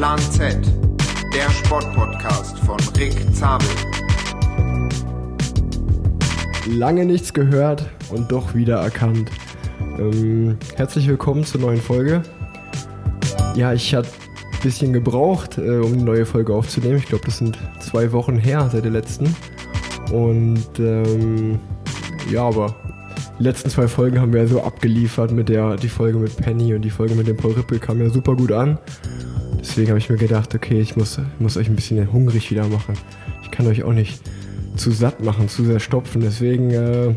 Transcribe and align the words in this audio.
Plan 0.00 0.18
Z, 0.18 0.56
der 1.34 1.50
Sportpodcast 1.50 2.58
von 2.60 2.78
Rick 2.96 3.12
Zabel. 3.34 3.68
Lange 6.70 7.04
nichts 7.04 7.34
gehört 7.34 7.86
und 8.08 8.32
doch 8.32 8.54
wieder 8.54 8.76
erkannt. 8.76 9.30
Ähm, 9.98 10.56
herzlich 10.74 11.06
willkommen 11.06 11.44
zur 11.44 11.60
neuen 11.60 11.82
Folge. 11.82 12.22
Ja, 13.54 13.74
ich 13.74 13.94
hatte 13.94 14.08
ein 14.54 14.60
bisschen 14.62 14.94
gebraucht, 14.94 15.58
äh, 15.58 15.80
um 15.80 15.92
eine 15.92 16.02
neue 16.02 16.24
Folge 16.24 16.54
aufzunehmen. 16.54 16.96
Ich 16.96 17.04
glaube, 17.04 17.26
das 17.26 17.36
sind 17.36 17.58
zwei 17.80 18.10
Wochen 18.12 18.38
her 18.38 18.70
seit 18.72 18.84
der 18.84 18.92
letzten. 18.92 19.36
Und 20.10 20.78
ähm, 20.78 21.58
ja, 22.32 22.44
aber 22.44 22.74
die 23.38 23.42
letzten 23.42 23.68
zwei 23.68 23.86
Folgen 23.86 24.18
haben 24.18 24.32
wir 24.32 24.40
ja 24.40 24.46
so 24.46 24.62
abgeliefert 24.62 25.30
mit 25.30 25.50
der, 25.50 25.76
die 25.76 25.90
Folge 25.90 26.16
mit 26.16 26.34
Penny 26.38 26.72
und 26.72 26.80
die 26.80 26.90
Folge 26.90 27.14
mit 27.14 27.26
dem 27.26 27.36
Paul 27.36 27.52
Rippel 27.52 27.78
kam 27.78 28.00
ja 28.00 28.08
super 28.08 28.34
gut 28.34 28.52
an. 28.52 28.78
Deswegen 29.70 29.90
habe 29.90 30.00
ich 30.00 30.10
mir 30.10 30.16
gedacht, 30.16 30.52
okay, 30.52 30.80
ich 30.80 30.96
muss, 30.96 31.20
muss 31.38 31.56
euch 31.56 31.68
ein 31.68 31.76
bisschen 31.76 32.12
hungrig 32.12 32.50
wieder 32.50 32.66
machen. 32.66 32.94
Ich 33.44 33.52
kann 33.52 33.68
euch 33.68 33.84
auch 33.84 33.92
nicht 33.92 34.20
zu 34.74 34.90
satt 34.90 35.22
machen, 35.22 35.48
zu 35.48 35.64
sehr 35.64 35.78
stopfen. 35.78 36.22
Deswegen 36.22 36.72
äh, 36.72 37.14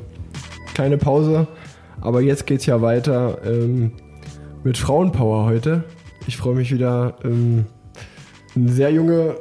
kleine 0.76 1.00
Pause. 1.00 1.48
Aber 2.00 2.22
jetzt 2.22 2.46
geht's 2.46 2.68
ja 2.68 2.80
weiter 2.84 3.40
ähm, 3.44 3.94
mit 4.64 4.78
Frauenpower 4.78 5.46
heute. 5.46 5.84
Ich 6.28 6.38
freue 6.38 6.54
mich 6.54 6.72
wieder, 6.72 7.16
ähm, 7.24 7.66
eine 8.56 8.72
sehr 8.72 8.92
junge 8.92 9.36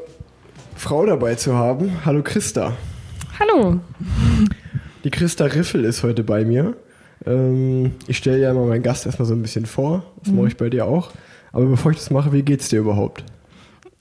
Frau 0.74 1.04
dabei 1.04 1.34
zu 1.34 1.54
haben. 1.54 1.92
Hallo 2.06 2.22
Christa. 2.22 2.72
Hallo. 3.38 3.78
Die 5.04 5.10
Christa 5.10 5.44
Riffel 5.44 5.84
ist 5.84 6.02
heute 6.02 6.24
bei 6.24 6.46
mir. 6.46 6.76
Ähm, 7.26 7.92
ich 8.06 8.16
stelle 8.16 8.40
ja 8.40 8.52
immer 8.52 8.64
meinen 8.64 8.82
Gast 8.82 9.04
erstmal 9.04 9.26
so 9.26 9.34
ein 9.34 9.42
bisschen 9.42 9.66
vor. 9.66 10.02
Das 10.22 10.32
mhm. 10.32 10.38
mache 10.38 10.48
ich 10.48 10.56
bei 10.56 10.70
dir 10.70 10.86
auch. 10.86 11.10
Aber 11.52 11.66
bevor 11.66 11.92
ich 11.92 11.98
das 11.98 12.10
mache, 12.10 12.32
wie 12.32 12.42
geht's 12.42 12.68
dir 12.68 12.80
überhaupt? 12.80 13.24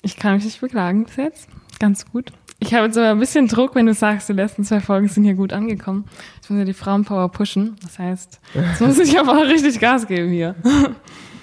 Ich 0.02 0.18
kann 0.18 0.36
mich 0.36 0.46
nicht 0.46 0.62
beklagen 0.62 1.06
bis 1.06 1.16
jetzt. 1.18 1.48
Ganz 1.80 2.06
gut. 2.10 2.32
Ich 2.60 2.74
habe 2.76 2.86
jetzt 2.86 2.98
aber 2.98 3.10
ein 3.10 3.20
bisschen 3.20 3.48
Druck, 3.48 3.74
wenn 3.74 3.88
du 3.88 3.94
sagst, 3.94 4.30
die 4.30 4.34
letzten 4.34 4.64
zwei 4.64 4.80
Folgen 4.80 5.08
sind 5.08 5.24
hier 5.24 5.34
gut 5.34 5.52
angekommen. 5.52 6.06
Ich 6.44 6.50
muss 6.50 6.60
ja 6.60 6.66
die 6.66 6.74
Frauenpower 6.74 7.30
pushen. 7.30 7.76
Das 7.82 7.98
heißt, 7.98 8.40
jetzt 8.54 8.82
muss 8.82 9.00
ich 9.00 9.20
aber 9.20 9.32
auch 9.32 9.48
richtig 9.48 9.80
Gas 9.80 10.08
geben 10.08 10.30
hier. 10.30 10.56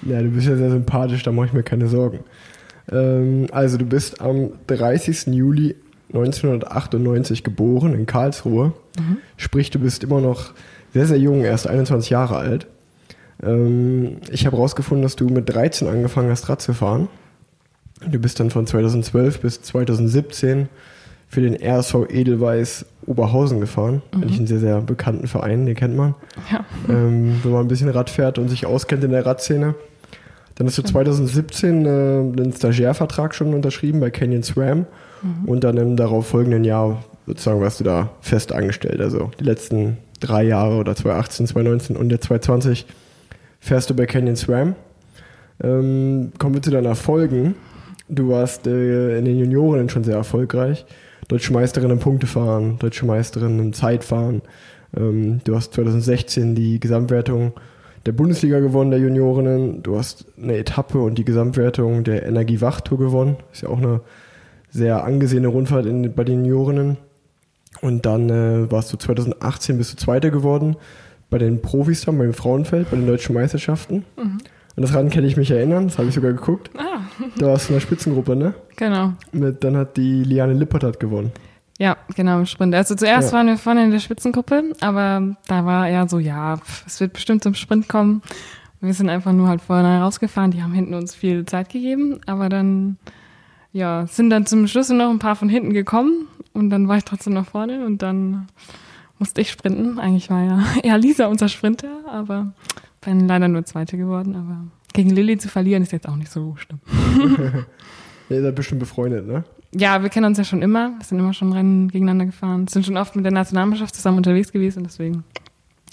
Ja, 0.02 0.22
du 0.22 0.28
bist 0.30 0.46
ja 0.46 0.56
sehr 0.56 0.70
sympathisch, 0.70 1.24
da 1.24 1.32
mache 1.32 1.46
ich 1.46 1.52
mir 1.52 1.64
keine 1.64 1.88
Sorgen. 1.88 2.20
Ähm, 2.90 3.48
also, 3.50 3.78
du 3.78 3.84
bist 3.84 4.20
am 4.20 4.52
30. 4.68 5.26
Juli 5.34 5.74
1998 6.12 7.42
geboren 7.42 7.94
in 7.94 8.06
Karlsruhe. 8.06 8.72
Mhm. 8.98 9.16
Sprich, 9.36 9.70
du 9.70 9.80
bist 9.80 10.04
immer 10.04 10.20
noch 10.20 10.52
sehr, 10.94 11.06
sehr 11.06 11.18
jung, 11.18 11.42
erst 11.44 11.66
21 11.66 12.10
Jahre 12.10 12.36
alt. 12.36 12.68
Ähm, 13.42 14.18
ich 14.30 14.46
habe 14.46 14.56
herausgefunden, 14.56 15.02
dass 15.02 15.16
du 15.16 15.28
mit 15.28 15.48
13 15.48 15.88
angefangen 15.88 16.30
hast, 16.30 16.48
Rad 16.48 16.60
zu 16.62 16.74
fahren. 16.74 17.08
Du 18.06 18.18
bist 18.18 18.38
dann 18.40 18.50
von 18.50 18.66
2012 18.66 19.40
bis 19.40 19.62
2017 19.62 20.68
für 21.28 21.40
den 21.40 21.56
RSV 21.60 22.06
Edelweiß 22.08 22.86
Oberhausen 23.06 23.60
gefahren. 23.60 24.02
Mhm. 24.14 24.22
Eigentlich 24.22 24.38
einen 24.38 24.46
sehr, 24.46 24.60
sehr 24.60 24.80
bekannten 24.80 25.26
Verein, 25.26 25.66
den 25.66 25.74
kennt 25.74 25.96
man. 25.96 26.14
Ja. 26.50 26.64
Ähm, 26.88 27.40
wenn 27.42 27.52
man 27.52 27.62
ein 27.64 27.68
bisschen 27.68 27.88
Rad 27.88 28.10
fährt 28.10 28.38
und 28.38 28.48
sich 28.48 28.66
auskennt 28.66 29.04
in 29.04 29.10
der 29.10 29.26
Radszene. 29.26 29.74
Dann 30.54 30.66
hast 30.66 30.78
du 30.78 30.82
2017 30.82 31.86
äh, 31.86 31.88
einen 31.88 32.52
Stagiairvertrag 32.52 33.34
schon 33.34 33.54
unterschrieben 33.54 34.00
bei 34.00 34.10
Canyon 34.10 34.42
SRAM 34.42 34.86
Mhm. 35.22 35.48
Und 35.48 35.64
dann 35.64 35.76
im 35.76 35.96
darauf 35.96 36.26
folgenden 36.26 36.64
Jahr 36.64 37.04
sozusagen 37.26 37.60
warst 37.60 37.80
du 37.80 37.84
da 37.84 38.10
fest 38.20 38.52
angestellt. 38.52 39.00
Also 39.00 39.30
die 39.38 39.44
letzten 39.44 39.98
drei 40.20 40.44
Jahre 40.44 40.76
oder 40.76 40.94
2018, 40.96 41.46
2019 41.48 41.96
und 41.96 42.10
jetzt 42.10 42.24
2020 42.26 42.86
fährst 43.60 43.90
du 43.90 43.94
bei 43.94 44.06
Canyon 44.06 44.36
SRAM. 44.36 44.74
Ähm, 45.62 46.32
kommen 46.38 46.54
wir 46.54 46.62
zu 46.62 46.70
deinen 46.70 46.86
Erfolgen. 46.86 47.54
Du 48.08 48.30
warst 48.30 48.66
äh, 48.66 49.18
in 49.18 49.24
den 49.24 49.38
Junioren 49.38 49.88
schon 49.88 50.04
sehr 50.04 50.16
erfolgreich. 50.16 50.86
Deutsche 51.26 51.52
Meisterin 51.52 51.90
im 51.90 51.98
Punktefahren, 51.98 52.78
Deutsche 52.78 53.04
Meisterin 53.04 53.58
im 53.58 53.72
Zeitfahren. 53.72 54.40
Ähm, 54.96 55.40
du 55.44 55.54
hast 55.54 55.74
2016 55.74 56.54
die 56.54 56.80
Gesamtwertung 56.80 57.52
der 58.06 58.12
Bundesliga 58.12 58.60
gewonnen, 58.60 58.90
der 58.90 59.00
Juniorinnen. 59.00 59.82
Du 59.82 59.98
hast 59.98 60.26
eine 60.40 60.56
Etappe 60.56 60.98
und 60.98 61.16
die 61.16 61.24
Gesamtwertung 61.24 62.04
der 62.04 62.24
Energiewachtour 62.24 62.98
gewonnen. 62.98 63.36
Ist 63.52 63.62
ja 63.62 63.68
auch 63.68 63.78
eine 63.78 64.00
sehr 64.70 65.04
angesehene 65.04 65.48
Rundfahrt 65.48 65.84
in, 65.84 66.14
bei 66.14 66.24
den 66.24 66.44
Juniorinnen. 66.44 66.96
Und 67.82 68.06
dann 68.06 68.30
äh, 68.30 68.70
warst 68.70 68.92
du 68.92 68.96
2018 68.96 69.76
bist 69.76 69.92
du 69.92 69.96
Zweiter 69.96 70.30
geworden 70.30 70.76
bei 71.30 71.38
den 71.38 71.60
Profis 71.62 72.02
dann, 72.02 72.18
beim 72.18 72.32
Frauenfeld, 72.32 72.90
bei 72.90 72.96
den 72.96 73.06
deutschen 73.06 73.34
Meisterschaften. 73.34 74.04
Mhm. 74.16 74.38
Und 74.76 74.82
das 74.82 74.94
Rennen 74.94 75.10
kann 75.10 75.24
ich 75.24 75.36
mich 75.36 75.50
erinnern, 75.50 75.88
das 75.88 75.98
habe 75.98 76.08
ich 76.08 76.14
sogar 76.14 76.32
geguckt. 76.32 76.70
Ah. 76.76 77.00
Da 77.36 77.48
warst 77.48 77.68
du 77.68 77.72
in 77.72 77.80
der 77.80 77.80
Spitzengruppe, 77.80 78.36
ne? 78.36 78.54
Genau. 78.76 79.12
Mit, 79.32 79.64
dann 79.64 79.76
hat 79.76 79.96
die 79.96 80.22
Liane 80.22 80.52
Lippert 80.52 80.84
hat 80.84 81.00
gewonnen. 81.00 81.32
Ja, 81.78 81.96
genau, 82.14 82.40
im 82.40 82.46
Sprint. 82.46 82.74
Also 82.74 82.94
zuerst 82.94 83.32
ja. 83.32 83.38
waren 83.38 83.46
wir 83.46 83.56
vorne 83.56 83.84
in 83.84 83.90
der 83.90 83.98
Spitzengruppe, 84.00 84.72
aber 84.80 85.36
da 85.46 85.64
war 85.64 85.88
eher 85.88 86.08
so, 86.08 86.18
ja, 86.18 86.60
es 86.86 87.00
wird 87.00 87.12
bestimmt 87.12 87.42
zum 87.42 87.54
Sprint 87.54 87.88
kommen. 87.88 88.22
Wir 88.80 88.94
sind 88.94 89.08
einfach 89.08 89.32
nur 89.32 89.48
halt 89.48 89.60
vorne 89.60 90.00
rausgefahren, 90.00 90.52
die 90.52 90.62
haben 90.62 90.72
hinten 90.72 90.94
uns 90.94 91.14
viel 91.14 91.44
Zeit 91.44 91.68
gegeben, 91.70 92.20
aber 92.26 92.48
dann 92.48 92.98
ja, 93.72 94.06
sind 94.06 94.30
dann 94.30 94.46
zum 94.46 94.66
Schluss 94.66 94.88
noch 94.90 95.10
ein 95.10 95.18
paar 95.18 95.36
von 95.36 95.48
hinten 95.48 95.72
gekommen 95.72 96.26
und 96.52 96.70
dann 96.70 96.88
war 96.88 96.96
ich 96.96 97.04
trotzdem 97.04 97.34
noch 97.34 97.46
vorne 97.46 97.84
und 97.84 98.02
dann 98.02 98.48
musste 99.18 99.40
ich 99.40 99.50
sprinten. 99.50 99.98
Eigentlich 99.98 100.30
war 100.30 100.42
ja 100.42 100.62
eher 100.82 100.98
Lisa 100.98 101.26
unser 101.26 101.48
Sprinter, 101.48 101.88
aber 102.06 102.52
bin 103.00 103.26
leider 103.28 103.48
nur 103.48 103.64
Zweite 103.64 103.96
geworden. 103.96 104.34
Aber 104.36 104.64
gegen 104.92 105.10
Lilly 105.10 105.38
zu 105.38 105.48
verlieren 105.48 105.82
ist 105.82 105.92
jetzt 105.92 106.08
auch 106.08 106.16
nicht 106.16 106.30
so 106.30 106.56
schlimm. 106.56 106.80
ihr 108.30 108.42
seid 108.42 108.54
bestimmt 108.54 108.80
befreundet, 108.80 109.26
ne? 109.26 109.44
Ja, 109.72 110.02
wir 110.02 110.08
kennen 110.08 110.26
uns 110.26 110.38
ja 110.38 110.44
schon 110.44 110.62
immer. 110.62 110.92
Wir 110.98 111.04
sind 111.04 111.18
immer 111.18 111.34
schon 111.34 111.52
Rennen 111.52 111.88
gegeneinander 111.88 112.26
gefahren. 112.26 112.66
Sind 112.68 112.86
schon 112.86 112.96
oft 112.96 113.14
mit 113.16 113.24
der 113.24 113.32
Nationalmannschaft 113.32 113.94
zusammen 113.94 114.16
unterwegs 114.16 114.50
gewesen, 114.50 114.82
deswegen 114.82 115.24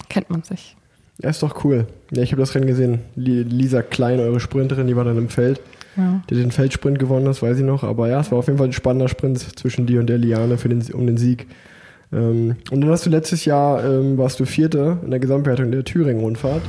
kennt 0.08 0.30
man 0.30 0.42
sich. 0.42 0.76
Ja, 1.22 1.30
ist 1.30 1.42
doch 1.42 1.64
cool. 1.64 1.86
Ja, 2.10 2.22
ich 2.22 2.32
habe 2.32 2.40
das 2.40 2.54
Rennen 2.54 2.66
gesehen. 2.66 3.00
Lisa 3.14 3.82
Klein, 3.82 4.20
eure 4.20 4.40
Sprinterin, 4.40 4.86
die 4.86 4.96
war 4.96 5.04
dann 5.04 5.18
im 5.18 5.28
Feld. 5.28 5.60
Ja. 5.96 6.22
Der 6.28 6.36
den 6.36 6.50
Feldsprint 6.50 6.98
gewonnen, 6.98 7.24
das 7.24 7.42
weiß 7.42 7.58
ich 7.58 7.64
noch. 7.64 7.84
Aber 7.84 8.08
ja, 8.08 8.20
es 8.20 8.30
war 8.30 8.38
auf 8.38 8.46
jeden 8.46 8.58
Fall 8.58 8.68
ein 8.68 8.74
spannender 8.74 9.08
Sprint 9.08 9.38
zwischen 9.38 9.86
dir 9.86 10.00
und 10.00 10.08
der 10.08 10.18
Liane 10.18 10.58
für 10.58 10.68
den, 10.68 10.82
um 10.92 11.06
den 11.06 11.16
Sieg. 11.16 11.46
Ähm, 12.12 12.56
und 12.70 12.80
dann 12.80 12.90
hast 12.90 13.06
du 13.06 13.10
letztes 13.10 13.44
Jahr, 13.44 13.84
ähm, 13.84 14.18
warst 14.18 14.40
du 14.40 14.44
Vierte 14.44 14.98
in 15.04 15.10
der 15.10 15.20
Gesamtwertung 15.20 15.70
der 15.70 15.84
Thüringen-Rundfahrt. 15.84 16.62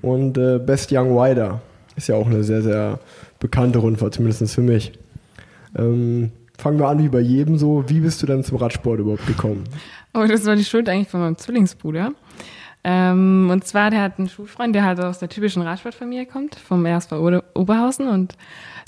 Und 0.00 0.38
äh, 0.38 0.58
Best 0.58 0.92
Young 0.92 1.18
Rider 1.18 1.60
ist 1.96 2.08
ja 2.08 2.14
auch 2.14 2.26
eine 2.26 2.44
sehr, 2.44 2.62
sehr 2.62 3.00
bekannte 3.40 3.80
Rundfahrt, 3.80 4.14
zumindest 4.14 4.54
für 4.54 4.62
mich. 4.62 4.92
Ähm, 5.76 6.30
fangen 6.56 6.78
wir 6.78 6.88
an 6.88 7.02
wie 7.02 7.08
bei 7.08 7.20
jedem 7.20 7.58
so. 7.58 7.84
Wie 7.88 8.00
bist 8.00 8.22
du 8.22 8.26
dann 8.26 8.44
zum 8.44 8.58
Radsport 8.58 9.00
überhaupt 9.00 9.26
gekommen? 9.26 9.64
Oh, 10.14 10.24
das 10.26 10.46
war 10.46 10.56
die 10.56 10.64
Schuld 10.64 10.88
eigentlich 10.88 11.08
von 11.08 11.20
meinem 11.20 11.36
Zwillingsbruder. 11.36 12.12
Ähm, 12.90 13.50
und 13.52 13.66
zwar, 13.66 13.90
der 13.90 14.00
hat 14.00 14.18
einen 14.18 14.30
Schulfreund, 14.30 14.74
der 14.74 14.82
halt 14.82 14.98
aus 14.98 15.18
der 15.18 15.28
typischen 15.28 15.60
Radsportfamilie 15.60 16.24
kommt, 16.24 16.54
vom 16.54 16.86
RSV 16.86 17.12
Oberhausen. 17.52 18.08
Und 18.08 18.34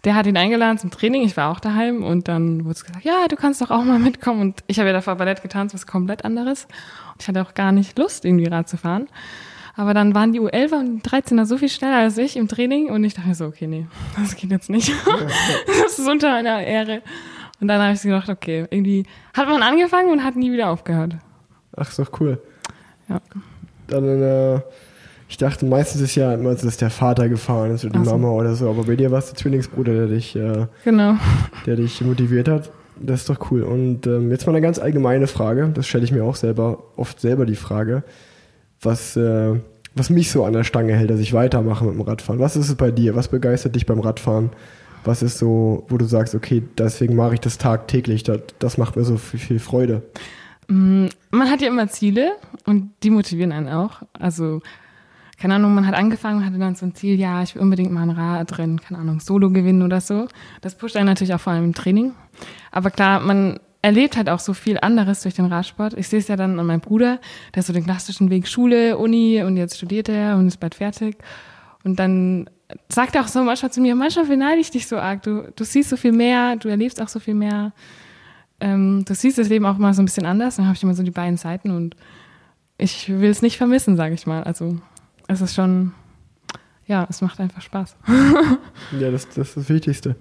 der 0.07 0.15
hat 0.15 0.27
ihn 0.27 0.39
eingeladen 0.39 0.79
zum 0.79 0.91
Training. 0.91 1.21
Ich 1.23 1.37
war 1.37 1.51
auch 1.51 1.61
daheim. 1.61 2.03
Und 2.03 2.27
dann 2.27 2.65
wurde 2.65 2.73
es 2.73 2.85
gesagt, 2.87 3.05
ja, 3.05 3.29
du 3.29 3.37
kannst 3.37 3.61
doch 3.61 3.71
auch 3.71 3.85
mal 3.85 3.99
mitkommen. 3.99 4.41
Und 4.41 4.65
ich 4.69 4.79
habe 4.79 4.89
ja 4.89 4.95
davor 4.95 5.17
Ballett 5.17 5.43
getanzt, 5.43 5.75
was 5.75 5.87
komplett 5.87 6.25
anderes. 6.25 6.65
Und 7.13 7.21
ich 7.21 7.29
hatte 7.29 7.43
auch 7.43 7.53
gar 7.53 7.73
nicht 7.73 7.99
Lust, 7.99 8.25
irgendwie 8.25 8.47
Rad 8.47 8.71
zu 8.71 8.79
fahren. 8.79 9.07
Aber 9.77 9.93
dann 9.93 10.15
waren 10.15 10.33
die 10.33 10.41
U11er 10.41 10.81
und 10.81 11.07
13er 11.07 11.45
so 11.45 11.59
viel 11.59 11.69
schneller 11.69 11.99
als 11.99 12.17
ich 12.17 12.39
im 12.39 12.49
Training. 12.49 12.89
Und 12.89 13.05
ich 13.05 13.13
dachte 13.13 13.35
so, 13.35 13.45
okay, 13.45 13.67
nee, 13.67 13.87
das 14.17 14.35
geht 14.35 14.51
jetzt 14.51 14.71
nicht. 14.71 14.91
das 15.67 15.99
ist 15.99 16.09
unter 16.09 16.31
meiner 16.31 16.63
Ehre. 16.63 17.03
Und 17.61 17.69
dann 17.69 17.83
habe 17.83 17.93
ich 17.93 18.01
gedacht, 18.01 18.31
okay, 18.31 18.67
irgendwie 18.71 19.05
hat 19.35 19.47
man 19.47 19.63
angefangen 19.63 20.11
und 20.11 20.25
hat 20.25 20.37
nie 20.37 20.51
wieder 20.51 20.71
aufgehört. 20.71 21.17
Ach, 21.77 21.87
ist 21.87 21.99
doch 21.99 22.19
cool. 22.19 22.41
Ja 23.07 23.21
dann 23.91 24.23
äh, 24.23 24.61
ich 25.31 25.37
dachte, 25.37 25.65
meistens 25.65 26.01
ist 26.01 26.17
ja 26.17 26.35
immer, 26.35 26.53
dass 26.57 26.77
der 26.77 26.91
Vater 26.91 27.29
gefahren 27.29 27.71
ist 27.71 27.85
oder 27.85 28.01
die 28.01 28.05
so. 28.05 28.11
Mama 28.11 28.31
oder 28.31 28.57
so, 28.57 28.69
aber 28.69 28.83
bei 28.83 28.97
dir 28.97 29.13
war 29.13 29.21
es 29.21 29.27
der 29.27 29.37
Zwillingsbruder, 29.37 29.93
der 29.93 30.07
dich, 30.09 30.35
äh, 30.35 30.67
genau. 30.85 31.15
der 31.67 31.77
dich 31.77 32.01
motiviert 32.01 32.49
hat. 32.49 32.71
Das 32.99 33.21
ist 33.21 33.31
doch 33.31 33.51
cool. 33.53 33.63
Und 33.63 34.09
ähm, 34.09 34.33
jetzt 34.33 34.47
mal 34.47 34.53
eine 34.53 34.61
ganz 34.61 34.81
allgemeine 34.81 35.29
Frage, 35.29 35.71
das 35.73 35.87
stelle 35.87 36.03
ich 36.03 36.11
mir 36.11 36.25
auch 36.25 36.35
selber, 36.35 36.83
oft 36.97 37.21
selber 37.21 37.47
die 37.47 37.55
Frage, 37.55 38.03
was, 38.83 39.17
äh, 39.17 39.55
was 39.95 40.11
mich 40.11 40.33
so 40.33 40.45
an 40.45 40.53
der 40.53 40.65
Stange 40.65 40.95
hält, 40.95 41.11
dass 41.11 41.21
ich 41.21 41.33
weitermache 41.33 41.85
mit 41.85 41.95
dem 41.95 42.01
Radfahren. 42.01 42.41
Was 42.41 42.57
ist 42.57 42.69
es 42.69 42.75
bei 42.75 42.91
dir? 42.91 43.15
Was 43.15 43.29
begeistert 43.29 43.77
dich 43.77 43.87
beim 43.87 44.01
Radfahren? 44.01 44.51
Was 45.05 45.23
ist 45.23 45.39
so, 45.39 45.87
wo 45.89 45.97
du 45.97 46.07
sagst, 46.07 46.35
okay, 46.35 46.61
deswegen 46.77 47.15
mache 47.15 47.35
ich 47.35 47.41
das 47.41 47.57
tagtäglich, 47.57 48.25
das, 48.25 48.41
das 48.59 48.79
macht 48.79 48.97
mir 48.97 49.05
so 49.05 49.17
viel, 49.17 49.39
viel 49.39 49.59
Freude? 49.61 50.03
Mm, 50.71 51.09
man 51.33 51.51
hat 51.51 51.61
ja 51.61 51.69
immer 51.69 51.89
Ziele 51.89 52.37
und 52.65 52.93
die 53.03 53.11
motivieren 53.11 53.53
einen 53.53 53.69
auch. 53.69 54.03
Also, 54.13 54.63
keine 55.39 55.57
Ahnung, 55.57 55.75
man 55.75 55.87
hat 55.87 55.95
angefangen, 55.95 56.47
hatte 56.47 56.59
dann 56.59 56.77
so 56.77 56.87
ein 56.87 56.95
Ziel, 56.95 57.19
ja, 57.19 57.43
ich 57.43 57.55
will 57.55 57.63
unbedingt 57.63 57.91
mal 57.91 58.03
ein 58.03 58.11
Rad 58.11 58.57
drin, 58.57 58.81
keine 58.81 59.01
Ahnung, 59.01 59.19
Solo 59.21 59.51
gewinnen 59.51 59.83
oder 59.83 60.01
so. 60.01 60.29
Das 60.61 60.77
pusht 60.77 60.97
einen 60.97 61.07
natürlich 61.07 61.35
auch 61.35 61.41
vor 61.41 61.53
allem 61.53 61.65
im 61.65 61.75
Training. 61.75 62.15
Aber 62.71 62.91
klar, 62.91 63.19
man 63.19 63.59
erlebt 63.83 64.17
halt 64.17 64.29
auch 64.29 64.39
so 64.39 64.53
viel 64.53 64.79
anderes 64.81 65.23
durch 65.23 65.35
den 65.35 65.47
Radsport. 65.47 65.95
Ich 65.95 66.09
sehe 66.09 66.21
es 66.21 66.29
ja 66.29 66.37
dann 66.37 66.61
an 66.61 66.67
meinem 66.67 66.81
Bruder, 66.81 67.19
der 67.55 67.63
so 67.63 67.73
den 67.73 67.85
klassischen 67.85 68.31
Weg 68.31 68.47
Schule, 68.47 68.97
Uni 68.97 69.43
und 69.43 69.57
jetzt 69.57 69.77
studiert 69.77 70.09
er 70.09 70.37
und 70.37 70.47
ist 70.47 70.61
bald 70.61 70.77
fertig. 70.77 71.17
Und 71.83 71.99
dann 71.99 72.49
sagt 72.89 73.17
auch 73.17 73.27
so 73.27 73.43
manchmal 73.43 73.73
zu 73.73 73.81
mir, 73.81 73.97
manchmal 73.97 74.27
beneide 74.27 74.61
ich 74.61 74.71
dich 74.71 74.87
so 74.87 74.99
arg. 74.99 75.23
Du, 75.23 75.51
du 75.57 75.65
siehst 75.65 75.91
so 75.91 75.97
viel 75.97 76.13
mehr, 76.13 76.57
du 76.57 76.69
erlebst 76.69 77.03
auch 77.03 77.09
so 77.09 77.19
viel 77.19 77.35
mehr. 77.35 77.73
Ähm, 78.61 79.05
du 79.07 79.15
siehst 79.15 79.39
das 79.39 79.49
Leben 79.49 79.67
auch 79.67 79.79
mal 79.79 79.95
so 79.95 80.03
ein 80.03 80.05
bisschen 80.05 80.27
anders. 80.27 80.57
Dann 80.57 80.67
habe 80.67 80.77
ich 80.77 80.83
immer 80.83 80.95
so 80.95 81.03
die 81.03 81.11
beiden 81.11 81.37
Seiten 81.37 81.71
und 81.71 81.97
ich 82.79 83.09
will 83.09 83.31
es 83.31 83.43
nicht 83.43 83.57
vermissen, 83.57 83.97
sage 83.97 84.15
ich 84.15 84.27
mal. 84.27 84.43
Also 84.43 84.77
es 85.29 85.41
ist 85.41 85.55
schon, 85.55 85.93
ja, 86.87 87.07
es 87.09 87.21
macht 87.21 87.41
einfach 87.41 87.63
Spaß. 87.63 87.97
ja, 89.01 89.11
das, 89.11 89.29
das 89.29 89.49
ist 89.49 89.57
das 89.57 89.69
Wichtigste. 89.69 90.17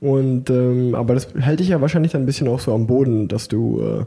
Und 0.00 0.50
ähm, 0.50 0.94
aber 0.94 1.14
das 1.14 1.34
hält 1.38 1.60
dich 1.60 1.68
ja 1.68 1.80
wahrscheinlich 1.80 2.12
dann 2.12 2.22
ein 2.22 2.26
bisschen 2.26 2.48
auch 2.48 2.60
so 2.60 2.74
am 2.74 2.86
Boden, 2.86 3.28
dass 3.28 3.48
du 3.48 3.80
äh, 3.80 4.04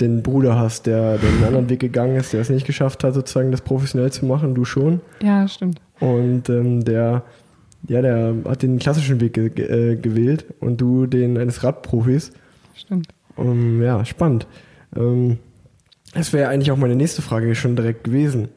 den 0.00 0.22
Bruder 0.22 0.58
hast, 0.58 0.86
der, 0.86 1.18
der 1.18 1.28
einen 1.28 1.44
anderen 1.44 1.68
Weg 1.68 1.80
gegangen 1.80 2.16
ist, 2.16 2.32
der 2.32 2.40
es 2.40 2.48
nicht 2.48 2.66
geschafft 2.66 3.04
hat, 3.04 3.14
sozusagen 3.14 3.50
das 3.50 3.60
professionell 3.60 4.10
zu 4.10 4.24
machen, 4.24 4.54
du 4.54 4.64
schon. 4.64 5.00
Ja, 5.22 5.46
stimmt. 5.46 5.80
Und 5.98 6.48
ähm, 6.48 6.84
der, 6.84 7.22
ja, 7.88 8.00
der 8.00 8.34
hat 8.48 8.62
den 8.62 8.78
klassischen 8.78 9.20
Weg 9.20 9.34
ge 9.34 9.48
äh, 9.48 9.96
gewählt 9.96 10.46
und 10.60 10.80
du 10.80 11.06
den 11.06 11.36
eines 11.36 11.62
Radprofis. 11.62 12.32
Stimmt. 12.80 13.08
Um, 13.36 13.82
ja, 13.82 14.04
spannend. 14.04 14.46
Ähm, 14.96 15.38
das 16.14 16.32
wäre 16.32 16.48
eigentlich 16.48 16.72
auch 16.72 16.76
meine 16.76 16.96
nächste 16.96 17.22
Frage 17.22 17.54
schon 17.54 17.76
direkt 17.76 18.04
gewesen. 18.04 18.48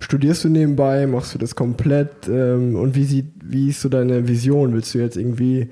Studierst 0.00 0.44
du 0.44 0.48
nebenbei, 0.48 1.06
machst 1.06 1.34
du 1.34 1.38
das 1.38 1.56
komplett 1.56 2.28
ähm, 2.28 2.76
und 2.76 2.94
wie, 2.94 3.04
sieht, 3.04 3.32
wie 3.42 3.70
ist 3.70 3.80
so 3.80 3.88
deine 3.88 4.28
Vision? 4.28 4.74
Willst 4.74 4.94
du 4.94 4.98
jetzt 4.98 5.16
irgendwie 5.16 5.70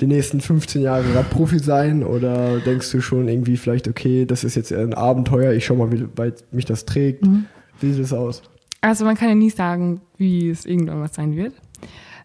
die 0.00 0.06
nächsten 0.06 0.40
15 0.40 0.82
Jahre 0.82 1.14
Radprofi 1.14 1.58
sein 1.58 2.04
oder 2.04 2.60
denkst 2.60 2.90
du 2.92 3.00
schon 3.00 3.28
irgendwie 3.28 3.56
vielleicht, 3.56 3.88
okay, 3.88 4.26
das 4.26 4.44
ist 4.44 4.54
jetzt 4.54 4.72
ein 4.72 4.94
Abenteuer, 4.94 5.52
ich 5.52 5.66
schau 5.66 5.76
mal, 5.76 5.90
wie 5.92 6.06
weit 6.16 6.44
mich 6.52 6.64
das 6.64 6.84
trägt? 6.84 7.24
Mhm. 7.24 7.46
Wie 7.80 7.92
sieht 7.92 8.04
es 8.04 8.12
aus? 8.12 8.42
Also 8.80 9.04
man 9.04 9.16
kann 9.16 9.28
ja 9.28 9.34
nie 9.34 9.50
sagen, 9.50 10.00
wie 10.16 10.50
es 10.50 10.66
irgendwann 10.66 11.00
was 11.00 11.14
sein 11.14 11.36
wird. 11.36 11.54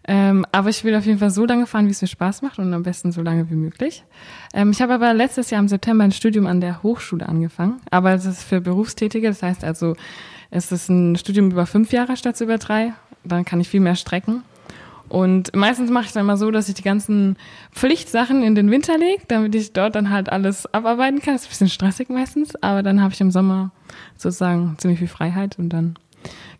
Ähm, 0.06 0.44
aber 0.52 0.68
ich 0.68 0.84
will 0.84 0.94
auf 0.94 1.06
jeden 1.06 1.18
Fall 1.18 1.30
so 1.30 1.46
lange 1.46 1.66
fahren, 1.66 1.86
wie 1.86 1.90
es 1.90 2.02
mir 2.02 2.08
Spaß 2.08 2.42
macht 2.42 2.58
und 2.58 2.72
am 2.74 2.82
besten 2.82 3.10
so 3.10 3.22
lange 3.22 3.48
wie 3.50 3.54
möglich. 3.54 4.04
Ähm, 4.52 4.70
ich 4.70 4.82
habe 4.82 4.94
aber 4.94 5.14
letztes 5.14 5.50
Jahr 5.50 5.60
im 5.60 5.68
September 5.68 6.04
ein 6.04 6.12
Studium 6.12 6.46
an 6.46 6.60
der 6.60 6.82
Hochschule 6.82 7.26
angefangen, 7.26 7.80
aber 7.90 8.10
das 8.10 8.26
ist 8.26 8.44
für 8.44 8.60
Berufstätige, 8.60 9.28
das 9.28 9.42
heißt 9.42 9.64
also, 9.64 9.96
es 10.50 10.70
ist 10.70 10.88
ein 10.88 11.16
Studium 11.16 11.50
über 11.50 11.66
fünf 11.66 11.92
Jahre 11.92 12.16
statt 12.16 12.40
über 12.40 12.58
drei. 12.58 12.92
Dann 13.24 13.44
kann 13.44 13.60
ich 13.60 13.68
viel 13.68 13.80
mehr 13.80 13.96
strecken. 13.96 14.42
Und 15.08 15.54
meistens 15.54 15.90
mache 15.90 16.06
ich 16.06 16.12
dann 16.12 16.26
mal 16.26 16.36
so, 16.36 16.50
dass 16.52 16.68
ich 16.68 16.74
die 16.74 16.82
ganzen 16.82 17.36
Pflichtsachen 17.72 18.42
in 18.44 18.54
den 18.54 18.70
Winter 18.70 18.96
lege, 18.96 19.22
damit 19.26 19.54
ich 19.54 19.72
dort 19.72 19.96
dann 19.96 20.10
halt 20.10 20.30
alles 20.30 20.72
abarbeiten 20.72 21.20
kann. 21.20 21.34
Das 21.34 21.42
ist 21.42 21.48
ein 21.48 21.50
bisschen 21.50 21.68
stressig 21.68 22.08
meistens, 22.08 22.54
aber 22.62 22.84
dann 22.84 23.02
habe 23.02 23.12
ich 23.12 23.20
im 23.20 23.32
Sommer 23.32 23.72
sozusagen 24.16 24.76
ziemlich 24.78 25.00
viel 25.00 25.08
Freiheit 25.08 25.58
und 25.58 25.70
dann 25.70 25.98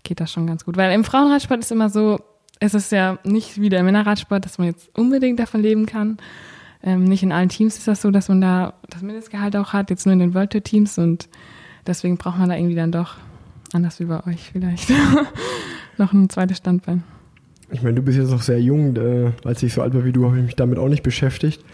geht 0.02 0.20
das 0.20 0.32
schon 0.32 0.46
ganz 0.46 0.64
gut. 0.64 0.76
Weil 0.76 0.92
im 0.92 1.04
Frauenradsport 1.04 1.60
ist 1.60 1.70
immer 1.72 1.88
so, 1.88 2.18
es 2.60 2.74
ist 2.74 2.92
ja 2.92 3.18
nicht 3.24 3.60
wie 3.60 3.68
der 3.68 3.82
Männerradsport, 3.82 4.44
dass 4.44 4.58
man 4.58 4.68
jetzt 4.68 4.90
unbedingt 4.96 5.38
davon 5.38 5.62
leben 5.62 5.86
kann. 5.86 6.18
Ähm, 6.82 7.04
nicht 7.04 7.22
in 7.22 7.32
allen 7.32 7.48
Teams 7.48 7.78
ist 7.78 7.88
das 7.88 8.02
so, 8.02 8.10
dass 8.10 8.28
man 8.28 8.40
da 8.40 8.74
das 8.90 9.02
Mindestgehalt 9.02 9.56
auch 9.56 9.72
hat, 9.72 9.90
jetzt 9.90 10.06
nur 10.06 10.12
in 10.12 10.18
den 10.18 10.34
World 10.34 10.50
Tour 10.50 10.62
Teams 10.62 10.98
und 10.98 11.28
deswegen 11.86 12.16
braucht 12.16 12.38
man 12.38 12.48
da 12.48 12.56
irgendwie 12.56 12.74
dann 12.74 12.92
doch, 12.92 13.16
anders 13.72 14.00
wie 14.00 14.04
bei 14.04 14.24
euch 14.26 14.50
vielleicht, 14.52 14.92
noch 15.98 16.12
ein 16.12 16.28
zweites 16.28 16.58
Standbein. 16.58 17.02
Ich 17.70 17.82
meine, 17.82 17.94
du 17.94 18.02
bist 18.02 18.18
jetzt 18.18 18.30
noch 18.30 18.42
sehr 18.42 18.60
jung, 18.60 18.96
äh, 18.96 19.32
als 19.44 19.62
ich 19.62 19.72
so 19.72 19.82
alt 19.82 19.94
war 19.94 20.04
wie 20.04 20.12
du, 20.12 20.26
habe 20.26 20.38
ich 20.38 20.44
mich 20.44 20.56
damit 20.56 20.78
auch 20.78 20.88
nicht 20.88 21.02
beschäftigt. 21.02 21.64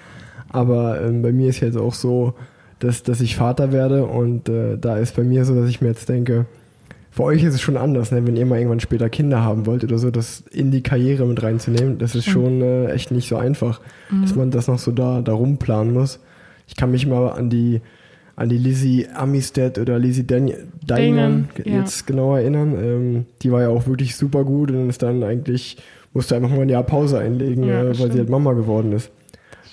Aber 0.49 1.01
ähm, 1.03 1.23
bei 1.23 1.33
mir 1.33 1.49
ist 1.49 1.61
jetzt 1.61 1.77
auch 1.77 1.95
so, 1.95 2.35
dass, 2.79 3.03
dass 3.03 3.21
ich 3.21 3.37
Vater 3.37 3.73
werde 3.73 4.07
und 4.07 4.49
äh, 4.49 4.79
da 4.79 4.97
ist 4.97 5.17
bei 5.17 5.23
mir 5.23 5.45
so, 5.45 5.55
dass 5.55 5.69
ich 5.69 5.81
mir 5.81 5.89
jetzt 5.89 6.09
denke, 6.09 6.47
für 7.11 7.25
euch 7.25 7.43
ist 7.43 7.55
es 7.55 7.61
schon 7.61 7.77
anders, 7.77 8.13
ne? 8.13 8.25
wenn 8.25 8.37
ihr 8.37 8.47
mal 8.47 8.59
irgendwann 8.59 8.81
später 8.81 9.11
Kinder 9.11 9.43
haben 9.43 9.67
wollt 9.67 9.83
oder 9.83 9.99
so, 9.99 10.11
das 10.11 10.45
in 10.53 10.71
die 10.71 10.83
Karriere 10.83 11.27
mit 11.27 11.43
reinzunehmen, 11.43 11.99
das 11.99 12.15
ist 12.15 12.27
schon 12.27 12.63
äh, 12.63 12.87
echt 12.93 13.11
nicht 13.11 13.29
so 13.29 13.37
einfach, 13.37 13.81
mhm. 14.11 14.23
dass 14.23 14.37
man 14.37 14.51
das 14.53 14.69
noch 14.69 14.79
so 14.79 14.93
da, 14.93 15.21
da 15.21 15.33
rumplanen 15.33 15.93
muss. 15.93 16.21
Ich 16.69 16.77
kann 16.77 16.93
mich 16.93 17.07
mal 17.07 17.31
an 17.31 17.51
die, 17.51 17.81
an 18.37 18.49
die 18.49 18.59
Lizzie 18.59 19.09
Amistad 19.13 19.79
oder 19.79 19.99
Lizzie 19.99 20.23
Dinan 20.23 21.49
jetzt 21.65 22.01
ja. 22.01 22.07
genau 22.07 22.37
erinnern. 22.37 22.75
Ähm, 22.81 23.27
die 23.43 23.51
war 23.51 23.63
ja 23.63 23.69
auch 23.71 23.89
wirklich 23.89 24.15
super 24.15 24.45
gut 24.45 24.71
und 24.71 24.89
ist 24.89 25.03
dann 25.03 25.25
eigentlich, 25.25 25.79
musste 26.13 26.37
einfach 26.37 26.51
mal 26.51 26.63
ein 26.63 26.69
Jahr 26.69 26.85
Pause 26.85 27.19
einlegen, 27.19 27.65
ja, 27.65 27.83
äh, 27.83 27.87
weil 27.87 27.95
stimmt. 27.97 28.13
sie 28.13 28.19
halt 28.21 28.31
Mama 28.31 28.53
geworden 28.53 28.93
ist. 28.93 29.11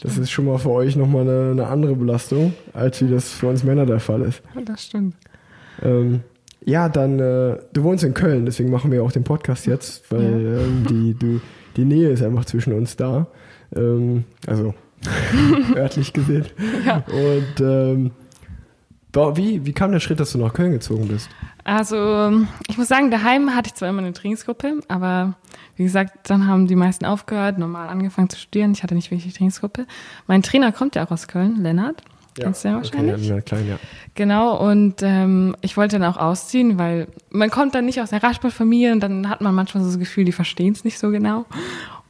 Das, 0.01 0.15
das 0.15 0.17
ist 0.17 0.31
schon 0.31 0.45
mal 0.45 0.57
für 0.57 0.71
euch 0.71 0.95
nochmal 0.95 1.21
eine, 1.21 1.51
eine 1.51 1.67
andere 1.67 1.95
Belastung, 1.95 2.53
als 2.73 2.99
wie 3.01 3.09
das 3.09 3.29
für 3.29 3.47
uns 3.47 3.63
Männer 3.63 3.85
der 3.85 3.99
Fall 3.99 4.23
ist. 4.23 4.41
Das 4.65 4.85
stimmt. 4.85 5.15
Ähm, 5.83 6.21
ja, 6.67 6.89
dann, 6.89 7.17
äh, 7.17 7.57
du 7.71 7.83
wohnst 7.83 8.03
in 8.03 8.13
Köln, 8.13 8.45
deswegen 8.45 8.69
machen 8.69 8.91
wir 8.91 9.01
auch 9.01 9.11
den 9.13 9.23
Podcast 9.23 9.65
jetzt, 9.67 10.11
weil 10.11 10.21
ja. 10.21 10.59
ähm, 10.59 10.85
die, 10.89 11.13
du, 11.13 11.39
die 11.77 11.85
Nähe 11.85 12.09
ist 12.09 12.21
einfach 12.21 12.43
zwischen 12.43 12.73
uns 12.73 12.97
da. 12.97 13.27
Ähm, 13.73 14.25
also 14.45 14.73
örtlich 15.75 16.11
gesehen. 16.11 16.45
Ja. 16.85 17.05
Und 17.07 17.61
ähm, 17.61 18.11
wie, 19.37 19.65
wie 19.65 19.71
kam 19.71 19.93
der 19.93 20.01
Schritt, 20.01 20.19
dass 20.19 20.33
du 20.33 20.39
nach 20.39 20.53
Köln 20.53 20.73
gezogen 20.73 21.07
bist? 21.07 21.29
Also, 21.63 22.45
ich 22.67 22.77
muss 22.77 22.89
sagen, 22.89 23.11
daheim 23.11 23.55
hatte 23.55 23.67
ich 23.67 23.75
zwar 23.75 23.87
immer 23.87 23.99
eine 23.99 24.11
Trainingsgruppe, 24.11 24.81
aber 24.89 25.35
wie 25.77 25.83
gesagt, 25.83 26.29
dann 26.29 26.47
haben 26.47 26.67
die 26.67 26.75
meisten 26.75 27.05
aufgehört, 27.05 27.57
normal 27.57 27.87
angefangen 27.87 28.29
zu 28.29 28.37
studieren. 28.37 28.73
Ich 28.73 28.83
hatte 28.83 28.93
nicht 28.93 29.09
wirklich 29.09 29.33
Trainingsgruppe. 29.33 29.87
Mein 30.27 30.43
Trainer 30.43 30.73
kommt 30.73 30.95
ja 30.95 31.05
auch 31.05 31.11
aus 31.11 31.29
Köln, 31.29 31.61
Lennart. 31.61 32.03
Ja, 32.37 32.45
Kennst 32.45 32.63
du 32.63 32.67
ja 32.69 32.75
wahrscheinlich? 32.75 33.15
Okay, 33.15 33.27
ja, 33.27 33.41
klein, 33.41 33.67
ja. 33.67 33.79
Genau, 34.15 34.57
und 34.57 35.01
ähm, 35.01 35.55
ich 35.61 35.75
wollte 35.77 35.99
dann 35.99 36.11
auch 36.11 36.17
ausziehen, 36.17 36.77
weil 36.77 37.07
man 37.29 37.49
kommt 37.49 37.75
dann 37.75 37.85
nicht 37.85 38.01
aus 38.01 38.11
der 38.11 38.21
Radsportfamilie 38.21 38.91
und 38.91 38.99
dann 39.01 39.29
hat 39.29 39.41
man 39.41 39.55
manchmal 39.55 39.83
so 39.83 39.89
das 39.89 39.99
Gefühl, 39.99 40.25
die 40.25 40.31
verstehen 40.31 40.73
es 40.73 40.83
nicht 40.83 40.99
so 40.99 41.09
genau. 41.09 41.45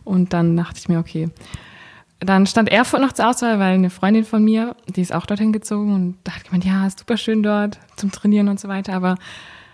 Und 0.03 0.33
dann 0.33 0.55
dachte 0.55 0.79
ich 0.79 0.89
mir, 0.89 0.99
okay. 0.99 1.29
Dann 2.19 2.47
stand 2.47 2.69
Erfurt 2.69 3.01
noch 3.01 3.13
zur 3.13 3.29
Auswahl, 3.29 3.59
weil 3.59 3.75
eine 3.75 3.89
Freundin 3.89 4.25
von 4.25 4.43
mir, 4.43 4.75
die 4.87 5.01
ist 5.01 5.13
auch 5.13 5.25
dorthin 5.25 5.53
gezogen 5.53 5.93
und 5.93 6.17
da 6.23 6.33
hat 6.33 6.45
gemeint, 6.45 6.65
ja, 6.65 6.87
ist 6.87 6.99
super 6.99 7.17
schön 7.17 7.43
dort 7.43 7.77
zum 7.95 8.11
Trainieren 8.11 8.49
und 8.49 8.59
so 8.59 8.67
weiter, 8.67 8.93
aber 8.93 9.17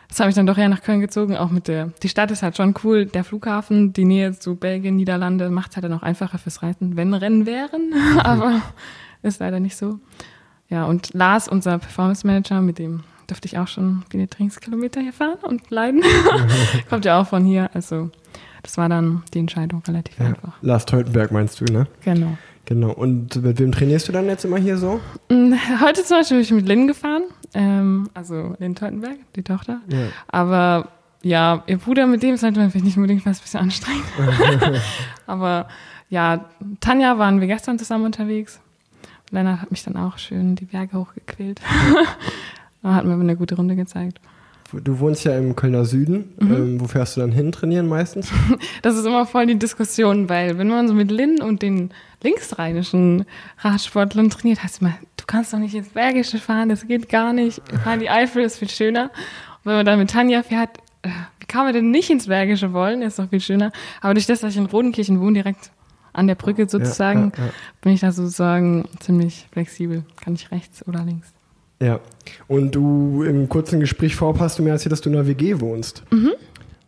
das 0.10 0.20
habe 0.20 0.30
ich 0.30 0.36
dann 0.36 0.46
doch 0.46 0.58
eher 0.58 0.70
nach 0.70 0.82
Köln 0.82 1.00
gezogen, 1.00 1.38
auch 1.38 1.50
mit 1.50 1.68
der, 1.68 1.92
die 2.04 2.10
Stadt 2.10 2.30
ist 2.32 2.44
halt 2.44 2.58
schon 2.58 2.76
cool, 2.84 3.06
der 3.06 3.24
Flughafen, 3.24 3.94
die 3.94 4.06
Nähe 4.06 4.38
zu 4.38 4.56
Belgien, 4.56 4.96
Niederlande 4.98 5.50
macht 5.50 5.72
es 5.72 5.78
halt 5.78 5.86
dann 5.86 5.94
auch 5.94 6.04
einfacher 6.04 6.38
fürs 6.38 6.62
Reisen, 6.62 6.98
wenn 6.98 7.14
Rennen 7.14 7.46
wären, 7.46 7.94
aber 8.20 8.62
ist 9.24 9.40
leider 9.40 9.60
nicht 9.60 9.78
so. 9.78 10.00
Ja, 10.74 10.86
und 10.86 11.14
Lars, 11.14 11.48
unser 11.48 11.78
Performance 11.78 12.26
Manager, 12.26 12.60
mit 12.60 12.80
dem 12.80 13.04
durfte 13.28 13.46
ich 13.46 13.60
auch 13.60 13.68
schon 13.68 14.04
viele 14.10 14.28
Trainingskilometer 14.28 15.02
hier 15.02 15.14
fahren 15.14 15.38
und 15.44 15.70
leiden. 15.70 16.02
Kommt 16.90 17.06
ja 17.06 17.22
auch 17.22 17.28
von 17.28 17.46
hier. 17.46 17.70
Also 17.76 18.10
das 18.64 18.76
war 18.76 18.90
dann 18.90 19.22
die 19.36 19.40
Entscheidung 19.40 19.84
relativ 19.88 20.18
ja. 20.18 20.26
einfach. 20.26 20.54
Lars 20.64 20.88
Teutenberg 20.88 21.32
meinst 21.32 21.62
du, 21.62 21.66
ne? 21.66 21.86
Genau. 22.04 22.38
Genau. 22.66 22.92
Und 22.92 23.36
mit 23.44 23.60
wem 23.60 23.72
trainierst 23.72 24.08
du 24.08 24.12
dann 24.14 24.26
jetzt 24.26 24.46
immer 24.46 24.58
hier 24.58 24.78
so? 24.78 25.00
Mm, 25.30 25.54
heute 25.80 26.04
zum 26.04 26.18
Beispiel 26.18 26.38
bin 26.38 26.44
ich 26.44 26.52
mit 26.52 26.68
Lynn 26.68 26.88
gefahren. 26.88 27.24
Ähm, 27.54 28.10
also 28.16 28.56
Lynn 28.58 28.74
Teutenberg, 28.74 29.18
die 29.36 29.44
Tochter. 29.44 29.80
Ja. 29.92 30.08
Aber 30.28 30.88
ja, 31.22 31.62
ihr 31.68 31.78
Bruder, 31.78 32.08
mit 32.08 32.24
dem 32.24 32.34
ist 32.34 32.42
halt 32.42 32.56
vielleicht 32.56 32.84
nicht 32.84 32.98
unbedingt 32.98 33.28
was 33.28 33.38
ein 33.38 33.44
bisschen 33.44 33.60
anstrengend. 33.60 34.06
Aber 35.28 35.68
ja, 36.10 36.46
Tanja 36.80 37.20
waren 37.20 37.42
wir 37.42 37.48
gestern 37.48 37.78
zusammen 37.78 38.06
unterwegs. 38.06 38.60
Lennart 39.34 39.62
hat 39.62 39.72
mich 39.72 39.84
dann 39.84 39.98
auch 39.98 40.18
schön 40.18 40.56
die 40.56 40.66
Berge 40.66 40.98
hochgequält. 40.98 41.60
hat 42.84 43.06
mir 43.06 43.14
eine 43.14 43.36
gute 43.36 43.56
Runde 43.56 43.76
gezeigt. 43.76 44.20
Du 44.72 45.00
wohnst 45.00 45.24
ja 45.24 45.38
im 45.38 45.56
Kölner 45.56 45.86
Süden. 45.86 46.34
Mhm. 46.40 46.52
Ähm, 46.52 46.82
wo 46.82 46.86
fährst 46.86 47.16
du 47.16 47.22
dann 47.22 47.32
hin 47.32 47.52
trainieren 47.52 47.88
meistens? 47.88 48.32
Das 48.82 48.98
ist 48.98 49.06
immer 49.06 49.26
voll 49.26 49.46
die 49.46 49.58
Diskussion, 49.58 50.30
weil 50.30 50.58
wenn 50.58 50.68
man 50.68 50.88
so 50.88 50.94
mit 50.94 51.12
Lynn 51.12 51.42
und 51.42 51.62
den 51.62 51.92
linksrheinischen 52.22 53.26
Radsportlern 53.60 54.30
trainiert, 54.30 54.64
heißt 54.64 54.82
immer, 54.82 54.94
du 55.18 55.26
kannst 55.28 55.54
doch 55.54 55.60
nicht 55.60 55.76
ins 55.76 55.90
Bergische 55.90 56.40
fahren, 56.40 56.70
das 56.70 56.88
geht 56.88 57.10
gar 57.10 57.34
nicht. 57.34 57.62
Fahren 57.84 58.00
die 58.00 58.10
Eifel 58.10 58.44
ist 58.44 58.58
viel 58.58 58.70
schöner. 58.70 59.04
Und 59.04 59.66
wenn 59.66 59.76
man 59.76 59.86
dann 59.86 60.00
mit 60.00 60.10
Tanja 60.10 60.44
fährt, 60.44 60.78
äh, 61.04 61.10
wie 61.40 61.46
kann 61.46 61.66
man 61.66 61.74
denn 61.74 61.92
nicht 61.92 62.10
ins 62.10 62.28
Bergische 62.28 62.74
wollen? 62.74 63.02
Ist 63.02 63.20
doch 63.20 63.30
viel 63.30 63.42
schöner. 63.42 63.72
Aber 64.02 64.14
durch 64.14 64.26
das, 64.26 64.42
dass 64.42 64.52
ich 64.52 64.58
in 64.58 64.66
Rodenkirchen 64.66 65.20
wohne, 65.22 65.34
direkt 65.34 65.72
an 66.14 66.28
der 66.28 66.36
Brücke 66.36 66.70
sozusagen, 66.70 67.34
ja, 67.36 67.46
ja, 67.46 67.52
bin 67.82 67.94
ich 67.94 68.02
da 68.02 68.12
sozusagen 68.12 68.88
ziemlich 69.00 69.48
flexibel. 69.52 70.04
Kann 70.24 70.36
ich 70.36 70.52
rechts 70.52 70.88
oder 70.88 71.04
links. 71.04 71.34
Ja. 71.82 72.00
Und 72.48 72.74
du 72.74 73.24
im 73.24 73.50
kurzen 73.50 73.80
Gespräch 73.80 74.16
vorab 74.16 74.40
hast 74.40 74.58
du 74.58 74.64
mir 74.64 74.70
erzählt, 74.70 74.92
dass 74.92 75.02
du 75.02 75.10
in 75.10 75.16
einer 75.16 75.28
WG 75.28 75.60
wohnst. 75.60 76.04
Mhm. 76.12 76.32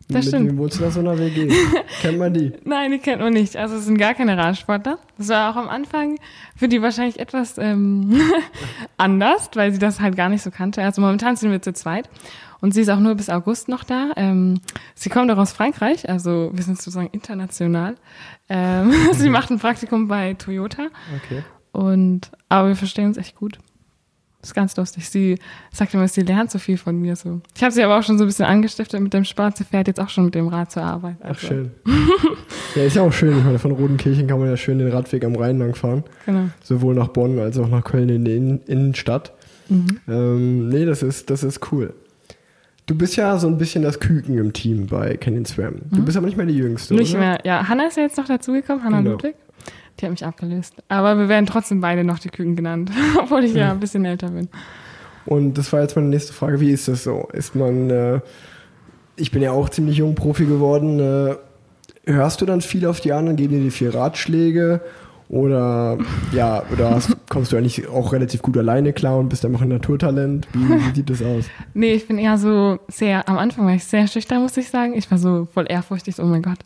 Das 0.08 0.24
Mit 0.24 0.24
stimmt. 0.26 0.50
Wem 0.50 0.58
wohnst 0.58 0.78
du 0.78 0.84
da 0.84 0.90
so 0.90 1.00
in 1.00 1.08
einer 1.08 1.18
WG? 1.18 1.52
kennt 2.00 2.18
man 2.18 2.32
die? 2.32 2.52
Nein, 2.64 2.92
die 2.92 2.98
kennt 2.98 3.20
man 3.20 3.32
nicht. 3.32 3.56
Also 3.56 3.74
es 3.74 3.86
sind 3.86 3.98
gar 3.98 4.14
keine 4.14 4.38
Radsportler. 4.38 4.98
Das 5.18 5.28
war 5.28 5.50
auch 5.50 5.56
am 5.56 5.68
Anfang 5.68 6.16
für 6.54 6.68
die 6.68 6.80
wahrscheinlich 6.80 7.18
etwas 7.18 7.58
ähm, 7.58 8.20
anders, 8.96 9.50
weil 9.54 9.72
sie 9.72 9.80
das 9.80 10.00
halt 10.00 10.16
gar 10.16 10.28
nicht 10.28 10.42
so 10.42 10.52
kannte. 10.52 10.82
Also 10.82 11.00
momentan 11.00 11.34
sind 11.34 11.50
wir 11.50 11.60
zu 11.60 11.72
zweit. 11.72 12.08
Und 12.60 12.72
sie 12.72 12.80
ist 12.80 12.88
auch 12.88 13.00
nur 13.00 13.14
bis 13.14 13.28
August 13.28 13.68
noch 13.68 13.84
da. 13.84 14.10
Ähm, 14.16 14.60
sie 14.94 15.10
kommt 15.10 15.30
auch 15.30 15.38
aus 15.38 15.52
Frankreich, 15.52 16.08
also 16.08 16.50
wir 16.52 16.62
sind 16.62 16.78
sozusagen 16.78 17.08
international. 17.12 17.96
Ähm, 18.48 18.92
sie 19.12 19.28
macht 19.28 19.50
ein 19.50 19.58
Praktikum 19.58 20.08
bei 20.08 20.34
Toyota. 20.34 20.88
Okay. 21.24 21.42
Und, 21.72 22.30
aber 22.48 22.68
wir 22.68 22.76
verstehen 22.76 23.06
uns 23.06 23.18
echt 23.18 23.36
gut. 23.36 23.58
Das 24.40 24.50
ist 24.50 24.54
ganz 24.54 24.76
lustig. 24.76 25.10
Sie 25.10 25.38
sagt 25.72 25.92
immer, 25.92 26.06
sie 26.06 26.20
lernt 26.20 26.52
so 26.52 26.60
viel 26.60 26.78
von 26.78 27.00
mir. 27.00 27.16
So. 27.16 27.40
Ich 27.56 27.62
habe 27.64 27.72
sie 27.72 27.82
aber 27.82 27.98
auch 27.98 28.02
schon 28.04 28.16
so 28.16 28.22
ein 28.24 28.28
bisschen 28.28 28.44
angestiftet 28.44 29.00
mit 29.00 29.12
dem 29.12 29.24
Sport. 29.24 29.56
Sie 29.56 29.64
fährt 29.64 29.88
jetzt 29.88 29.98
auch 29.98 30.08
schon 30.08 30.26
mit 30.26 30.36
dem 30.36 30.46
Rad 30.46 30.70
zur 30.70 30.84
Arbeit. 30.84 31.16
Ach, 31.20 31.30
Also, 31.30 31.48
schön. 31.48 31.70
ja, 32.76 32.84
ist 32.84 32.94
ja 32.94 33.02
auch 33.02 33.12
schön. 33.12 33.36
Ich 33.36 33.44
meine, 33.44 33.58
von 33.58 33.72
Rodenkirchen 33.72 34.28
kann 34.28 34.38
man 34.38 34.48
ja 34.48 34.56
schön 34.56 34.78
den 34.78 34.88
Radweg 34.88 35.24
am 35.24 35.34
Rhein 35.34 35.58
lang 35.58 35.74
fahren. 35.74 36.04
Genau. 36.26 36.48
Sowohl 36.62 36.94
nach 36.94 37.08
Bonn 37.08 37.38
als 37.40 37.58
auch 37.58 37.68
nach 37.68 37.82
Köln 37.82 38.08
in 38.08 38.24
die 38.24 38.36
Innen 38.36 38.60
Innenstadt. 38.66 39.32
Mhm. 39.68 40.00
Ähm, 40.06 40.68
nee, 40.68 40.84
das 40.84 41.02
ist, 41.02 41.28
das 41.28 41.42
ist 41.42 41.72
cool. 41.72 41.92
Du 42.86 42.94
bist 42.94 43.16
ja 43.16 43.36
so 43.38 43.48
ein 43.48 43.58
bisschen 43.58 43.82
das 43.82 43.98
Küken 43.98 44.38
im 44.38 44.52
Team 44.52 44.86
bei 44.86 45.16
Canyon 45.16 45.44
Swam. 45.44 45.76
Du 45.90 46.04
bist 46.04 46.16
aber 46.16 46.26
nicht 46.26 46.36
mehr 46.36 46.46
die 46.46 46.56
Jüngste, 46.56 46.94
Mhm. 46.94 47.00
Nicht 47.00 47.10
oder? 47.14 47.20
mehr. 47.20 47.38
Ja, 47.44 47.68
Hanna 47.68 47.86
ist 47.88 47.96
ja 47.96 48.04
jetzt 48.04 48.16
noch 48.16 48.26
dazugekommen, 48.26 48.84
Hanna 48.84 48.98
Genau. 48.98 49.10
Ludwig. 49.12 49.34
Die 49.98 50.04
hat 50.04 50.12
mich 50.12 50.24
abgelöst. 50.24 50.74
Aber 50.88 51.18
wir 51.18 51.28
werden 51.28 51.46
trotzdem 51.46 51.80
beide 51.80 52.04
noch 52.04 52.18
die 52.20 52.28
Küken 52.28 52.54
genannt, 52.54 52.90
obwohl 53.18 53.44
ich 53.44 53.54
ja 53.54 53.72
ein 53.72 53.80
bisschen 53.80 54.04
älter 54.04 54.28
bin. 54.30 54.48
Und 55.24 55.54
das 55.58 55.72
war 55.72 55.80
jetzt 55.80 55.96
meine 55.96 56.08
nächste 56.08 56.32
Frage. 56.32 56.60
Wie 56.60 56.70
ist 56.70 56.86
das 56.86 57.02
so? 57.02 57.28
Ist 57.32 57.56
man, 57.56 57.90
äh, 57.90 58.20
ich 59.16 59.32
bin 59.32 59.42
ja 59.42 59.50
auch 59.50 59.68
ziemlich 59.68 59.96
jung 59.96 60.14
Profi 60.14 60.44
geworden. 60.44 61.00
Äh, 61.00 61.34
hörst 62.04 62.40
du 62.40 62.46
dann 62.46 62.60
viel 62.60 62.86
auf 62.86 63.00
die 63.00 63.12
anderen? 63.12 63.36
Geben 63.36 63.54
die 63.54 63.64
dir 63.64 63.72
viel 63.72 63.90
Ratschläge? 63.90 64.80
Oder, 65.28 65.98
ja, 66.32 66.62
oder 66.72 67.00
kommst 67.28 67.50
du 67.50 67.56
eigentlich 67.56 67.88
auch 67.88 68.12
relativ 68.12 68.42
gut 68.42 68.56
alleine 68.56 68.92
klar 68.92 69.18
und 69.18 69.28
bist 69.28 69.44
einfach 69.44 69.62
ein 69.62 69.68
Naturtalent? 69.68 70.46
Wie, 70.52 70.68
wie 70.68 70.94
sieht 70.94 71.10
das 71.10 71.22
aus? 71.22 71.46
Nee, 71.74 71.94
ich 71.94 72.06
bin 72.06 72.18
eher 72.18 72.38
so 72.38 72.78
sehr, 72.88 73.28
am 73.28 73.36
Anfang 73.36 73.66
war 73.66 73.74
ich 73.74 73.84
sehr 73.84 74.06
schüchtern, 74.06 74.42
muss 74.42 74.56
ich 74.56 74.68
sagen. 74.68 74.94
Ich 74.94 75.10
war 75.10 75.18
so 75.18 75.48
voll 75.52 75.66
ehrfurchtig, 75.68 76.14
so, 76.14 76.22
oh 76.22 76.26
mein 76.26 76.42
Gott, 76.42 76.58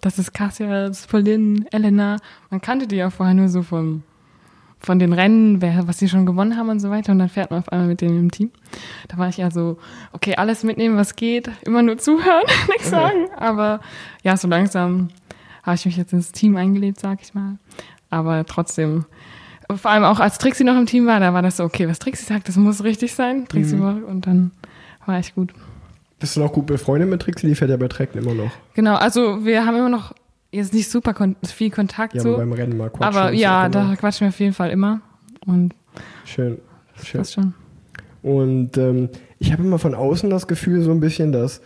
das 0.00 0.18
ist 0.18 0.32
Cassia, 0.32 0.86
das 0.86 1.00
ist 1.00 1.10
Pauline, 1.10 1.66
Elena. 1.70 2.16
Man 2.50 2.60
kannte 2.60 2.86
die 2.86 2.96
ja 2.96 3.10
vorher 3.10 3.34
nur 3.34 3.48
so 3.48 3.62
von, 3.62 4.02
von 4.80 4.98
den 4.98 5.12
Rennen, 5.12 5.60
wer, 5.60 5.86
was 5.86 5.98
sie 5.98 6.08
schon 6.08 6.24
gewonnen 6.24 6.56
haben 6.56 6.70
und 6.70 6.80
so 6.80 6.88
weiter. 6.88 7.12
Und 7.12 7.18
dann 7.18 7.28
fährt 7.28 7.50
man 7.50 7.60
auf 7.60 7.68
einmal 7.68 7.88
mit 7.88 8.00
denen 8.00 8.18
im 8.18 8.30
Team. 8.30 8.50
Da 9.08 9.18
war 9.18 9.28
ich 9.28 9.38
eher 9.38 9.50
so, 9.50 9.76
okay, 10.12 10.34
alles 10.36 10.64
mitnehmen, 10.64 10.96
was 10.96 11.14
geht, 11.14 11.50
immer 11.66 11.82
nur 11.82 11.98
zuhören, 11.98 12.44
nichts 12.68 12.88
sagen. 12.88 13.28
Aber 13.36 13.80
ja, 14.22 14.36
so 14.36 14.48
langsam 14.48 15.08
habe 15.62 15.76
ich 15.76 15.84
mich 15.84 15.96
jetzt 15.96 16.12
ins 16.12 16.32
Team 16.32 16.56
eingelebt, 16.56 16.98
sag 17.00 17.20
ich 17.20 17.34
mal. 17.34 17.58
Aber 18.10 18.44
trotzdem, 18.46 19.04
vor 19.74 19.90
allem 19.90 20.04
auch 20.04 20.20
als 20.20 20.38
Trixie 20.38 20.64
noch 20.64 20.76
im 20.78 20.86
Team 20.86 21.06
war, 21.06 21.20
da 21.20 21.34
war 21.34 21.42
das 21.42 21.58
so, 21.58 21.64
okay, 21.64 21.88
was 21.88 21.98
Trixie 21.98 22.24
sagt, 22.24 22.48
das 22.48 22.56
muss 22.56 22.82
richtig 22.84 23.14
sein. 23.14 23.46
Trixie 23.48 23.76
Mhm. 23.76 23.82
war, 23.82 23.96
und 24.06 24.26
dann 24.26 24.50
war 25.06 25.18
ich 25.18 25.34
gut. 25.34 25.52
Bist 26.20 26.36
du 26.36 26.40
noch 26.40 26.52
gut 26.52 26.66
befreundet 26.66 27.08
mit 27.08 27.22
Trixie? 27.22 27.46
Die 27.46 27.54
fährt 27.54 27.70
ja 27.70 27.76
bei 27.76 27.88
Trecken 27.88 28.18
immer 28.18 28.34
noch. 28.34 28.50
Genau, 28.74 28.96
also 28.96 29.44
wir 29.44 29.64
haben 29.64 29.76
immer 29.76 29.88
noch 29.88 30.12
jetzt 30.50 30.72
nicht 30.72 30.90
super 30.90 31.12
kon 31.14 31.36
viel 31.44 31.70
Kontakt 31.70 32.14
Ja, 32.14 32.22
so, 32.22 32.36
beim 32.36 32.52
Rennen 32.52 32.76
mal 32.76 32.88
quatschen. 32.90 33.04
aber 33.18 33.32
ja, 33.32 33.68
da 33.68 33.94
quatschen 33.96 34.22
wir 34.22 34.28
auf 34.30 34.40
jeden 34.40 34.54
Fall 34.54 34.70
immer 34.70 35.00
und 35.46 35.74
Schön. 36.24 36.58
Schön. 37.04 37.18
das 37.20 37.32
schon. 37.34 37.54
Und 38.22 38.76
ähm, 38.78 39.10
ich 39.38 39.52
habe 39.52 39.62
immer 39.62 39.78
von 39.78 39.94
außen 39.94 40.28
das 40.30 40.48
Gefühl 40.48 40.80
so 40.82 40.90
ein 40.90 41.00
bisschen, 41.00 41.30
dass 41.32 41.60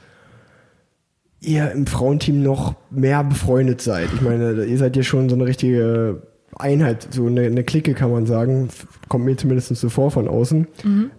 ihr 1.41 1.71
im 1.73 1.87
Frauenteam 1.87 2.43
noch 2.43 2.75
mehr 2.91 3.25
befreundet 3.25 3.81
seid. 3.81 4.09
Ich 4.15 4.21
meine, 4.21 4.65
ihr 4.65 4.79
seid 4.79 4.97
ja 4.97 5.03
schon 5.03 5.29
so 5.29 5.35
eine 5.37 5.47
richtige 5.47 6.23
Einheit, 6.59 7.09
so 7.11 7.27
eine, 7.27 7.43
eine 7.43 7.65
Clique 7.65 7.95
kann 7.95 8.11
man 8.11 8.27
sagen. 8.27 8.69
Kommt 9.09 9.25
mir 9.25 9.37
zumindest 9.37 9.75
so 9.75 9.89
vor 9.89 10.11
von 10.11 10.29
außen. 10.29 10.67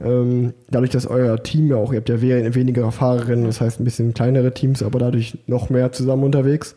Ähm, 0.03 0.53
dadurch, 0.69 0.91
dass 0.91 1.05
euer 1.07 1.41
Team 1.43 1.67
ja 1.67 1.75
auch, 1.77 1.91
ihr 1.91 1.97
habt 1.97 2.09
ja 2.09 2.21
we- 2.21 2.55
weniger 2.55 2.91
Fahrerinnen, 2.91 3.45
das 3.45 3.61
heißt 3.61 3.79
ein 3.79 3.83
bisschen 3.83 4.13
kleinere 4.13 4.53
Teams, 4.53 4.83
aber 4.83 4.99
dadurch 4.99 5.37
noch 5.47 5.69
mehr 5.69 5.91
zusammen 5.91 6.23
unterwegs. 6.23 6.75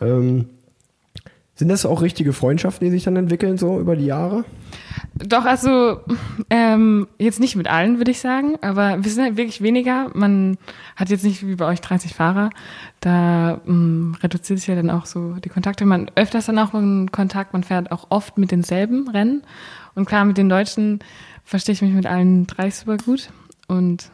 Ähm, 0.00 0.46
sind 1.62 1.68
das 1.68 1.86
auch 1.86 2.02
richtige 2.02 2.32
Freundschaften, 2.32 2.84
die 2.84 2.90
sich 2.90 3.04
dann 3.04 3.14
entwickeln, 3.14 3.56
so 3.56 3.78
über 3.78 3.94
die 3.94 4.06
Jahre? 4.06 4.44
Doch, 5.14 5.44
also 5.44 6.00
ähm, 6.50 7.06
jetzt 7.20 7.38
nicht 7.38 7.54
mit 7.54 7.68
allen, 7.68 7.98
würde 7.98 8.10
ich 8.10 8.18
sagen, 8.18 8.56
aber 8.62 9.04
wir 9.04 9.08
sind 9.12 9.22
halt 9.22 9.36
wirklich 9.36 9.62
weniger. 9.62 10.10
Man 10.12 10.58
hat 10.96 11.08
jetzt 11.10 11.22
nicht 11.22 11.46
wie 11.46 11.54
bei 11.54 11.66
euch 11.66 11.80
30 11.80 12.14
Fahrer. 12.14 12.50
Da 12.98 13.60
ähm, 13.64 14.16
reduziert 14.20 14.58
sich 14.58 14.66
ja 14.66 14.74
dann 14.74 14.90
auch 14.90 15.06
so 15.06 15.34
die 15.34 15.50
Kontakte. 15.50 15.84
Man 15.84 16.10
öfters 16.16 16.46
dann 16.46 16.58
auch 16.58 16.74
in 16.74 17.12
Kontakt, 17.12 17.52
man 17.52 17.62
fährt 17.62 17.92
auch 17.92 18.06
oft 18.08 18.38
mit 18.38 18.50
denselben 18.50 19.08
Rennen. 19.08 19.42
Und 19.94 20.06
klar, 20.06 20.24
mit 20.24 20.38
den 20.38 20.48
Deutschen 20.48 20.98
verstehe 21.44 21.74
ich 21.74 21.82
mich 21.82 21.92
mit 21.92 22.06
allen 22.06 22.48
drei 22.48 22.72
super 22.72 22.96
gut. 22.96 23.30
Und 23.68 24.10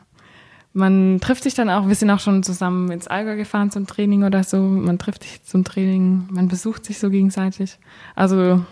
man 0.72 1.18
trifft 1.20 1.42
sich 1.42 1.54
dann 1.54 1.70
auch, 1.70 1.88
wir 1.88 1.94
sind 1.94 2.10
auch 2.10 2.20
schon 2.20 2.42
zusammen 2.42 2.90
ins 2.90 3.08
Allgäu 3.08 3.36
gefahren 3.36 3.70
zum 3.70 3.86
Training 3.86 4.24
oder 4.24 4.44
so. 4.44 4.58
Man 4.58 4.98
trifft 4.98 5.22
sich 5.22 5.42
zum 5.44 5.64
Training, 5.64 6.28
man 6.30 6.48
besucht 6.48 6.84
sich 6.84 6.98
so 6.98 7.10
gegenseitig. 7.10 7.78
Also 8.14 8.64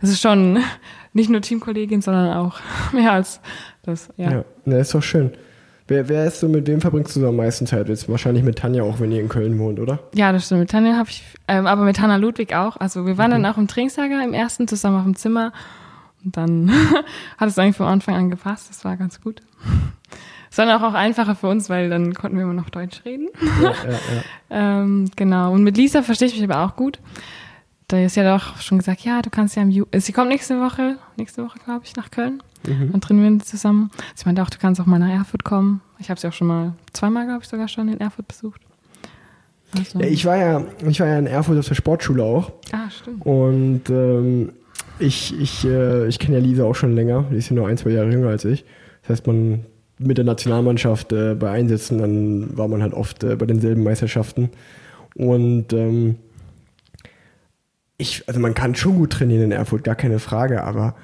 es 0.00 0.10
ist 0.10 0.20
schon 0.20 0.58
nicht 1.12 1.30
nur 1.30 1.40
Teamkollegin, 1.40 2.02
sondern 2.02 2.36
auch 2.36 2.60
mehr 2.92 3.12
als 3.12 3.40
das. 3.82 4.08
Ja. 4.16 4.30
Ja, 4.30 4.44
na, 4.64 4.78
ist 4.78 4.94
doch 4.94 5.02
schön. 5.02 5.32
Wer, 5.90 6.06
wer 6.10 6.26
ist 6.26 6.40
so, 6.40 6.48
mit 6.48 6.66
wem 6.66 6.82
verbringst 6.82 7.16
du 7.16 7.20
so 7.20 7.28
am 7.28 7.36
meisten 7.36 7.66
Zeit? 7.66 7.88
Jetzt 7.88 8.10
wahrscheinlich 8.10 8.44
mit 8.44 8.58
Tanja 8.58 8.82
auch, 8.82 9.00
wenn 9.00 9.10
ihr 9.10 9.20
in 9.20 9.30
Köln 9.30 9.58
wohnt, 9.58 9.80
oder? 9.80 10.00
Ja, 10.14 10.32
das 10.32 10.44
stimmt. 10.44 10.60
Mit 10.60 10.70
Tanja 10.70 10.96
habe 10.96 11.08
ich, 11.08 11.24
ähm, 11.48 11.66
aber 11.66 11.84
mit 11.84 11.98
Hanna 11.98 12.16
Ludwig 12.16 12.54
auch. 12.54 12.76
Also 12.76 13.06
wir 13.06 13.16
waren 13.16 13.30
dann 13.30 13.46
auch 13.46 13.56
im 13.56 13.68
Trainingslager 13.68 14.22
im 14.22 14.34
ersten 14.34 14.68
zusammen 14.68 14.98
auf 14.98 15.04
dem 15.04 15.16
Zimmer. 15.16 15.52
Und 16.22 16.36
dann 16.36 16.70
hat 17.38 17.48
es 17.48 17.58
eigentlich 17.58 17.76
von 17.76 17.86
Anfang 17.86 18.16
an 18.16 18.28
gepasst. 18.28 18.68
Das 18.68 18.84
war 18.84 18.98
ganz 18.98 19.22
gut. 19.22 19.40
Dann 20.56 20.70
auch, 20.70 20.82
auch 20.82 20.94
einfacher 20.94 21.34
für 21.36 21.48
uns, 21.48 21.70
weil 21.70 21.88
dann 21.88 22.14
konnten 22.14 22.36
wir 22.36 22.44
immer 22.44 22.54
noch 22.54 22.70
Deutsch 22.70 23.04
reden. 23.04 23.28
Ja, 23.62 23.70
ja, 23.70 23.90
ja. 23.90 24.22
Ähm, 24.50 25.10
genau. 25.14 25.52
Und 25.52 25.62
mit 25.62 25.76
Lisa 25.76 26.02
verstehe 26.02 26.28
ich 26.28 26.34
mich 26.34 26.50
aber 26.50 26.64
auch 26.64 26.74
gut. 26.74 26.98
Da 27.86 28.00
ist 28.00 28.16
ja 28.16 28.36
doch 28.36 28.60
schon 28.60 28.78
gesagt, 28.78 29.00
ja, 29.02 29.20
du 29.20 29.28
kannst 29.28 29.56
ja 29.56 29.62
im 29.62 29.70
Ju 29.70 29.84
äh, 29.90 30.00
Sie 30.00 30.12
kommt 30.12 30.30
nächste 30.30 30.58
Woche, 30.60 30.96
nächste 31.16 31.44
Woche, 31.44 31.58
glaube 31.64 31.82
ich, 31.84 31.94
nach 31.96 32.10
Köln. 32.10 32.42
Mhm. 32.66 32.92
Dann 32.92 33.00
trainieren 33.00 33.38
wir 33.38 33.44
zusammen. 33.44 33.90
Sie 34.14 34.24
meinte 34.24 34.42
auch, 34.42 34.50
du 34.50 34.58
kannst 34.58 34.80
auch 34.80 34.86
mal 34.86 34.98
nach 34.98 35.10
Erfurt 35.10 35.44
kommen. 35.44 35.80
Ich 35.98 36.10
habe 36.10 36.18
sie 36.18 36.28
auch 36.28 36.32
schon 36.32 36.46
mal, 36.46 36.72
zweimal, 36.92 37.26
glaube 37.26 37.42
ich, 37.42 37.48
sogar 37.48 37.68
schon 37.68 37.88
in 37.88 38.00
Erfurt 38.00 38.28
besucht. 38.28 38.60
Also, 39.76 40.00
ich 40.00 40.24
war 40.24 40.36
ja, 40.36 40.64
ich 40.86 41.00
war 41.00 41.06
ja 41.06 41.18
in 41.18 41.26
Erfurt 41.26 41.58
auf 41.58 41.68
der 41.68 41.74
Sportschule 41.74 42.22
auch. 42.22 42.52
ah, 42.72 42.90
stimmt. 42.90 43.24
Und 43.24 43.82
ähm, 43.90 44.52
ich, 44.98 45.38
ich, 45.38 45.64
äh, 45.64 46.08
ich 46.08 46.18
kenne 46.18 46.38
ja 46.38 46.42
Lisa 46.42 46.64
auch 46.64 46.74
schon 46.74 46.94
länger. 46.94 47.24
Die 47.30 47.36
ist 47.36 47.50
ja 47.50 47.56
nur 47.56 47.68
ein, 47.68 47.76
zwei 47.76 47.90
Jahre 47.90 48.10
jünger 48.10 48.28
als 48.28 48.44
ich. 48.44 48.64
Das 49.02 49.10
heißt, 49.10 49.26
man 49.26 49.66
mit 49.98 50.18
der 50.18 50.24
Nationalmannschaft 50.24 51.12
äh, 51.12 51.34
bei 51.34 51.50
Einsätzen, 51.50 51.98
dann 51.98 52.56
war 52.56 52.68
man 52.68 52.82
halt 52.82 52.94
oft 52.94 53.24
äh, 53.24 53.36
bei 53.36 53.46
denselben 53.46 53.82
Meisterschaften. 53.82 54.50
Und 55.16 55.72
ähm, 55.72 56.16
ich, 57.96 58.22
also 58.28 58.38
man 58.40 58.54
kann 58.54 58.74
schon 58.74 58.96
gut 58.96 59.10
trainieren 59.10 59.44
in 59.44 59.52
Erfurt, 59.52 59.84
gar 59.84 59.96
keine 59.96 60.18
Frage, 60.18 60.62
aber 60.62 60.94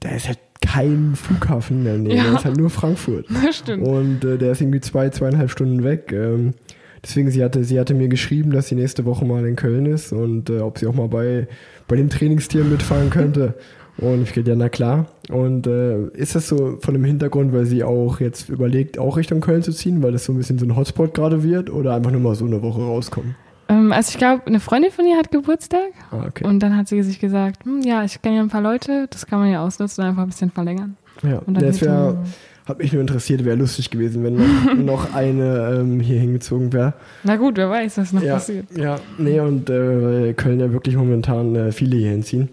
da 0.00 0.10
ist 0.10 0.28
halt 0.28 0.38
kein 0.60 1.14
Flughafen 1.14 1.84
der 1.84 1.96
Nähe, 1.98 2.16
Ja. 2.16 2.24
da 2.30 2.36
ist 2.38 2.44
halt 2.44 2.56
nur 2.58 2.70
Frankfurt. 2.70 3.26
Das 3.44 3.56
stimmt. 3.56 3.86
Und 3.86 4.24
äh, 4.24 4.36
der 4.38 4.52
ist 4.52 4.60
irgendwie 4.60 4.80
zwei, 4.80 5.08
zweieinhalb 5.10 5.50
Stunden 5.50 5.84
weg. 5.84 6.12
Ähm, 6.12 6.54
deswegen, 7.02 7.30
sie 7.30 7.42
hatte, 7.42 7.64
sie 7.64 7.80
hatte 7.80 7.94
mir 7.94 8.08
geschrieben, 8.08 8.50
dass 8.50 8.68
sie 8.68 8.74
nächste 8.74 9.04
Woche 9.06 9.24
mal 9.24 9.46
in 9.46 9.56
Köln 9.56 9.86
ist 9.86 10.12
und 10.12 10.50
äh, 10.50 10.58
ob 10.60 10.78
sie 10.78 10.86
auch 10.86 10.94
mal 10.94 11.08
bei, 11.08 11.46
bei 11.88 11.96
den 11.96 12.10
Trainingstieren 12.10 12.70
mitfahren 12.70 13.08
könnte. 13.10 13.54
Und 13.98 14.22
ich 14.22 14.32
gehe 14.34 14.44
ja, 14.44 14.54
na 14.56 14.68
klar. 14.68 15.06
Und 15.30 15.66
äh, 15.66 16.08
ist 16.08 16.34
das 16.34 16.48
so 16.48 16.76
von 16.80 16.92
dem 16.94 17.04
Hintergrund, 17.04 17.52
weil 17.54 17.64
sie 17.64 17.82
auch 17.82 18.20
jetzt 18.20 18.48
überlegt, 18.50 18.98
auch 18.98 19.16
Richtung 19.16 19.40
Köln 19.40 19.62
zu 19.62 19.72
ziehen, 19.72 20.02
weil 20.02 20.12
das 20.12 20.24
so 20.26 20.32
ein 20.32 20.36
bisschen 20.38 20.58
so 20.58 20.66
ein 20.66 20.76
Hotspot 20.76 21.14
gerade 21.14 21.42
wird 21.42 21.70
oder 21.70 21.94
einfach 21.94 22.10
nur 22.10 22.20
mal 22.20 22.34
so 22.34 22.44
eine 22.44 22.60
Woche 22.62 22.80
rauskommen? 22.82 23.34
Ähm, 23.68 23.92
also 23.92 24.10
ich 24.10 24.18
glaube, 24.18 24.42
eine 24.46 24.60
Freundin 24.60 24.90
von 24.92 25.06
ihr 25.06 25.16
hat 25.16 25.30
Geburtstag 25.32 25.88
Ah, 26.12 26.26
okay. 26.28 26.44
und 26.44 26.60
dann 26.60 26.76
hat 26.76 26.88
sie 26.88 27.02
sich 27.02 27.18
gesagt, 27.18 27.64
hm, 27.64 27.80
ja, 27.82 28.04
ich 28.04 28.20
kenne 28.22 28.36
ja 28.36 28.42
ein 28.42 28.48
paar 28.48 28.60
Leute, 28.60 29.06
das 29.10 29.26
kann 29.26 29.40
man 29.40 29.50
ja 29.50 29.64
ausnutzen 29.64 30.04
und 30.04 30.10
einfach 30.10 30.22
ein 30.22 30.28
bisschen 30.28 30.50
verlängern. 30.50 30.96
ja, 31.22 31.38
Und 31.38 31.54
dann 31.54 31.64
das 31.64 31.80
geht 31.80 31.88
wäre, 31.88 32.18
hat 32.66 32.78
mich 32.78 32.92
nur 32.92 33.00
interessiert, 33.00 33.44
wäre 33.44 33.56
lustig 33.56 33.90
gewesen, 33.90 34.22
wenn 34.22 34.34
noch, 34.36 34.74
noch 35.06 35.14
eine 35.14 35.78
ähm, 35.80 36.00
hier 36.00 36.20
hingezogen 36.20 36.72
wäre. 36.72 36.92
Na 37.24 37.36
gut, 37.36 37.56
wer 37.56 37.70
weiß, 37.70 37.98
was 37.98 38.12
noch 38.12 38.22
ja, 38.22 38.34
passiert. 38.34 38.66
Ja, 38.76 39.00
nee, 39.18 39.40
und 39.40 39.70
äh, 39.70 40.02
weil 40.02 40.34
Köln 40.34 40.60
ja 40.60 40.70
wirklich 40.72 40.96
momentan 40.96 41.56
äh, 41.56 41.72
viele 41.72 41.96
hier 41.96 42.10
hinziehen. 42.10 42.50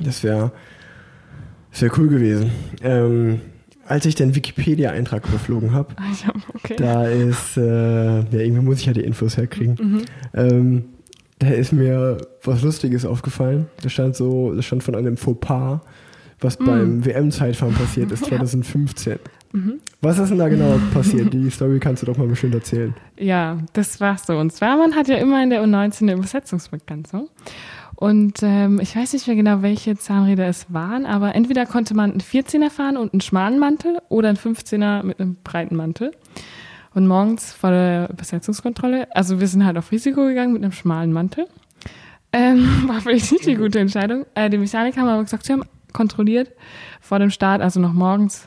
Das 0.00 0.22
wäre 0.22 0.52
das 1.72 1.82
wär 1.82 1.90
cool 1.98 2.08
gewesen. 2.08 2.50
Ähm, 2.82 3.40
als 3.86 4.04
ich 4.06 4.14
den 4.14 4.34
Wikipedia-Eintrag 4.34 5.26
überflogen 5.28 5.72
habe, 5.72 5.94
Ah, 5.96 6.32
okay. 6.54 6.74
da 6.76 7.06
ist, 7.06 7.56
äh, 7.56 8.18
ja, 8.20 8.24
irgendwie 8.32 8.62
muss 8.64 8.80
ich 8.80 8.86
ja 8.86 8.92
die 8.92 9.02
Infos 9.02 9.36
herkriegen. 9.36 9.76
Mhm. 9.80 10.02
Ähm, 10.34 10.84
da 11.38 11.48
ist 11.48 11.72
mir 11.72 12.16
was 12.42 12.62
Lustiges 12.62 13.04
aufgefallen. 13.04 13.66
Da 13.82 13.88
stand 13.90 14.16
so, 14.16 14.54
das 14.54 14.64
stand 14.64 14.82
von 14.82 14.94
einem 14.94 15.16
Fauxpas, 15.16 15.80
was 16.40 16.56
beim 16.56 17.04
WM-Zeitfahren 17.04 17.74
passiert 17.74 18.10
ist, 18.10 18.22
Mm. 18.22 18.24
Ja. 18.32 18.38
2015. 18.38 19.18
Mhm. 19.52 19.74
Was 20.00 20.18
ist 20.18 20.30
denn 20.30 20.38
da 20.38 20.48
genau 20.48 20.78
passiert? 20.92 21.32
Die 21.32 21.48
Story 21.50 21.78
kannst 21.78 22.02
du 22.02 22.06
doch 22.06 22.16
mal 22.16 22.26
bestimmt 22.26 22.54
erzählen. 22.54 22.94
Ja, 23.18 23.58
das 23.74 24.00
war 24.00 24.16
so. 24.18 24.36
Und 24.38 24.52
zwar, 24.52 24.76
man 24.76 24.94
hat 24.96 25.08
ja 25.08 25.16
immer 25.16 25.42
in 25.42 25.50
der 25.50 25.62
U19 25.62 26.02
eine 26.02 26.12
Übersetzungsbegrenzung. 26.14 27.28
Und 27.96 28.42
ähm, 28.42 28.78
ich 28.78 28.94
weiß 28.94 29.14
nicht 29.14 29.26
mehr 29.26 29.36
genau, 29.36 29.62
welche 29.62 29.96
Zahnräder 29.96 30.46
es 30.46 30.72
waren, 30.72 31.06
aber 31.06 31.34
entweder 31.34 31.64
konnte 31.64 31.94
man 31.94 32.10
einen 32.10 32.20
14er 32.20 32.70
fahren 32.70 32.98
und 32.98 33.14
einen 33.14 33.22
schmalen 33.22 33.58
Mantel 33.58 33.98
oder 34.10 34.28
einen 34.28 34.36
15er 34.36 35.02
mit 35.02 35.18
einem 35.18 35.36
breiten 35.42 35.76
Mantel. 35.76 36.12
Und 36.92 37.06
morgens 37.06 37.52
vor 37.52 37.70
der 37.70 38.10
Übersetzungskontrolle, 38.10 39.08
also 39.14 39.40
wir 39.40 39.48
sind 39.48 39.64
halt 39.64 39.78
auf 39.78 39.92
Risiko 39.92 40.26
gegangen 40.26 40.52
mit 40.52 40.62
einem 40.62 40.72
schmalen 40.72 41.12
Mantel. 41.12 41.46
Ähm, 42.32 42.84
war 42.86 43.00
vielleicht 43.00 43.32
nicht 43.32 43.46
die 43.46 43.54
gute 43.54 43.78
Entscheidung. 43.78 44.26
Äh, 44.34 44.50
die 44.50 44.58
Mechaniker 44.58 45.00
haben 45.00 45.08
aber 45.08 45.24
gesagt, 45.24 45.48
ja, 45.48 45.58
kontrolliert 45.94 46.52
vor 47.00 47.18
dem 47.18 47.30
Start, 47.30 47.62
also 47.62 47.80
noch 47.80 47.94
morgens, 47.94 48.46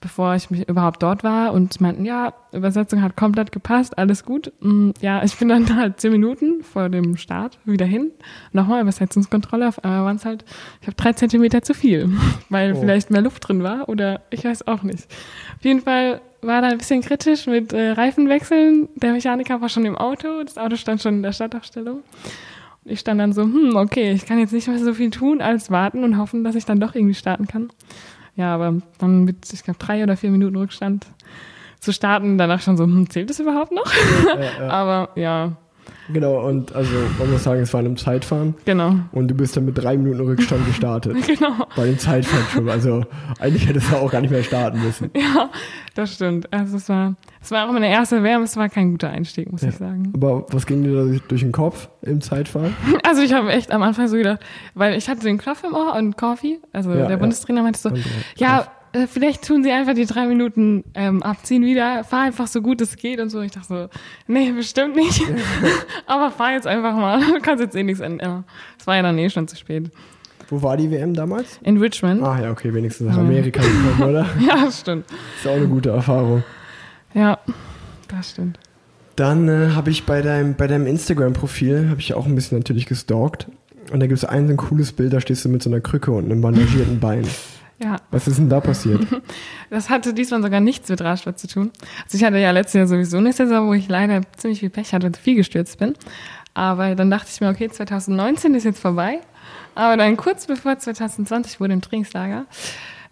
bevor 0.00 0.34
ich 0.34 0.50
mich 0.50 0.68
überhaupt 0.68 1.02
dort 1.02 1.24
war 1.24 1.52
und 1.52 1.80
meinten, 1.80 2.04
ja, 2.04 2.32
Übersetzung 2.52 3.02
hat 3.02 3.16
komplett 3.16 3.50
gepasst, 3.50 3.98
alles 3.98 4.24
gut. 4.24 4.52
Mm, 4.60 4.90
Ja, 5.00 5.22
ich 5.24 5.36
bin 5.36 5.48
dann 5.48 5.74
halt 5.76 6.00
zehn 6.00 6.12
Minuten 6.12 6.62
vor 6.62 6.88
dem 6.88 7.16
Start 7.16 7.58
wieder 7.64 7.86
hin. 7.86 8.10
Nochmal 8.52 8.82
Übersetzungskontrolle, 8.82 9.68
auf 9.68 9.82
einmal 9.84 10.04
waren 10.04 10.16
es 10.16 10.24
halt, 10.24 10.44
ich 10.80 10.86
habe 10.86 10.96
drei 10.96 11.12
Zentimeter 11.14 11.62
zu 11.62 11.74
viel, 11.74 12.10
weil 12.50 12.74
Oh. 12.74 12.80
vielleicht 12.80 13.10
mehr 13.10 13.22
Luft 13.22 13.48
drin 13.48 13.62
war 13.62 13.88
oder 13.88 14.20
ich 14.30 14.44
weiß 14.44 14.66
auch 14.68 14.82
nicht. 14.82 15.06
Auf 15.58 15.64
jeden 15.64 15.80
Fall 15.80 16.20
war 16.42 16.60
da 16.62 16.68
ein 16.68 16.78
bisschen 16.78 17.00
kritisch 17.00 17.46
mit 17.46 17.72
äh, 17.72 17.92
Reifenwechseln. 17.92 18.88
Der 18.96 19.12
Mechaniker 19.12 19.60
war 19.60 19.68
schon 19.68 19.84
im 19.86 19.96
Auto, 19.96 20.42
das 20.44 20.58
Auto 20.58 20.76
stand 20.76 21.00
schon 21.02 21.14
in 21.14 21.22
der 21.22 21.32
Startaufstellung. 21.32 22.02
Und 22.84 22.90
ich 22.92 23.00
stand 23.00 23.20
dann 23.20 23.32
so, 23.32 23.42
hm, 23.42 23.74
okay, 23.74 24.12
ich 24.12 24.26
kann 24.26 24.38
jetzt 24.38 24.52
nicht 24.52 24.68
mehr 24.68 24.78
so 24.78 24.94
viel 24.94 25.10
tun, 25.10 25.40
als 25.40 25.70
warten 25.70 26.04
und 26.04 26.18
hoffen, 26.18 26.44
dass 26.44 26.54
ich 26.54 26.64
dann 26.66 26.78
doch 26.78 26.94
irgendwie 26.94 27.14
starten 27.14 27.48
kann. 27.48 27.70
Ja, 28.36 28.54
aber 28.54 28.74
dann 28.98 29.24
mit, 29.24 29.52
ich 29.52 29.62
glaube, 29.62 29.78
drei 29.78 30.02
oder 30.02 30.16
vier 30.16 30.30
Minuten 30.30 30.56
Rückstand 30.56 31.06
zu 31.80 31.92
starten, 31.92 32.38
danach 32.38 32.60
schon 32.60 32.76
so, 32.76 32.84
hm, 32.84 33.08
zählt 33.08 33.30
das 33.30 33.40
überhaupt 33.40 33.72
noch? 33.72 33.90
Äh, 34.36 34.46
äh, 34.60 34.68
aber 34.68 35.10
ja, 35.18 35.56
genau, 36.12 36.46
und 36.46 36.74
also 36.74 36.90
man 37.18 37.30
muss 37.32 37.44
sagen, 37.44 37.60
es 37.60 37.72
war 37.72 37.80
in 37.80 37.86
einem 37.86 37.96
Zeitfahren 37.96 38.54
genau. 38.64 38.94
und 39.12 39.28
du 39.28 39.34
bist 39.34 39.56
dann 39.56 39.64
mit 39.64 39.76
drei 39.78 39.96
Minuten 39.96 40.20
Rückstand 40.20 40.66
gestartet. 40.66 41.16
Genau. 41.26 41.66
Bei 41.76 41.84
dem 41.86 41.98
Zeitfahren 41.98 42.44
schon. 42.52 42.68
Also 42.68 43.04
eigentlich 43.40 43.66
hättest 43.68 43.90
du 43.92 43.96
auch 43.96 44.10
gar 44.10 44.20
nicht 44.20 44.30
mehr 44.30 44.42
starten 44.42 44.80
müssen. 44.82 45.10
Ja, 45.14 45.50
das 45.94 46.14
stimmt. 46.14 46.52
Also 46.52 46.76
es 46.76 46.88
war, 46.88 47.14
es 47.42 47.50
war 47.50 47.68
auch 47.68 47.72
meine 47.72 47.90
erste 47.90 48.22
Wärme, 48.22 48.44
es 48.44 48.56
war 48.56 48.68
kein 48.68 48.90
guter 48.92 49.10
Einstieg, 49.10 49.50
muss 49.50 49.62
Ja. 49.62 49.68
ich 49.68 49.76
sagen. 49.76 50.12
Aber 50.14 50.46
was 50.50 50.66
ging 50.66 50.82
dir 50.82 50.94
da 50.94 51.18
durch, 51.28 51.40
den 51.42 51.52
Kopf 51.52 51.88
im 52.02 52.20
Zeitfahren? 52.20 52.74
Also 53.06 53.22
ich 53.22 53.32
habe 53.32 53.50
echt 53.52 53.70
am 53.72 53.82
Anfang 53.82 54.08
so 54.08 54.16
gedacht, 54.16 54.40
weil 54.74 54.96
ich 54.96 55.08
hatte 55.08 55.20
den 55.22 55.38
Knopf 55.38 55.62
im 55.64 55.74
Ohr 55.74 55.94
und 55.96 56.16
Coffee, 56.16 56.58
also 56.72 56.90
Ja, 56.92 57.06
der. 57.06 57.16
Bundestrainer 57.16 57.62
meinte 57.62 57.78
so, 57.78 57.88
Und, 57.90 57.98
ja, 58.36 58.66
vielleicht 59.06 59.46
tun 59.46 59.62
sie 59.62 59.70
einfach 59.70 59.94
die 59.94 60.06
drei 60.06 60.26
Minuten 60.26 60.84
ähm, 60.94 61.22
abziehen 61.22 61.64
wieder, 61.64 62.04
fahr 62.04 62.22
einfach 62.22 62.46
so 62.46 62.62
gut 62.62 62.80
es 62.80 62.96
geht 62.96 63.20
und 63.20 63.30
so. 63.30 63.40
Ich 63.40 63.52
dachte 63.52 63.66
so, 63.66 63.88
nee, 64.26 64.52
bestimmt 64.52 64.96
nicht. 64.96 65.22
Aber 66.06 66.30
fahr 66.30 66.52
jetzt 66.52 66.66
einfach 66.66 66.94
mal, 66.94 67.20
du 67.20 67.40
kannst 67.42 67.62
jetzt 67.62 67.76
eh 67.76 67.82
nichts 67.82 68.00
ändern. 68.00 68.44
Es 68.78 68.86
war 68.86 68.96
ja 68.96 69.02
dann 69.02 69.18
eh 69.18 69.28
schon 69.30 69.48
zu 69.48 69.56
spät. 69.56 69.90
Wo 70.48 70.62
war 70.62 70.76
die 70.76 70.90
WM 70.90 71.12
damals? 71.12 71.58
In 71.62 71.78
Richmond. 71.78 72.22
Ah 72.22 72.40
ja, 72.40 72.50
okay, 72.50 72.72
wenigstens 72.72 73.08
nach 73.08 73.18
Amerika 73.18 73.60
gekommen, 73.96 74.10
oder? 74.10 74.26
Ja, 74.46 74.64
das 74.64 74.80
stimmt. 74.80 75.06
Ist 75.38 75.46
auch 75.46 75.56
eine 75.56 75.66
gute 75.66 75.90
Erfahrung. 75.90 76.44
Ja, 77.14 77.38
das 78.08 78.30
stimmt. 78.30 78.58
Dann 79.16 79.48
äh, 79.48 79.70
habe 79.74 79.90
ich 79.90 80.04
bei 80.04 80.22
deinem, 80.22 80.54
bei 80.54 80.66
deinem 80.66 80.86
Instagram-Profil, 80.86 81.88
habe 81.90 82.00
ich 82.00 82.14
auch 82.14 82.26
ein 82.26 82.34
bisschen 82.34 82.58
natürlich 82.58 82.86
gestalkt. 82.86 83.48
Und 83.90 84.00
da 84.00 84.06
gibt 84.06 84.18
es 84.18 84.24
ein 84.24 84.46
so 84.46 84.52
ein 84.52 84.56
cooles 84.56 84.92
Bild, 84.92 85.12
da 85.12 85.20
stehst 85.20 85.44
du 85.44 85.48
mit 85.48 85.62
so 85.62 85.70
einer 85.70 85.80
Krücke 85.80 86.10
und 86.10 86.26
einem 86.26 86.40
bandagierten 86.40 87.00
Bein. 87.00 87.26
Ja, 87.78 87.96
Was 88.10 88.26
ist 88.26 88.38
denn 88.38 88.48
da 88.48 88.60
passiert? 88.60 89.06
das 89.70 89.90
hatte 89.90 90.14
diesmal 90.14 90.42
sogar 90.42 90.60
nichts 90.60 90.88
mit 90.88 91.00
Radsport 91.02 91.38
zu 91.38 91.46
tun. 91.46 91.70
Also 92.04 92.16
ich 92.16 92.24
hatte 92.24 92.38
ja 92.38 92.50
letztes 92.50 92.74
Jahr 92.74 92.86
sowieso 92.86 93.18
eine 93.18 93.32
Saison, 93.32 93.68
wo 93.68 93.74
ich 93.74 93.88
leider 93.88 94.22
ziemlich 94.36 94.60
viel 94.60 94.70
Pech 94.70 94.94
hatte 94.94 95.06
und 95.06 95.16
viel 95.16 95.36
gestürzt 95.36 95.78
bin. 95.78 95.94
Aber 96.54 96.94
dann 96.94 97.10
dachte 97.10 97.28
ich 97.30 97.40
mir, 97.40 97.50
okay, 97.50 97.68
2019 97.68 98.54
ist 98.54 98.64
jetzt 98.64 98.80
vorbei. 98.80 99.20
Aber 99.74 99.98
dann 99.98 100.16
kurz 100.16 100.46
bevor 100.46 100.78
2020 100.78 101.60
wurde 101.60 101.74
im 101.74 101.82
Trainingslager, 101.82 102.46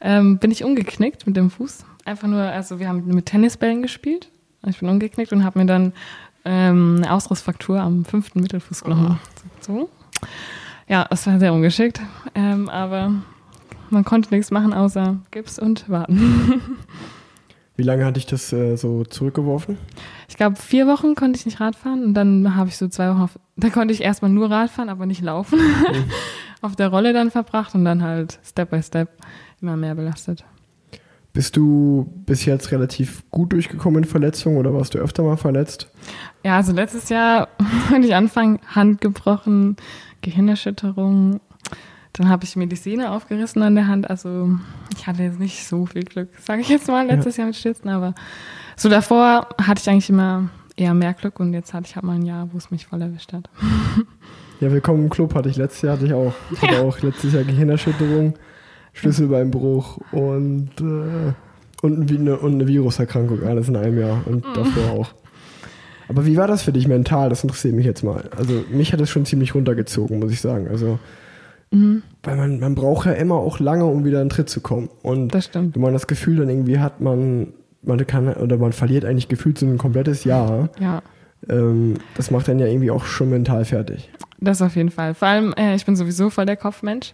ähm, 0.01 0.39
bin 0.39 0.51
ich 0.51 0.65
umgeknickt 0.65 1.27
mit 1.27 1.37
dem 1.37 1.51
Fuß. 1.51 1.85
Einfach 2.07 2.27
nur, 2.27 2.41
also 2.41 2.79
wir 2.79 2.89
haben 2.89 3.07
mit 3.07 3.27
Tennisbällen 3.27 3.83
gespielt. 3.83 4.31
Ich 4.67 4.81
bin 4.81 4.89
umgeknickt 4.89 5.33
und 5.35 5.45
habe 5.45 5.59
mir 5.59 5.67
dann 5.67 5.93
ähm, 6.47 7.03
eine 7.03 7.13
Ausrissfraktur 7.13 7.81
am 7.81 8.07
fünften 8.07 8.41
Mittelfußknochen. 8.41 9.19
So. 9.61 9.91
Ja, 10.89 11.07
es 11.11 11.27
war 11.27 11.39
sehr 11.39 11.53
ungeschickt. 11.53 12.01
Ähm, 12.35 12.71
aber 12.71 13.13
man 13.95 14.05
konnte 14.05 14.35
nichts 14.35 14.51
machen 14.51 14.75
außer 14.75 15.19
Gips 15.31 15.59
und 15.59 15.89
warten. 15.89 16.61
Wie 17.77 17.83
lange 17.83 18.05
hatte 18.05 18.19
ich 18.19 18.27
das 18.27 18.53
äh, 18.53 18.77
so 18.77 19.05
zurückgeworfen? 19.05 19.79
Ich 20.29 20.37
glaube, 20.37 20.57
vier 20.57 20.87
Wochen 20.87 21.17
konnte 21.17 21.39
ich 21.39 21.47
nicht 21.47 21.61
Radfahren 21.61 22.05
und 22.05 22.15
dann 22.15 22.55
habe 22.55 22.69
ich 22.69 22.77
so 22.77 22.87
zwei 22.87 23.11
Wochen 23.11 23.23
auf, 23.23 23.39
da 23.57 23.71
konnte 23.71 23.93
ich 23.93 24.03
erstmal 24.03 24.31
nur 24.31 24.51
Radfahren, 24.51 24.91
aber 24.91 25.07
nicht 25.07 25.23
laufen. 25.23 25.59
auf 26.65 26.77
der 26.77 26.89
Rolle 26.89 27.13
dann 27.13 27.31
verbracht 27.31 27.75
und 27.75 27.85
dann 27.85 28.03
halt 28.03 28.39
Step 28.45 28.71
by 28.71 28.83
Step 28.83 29.11
immer 29.61 29.77
mehr 29.77 29.95
belastet. 29.95 30.45
Bist 31.33 31.57
du 31.57 32.09
bis 32.27 32.45
jetzt 32.45 32.71
relativ 32.71 33.29
gut 33.31 33.53
durchgekommen 33.53 34.05
in 34.05 34.09
Verletzungen 34.09 34.57
oder 34.57 34.73
warst 34.73 34.95
du 34.95 34.99
öfter 34.99 35.25
mal 35.25 35.37
verletzt? 35.37 35.91
Ja, 36.45 36.57
also 36.57 36.73
letztes 36.73 37.09
Jahr 37.09 37.49
wollte 37.91 38.07
ich 38.07 38.15
anfangen, 38.15 38.61
Hand 38.69 39.01
gebrochen, 39.01 39.77
Gehirnerschütterung. 40.23 41.41
Dann 42.15 42.29
habe 42.29 42.45
ich 42.45 42.55
mir 42.55 42.69
die 42.69 42.77
Sehne 42.77 43.11
aufgerissen 43.11 43.63
an 43.63 43.75
der 43.75 43.89
Hand. 43.89 44.09
Also 44.09 44.57
ich 44.97 45.07
hatte 45.07 45.25
jetzt 45.25 45.41
nicht 45.41 45.67
so 45.67 45.85
viel 45.85 46.05
Glück, 46.05 46.29
sage 46.41 46.63
ich 46.63 46.69
jetzt 46.69 46.87
mal, 46.87 47.07
letztes 47.07 47.37
Jahr 47.37 47.49
mit 47.49 47.57
Stürzen. 47.57 47.91
Aber 47.91 48.15
so 48.77 48.89
davor 48.89 49.49
hatte 49.61 49.81
ich 49.83 49.91
eigentlich 49.91 50.11
immer 50.11 50.49
eher 50.77 50.95
mehr 50.95 51.13
Glück 51.13 51.41
und 51.41 51.53
jetzt 51.53 51.75
hatte 51.75 51.87
ich 51.89 51.97
halt 51.97 52.05
mal 52.05 52.15
ein 52.15 52.25
Jahr, 52.25 52.49
wo 52.53 52.57
es 52.59 52.71
mich 52.71 52.87
voll 52.87 53.03
erwischt 53.03 53.33
hat. 53.33 53.51
Ja, 54.61 54.71
willkommen 54.71 55.03
im 55.03 55.11
Club 55.11 55.35
hatte 55.35 55.49
ich 55.49 55.57
letztes 55.57 55.83
Jahr, 55.83 55.95
hatte 55.95 56.07
ich 56.07 56.15
auch. 56.15 56.33
Ich 56.53 56.63
hatte 56.63 56.81
auch 56.81 57.01
letztes 57.01 57.33
Jahr 57.33 57.43
Gehirnerschütterung, 57.43 58.35
Schlüsselbeinbruch 58.93 59.99
und, 60.13 60.71
äh, 60.81 61.33
und, 61.83 62.11
eine, 62.11 62.39
und 62.39 62.55
eine 62.55 62.69
Viruserkrankung, 62.69 63.43
alles 63.43 63.69
in 63.69 63.77
einem 63.77 63.99
Jahr 63.99 64.23
und 64.27 64.45
davor 64.55 64.91
auch. 64.93 65.15
Aber 66.09 66.25
wie 66.25 66.37
war 66.37 66.47
das 66.47 66.63
für 66.63 66.73
dich 66.73 66.87
mental? 66.87 67.31
Das 67.31 67.43
interessiert 67.43 67.75
mich 67.75 67.85
jetzt 67.85 68.05
mal. 68.05 68.31
Also 68.37 68.65
mich 68.71 68.93
hat 68.93 69.01
es 69.01 69.11
schon 69.11 69.27
ziemlich 69.27 69.57
runtergezogen, 69.57 70.21
muss 70.21 70.33
ich 70.33 70.41
sagen. 70.41 70.69
Also 70.69 71.01
weil 72.23 72.37
man, 72.37 72.61
man 72.61 72.75
braucht 72.75 73.07
ja 73.07 73.13
immer 73.13 73.35
auch 73.37 73.59
lange, 73.61 73.85
um 73.85 74.05
wieder 74.05 74.21
in 74.23 74.27
den 74.29 74.31
Tritt 74.31 74.49
zu 74.49 74.61
kommen. 74.61 74.89
Und 75.03 75.35
Das 75.35 75.47
stimmt. 75.47 75.75
wenn 75.75 75.83
man 75.83 75.93
das 75.93 76.07
Gefühl 76.07 76.37
dann 76.37 76.49
irgendwie 76.49 76.79
hat, 76.79 77.01
man, 77.01 77.49
man 77.83 78.07
kann 78.07 78.29
oder 78.35 78.57
man 78.57 78.73
verliert 78.73 79.05
eigentlich 79.05 79.29
gefühlt 79.29 79.59
so 79.59 79.67
ein 79.67 79.79
komplettes 79.79 80.25
Jahr, 80.25 80.69
Ja, 80.81 81.03
ähm, 81.49 81.95
das 82.17 82.31
macht 82.31 82.49
dann 82.49 82.59
ja 82.59 82.67
irgendwie 82.67 82.91
auch 82.91 83.05
schon 83.05 83.31
mental 83.31 83.65
fertig. 83.65 84.11
das 84.41 84.63
auf 84.63 84.77
jeden 84.77 84.91
Fall. 84.91 85.15
Vor 85.15 85.29
allem, 85.29 85.53
äh, 85.57 85.75
ich 85.75 85.85
bin 85.85 85.97
sowieso 85.97 86.31
voll 86.31 86.47
der 86.47 86.57
Kopfmensch. 86.57 87.13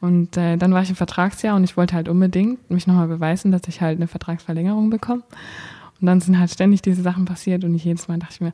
Und 0.00 0.36
äh, 0.36 0.56
dann 0.58 0.72
war 0.74 0.82
ich 0.82 0.90
im 0.90 0.96
Vertragsjahr 0.96 1.56
und 1.56 1.64
ich 1.64 1.76
wollte 1.76 1.94
halt 1.94 2.08
unbedingt 2.08 2.70
mich 2.70 2.86
nochmal 2.86 3.08
beweisen, 3.08 3.50
dass 3.50 3.62
ich 3.66 3.80
halt 3.80 3.96
eine 3.98 4.06
Vertragsverlängerung 4.06 4.90
bekomme. 4.90 5.22
Und 6.00 6.06
dann 6.06 6.20
sind 6.20 6.38
halt 6.38 6.50
ständig 6.50 6.82
diese 6.82 7.00
Sachen 7.02 7.24
passiert 7.24 7.64
und 7.64 7.74
ich 7.74 7.84
jedes 7.84 8.06
Mal 8.06 8.18
dachte 8.18 8.34
ich 8.34 8.40
mir, 8.42 8.52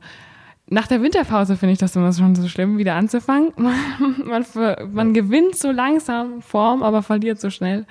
nach 0.69 0.87
der 0.87 1.01
Winterpause 1.01 1.57
finde 1.57 1.73
ich 1.73 1.79
das 1.79 1.95
immer 1.95 2.11
schon 2.13 2.35
so 2.35 2.47
schlimm, 2.47 2.77
wieder 2.77 2.95
anzufangen. 2.95 3.51
Man, 4.25 4.43
ver- 4.43 4.87
man 4.91 5.13
gewinnt 5.13 5.55
so 5.55 5.71
langsam 5.71 6.41
Form, 6.41 6.81
aber 6.83 7.03
verliert 7.03 7.39
so 7.39 7.49
schnell. 7.49 7.85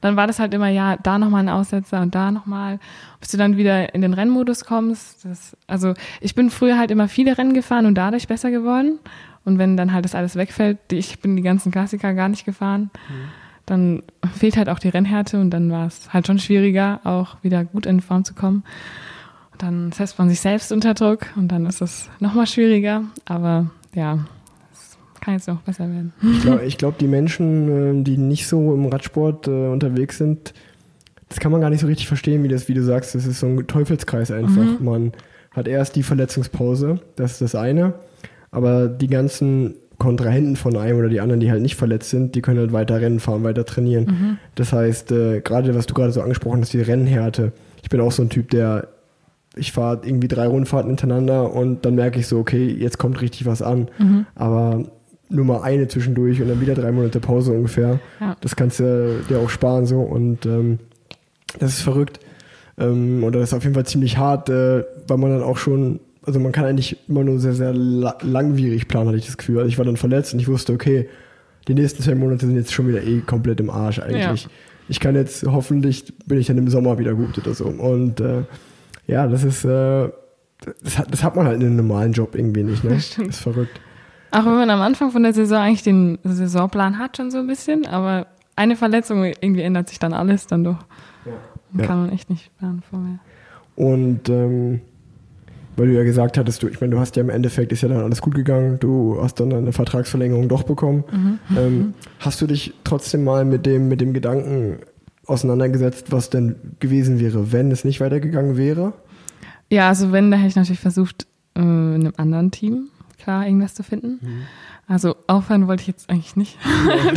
Dann 0.00 0.16
war 0.16 0.26
das 0.26 0.38
halt 0.38 0.52
immer, 0.54 0.68
ja, 0.68 0.96
da 0.96 1.18
nochmal 1.18 1.42
ein 1.44 1.48
Aussetzer 1.48 2.00
und 2.00 2.14
da 2.14 2.30
nochmal, 2.30 2.80
bis 3.20 3.30
du 3.30 3.36
dann 3.36 3.56
wieder 3.56 3.94
in 3.94 4.02
den 4.02 4.14
Rennmodus 4.14 4.64
kommst. 4.64 5.24
Das, 5.24 5.56
also 5.66 5.94
ich 6.20 6.34
bin 6.34 6.50
früher 6.50 6.76
halt 6.78 6.90
immer 6.90 7.06
viele 7.08 7.38
Rennen 7.38 7.54
gefahren 7.54 7.86
und 7.86 7.94
dadurch 7.96 8.26
besser 8.28 8.50
geworden. 8.50 8.98
Und 9.44 9.58
wenn 9.58 9.76
dann 9.76 9.92
halt 9.92 10.04
das 10.04 10.14
alles 10.14 10.34
wegfällt, 10.36 10.78
ich 10.92 11.20
bin 11.20 11.36
die 11.36 11.42
ganzen 11.42 11.70
Klassiker 11.72 12.14
gar 12.14 12.28
nicht 12.28 12.44
gefahren, 12.44 12.90
dann 13.66 14.02
fehlt 14.36 14.56
halt 14.56 14.68
auch 14.68 14.78
die 14.80 14.88
Rennhärte 14.88 15.40
und 15.40 15.50
dann 15.50 15.70
war 15.70 15.86
es 15.86 16.12
halt 16.12 16.26
schon 16.26 16.38
schwieriger, 16.38 17.00
auch 17.04 17.36
wieder 17.42 17.64
gut 17.64 17.86
in 17.86 18.00
Form 18.00 18.24
zu 18.24 18.34
kommen. 18.34 18.64
Dann 19.62 19.92
setzt 19.92 20.18
man 20.18 20.28
sich 20.28 20.40
selbst 20.40 20.72
unter 20.72 20.92
Druck 20.92 21.26
und 21.36 21.46
dann 21.46 21.66
ist 21.66 21.80
es 21.80 22.10
nochmal 22.18 22.48
schwieriger. 22.48 23.04
Aber 23.26 23.70
ja, 23.94 24.26
es 24.72 24.98
kann 25.20 25.34
jetzt 25.34 25.46
noch 25.46 25.60
besser 25.60 25.88
werden. 25.88 26.12
Ich 26.20 26.42
glaube, 26.42 26.66
glaub, 26.78 26.98
die 26.98 27.06
Menschen, 27.06 27.68
ähm, 27.68 28.04
die 28.04 28.16
nicht 28.16 28.48
so 28.48 28.74
im 28.74 28.86
Radsport 28.86 29.46
äh, 29.46 29.68
unterwegs 29.68 30.18
sind, 30.18 30.52
das 31.28 31.38
kann 31.38 31.52
man 31.52 31.60
gar 31.60 31.70
nicht 31.70 31.80
so 31.80 31.86
richtig 31.86 32.08
verstehen, 32.08 32.42
wie 32.42 32.48
das, 32.48 32.66
wie 32.68 32.74
du 32.74 32.82
sagst. 32.82 33.14
Das 33.14 33.24
ist 33.24 33.38
so 33.38 33.46
ein 33.46 33.64
Teufelskreis 33.68 34.32
einfach. 34.32 34.80
Man 34.80 35.12
hat 35.52 35.68
erst 35.68 35.94
die 35.94 36.02
Verletzungspause, 36.02 37.00
das 37.14 37.34
ist 37.34 37.40
das 37.40 37.54
eine. 37.54 37.94
Aber 38.50 38.88
die 38.88 39.06
ganzen 39.06 39.76
Kontrahenten 39.96 40.56
von 40.56 40.76
einem 40.76 40.98
oder 40.98 41.08
die 41.08 41.20
anderen, 41.20 41.38
die 41.38 41.52
halt 41.52 41.62
nicht 41.62 41.76
verletzt 41.76 42.10
sind, 42.10 42.34
die 42.34 42.42
können 42.42 42.58
halt 42.58 42.72
weiter 42.72 43.00
Rennen 43.00 43.20
fahren, 43.20 43.44
weiter 43.44 43.64
trainieren. 43.64 44.38
Das 44.56 44.72
heißt, 44.72 45.12
äh, 45.12 45.40
gerade 45.40 45.72
was 45.76 45.86
du 45.86 45.94
gerade 45.94 46.10
so 46.10 46.20
angesprochen 46.20 46.60
hast, 46.60 46.72
die 46.72 46.82
Rennhärte. 46.82 47.52
Ich 47.80 47.88
bin 47.90 48.00
auch 48.00 48.10
so 48.10 48.22
ein 48.22 48.28
Typ, 48.28 48.50
der 48.50 48.88
ich 49.56 49.72
fahre 49.72 50.00
irgendwie 50.04 50.28
drei 50.28 50.46
Rundfahrten 50.46 50.90
hintereinander 50.90 51.52
und 51.52 51.84
dann 51.84 51.94
merke 51.94 52.18
ich 52.18 52.26
so, 52.26 52.38
okay, 52.38 52.66
jetzt 52.66 52.98
kommt 52.98 53.20
richtig 53.20 53.44
was 53.46 53.60
an. 53.62 53.88
Aber 54.34 54.84
nur 55.28 55.44
mal 55.44 55.62
eine 55.62 55.88
zwischendurch 55.88 56.40
und 56.40 56.48
dann 56.48 56.60
wieder 56.60 56.74
drei 56.74 56.92
Monate 56.92 57.20
Pause 57.20 57.52
ungefähr. 57.52 58.00
Ja. 58.20 58.36
Das 58.40 58.56
kannst 58.56 58.80
du 58.80 59.20
dir 59.28 59.38
auch 59.38 59.50
sparen 59.50 59.86
so 59.86 60.00
und 60.00 60.46
ähm, 60.46 60.78
das 61.58 61.74
ist 61.74 61.82
verrückt. 61.82 62.20
Ähm, 62.78 63.24
oder 63.24 63.40
das 63.40 63.50
ist 63.50 63.54
auf 63.54 63.62
jeden 63.62 63.74
Fall 63.74 63.86
ziemlich 63.86 64.18
hart, 64.18 64.48
äh, 64.48 64.84
weil 65.06 65.18
man 65.18 65.30
dann 65.30 65.42
auch 65.42 65.56
schon, 65.56 66.00
also 66.24 66.38
man 66.40 66.52
kann 66.52 66.64
eigentlich 66.64 66.96
immer 67.08 67.24
nur 67.24 67.38
sehr, 67.38 67.54
sehr 67.54 67.72
la 67.72 68.16
langwierig 68.22 68.88
planen, 68.88 69.08
hatte 69.08 69.18
ich 69.18 69.26
das 69.26 69.36
Gefühl. 69.36 69.58
Also 69.58 69.68
ich 69.68 69.78
war 69.78 69.84
dann 69.84 69.96
verletzt 69.96 70.32
und 70.34 70.40
ich 70.40 70.48
wusste, 70.48 70.72
okay, 70.72 71.08
die 71.68 71.74
nächsten 71.74 72.02
zwei 72.02 72.14
Monate 72.14 72.46
sind 72.46 72.56
jetzt 72.56 72.72
schon 72.72 72.88
wieder 72.88 73.02
eh 73.02 73.20
komplett 73.20 73.60
im 73.60 73.70
Arsch 73.70 73.98
eigentlich. 74.00 74.44
Ja. 74.44 74.50
Ich 74.88 75.00
kann 75.00 75.14
jetzt, 75.14 75.46
hoffentlich 75.46 76.12
bin 76.26 76.38
ich 76.38 76.46
dann 76.46 76.58
im 76.58 76.68
Sommer 76.68 76.98
wieder 76.98 77.14
gut 77.14 77.38
oder 77.38 77.54
so. 77.54 77.66
Und 77.66 78.20
äh, 78.20 78.42
ja, 79.12 79.26
das 79.26 79.44
ist, 79.44 79.64
äh, 79.64 80.08
das 80.82 80.98
hat, 80.98 81.12
das 81.12 81.22
hat 81.22 81.36
man 81.36 81.46
halt 81.46 81.60
in 81.60 81.66
einem 81.66 81.76
normalen 81.76 82.12
Job 82.12 82.34
irgendwie 82.34 82.62
nicht, 82.62 82.82
ne? 82.84 82.90
Das 82.90 82.98
Das 82.98 83.12
stimmt. 83.12 83.28
ist 83.28 83.38
verrückt. 83.40 83.80
Auch 84.30 84.44
wenn 84.46 84.54
man 84.54 84.70
am 84.70 84.80
Anfang 84.80 85.10
von 85.10 85.22
der 85.22 85.34
Saison 85.34 85.58
eigentlich 85.58 85.82
den 85.82 86.18
Saisonplan 86.24 86.98
hat, 86.98 87.16
schon 87.16 87.30
so 87.30 87.38
ein 87.38 87.46
bisschen, 87.46 87.86
aber 87.86 88.26
eine 88.56 88.76
Verletzung, 88.76 89.24
irgendwie 89.24 89.62
ändert 89.62 89.88
sich 89.88 89.98
dann 89.98 90.14
alles 90.14 90.46
dann 90.46 90.64
doch. 90.64 90.78
Ja. 91.76 91.86
Kann 91.86 92.02
man 92.02 92.12
echt 92.12 92.30
nicht 92.30 92.56
planen 92.58 92.82
vorher. 92.88 93.18
Und 93.76 94.28
ähm, 94.28 94.80
weil 95.76 95.86
du 95.88 95.94
ja 95.94 96.02
gesagt 96.04 96.36
hattest, 96.38 96.62
du, 96.62 96.68
ich 96.68 96.80
meine, 96.80 96.92
du 96.94 97.00
hast 97.00 97.16
ja 97.16 97.22
im 97.22 97.30
Endeffekt, 97.30 97.72
ist 97.72 97.82
ja 97.82 97.88
dann 97.88 98.00
alles 98.02 98.20
gut 98.20 98.34
gegangen, 98.34 98.78
du 98.78 99.18
hast 99.22 99.40
dann 99.40 99.52
eine 99.52 99.72
Vertragsverlängerung 99.72 100.48
doch 100.48 100.62
bekommen. 100.64 101.04
Ähm, 101.56 101.94
hast 102.18 102.40
du 102.42 102.46
dich 102.46 102.74
trotzdem 102.84 103.24
mal 103.24 103.44
mit 103.46 103.64
dem, 103.66 103.88
mit 103.88 104.00
dem 104.02 104.12
Gedanken 104.12 104.80
auseinandergesetzt, 105.32 106.12
was 106.12 106.30
denn 106.30 106.56
gewesen 106.78 107.20
wäre, 107.20 107.52
wenn 107.52 107.70
es 107.70 107.84
nicht 107.84 108.00
weitergegangen 108.00 108.56
wäre? 108.56 108.92
Ja, 109.70 109.88
also 109.88 110.12
wenn, 110.12 110.30
da 110.30 110.36
hätte 110.36 110.48
ich 110.48 110.56
natürlich 110.56 110.80
versucht, 110.80 111.26
äh, 111.56 111.60
in 111.60 112.02
einem 112.02 112.12
anderen 112.16 112.50
Team 112.50 112.88
klar 113.18 113.46
irgendwas 113.46 113.74
zu 113.74 113.82
finden. 113.82 114.20
Also 114.88 115.16
aufhören 115.26 115.68
wollte 115.68 115.82
ich 115.82 115.86
jetzt 115.86 116.10
eigentlich 116.10 116.36
nicht. 116.36 116.58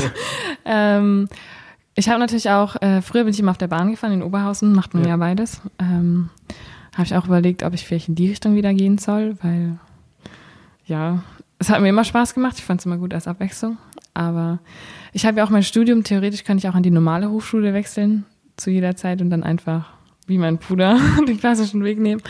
ähm, 0.65 1.27
ich 1.95 2.09
habe 2.09 2.19
natürlich 2.19 2.49
auch, 2.49 2.81
äh, 2.81 3.01
früher 3.01 3.23
bin 3.23 3.33
ich 3.33 3.39
immer 3.39 3.51
auf 3.51 3.57
der 3.57 3.67
Bahn 3.67 3.91
gefahren 3.91 4.13
in 4.13 4.23
Oberhausen, 4.23 4.73
macht 4.73 4.93
man 4.93 5.03
Ja. 5.03 5.09
ja, 5.09 5.17
beides. 5.17 5.61
Ähm, 5.79 6.29
habe 6.93 7.03
ich 7.03 7.15
auch 7.15 7.25
überlegt, 7.25 7.63
ob 7.63 7.73
ich 7.73 7.85
vielleicht 7.85 8.07
in 8.07 8.15
die 8.15 8.29
Richtung 8.29 8.55
wieder 8.55 8.73
gehen 8.73 8.97
soll, 8.97 9.37
weil 9.41 9.77
ja, 10.85 11.23
es 11.59 11.69
hat 11.69 11.81
mir 11.81 11.89
immer 11.89 12.03
Spaß 12.03 12.33
gemacht. 12.33 12.55
Ich 12.57 12.63
fand 12.63 12.81
es 12.81 12.85
immer 12.85 12.97
gut 12.97 13.13
als 13.13 13.27
Abwechslung. 13.27 13.77
Aber 14.15 14.59
ich 15.13 15.25
habe 15.25 15.37
ja 15.37 15.45
auch 15.45 15.51
mein 15.51 15.61
Studium, 15.61 16.03
theoretisch 16.03 16.43
kann 16.43 16.57
ich 16.57 16.67
auch 16.67 16.73
an 16.73 16.81
die 16.81 16.89
normale 16.89 17.29
Hochschule 17.29 17.73
wechseln 17.73 18.25
zu 18.57 18.71
jeder 18.71 18.95
Zeit 18.95 19.21
und 19.21 19.29
dann 19.29 19.43
einfach 19.43 19.93
wie 20.25 20.37
mein 20.37 20.57
Bruder 20.57 20.97
den 21.27 21.37
klassischen 21.37 21.83
Weg 21.83 21.99
nehmen. 21.99 22.21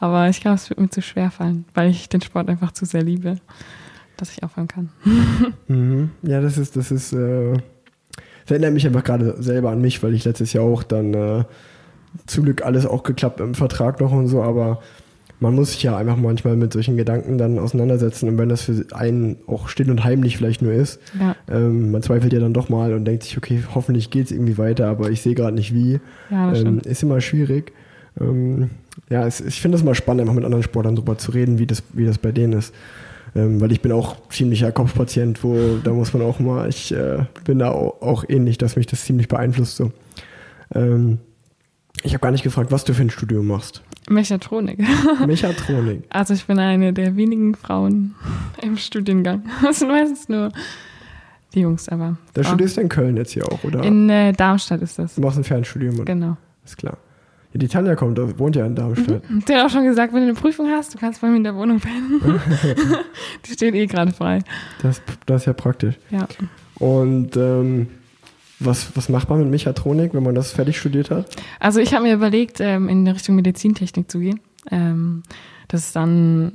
Aber 0.00 0.28
ich 0.28 0.40
glaube, 0.40 0.56
es 0.56 0.68
wird 0.68 0.80
mir 0.80 0.90
zu 0.90 1.00
schwer 1.00 1.30
fallen, 1.30 1.64
weil 1.74 1.90
ich 1.90 2.08
den 2.08 2.20
Sport 2.20 2.48
einfach 2.48 2.72
zu 2.72 2.84
sehr 2.84 3.02
liebe, 3.02 3.36
dass 4.16 4.32
ich 4.32 4.42
aufhören 4.42 4.68
kann. 4.68 4.90
Mhm. 5.68 6.10
Ja, 6.22 6.40
das 6.40 6.56
ist, 6.56 6.76
das 6.76 6.90
ist, 6.90 7.12
äh, 7.12 7.52
das 7.52 8.50
erinnert 8.50 8.72
mich 8.72 8.86
einfach 8.86 9.04
gerade 9.04 9.40
selber 9.42 9.70
an 9.70 9.82
mich, 9.82 10.02
weil 10.02 10.14
ich 10.14 10.24
letztes 10.24 10.54
Jahr 10.54 10.64
auch 10.64 10.82
dann 10.82 11.12
äh, 11.12 11.44
zum 12.26 12.44
Glück 12.44 12.62
alles 12.62 12.86
auch 12.86 13.02
geklappt 13.02 13.40
im 13.40 13.54
Vertrag 13.54 14.00
noch 14.00 14.12
und 14.12 14.28
so, 14.28 14.42
aber 14.42 14.80
man 15.40 15.54
muss 15.54 15.72
sich 15.72 15.82
ja 15.82 15.96
einfach 15.96 16.16
manchmal 16.16 16.56
mit 16.56 16.72
solchen 16.72 16.96
Gedanken 16.96 17.38
dann 17.38 17.58
auseinandersetzen 17.58 18.28
und 18.28 18.38
wenn 18.38 18.48
das 18.48 18.62
für 18.62 18.84
einen 18.92 19.36
auch 19.46 19.68
still 19.68 19.90
und 19.90 20.02
heimlich 20.04 20.36
vielleicht 20.36 20.62
nur 20.62 20.72
ist, 20.72 21.00
Ja, 21.18 21.36
ähm, 21.48 21.92
man 21.92 22.02
zweifelt 22.02 22.32
ja 22.32 22.40
dann 22.40 22.52
doch 22.52 22.68
mal 22.68 22.92
und 22.92 23.04
denkt 23.04 23.22
sich, 23.22 23.36
okay, 23.36 23.62
hoffentlich 23.74 24.10
geht 24.10 24.26
es 24.26 24.32
irgendwie 24.32 24.58
weiter, 24.58 24.88
aber 24.88 25.10
ich 25.10 25.22
sehe 25.22 25.34
gerade 25.34 25.54
nicht 25.54 25.72
wie. 25.74 26.00
ja 26.30 26.50
das 26.50 26.62
Ähm, 26.62 26.80
ist 26.84 27.02
immer 27.02 27.20
schwierig. 27.20 27.72
Ähm, 28.20 28.70
ja, 29.10 29.26
es, 29.26 29.40
ich 29.40 29.60
finde 29.60 29.76
es 29.78 29.84
mal 29.84 29.94
spannend, 29.94 30.22
einfach 30.22 30.34
mit 30.34 30.44
anderen 30.44 30.64
Sportlern 30.64 30.96
drüber 30.96 31.16
zu 31.18 31.30
reden, 31.30 31.58
wie 31.58 31.66
das, 31.66 31.82
wie 31.92 32.04
das 32.04 32.18
bei 32.18 32.32
denen 32.32 32.54
ist. 32.54 32.74
Ähm, 33.36 33.60
weil 33.60 33.70
ich 33.70 33.80
bin 33.80 33.92
auch 33.92 34.16
ziemlicher 34.30 34.72
Kopfpatient, 34.72 35.44
wo 35.44 35.76
da 35.84 35.92
muss 35.92 36.12
man 36.14 36.22
auch 36.22 36.40
mal, 36.40 36.68
ich 36.68 36.92
äh, 36.92 37.18
bin 37.44 37.60
da 37.60 37.70
auch, 37.70 38.00
auch 38.02 38.24
ähnlich, 38.28 38.58
dass 38.58 38.74
mich 38.74 38.86
das 38.86 39.04
ziemlich 39.04 39.28
beeinflusst. 39.28 39.76
So. 39.76 39.92
Ähm, 40.74 41.18
ich 42.02 42.14
habe 42.14 42.22
gar 42.22 42.30
nicht 42.32 42.42
gefragt, 42.44 42.72
was 42.72 42.84
du 42.84 42.94
für 42.94 43.02
ein 43.02 43.10
Studium 43.10 43.46
machst. 43.46 43.82
Mechatronik. 44.08 44.78
Mechatronik. 45.26 46.04
Also 46.10 46.34
ich 46.34 46.46
bin 46.46 46.58
eine 46.58 46.92
der 46.92 47.16
wenigen 47.16 47.54
Frauen 47.54 48.14
im 48.62 48.76
Studiengang. 48.76 49.44
Das 49.62 49.80
sind 49.80 49.88
meistens 49.88 50.28
nur 50.28 50.50
die 51.54 51.60
Jungs, 51.60 51.88
aber. 51.88 52.16
Da 52.34 52.44
studierst 52.44 52.76
du 52.76 52.82
in 52.82 52.88
Köln 52.88 53.16
jetzt 53.16 53.32
hier 53.32 53.44
auch, 53.50 53.62
oder? 53.64 53.82
In 53.82 54.08
äh, 54.08 54.32
Darmstadt 54.32 54.82
ist 54.82 54.98
das. 54.98 55.14
du 55.14 55.20
machst 55.20 55.38
ein 55.38 55.44
Fernstudium, 55.44 55.94
oder? 55.96 56.04
Genau. 56.04 56.36
Ist 56.64 56.76
klar. 56.76 56.98
Ja, 57.52 57.58
die 57.58 57.68
Tanja 57.68 57.94
kommt, 57.94 58.18
wohnt 58.38 58.56
ja 58.56 58.66
in 58.66 58.74
Darmstadt. 58.74 59.22
Der 59.48 59.58
hat 59.58 59.66
auch 59.66 59.70
schon 59.70 59.84
gesagt, 59.84 60.12
wenn 60.12 60.20
du 60.20 60.26
eine 60.26 60.34
Prüfung 60.34 60.68
hast, 60.70 60.94
du 60.94 60.98
kannst 60.98 61.20
bei 61.22 61.28
mir 61.28 61.36
in 61.36 61.44
der 61.44 61.54
Wohnung 61.54 61.80
pennen. 61.80 62.20
die 63.46 63.52
steht 63.52 63.74
eh 63.74 63.86
gerade 63.86 64.12
frei. 64.12 64.40
Das, 64.82 65.00
das 65.24 65.42
ist 65.42 65.46
ja 65.46 65.52
praktisch. 65.54 65.94
Ja. 66.10 66.28
Und 66.78 67.36
ähm, 67.36 67.88
was, 68.60 68.96
was 68.96 69.08
macht 69.08 69.28
man 69.28 69.40
mit 69.40 69.50
Mechatronik, 69.50 70.14
wenn 70.14 70.22
man 70.22 70.34
das 70.34 70.52
fertig 70.52 70.78
studiert 70.78 71.10
hat? 71.10 71.26
Also 71.60 71.80
ich 71.80 71.94
habe 71.94 72.04
mir 72.04 72.14
überlegt, 72.14 72.60
ähm, 72.60 72.88
in 72.88 73.06
Richtung 73.06 73.36
Medizintechnik 73.36 74.10
zu 74.10 74.18
gehen. 74.18 74.40
Ähm, 74.70 75.22
das 75.68 75.86
ist 75.86 75.96
dann, 75.96 76.52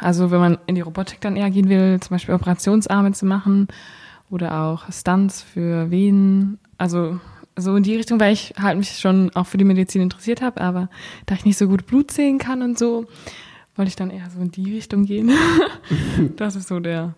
also 0.00 0.30
wenn 0.30 0.40
man 0.40 0.58
in 0.66 0.74
die 0.74 0.80
Robotik 0.80 1.20
dann 1.20 1.36
eher 1.36 1.50
gehen 1.50 1.68
will, 1.68 1.98
zum 2.00 2.14
Beispiel 2.14 2.34
Operationsarme 2.34 3.12
zu 3.12 3.26
machen 3.26 3.68
oder 4.30 4.60
auch 4.62 4.90
Stunts 4.92 5.42
für 5.42 5.90
Venen. 5.90 6.58
Also 6.78 7.20
so 7.56 7.76
in 7.76 7.84
die 7.84 7.96
Richtung, 7.96 8.20
weil 8.20 8.32
ich 8.32 8.54
halt 8.60 8.76
mich 8.76 8.98
schon 8.98 9.30
auch 9.34 9.46
für 9.46 9.58
die 9.58 9.64
Medizin 9.64 10.02
interessiert 10.02 10.42
habe, 10.42 10.60
aber 10.60 10.88
da 11.26 11.34
ich 11.34 11.44
nicht 11.44 11.56
so 11.58 11.68
gut 11.68 11.86
Blut 11.86 12.10
sehen 12.10 12.38
kann 12.38 12.62
und 12.62 12.78
so, 12.78 13.06
wollte 13.76 13.88
ich 13.88 13.96
dann 13.96 14.10
eher 14.10 14.28
so 14.30 14.40
in 14.40 14.50
die 14.50 14.74
Richtung 14.74 15.04
gehen. 15.04 15.30
das 16.36 16.56
ist 16.56 16.68
so 16.68 16.80
der. 16.80 17.14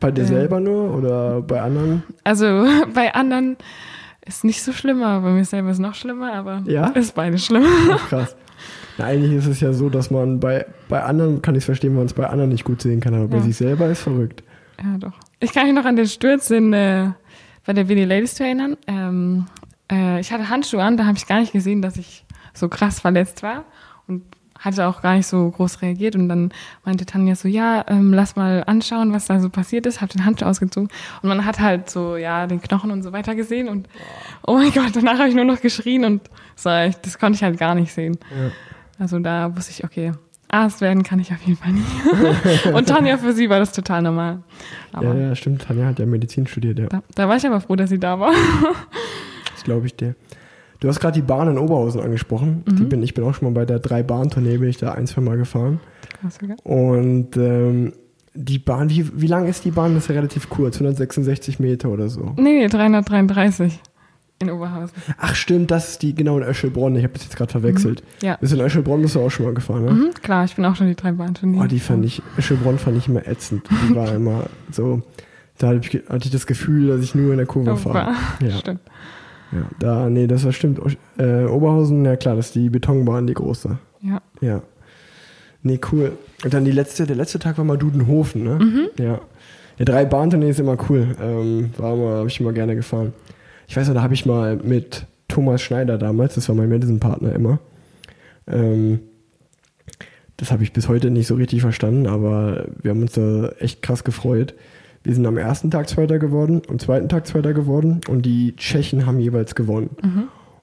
Bei 0.00 0.10
dir 0.10 0.24
selber 0.26 0.60
nur 0.60 0.94
oder 0.94 1.40
bei 1.42 1.60
anderen? 1.62 2.02
Also 2.24 2.66
bei 2.94 3.14
anderen 3.14 3.56
ist 4.26 4.44
nicht 4.44 4.62
so 4.62 4.72
schlimm, 4.72 5.02
aber 5.02 5.26
bei 5.28 5.32
mir 5.34 5.44
selber 5.44 5.70
ist 5.70 5.78
noch 5.78 5.94
schlimmer, 5.94 6.32
aber 6.32 6.62
Ja? 6.66 6.88
ist 6.88 7.14
beides 7.14 7.44
schlimm. 7.44 7.64
Ach, 7.92 8.08
krass. 8.08 8.36
Na, 8.98 9.06
eigentlich 9.06 9.32
ist 9.32 9.46
es 9.46 9.60
ja 9.60 9.72
so, 9.72 9.88
dass 9.90 10.10
man 10.10 10.40
bei, 10.40 10.66
bei 10.88 11.02
anderen, 11.02 11.42
kann 11.42 11.54
ich 11.54 11.58
es 11.60 11.64
verstehen, 11.66 11.90
wenn 11.90 11.98
man 11.98 12.06
es 12.06 12.14
bei 12.14 12.26
anderen 12.28 12.50
nicht 12.50 12.64
gut 12.64 12.80
sehen 12.80 13.00
kann, 13.00 13.14
aber 13.14 13.28
bei 13.28 13.36
Ja. 13.38 13.42
sich 13.42 13.56
selber 13.56 13.86
ist 13.88 14.02
verrückt. 14.02 14.42
Ja, 14.82 14.98
doch. 14.98 15.12
Ich 15.40 15.52
kann 15.52 15.66
mich 15.66 15.74
noch 15.74 15.84
an 15.84 15.96
den 15.96 16.06
Sturz 16.06 16.50
in, 16.50 16.72
äh, 16.72 17.10
bei 17.66 17.72
der 17.72 17.88
Willy 17.88 18.04
Ladies 18.04 18.34
Tour 18.34 18.46
erinnern. 18.46 18.76
Ähm, 18.86 19.46
äh, 19.90 20.20
ich 20.20 20.32
hatte 20.32 20.48
Handschuhe 20.48 20.82
an, 20.82 20.96
da 20.96 21.06
habe 21.06 21.16
ich 21.18 21.26
gar 21.26 21.40
nicht 21.40 21.52
gesehen, 21.52 21.82
dass 21.82 21.96
ich 21.96 22.24
so 22.54 22.68
krass 22.68 23.00
verletzt 23.00 23.42
war 23.42 23.64
und 24.06 24.22
hatte 24.64 24.86
auch 24.86 25.02
gar 25.02 25.14
nicht 25.14 25.26
so 25.26 25.50
groß 25.50 25.82
reagiert. 25.82 26.16
Und 26.16 26.28
dann 26.28 26.52
meinte 26.84 27.06
Tanja 27.06 27.34
so, 27.34 27.48
ja, 27.48 27.84
ähm, 27.88 28.12
lass 28.12 28.36
mal 28.36 28.64
anschauen, 28.66 29.12
was 29.12 29.26
da 29.26 29.40
so 29.40 29.50
passiert 29.50 29.86
ist. 29.86 30.00
Hab 30.00 30.10
den 30.10 30.24
Handschuh 30.24 30.46
ausgezogen 30.46 30.88
und 31.22 31.28
man 31.28 31.44
hat 31.44 31.60
halt 31.60 31.90
so, 31.90 32.16
ja, 32.16 32.46
den 32.46 32.60
Knochen 32.60 32.90
und 32.90 33.02
so 33.02 33.12
weiter 33.12 33.34
gesehen. 33.34 33.68
Und 33.68 33.88
oh 34.46 34.54
mein 34.54 34.72
Gott, 34.72 34.94
danach 34.94 35.18
habe 35.18 35.28
ich 35.28 35.34
nur 35.34 35.44
noch 35.44 35.60
geschrien 35.60 36.04
und 36.04 36.22
so, 36.56 36.70
ich, 36.70 36.96
das 36.96 37.18
konnte 37.18 37.36
ich 37.36 37.42
halt 37.42 37.58
gar 37.58 37.74
nicht 37.74 37.92
sehen. 37.92 38.18
Ja. 38.30 38.50
Also 38.98 39.18
da 39.18 39.54
wusste 39.56 39.72
ich, 39.72 39.84
okay, 39.84 40.12
Arzt 40.48 40.80
werden 40.80 41.02
kann 41.02 41.18
ich 41.18 41.32
auf 41.32 41.42
jeden 41.42 41.58
Fall 41.58 41.72
nicht. 41.72 42.66
und 42.72 42.88
Tanja, 42.88 43.18
für 43.18 43.32
sie 43.32 43.50
war 43.50 43.58
das 43.58 43.72
total 43.72 44.02
normal. 44.02 44.42
Ja, 45.00 45.14
ja, 45.14 45.34
stimmt. 45.34 45.62
Tanja 45.62 45.86
hat 45.86 45.98
ja 45.98 46.06
Medizin 46.06 46.46
studiert, 46.46 46.78
ja. 46.78 46.86
da, 46.86 47.02
da 47.14 47.28
war 47.28 47.36
ich 47.36 47.46
aber 47.46 47.60
froh, 47.60 47.76
dass 47.76 47.90
sie 47.90 47.98
da 47.98 48.20
war. 48.20 48.32
Das 49.52 49.64
glaube 49.64 49.86
ich 49.86 49.96
dir. 49.96 50.14
Du 50.84 50.90
hast 50.90 51.00
gerade 51.00 51.14
die 51.18 51.26
Bahn 51.26 51.48
in 51.48 51.56
Oberhausen 51.56 52.02
angesprochen. 52.02 52.62
Mhm. 52.68 52.76
Die 52.76 52.84
bin, 52.84 53.02
ich 53.02 53.14
bin 53.14 53.24
auch 53.24 53.32
schon 53.32 53.48
mal 53.48 53.54
bei 53.58 53.64
der 53.64 53.78
Drei-Bahn-Tournee, 53.78 54.58
bin 54.58 54.68
ich 54.68 54.76
da 54.76 54.92
ein, 54.92 55.06
zwei 55.06 55.22
Mal 55.22 55.38
gefahren. 55.38 55.80
Krass, 56.20 56.36
okay. 56.42 56.56
Und 56.62 57.38
ähm, 57.38 57.94
die 58.34 58.58
Bahn, 58.58 58.90
wie, 58.90 59.10
wie 59.18 59.26
lang 59.26 59.46
ist 59.48 59.64
die 59.64 59.70
Bahn? 59.70 59.94
Das 59.94 60.02
ist 60.02 60.08
ja 60.10 60.16
relativ 60.16 60.50
kurz, 60.50 60.74
166 60.76 61.58
Meter 61.58 61.88
oder 61.88 62.10
so. 62.10 62.34
Nee, 62.36 62.58
nee, 62.58 62.66
333 62.68 63.80
in 64.40 64.50
Oberhausen. 64.50 64.94
Ach 65.16 65.34
stimmt, 65.34 65.70
das 65.70 65.88
ist 65.92 66.02
die 66.02 66.14
genau 66.14 66.36
in 66.36 66.44
Öschelbronn. 66.44 66.96
Ich 66.96 67.02
habe 67.04 67.14
das 67.14 67.24
jetzt 67.24 67.36
gerade 67.38 67.50
verwechselt. 67.50 68.02
Ja. 68.20 68.36
Bis 68.36 68.52
in 68.52 68.60
Öschelbronn 68.60 69.00
bist 69.00 69.14
du 69.14 69.20
auch 69.20 69.30
schon 69.30 69.46
mal 69.46 69.54
gefahren, 69.54 69.86
ne? 69.86 69.90
Mhm, 69.90 70.10
klar, 70.22 70.44
ich 70.44 70.54
bin 70.54 70.66
auch 70.66 70.76
schon 70.76 70.88
die 70.88 70.96
drei 70.96 71.12
Bahn 71.12 71.32
Oh, 71.58 71.64
die 71.64 71.80
fand 71.80 72.04
ich, 72.04 72.20
Öschelbronn 72.38 72.78
fand 72.78 72.98
ich 72.98 73.08
immer 73.08 73.26
ätzend. 73.26 73.62
Die 73.88 73.96
war 73.96 74.12
immer 74.14 74.50
so, 74.70 75.00
da 75.56 75.68
hatte 75.68 75.80
ich, 75.82 76.10
hatte 76.10 76.26
ich 76.26 76.30
das 76.30 76.46
Gefühl, 76.46 76.88
dass 76.88 77.00
ich 77.00 77.14
nur 77.14 77.30
in 77.30 77.38
der 77.38 77.46
Kurve 77.46 77.72
Oh, 77.72 77.76
fahre. 77.76 78.16
Ja, 78.42 78.50
Stimmt. 78.58 78.80
Ja, 79.54 79.68
da, 79.78 80.10
nee, 80.10 80.26
das 80.26 80.44
war 80.44 80.52
stimmt. 80.52 80.80
Äh, 81.18 81.44
Oberhausen, 81.44 82.04
ja 82.04 82.16
klar, 82.16 82.36
das 82.36 82.46
ist 82.46 82.54
die 82.54 82.70
Betonbahn, 82.70 83.26
die 83.26 83.34
große. 83.34 83.78
Ja. 84.02 84.20
Ja. 84.40 84.62
Nee, 85.62 85.80
cool. 85.92 86.12
Und 86.44 86.52
dann 86.52 86.64
die 86.64 86.72
letzte, 86.72 87.06
der 87.06 87.16
letzte 87.16 87.38
Tag 87.38 87.56
war 87.56 87.64
mal 87.64 87.78
Dudenhofen, 87.78 88.44
ne? 88.44 88.58
Mhm. 88.62 88.88
Ja. 88.98 89.20
Ja, 89.78 89.84
drei 89.84 90.04
Bahntournee 90.04 90.50
ist 90.50 90.60
immer 90.60 90.76
cool. 90.88 91.16
Ähm, 91.20 91.70
war 91.78 91.94
immer, 91.94 92.10
habe 92.18 92.28
ich 92.28 92.38
immer 92.38 92.52
gerne 92.52 92.76
gefahren. 92.76 93.12
Ich 93.66 93.76
weiß 93.76 93.88
noch, 93.88 93.94
da 93.94 94.02
habe 94.02 94.14
ich 94.14 94.26
mal 94.26 94.56
mit 94.56 95.06
Thomas 95.28 95.62
Schneider 95.62 95.98
damals, 95.98 96.34
das 96.34 96.48
war 96.48 96.54
mein 96.54 96.68
Medicine-Partner 96.68 97.32
immer. 97.32 97.58
Ähm, 98.46 99.00
das 100.36 100.52
habe 100.52 100.62
ich 100.62 100.72
bis 100.72 100.88
heute 100.88 101.10
nicht 101.10 101.26
so 101.26 101.34
richtig 101.34 101.62
verstanden, 101.62 102.06
aber 102.06 102.66
wir 102.82 102.90
haben 102.90 103.02
uns 103.02 103.12
da 103.12 103.48
echt 103.58 103.82
krass 103.82 104.04
gefreut. 104.04 104.54
Wir 105.04 105.14
sind 105.14 105.26
am 105.26 105.36
ersten 105.36 105.70
Tag 105.70 105.88
Zweiter 105.88 106.18
geworden, 106.18 106.62
am 106.68 106.78
zweiten 106.78 107.08
Tag 107.08 107.26
Zweiter 107.26 107.52
geworden 107.52 108.00
und 108.08 108.24
die 108.26 108.56
Tschechen 108.56 109.06
haben 109.06 109.20
jeweils 109.20 109.54
gewonnen. 109.54 109.90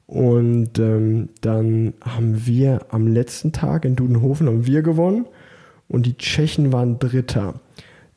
Und 0.08 0.78
ähm, 0.80 1.30
dann 1.42 1.94
haben 2.02 2.46
wir 2.46 2.80
am 2.90 3.08
letzten 3.08 3.54
Tag 3.54 3.86
in 3.86 3.96
Dudenhofen 3.96 4.48
haben 4.48 4.66
wir 4.66 4.82
gewonnen 4.82 5.26
und 5.88 6.06
die 6.06 6.18
Tschechen 6.18 6.74
waren 6.74 7.00
Dritter. 7.00 7.54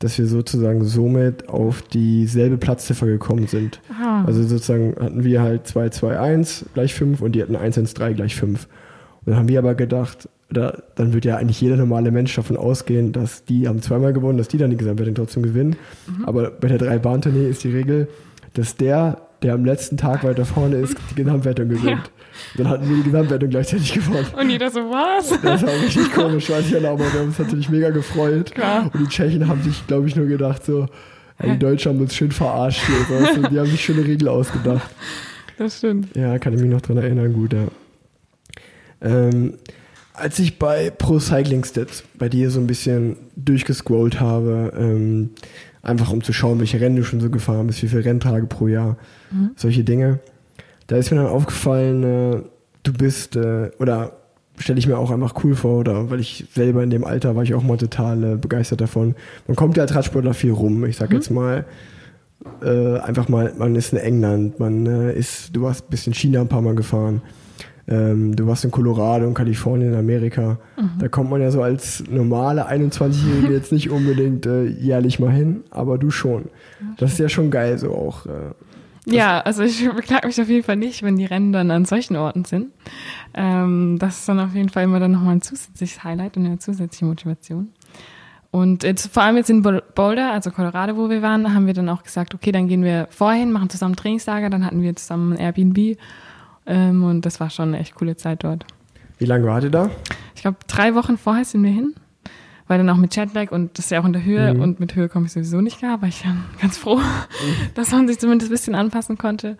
Dass 0.01 0.19
wir 0.19 0.27
sozusagen 0.27 0.85
somit 0.85 1.49
auf 1.49 1.83
dieselbe 1.83 2.57
Platzziffer 2.59 3.07
gekommen 3.07 3.47
sind. 3.47 3.81
Ah, 4.03 4.25
Also 4.27 4.43
sozusagen 4.43 4.95
hatten 4.99 5.23
wir 5.25 5.41
halt 5.41 5.67
2-2-1 5.69 6.65
gleich 6.75 6.95
5 6.95 7.21
und 7.23 7.33
die 7.33 7.43
hatten 7.43 7.55
1-1-3 7.57 8.13
gleich 8.15 8.35
5. 8.35 8.65
Und 8.65 9.31
dann 9.31 9.37
haben 9.37 9.49
wir 9.49 9.61
aber 9.61 9.75
gedacht, 9.77 10.29
da, 10.55 10.83
dann 10.95 11.12
wird 11.12 11.25
ja 11.25 11.37
eigentlich 11.37 11.61
jeder 11.61 11.77
normale 11.77 12.11
Mensch 12.11 12.35
davon 12.35 12.57
ausgehen, 12.57 13.12
dass 13.12 13.45
die 13.45 13.69
haben 13.69 13.83
zweimal 13.83 14.12
gewonnen, 14.12 14.38
dass 14.38 14.49
die 14.49 14.59
dann 14.59 14.71
die 14.71 14.77
Gesamtwertung 14.77 15.14
trotzdem 15.14 15.43
gewinnen. 15.43 15.77
Aber 16.25 16.51
bei 16.51 16.69
der 16.69 16.79
Drei-Bahn-Tournee 16.79 17.49
ist 17.49 17.64
die 17.64 17.71
Regel, 17.71 18.09
dass 18.55 18.77
der, 18.77 19.21
der 19.43 19.55
am 19.55 19.64
letzten 19.64 19.97
Tag 19.97 20.25
weiter 20.25 20.45
vorne 20.45 20.77
ist, 20.77 20.97
die 21.11 21.17
Gesamtwertung 21.17 21.69
gewinnt. 21.69 22.11
Dann 22.57 22.69
hatten 22.69 22.88
wir 22.88 22.97
die 22.97 23.03
Gesamtwertung 23.03 23.51
gleichzeitig 23.51 23.93
gewonnen. 23.93 24.27
und 24.40 24.51
jeder 24.51 24.71
so, 24.71 24.81
was? 24.81 25.31
Das 25.43 25.62
war 25.62 25.73
richtig 25.73 26.12
komisch, 26.12 26.51
weiß 26.51 26.67
ich 26.67 26.73
ja, 26.73 26.90
aber 26.90 27.01
wir 27.12 27.21
haben 27.21 27.29
uns 27.29 27.38
natürlich 27.38 27.69
mega 27.69 27.90
gefreut. 27.90 28.53
Klar. 28.53 28.90
Und 28.93 29.01
die 29.01 29.09
Tschechen 29.09 29.47
haben 29.47 29.62
sich, 29.62 29.87
glaube 29.87 30.09
ich, 30.09 30.17
nur 30.17 30.27
gedacht 30.27 30.64
so, 30.64 30.87
Die 31.43 31.59
Deutschen 31.59 31.93
haben 31.93 32.01
uns 32.01 32.14
schön 32.14 32.33
verarscht 32.33 32.83
hier. 32.87 33.19
Weißt 33.19 33.37
du? 33.37 33.49
Die 33.49 33.59
haben 33.59 33.67
sich 33.67 33.85
schöne 33.85 34.05
Regeln 34.05 34.29
ausgedacht. 34.29 34.88
Das 35.59 35.79
stimmt. 35.79 36.17
Ja, 36.17 36.38
kann 36.38 36.55
ich 36.55 36.61
mich 36.61 36.71
noch 36.71 36.81
dran 36.81 36.97
erinnern, 36.97 37.33
gut, 37.33 37.53
ja. 37.53 37.67
Ähm, 39.01 39.55
als 40.14 40.38
ich 40.38 40.59
bei 40.59 40.90
Pro 40.90 41.18
Cycling 41.18 41.64
Stats 41.64 42.05
bei 42.18 42.29
dir 42.29 42.50
so 42.50 42.61
ein 42.61 42.66
bisschen 42.66 43.16
durchgescrollt 43.37 44.20
habe, 44.20 44.72
ähm, 44.79 45.31
einfach 45.83 46.11
um 46.11 46.22
zu 46.22 46.33
schauen, 46.33 46.61
welche 46.61 46.81
Rennen 46.81 46.96
du 46.96 47.05
schon 47.05 47.20
so 47.20 47.29
gefahren 47.29 47.66
bist, 47.66 47.83
wie 47.83 47.88
viele 47.88 48.05
Renntage 48.05 48.46
pro 48.46 48.68
Jahr, 48.68 48.96
solche 49.57 49.85
Dinge, 49.85 50.20
da 50.87 50.96
ist 50.96 51.11
mir 51.11 51.18
dann 51.18 51.27
aufgefallen, 51.27 52.03
äh, 52.05 52.42
du 52.83 52.92
bist, 52.92 53.37
äh, 53.37 53.70
oder 53.79 54.12
stelle 54.57 54.79
ich 54.79 54.87
mir 54.87 54.98
auch 54.98 55.11
einfach 55.11 55.35
cool 55.42 55.55
vor, 55.57 55.81
oder 55.81 56.11
weil 56.11 56.20
ich 56.20 56.46
selber 56.55 56.83
in 56.83 56.90
dem 56.90 57.05
Alter 57.05 57.35
war 57.35 57.42
ich 57.42 57.55
auch 57.55 57.62
mal 57.62 57.77
total 57.77 58.24
äh, 58.24 58.37
begeistert 58.37 58.81
davon. 58.81 59.14
Man 59.48 59.57
kommt 59.57 59.77
ja 59.77 59.83
als 59.83 59.94
Radsportler 59.94 60.35
viel 60.35 60.53
rum. 60.53 60.85
Ich 60.85 60.96
sag 60.96 61.12
jetzt 61.12 61.31
mal, 61.31 61.64
äh, 62.62 62.98
einfach 62.98 63.29
mal, 63.29 63.53
man 63.59 63.74
ist 63.74 63.92
in 63.92 63.98
England, 63.98 64.61
man 64.61 64.87
äh, 64.87 65.12
ist, 65.12 65.57
du 65.57 65.62
warst 65.62 65.90
bis 65.90 66.07
in 66.07 66.14
China 66.14 66.42
ein 66.42 66.48
paar 66.48 66.62
Mal 66.62 66.74
gefahren. 66.74 67.20
Ähm, 67.87 68.35
du 68.35 68.47
warst 68.47 68.64
in 68.64 68.70
Colorado 68.70 69.27
und 69.27 69.35
Kalifornien, 69.35 69.92
in 69.92 69.99
Amerika. 69.99 70.59
Da 70.99 71.09
kommt 71.09 71.31
man 71.31 71.42
ja 71.42 71.51
so 71.51 71.62
als 71.62 72.03
normale 72.09 72.68
21-Jährige 72.70 73.53
jetzt 73.53 73.73
nicht 73.73 73.90
unbedingt 73.90 74.47
äh, 74.47 74.64
jährlich 74.64 75.18
mal 75.18 75.31
hin, 75.31 75.64
aber 75.70 75.99
du 75.99 76.11
schon. 76.11 76.47
Das 76.97 77.12
ist 77.12 77.18
ja 77.18 77.29
schon 77.29 77.51
geil, 77.51 77.77
so 77.79 77.92
auch. 77.94 78.27
Äh, 78.27 78.31
Ja, 79.07 79.40
also 79.40 79.62
ich 79.62 79.87
beklage 79.97 80.27
mich 80.27 80.40
auf 80.40 80.49
jeden 80.49 80.64
Fall 80.64 80.77
nicht, 80.77 81.03
wenn 81.03 81.16
die 81.16 81.27
Rennen 81.27 81.53
dann 81.53 81.70
an 81.70 81.85
solchen 81.85 82.16
Orten 82.16 82.44
sind. 82.47 82.68
Ähm, 83.35 83.99
das 83.99 84.20
ist 84.20 84.29
dann 84.29 84.40
auf 84.40 84.55
jeden 84.55 84.70
Fall 84.70 84.85
immer 84.85 84.99
dann 85.01 85.12
nochmal 85.12 85.37
ein 85.37 85.42
zusätzliches 85.42 86.03
Highlight 86.05 86.38
und 86.38 86.47
eine 86.47 86.59
zusätzliche 86.59 87.05
Motivation. 87.05 87.68
Und 88.51 88.85
jetzt, 88.85 89.12
vor 89.12 89.25
allem 89.25 89.37
jetzt 89.37 89.51
in 89.51 89.62
Boulder, 89.62 90.33
also 90.33 90.53
Colorado, 90.53 90.97
wo 90.97 91.11
wir 91.11 91.23
waren, 91.23 91.55
haben 91.55 91.66
wir 91.66 91.75
dann 91.75 91.88
auch 91.88 92.05
gesagt, 92.05 92.35
okay, 92.35 92.53
dann 92.53 92.68
gehen 92.68 92.85
wir 92.85 93.09
vorhin, 93.11 93.51
machen 93.51 93.68
zusammen 93.68 93.97
Trainingslager, 93.97 94.49
dann 94.49 94.64
hatten 94.64 94.81
wir 94.81 94.94
zusammen 94.94 95.33
ein 95.33 95.38
Airbnb 95.40 95.99
ähm, 96.66 97.05
und 97.05 97.27
das 97.27 97.40
war 97.40 97.50
schon 97.50 97.68
eine 97.68 97.79
echt 97.81 97.94
coole 97.94 98.16
Zeit 98.16 98.44
dort. 98.44 98.64
wie 99.18 99.27
lange 99.27 99.46
wart 99.46 99.64
ihr 99.64 99.70
da? 99.70 99.90
Ich 100.35 100.42
glaube, 100.42 100.59
drei 100.66 100.94
Wochen 100.94 101.16
vorher 101.16 101.44
sind 101.44 101.62
wir 101.62 101.70
hin, 101.70 101.94
weil 102.68 102.79
dann 102.79 102.90
auch 102.90 102.96
mit 102.96 103.14
Jetlag 103.16 103.50
und 103.53 103.79
das 103.79 103.87
ist 103.87 103.90
ja 103.90 104.00
auch 104.00 104.05
in 104.05 104.12
der 104.12 104.24
Höhe 104.24 104.55
Mhm. 104.55 104.61
und 104.61 104.81
mit 104.81 104.94
Höhe 104.94 105.09
komme 105.09 105.27
ich 105.27 105.33
sowieso 105.33 105.61
nicht 105.61 105.79
klar, 105.79 106.00
war 106.03 106.09
ich 106.09 106.22
dann 106.22 106.44
ganz 106.61 106.77
froh, 106.79 107.00
dass 107.74 107.92
man 107.92 108.09
sich 108.09 108.18
zumindest 108.18 108.50
ein 108.50 108.55
bisschen 108.55 108.74
anpassen 108.74 109.16
konnte. 109.18 109.57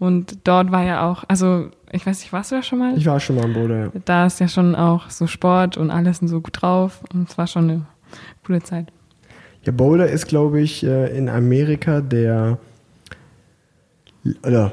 Und 0.00 0.46
dort 0.46 0.70
war 0.70 0.84
ja 0.84 1.08
auch, 1.10 1.24
also 1.26 1.70
ich 1.90 2.06
weiß 2.06 2.20
nicht, 2.20 2.32
warst 2.32 2.52
du 2.52 2.56
da 2.56 2.62
schon 2.62 2.78
mal? 2.78 2.96
Ich 2.96 3.06
war 3.06 3.18
schon 3.18 3.34
mal 3.36 3.44
am 3.46 3.52
Boden, 3.52 3.90
ja. 3.94 4.00
da 4.04 4.26
ist 4.26 4.38
ja 4.38 4.46
schon 4.46 4.76
auch 4.76 5.10
so 5.10 5.26
Sport 5.26 5.76
und 5.76 5.90
alles 5.90 6.20
und 6.22 6.28
so 6.28 6.40
gut 6.40 6.62
drauf 6.62 7.00
und 7.12 7.28
es 7.28 7.36
war 7.36 7.46
schon 7.48 7.64
eine 7.70 7.86
coole 8.46 8.62
Zeit. 8.62 8.92
Ja, 9.64 9.72
Boulder 9.72 10.08
ist, 10.08 10.26
glaube 10.28 10.60
ich, 10.60 10.84
äh, 10.84 11.16
in 11.18 11.28
Amerika 11.28 12.00
der 12.00 12.58
oder 14.44 14.72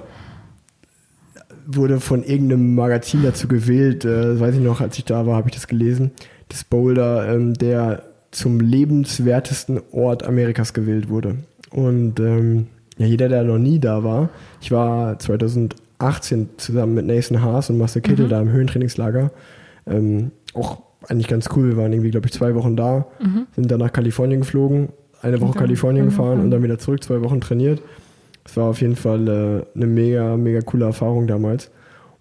wurde 1.68 2.00
von 2.00 2.24
irgendeinem 2.24 2.76
Magazin 2.76 3.24
dazu 3.24 3.48
gewählt, 3.48 4.06
äh, 4.06 4.40
weiß 4.40 4.56
ich 4.56 4.62
noch, 4.62 4.82
als 4.82 4.98
ich 4.98 5.06
da 5.06 5.26
war, 5.26 5.36
habe 5.38 5.50
ich 5.50 5.56
das 5.56 5.68
gelesen, 5.68 6.12
dass 6.50 6.64
Boulder 6.64 7.34
ähm, 7.34 7.54
der 7.54 8.04
zum 8.32 8.60
lebenswertesten 8.60 9.80
Ort 9.92 10.24
Amerikas 10.24 10.74
gewählt 10.74 11.10
wurde. 11.10 11.38
Und 11.72 12.20
ähm, 12.20 12.68
ja, 12.98 13.06
jeder, 13.06 13.30
der 13.30 13.44
noch 13.44 13.58
nie 13.58 13.80
da 13.80 14.04
war, 14.04 14.30
ich 14.62 14.72
war 14.72 15.18
2018 15.20 16.50
zusammen 16.58 16.96
mit 16.96 17.06
Nathan 17.06 17.42
Haas 17.42 17.70
und 17.70 17.78
Marcel 17.78 18.02
Kittel 18.02 18.28
da 18.28 18.42
im 18.42 18.52
Höhentrainingslager. 18.52 19.32
Ähm, 19.88 20.32
auch 20.54 20.82
eigentlich 21.08 21.28
ganz 21.28 21.50
cool. 21.56 21.70
Wir 21.70 21.78
waren 21.78 21.94
irgendwie, 21.94 22.12
glaube 22.12 22.28
ich, 22.28 22.34
zwei 22.34 22.56
Wochen 22.56 22.76
da, 22.76 23.08
sind 23.56 23.72
dann 23.72 23.80
nach 23.80 23.94
Kalifornien 23.94 24.42
geflogen, 24.42 24.90
eine 25.22 25.40
Woche 25.42 25.58
Kalifornien 25.60 26.06
gefahren 26.06 26.40
und 26.40 26.52
dann 26.52 26.64
wieder 26.64 26.80
zurück, 26.80 27.04
zwei 27.04 27.22
Wochen 27.22 27.42
trainiert. 27.42 27.82
Es 28.46 28.56
war 28.58 28.66
auf 28.70 28.80
jeden 28.82 28.96
Fall 28.96 29.28
äh, 29.28 29.66
eine 29.76 29.88
mega, 29.88 30.38
mega 30.38 30.62
coole 30.62 30.86
Erfahrung 30.86 31.28
damals. 31.28 31.72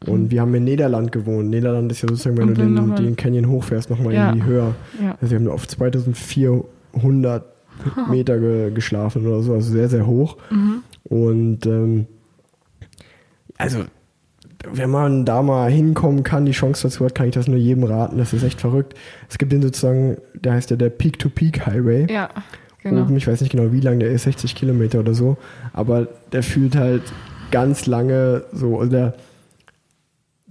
Und 0.06 0.30
wir 0.30 0.40
haben 0.42 0.54
in 0.54 0.64
Niederland 0.64 1.12
gewohnt. 1.12 1.48
Niederland 1.48 1.90
ist 1.90 2.02
ja 2.02 2.08
sozusagen, 2.08 2.37
wenn 2.37 2.48
du 2.48 2.54
den, 2.54 2.94
den 2.96 3.16
Canyon 3.16 3.48
hochfährst, 3.48 3.88
nochmal 3.88 4.12
Ja. 4.12 4.28
irgendwie 4.30 4.46
höher. 4.48 4.74
Ja. 5.02 5.16
Also 5.20 5.30
wir 5.30 5.38
haben 5.38 5.48
auf 5.48 5.66
2400 5.66 7.44
Meter 8.10 8.38
ge 8.38 8.70
geschlafen 8.70 9.26
oder 9.26 9.42
so, 9.42 9.54
also 9.54 9.72
sehr, 9.72 9.88
sehr 9.88 10.06
hoch. 10.06 10.37
Und 11.04 11.66
ähm, 11.66 12.06
also, 13.56 13.80
wenn 14.72 14.90
man 14.90 15.24
da 15.24 15.42
mal 15.42 15.70
hinkommen 15.70 16.22
kann, 16.22 16.44
die 16.46 16.52
Chance 16.52 16.84
dazu 16.84 17.04
hat, 17.04 17.14
kann 17.14 17.28
ich 17.28 17.34
das 17.34 17.48
nur 17.48 17.58
jedem 17.58 17.84
raten. 17.84 18.18
Das 18.18 18.32
ist 18.32 18.42
echt 18.42 18.60
verrückt. 18.60 18.94
Es 19.28 19.38
gibt 19.38 19.52
den 19.52 19.62
sozusagen, 19.62 20.18
der 20.34 20.52
heißt 20.54 20.70
ja 20.70 20.76
der 20.76 20.90
Peak-to-Peak-Highway. 20.90 22.06
Ja, 22.12 22.28
genau. 22.84 23.08
Ich 23.16 23.26
weiß 23.26 23.40
nicht 23.40 23.50
genau, 23.50 23.72
wie 23.72 23.80
lang 23.80 23.98
der 23.98 24.10
ist, 24.10 24.24
60 24.24 24.54
Kilometer 24.54 25.00
oder 25.00 25.14
so. 25.14 25.36
Aber 25.72 26.06
der 26.32 26.42
fühlt 26.42 26.76
halt 26.76 27.02
ganz 27.50 27.86
lange 27.86 28.44
so, 28.52 28.78
also 28.78 28.90
der, 28.90 29.14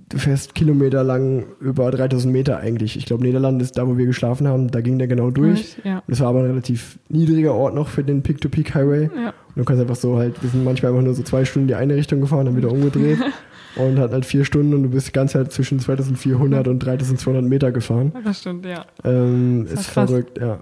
du 0.10 0.18
fährst 0.18 0.54
Kilometer 0.56 1.04
lang 1.04 1.46
über 1.60 1.90
3000 1.92 2.32
Meter 2.32 2.58
eigentlich. 2.58 2.98
Ich 2.98 3.06
glaube, 3.06 3.24
Niederlande 3.24 3.64
ist 3.64 3.78
da, 3.78 3.88
wo 3.88 3.98
wir 3.98 4.06
geschlafen 4.06 4.48
haben, 4.48 4.70
da 4.70 4.82
ging 4.82 5.00
der 5.00 5.08
genau 5.08 5.32
durch. 5.32 5.78
Ja. 5.84 6.04
Das 6.08 6.20
war 6.20 6.28
aber 6.28 6.40
ein 6.40 6.46
relativ 6.46 7.00
niedriger 7.10 7.54
Ort 7.54 7.76
noch 7.76 7.88
für 7.88 8.04
den 8.04 8.22
Peak-to-Peak-Highway. 8.22 9.10
Ja. 9.16 9.28
Und 9.30 9.58
du 9.58 9.64
kannst 9.64 9.82
einfach 9.82 9.96
so 9.96 10.18
halt, 10.18 10.42
wir 10.42 10.50
sind 10.50 10.64
manchmal 10.64 10.92
einfach 10.92 11.04
nur 11.04 11.14
so 11.14 11.24
zwei 11.24 11.46
Stunden 11.46 11.64
in 11.64 11.68
die 11.70 11.76
eine 11.76 11.96
Richtung 11.96 12.22
gefahren, 12.22 12.46
dann 12.46 12.56
wieder 12.56 12.72
umgedreht. 12.72 13.20
und 13.76 14.00
hat 14.00 14.12
halt 14.12 14.26
vier 14.26 14.46
Stunden 14.46 14.74
und 14.74 14.84
du 14.84 14.90
bist 14.90 15.08
die 15.08 15.12
ganze 15.12 15.34
Zeit 15.40 15.52
zwischen 15.52 15.80
2400 15.80 16.68
und 16.68 16.80
3200 16.80 17.44
Meter 17.44 17.72
gefahren. 17.72 18.12
Das 18.24 18.42
stimmt, 18.42 18.66
ja. 18.66 18.86
Ähm, 19.04 19.66
Das 19.70 19.82
ist 19.82 19.92
krass. 19.94 20.10
verrückt, 20.10 20.38
ja. 20.40 20.60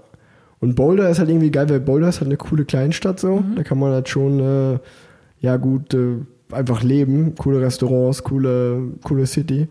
Und 0.62 0.76
Boulder 0.76 1.10
ist 1.10 1.18
halt 1.18 1.28
irgendwie 1.28 1.50
geil, 1.50 1.68
weil 1.68 1.80
Boulder 1.80 2.08
ist 2.08 2.20
halt 2.20 2.28
eine 2.28 2.36
coole 2.36 2.64
Kleinstadt 2.64 3.18
so. 3.18 3.40
Mhm. 3.40 3.56
Da 3.56 3.64
kann 3.64 3.80
man 3.80 3.90
halt 3.90 4.08
schon, 4.08 4.38
äh, 4.38 4.78
ja 5.40 5.56
gut, 5.56 5.92
äh, 5.92 6.18
einfach 6.52 6.84
leben. 6.84 7.34
Coole 7.34 7.60
Restaurants, 7.60 8.22
coole, 8.22 8.92
coole 9.02 9.26
City. 9.26 9.66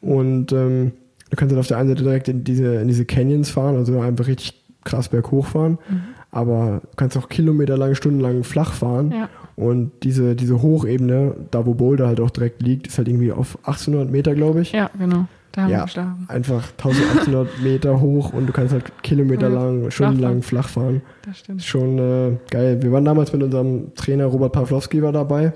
Und 0.00 0.52
ähm, 0.52 0.92
du 1.28 1.36
kannst 1.36 1.52
halt 1.52 1.58
auf 1.58 1.66
der 1.66 1.78
einen 1.78 1.88
Seite 1.88 2.04
direkt 2.04 2.28
in 2.28 2.44
diese, 2.44 2.76
in 2.76 2.86
diese 2.86 3.04
Canyons 3.04 3.50
fahren, 3.50 3.74
also 3.74 4.00
einfach 4.00 4.28
richtig 4.28 4.62
krass 4.84 5.08
berghoch 5.08 5.46
fahren. 5.46 5.78
Mhm. 5.90 6.02
Aber 6.30 6.82
du 6.82 6.96
kannst 6.96 7.16
auch 7.16 7.28
kilometerlang, 7.28 7.96
stundenlang 7.96 8.44
flach 8.44 8.74
fahren. 8.74 9.10
Ja. 9.10 9.28
Und 9.56 9.90
diese, 10.04 10.36
diese 10.36 10.62
Hochebene, 10.62 11.34
da 11.50 11.66
wo 11.66 11.74
Boulder 11.74 12.06
halt 12.06 12.20
auch 12.20 12.30
direkt 12.30 12.62
liegt, 12.62 12.86
ist 12.86 12.96
halt 12.96 13.08
irgendwie 13.08 13.32
auf 13.32 13.58
1800 13.64 14.08
Meter, 14.08 14.36
glaube 14.36 14.60
ich. 14.60 14.70
Ja, 14.70 14.88
genau. 14.96 15.26
Da 15.52 15.62
haben 15.62 15.68
wir 15.70 15.76
Ja, 15.78 15.84
geschlafen. 15.84 16.24
einfach 16.28 16.68
1800 16.78 17.60
Meter 17.62 18.00
hoch 18.00 18.32
und 18.32 18.46
du 18.46 18.52
kannst 18.52 18.72
halt 18.72 18.84
kilometerlang, 19.02 19.84
Ja, 19.84 19.90
stundenlang 19.90 20.42
flach 20.42 20.68
fahren. 20.68 21.02
Das 21.24 21.38
stimmt. 21.38 21.62
schon 21.62 21.98
äh, 21.98 22.32
geil. 22.50 22.82
Wir 22.82 22.92
waren 22.92 23.04
damals 23.04 23.32
mit 23.32 23.42
unserem 23.42 23.94
Trainer 23.94 24.26
Robert 24.26 24.52
Pawlowski 24.52 25.02
war 25.02 25.12
dabei 25.12 25.52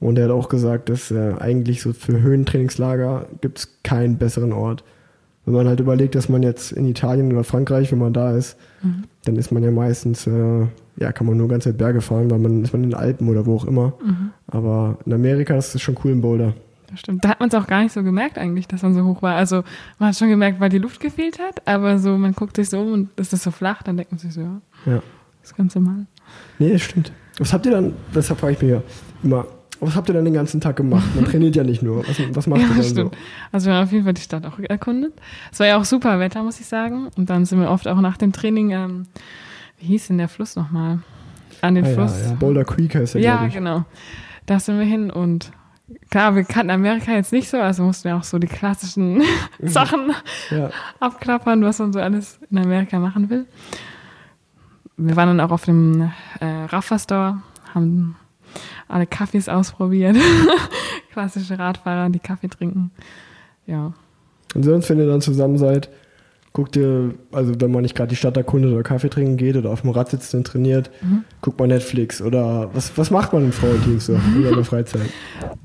und 0.00 0.18
er 0.18 0.26
hat 0.26 0.30
auch 0.32 0.48
gesagt, 0.48 0.88
dass 0.88 1.10
äh, 1.10 1.34
eigentlich 1.38 1.82
so 1.82 1.92
für 1.92 2.20
Höhentrainingslager 2.20 3.26
gibt 3.40 3.58
es 3.58 3.78
keinen 3.82 4.16
besseren 4.18 4.52
Ort. 4.52 4.84
Wenn 5.44 5.54
man 5.54 5.68
halt 5.68 5.78
überlegt, 5.80 6.14
dass 6.16 6.28
man 6.28 6.42
jetzt 6.42 6.72
in 6.72 6.86
Italien 6.86 7.32
oder 7.32 7.44
Frankreich, 7.44 7.92
wenn 7.92 7.98
man 8.00 8.12
da 8.12 8.36
ist, 8.36 8.56
Mhm. 8.82 9.04
dann 9.24 9.36
ist 9.36 9.52
man 9.52 9.62
ja 9.62 9.70
meistens, 9.70 10.26
äh, 10.26 10.66
ja, 10.98 11.12
kann 11.12 11.26
man 11.26 11.36
nur 11.36 11.48
ganz 11.48 11.64
Zeit 11.64 11.78
Berge 11.78 12.00
fahren, 12.00 12.30
weil 12.30 12.38
man 12.38 12.62
ist 12.62 12.72
man 12.72 12.84
in 12.84 12.90
den 12.90 12.98
Alpen 12.98 13.28
oder 13.28 13.46
wo 13.46 13.56
auch 13.56 13.64
immer. 13.64 13.92
Mhm. 14.04 14.30
Aber 14.48 14.98
in 15.06 15.12
Amerika 15.12 15.56
ist 15.56 15.74
es 15.74 15.80
schon 15.82 15.96
cool 16.04 16.10
in 16.12 16.20
Boulder. 16.20 16.52
Stimmt. 16.96 17.24
Da 17.24 17.28
hat 17.30 17.40
man 17.40 17.48
es 17.48 17.54
auch 17.54 17.66
gar 17.66 17.82
nicht 17.82 17.92
so 17.92 18.02
gemerkt 18.02 18.38
eigentlich, 18.38 18.66
dass 18.68 18.82
man 18.82 18.94
so 18.94 19.04
hoch 19.04 19.22
war. 19.22 19.34
Also 19.36 19.62
man 19.98 20.08
hat 20.10 20.16
schon 20.16 20.28
gemerkt, 20.28 20.60
weil 20.60 20.70
die 20.70 20.78
Luft 20.78 21.00
gefehlt 21.00 21.38
hat, 21.38 21.66
aber 21.66 21.98
so, 21.98 22.16
man 22.16 22.32
guckt 22.32 22.56
sich 22.56 22.68
so 22.70 22.80
um 22.80 22.92
und 22.92 23.08
es 23.16 23.32
ist 23.32 23.42
so 23.42 23.50
flach, 23.50 23.82
dann 23.82 23.96
denkt 23.96 24.12
man 24.12 24.18
sich 24.18 24.32
so, 24.32 24.40
ja, 24.40 24.60
Ja. 24.86 25.02
das 25.42 25.50
ist 25.50 25.56
ganz 25.56 25.74
normal. 25.74 26.06
Nee, 26.58 26.72
das 26.72 26.82
stimmt. 26.82 27.12
Was 27.38 27.52
habt 27.52 27.66
ihr 27.66 27.72
dann, 27.72 27.92
deshalb 28.14 28.40
frage 28.40 28.54
ich 28.54 28.62
mich 28.62 28.70
ja 28.70 28.82
immer, 29.22 29.46
was 29.78 29.94
habt 29.94 30.08
ihr 30.08 30.14
dann 30.14 30.24
den 30.24 30.32
ganzen 30.32 30.58
Tag 30.60 30.76
gemacht? 30.76 31.04
Man 31.14 31.26
trainiert 31.26 31.54
ja 31.54 31.62
nicht 31.62 31.82
nur. 31.82 31.98
Was, 32.08 32.16
was 32.34 32.46
macht 32.46 32.60
ja, 32.62 32.64
ihr 32.66 32.68
dann 32.70 32.76
das 32.78 32.88
so? 32.88 32.92
stimmt. 32.94 33.16
Also 33.52 33.66
wir 33.66 33.74
haben 33.74 33.84
auf 33.84 33.92
jeden 33.92 34.04
Fall 34.04 34.14
die 34.14 34.22
Stadt 34.22 34.46
auch 34.46 34.58
erkundet. 34.58 35.12
Es 35.52 35.60
war 35.60 35.66
ja 35.66 35.76
auch 35.78 35.84
super 35.84 36.18
Wetter, 36.18 36.42
muss 36.42 36.58
ich 36.60 36.66
sagen. 36.66 37.08
Und 37.16 37.28
dann 37.28 37.44
sind 37.44 37.60
wir 37.60 37.70
oft 37.70 37.86
auch 37.86 38.00
nach 38.00 38.16
dem 38.16 38.32
Training, 38.32 38.70
ähm, 38.70 39.02
wie 39.78 39.86
hieß 39.88 40.06
denn 40.08 40.16
der 40.16 40.28
Fluss 40.28 40.56
nochmal? 40.56 41.00
An 41.60 41.74
den 41.74 41.84
Ah, 41.84 41.88
Fluss. 41.88 42.18
ja, 42.22 42.28
ja. 42.28 42.32
Boulder 42.36 42.64
Creek 42.64 42.94
heißt 42.94 43.14
der, 43.16 43.20
Ja, 43.20 43.46
genau. 43.48 43.84
Da 44.46 44.58
sind 44.60 44.78
wir 44.78 44.86
hin 44.86 45.10
und 45.10 45.50
klar, 46.10 46.34
wir 46.34 46.44
kannten 46.44 46.70
Amerika 46.70 47.12
jetzt 47.12 47.32
nicht 47.32 47.48
so, 47.48 47.58
also 47.58 47.82
mussten 47.82 48.08
wir 48.08 48.16
auch 48.16 48.24
so 48.24 48.38
die 48.38 48.46
klassischen 48.46 49.22
Sachen 49.62 50.12
Ja. 50.50 50.70
abklappern, 51.00 51.62
was 51.62 51.78
man 51.78 51.92
so 51.92 52.00
alles 52.00 52.38
in 52.50 52.58
Amerika 52.58 52.98
machen 52.98 53.30
will. 53.30 53.46
Wir 54.96 55.14
waren 55.16 55.28
dann 55.36 55.40
auch 55.40 55.52
auf 55.52 55.64
dem 55.64 56.10
äh, 56.40 56.46
Rafa 56.46 56.98
Store, 56.98 57.42
haben 57.74 58.16
alle 58.88 59.06
Kaffees 59.06 59.48
ausprobiert. 59.48 60.16
Klassische 61.12 61.58
Radfahrer, 61.58 62.08
die 62.10 62.18
Kaffee 62.18 62.48
trinken. 62.48 62.90
Ja. 63.66 63.92
Und 64.54 64.62
sonst, 64.62 64.88
wenn 64.88 64.98
ihr 64.98 65.06
dann 65.06 65.20
zusammen 65.20 65.58
seid, 65.58 65.90
guckt 66.56 66.74
ihr, 66.74 67.12
also 67.32 67.52
wenn 67.60 67.70
man 67.70 67.82
nicht 67.82 67.94
gerade 67.94 68.08
die 68.08 68.16
Stadt 68.16 68.34
erkundet 68.38 68.72
oder 68.72 68.82
Kaffee 68.82 69.10
trinken 69.10 69.36
geht 69.36 69.56
oder 69.58 69.68
auf 69.68 69.82
dem 69.82 69.90
Rad 69.90 70.08
sitzt 70.08 70.34
und 70.34 70.46
trainiert, 70.46 70.90
Mhm. 71.02 71.22
guckt 71.42 71.60
man 71.60 71.68
Netflix 71.68 72.22
oder 72.22 72.70
was, 72.74 72.96
was 72.96 73.10
macht 73.10 73.34
man 73.34 73.44
im 73.44 73.52
Frauenteam 73.52 74.00
so 74.00 74.14
in 74.14 74.42
seiner 74.42 74.64
Freizeit? 74.64 75.10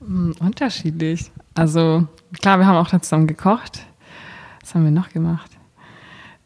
Hm, 0.05 0.35
Unterschiedlich. 0.41 1.31
Also 1.55 2.07
klar, 2.41 2.59
wir 2.59 2.67
haben 2.67 2.75
auch 2.75 2.89
da 2.89 3.01
zusammen 3.01 3.25
gekocht. 3.27 3.85
Was 4.59 4.75
haben 4.75 4.83
wir 4.83 4.91
noch 4.91 5.09
gemacht? 5.09 5.49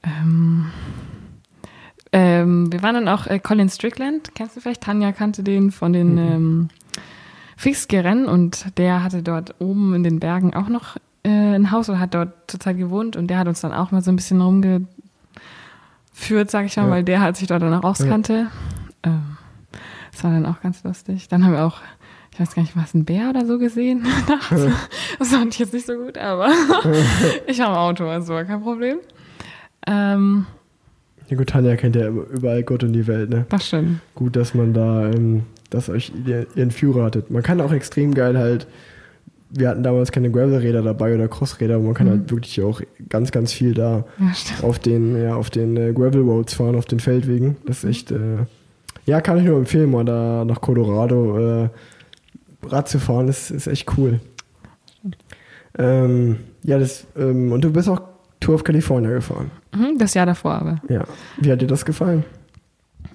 Ähm, 0.04 0.68
Ähm, 2.12 2.72
wir 2.72 2.82
waren 2.84 2.94
dann 2.96 3.08
auch 3.10 3.26
äh, 3.28 3.40
Colin 3.40 3.68
Strickland, 3.70 4.32
kennst 4.36 4.56
du 4.56 4.62
vielleicht? 4.62 4.82
Tanja 4.84 5.12
kannte 5.12 5.44
den 5.44 5.72
von 5.72 5.92
den 5.92 6.14
Mhm. 6.14 6.18
ähm, 6.20 6.68
Fixgerennen 7.58 8.26
und 8.26 8.78
der 8.78 9.04
hatte 9.04 9.22
dort 9.24 9.56
oben 9.60 9.94
in 9.96 10.04
den 10.04 10.20
Bergen 10.20 10.54
auch 10.54 10.70
noch 10.70 10.98
ein 11.30 11.72
Haus 11.72 11.90
oder 11.90 12.00
hat 12.00 12.14
dort 12.14 12.34
zurzeit 12.48 12.78
gewohnt 12.78 13.16
und 13.16 13.28
der 13.28 13.38
hat 13.40 13.48
uns 13.48 13.62
dann 13.62 13.74
auch 13.74 13.92
mal 13.92 14.02
so 14.02 14.12
ein 14.12 14.16
bisschen 14.16 14.42
rumgeführt, 14.42 14.90
sag 16.52 16.66
ich 16.66 16.76
mal, 16.78 16.84
Ja. 16.86 16.90
weil 16.92 17.04
der 17.04 17.22
halt 17.22 17.38
sich 17.38 17.48
dort 17.48 17.62
dann 17.62 17.74
auch 17.74 17.84
auskannte. 17.84 18.48
Ähm, 19.04 19.38
das 20.12 20.24
war 20.24 20.32
dann 20.32 20.46
auch 20.46 20.62
ganz 20.62 20.84
lustig. 20.84 21.28
Dann 21.28 21.44
haben 21.46 21.54
wir 21.54 21.66
auch, 21.66 21.82
ich 22.34 22.40
weiß 22.40 22.56
gar 22.56 22.62
nicht, 22.64 22.76
was, 22.78 22.94
ein 22.94 23.06
Bär 23.06 23.30
oder 23.30 23.46
so 23.46 23.58
gesehen 23.60 24.04
nachts. 24.28 24.68
Das 25.20 25.30
fand 25.30 25.54
ich 25.54 25.60
jetzt 25.60 25.74
nicht 25.74 25.86
so 25.86 25.96
gut, 25.96 26.18
aber 26.18 26.50
ich 27.48 27.60
war 27.60 27.68
im 27.68 27.74
Auto, 27.76 28.06
also 28.08 28.34
war 28.34 28.44
kein 28.46 28.62
Problem. 28.62 28.98
Ähm, 29.88 30.46
Ja 31.30 31.38
gut, 31.38 31.50
Tanja 31.50 31.76
kennt 31.76 31.96
ja 31.96 32.08
überall 32.08 32.64
Gott 32.64 32.84
und 32.84 32.94
die 32.94 33.08
Welt, 33.08 33.30
ne? 33.30 33.46
das 33.50 33.68
stimmt. 33.68 34.00
Gut, 34.16 34.36
dass 34.36 34.54
man 34.54 34.74
da, 34.74 35.10
ähm, 35.12 35.44
dass 35.70 35.90
euch 35.90 36.12
ihr- 36.26 36.48
ihren 36.56 36.72
Führer 36.72 37.06
hattet. 37.06 37.30
Man 37.32 37.44
kann 37.44 37.60
auch 37.62 37.72
extrem 37.72 38.14
geil 38.14 38.38
halt, 38.38 38.68
wir 39.58 39.70
hatten 39.70 39.84
damals 39.84 40.12
keine 40.12 40.30
Gravelräder 40.32 40.82
dabei 40.82 41.16
oder 41.16 41.28
Crossräder, 41.28 41.80
man 41.80 41.94
kann 41.94 42.10
halt 42.10 42.30
wirklich 42.32 42.62
auch 42.62 42.82
ganz, 43.10 43.32
ganz 43.32 43.54
viel 43.54 43.74
da 43.74 44.04
Ja, 44.20 44.68
auf 44.68 44.80
den, 44.80 45.22
ja, 45.22 45.36
auf 45.36 45.50
den 45.50 45.78
äh, 45.78 45.94
Gravel 45.94 46.22
Roads 46.22 46.54
fahren, 46.54 46.76
auf 46.76 46.86
den 46.86 47.00
Feldwegen. 47.00 47.56
Das 47.66 47.84
ist 47.84 47.90
echt, 47.90 48.12
äh, 48.12 48.46
ja, 49.06 49.22
kann 49.22 49.38
ich 49.38 49.44
nur 49.46 49.58
empfehlen, 49.58 49.92
mal 49.92 50.04
da 50.04 50.44
nach 50.46 50.60
Colorado 50.62 51.64
äh, 51.66 51.70
Rad 52.68 52.90
zu 52.90 53.00
fahren, 53.00 53.28
ist, 53.28 53.52
ist 53.52 53.68
echt 53.68 53.98
cool. 53.98 54.20
Ähm, 55.78 56.38
ja, 56.64 56.80
das, 56.80 57.06
ähm, 57.18 57.52
und 57.52 57.64
du 57.64 57.72
bist 57.72 57.90
auch 57.90 58.02
Tour 58.40 58.56
of 58.56 58.64
California 58.64 59.12
gefahren. 59.12 59.52
Mhm, 59.76 59.98
das 59.98 60.14
Jahr 60.14 60.26
davor 60.26 60.54
aber. 60.54 60.82
Ja. 60.90 61.04
Wie 61.38 61.52
hat 61.52 61.62
dir 61.62 61.68
das 61.68 61.86
gefallen? 61.86 62.24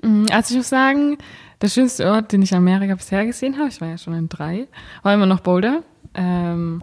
Mhm, 0.03 0.26
Also 0.33 0.53
ich 0.53 0.59
muss 0.59 0.68
sagen, 0.68 1.18
der 1.62 1.68
schönste 1.68 2.07
Ort, 2.11 2.33
den 2.33 2.42
ich 2.42 2.53
in 2.53 2.59
Amerika 2.59 2.94
bisher 2.94 3.24
gesehen 3.26 3.59
habe, 3.59 3.68
ich 3.68 3.81
war 3.81 3.88
ja 3.88 3.98
schon 3.98 4.14
in 4.14 4.29
drei, 4.29 4.66
war 5.03 5.14
immer 5.14 5.26
noch 5.26 5.40
Boulder. 5.40 5.83
Ähm, 6.20 6.83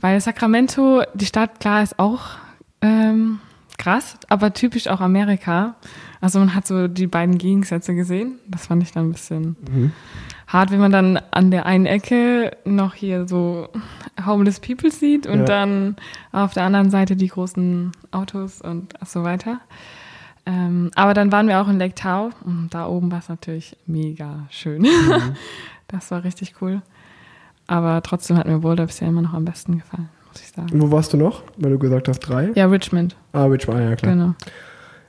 weil 0.00 0.20
Sacramento, 0.20 1.02
die 1.14 1.26
Stadt, 1.26 1.60
klar, 1.60 1.82
ist 1.82 1.98
auch 1.98 2.22
ähm, 2.82 3.38
krass, 3.78 4.18
aber 4.28 4.52
typisch 4.52 4.88
auch 4.88 5.00
Amerika. 5.00 5.76
Also 6.20 6.38
man 6.38 6.54
hat 6.54 6.66
so 6.66 6.88
die 6.88 7.06
beiden 7.06 7.38
Gegensätze 7.38 7.94
gesehen. 7.94 8.38
Das 8.48 8.66
fand 8.66 8.82
ich 8.82 8.92
dann 8.92 9.08
ein 9.08 9.12
bisschen 9.12 9.92
hart, 10.48 10.70
wenn 10.70 10.80
man 10.80 10.92
dann 10.92 11.18
an 11.30 11.50
der 11.50 11.66
einen 11.66 11.86
Ecke 11.86 12.56
noch 12.64 12.94
hier 12.94 13.26
so 13.28 13.68
homeless 14.24 14.60
people 14.60 14.90
sieht 14.90 15.26
und 15.26 15.40
Ja. 15.40 15.44
dann 15.44 15.96
auf 16.32 16.54
der 16.54 16.64
anderen 16.64 16.90
Seite 16.90 17.16
die 17.16 17.28
großen 17.28 17.92
Autos 18.10 18.60
und 18.60 18.94
so 19.06 19.24
weiter. 19.24 19.60
Ähm, 20.46 20.90
aber 20.94 21.12
dann 21.14 21.32
waren 21.32 21.48
wir 21.48 21.60
auch 21.60 21.68
in 21.68 21.78
Lake 21.78 21.94
Tahoe 21.94 22.30
und 22.44 22.68
da 22.70 22.86
oben 22.86 23.10
war 23.10 23.18
es 23.18 23.28
natürlich 23.28 23.76
mega 23.86 24.46
schön. 24.50 24.86
das 25.88 26.10
war 26.10 26.22
richtig 26.24 26.54
cool. 26.60 26.82
Aber 27.66 28.02
trotzdem 28.02 28.36
hat 28.36 28.46
mir 28.46 28.58
Boulder 28.58 28.86
bisher 28.86 29.08
immer 29.08 29.22
noch 29.22 29.34
am 29.34 29.44
besten 29.44 29.78
gefallen, 29.78 30.08
muss 30.28 30.40
ich 30.40 30.48
sagen. 30.48 30.68
Wo 30.80 30.90
warst 30.92 31.12
du 31.12 31.16
noch, 31.16 31.42
weil 31.56 31.72
du 31.72 31.78
gesagt 31.78 32.08
hast 32.08 32.20
drei? 32.20 32.50
Ja, 32.54 32.66
Richmond, 32.66 33.16
Ah, 33.32 33.44
Richmond, 33.46 33.80
ja 33.80 33.96
klar. 33.96 34.12
genau. 34.12 34.34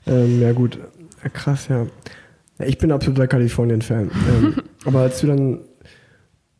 Ähm, 0.08 0.42
ja 0.42 0.52
gut, 0.54 0.80
ja, 1.24 1.30
krass, 1.30 1.68
ja. 1.68 1.86
ja. 2.60 2.66
Ich 2.66 2.78
bin 2.78 2.92
absoluter 2.92 3.28
Kalifornien-Fan. 3.28 4.10
ähm, 4.30 4.56
aber 4.86 5.02
als 5.02 5.22
du 5.22 5.28
dann, 5.28 5.60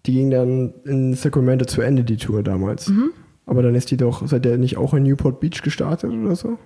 die 0.06 0.14
ging 0.14 0.30
dann 0.30 0.74
in 0.86 1.14
Sacramento 1.16 1.66
zu 1.66 1.82
Ende, 1.82 2.04
die 2.04 2.18
Tour 2.18 2.44
damals. 2.44 2.90
Mhm. 2.90 3.12
Aber 3.46 3.64
dann 3.64 3.76
ist 3.76 3.90
die 3.92 3.98
doch, 3.98 4.28
seid 4.28 4.46
ihr 4.46 4.58
nicht 4.58 4.78
auch 4.78 4.94
in 4.94 5.04
Newport 5.04 5.40
Beach 5.40 5.62
gestartet 5.64 6.12
oder 6.12 6.36
so? 6.36 6.58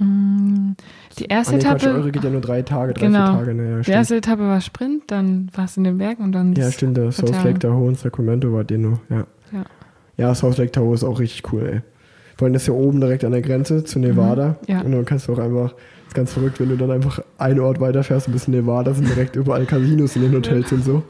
Die 0.00 1.24
erste 1.26 1.54
Ah, 1.54 1.56
nee, 1.56 1.62
Quatsch, 1.62 1.82
Etappe, 1.82 1.94
eure 1.94 2.12
geht 2.12 2.24
ja 2.24 2.30
nur 2.30 2.40
drei 2.40 2.62
Tage, 2.62 2.94
drei, 2.94 3.06
Genau. 3.06 3.26
vier 3.26 3.38
Tage. 3.38 3.54
Ne, 3.54 3.70
ja, 3.70 3.80
die 3.80 3.90
erste 3.90 4.16
Etappe 4.16 4.42
war 4.42 4.60
Sprint, 4.60 5.04
dann 5.08 5.50
war 5.54 5.66
es 5.66 5.76
in 5.76 5.84
den 5.84 5.98
Bergen 5.98 6.24
und 6.24 6.32
dann 6.32 6.54
ja, 6.54 6.70
stimmt, 6.70 6.96
der 6.96 7.12
South. 7.12 7.44
Lake 7.44 7.58
Tahoe 7.58 7.88
und 7.88 7.98
Sacramento 7.98 8.52
war 8.52 8.64
den 8.64 8.82
nur, 8.82 9.00
ja. 9.10 9.26
Ja. 9.52 9.64
Ja, 10.16 10.34
South 10.34 10.56
Lake 10.58 10.72
Tahoe 10.72 10.94
ist 10.94 11.04
auch 11.04 11.20
richtig 11.20 11.52
cool, 11.52 11.66
ey. 11.66 11.80
Vor 12.36 12.46
allem 12.46 12.54
das 12.54 12.66
ja 12.66 12.72
oben 12.72 13.00
direkt 13.00 13.24
an 13.24 13.32
der 13.32 13.42
Grenze 13.42 13.84
zu 13.84 13.98
Nevada. 13.98 14.56
Ja. 14.66 14.80
Und 14.80 14.92
dann 14.92 15.04
kannst 15.04 15.28
du 15.28 15.34
auch 15.34 15.38
einfach, 15.38 15.74
ist 16.06 16.14
ganz 16.14 16.32
verrückt, 16.32 16.58
wenn 16.60 16.70
du 16.70 16.76
dann 16.76 16.90
einfach 16.90 17.20
einen 17.38 17.60
Ort 17.60 17.78
weiterfährst, 17.80 18.28
ein 18.28 18.32
bisschen 18.32 18.54
Nevada, 18.54 18.94
sind 18.94 19.08
direkt 19.08 19.36
überall 19.36 19.66
Casinos 19.66 20.16
in 20.16 20.22
den 20.22 20.32
Hotels 20.36 20.72
und 20.72 20.84
so. 20.84 21.02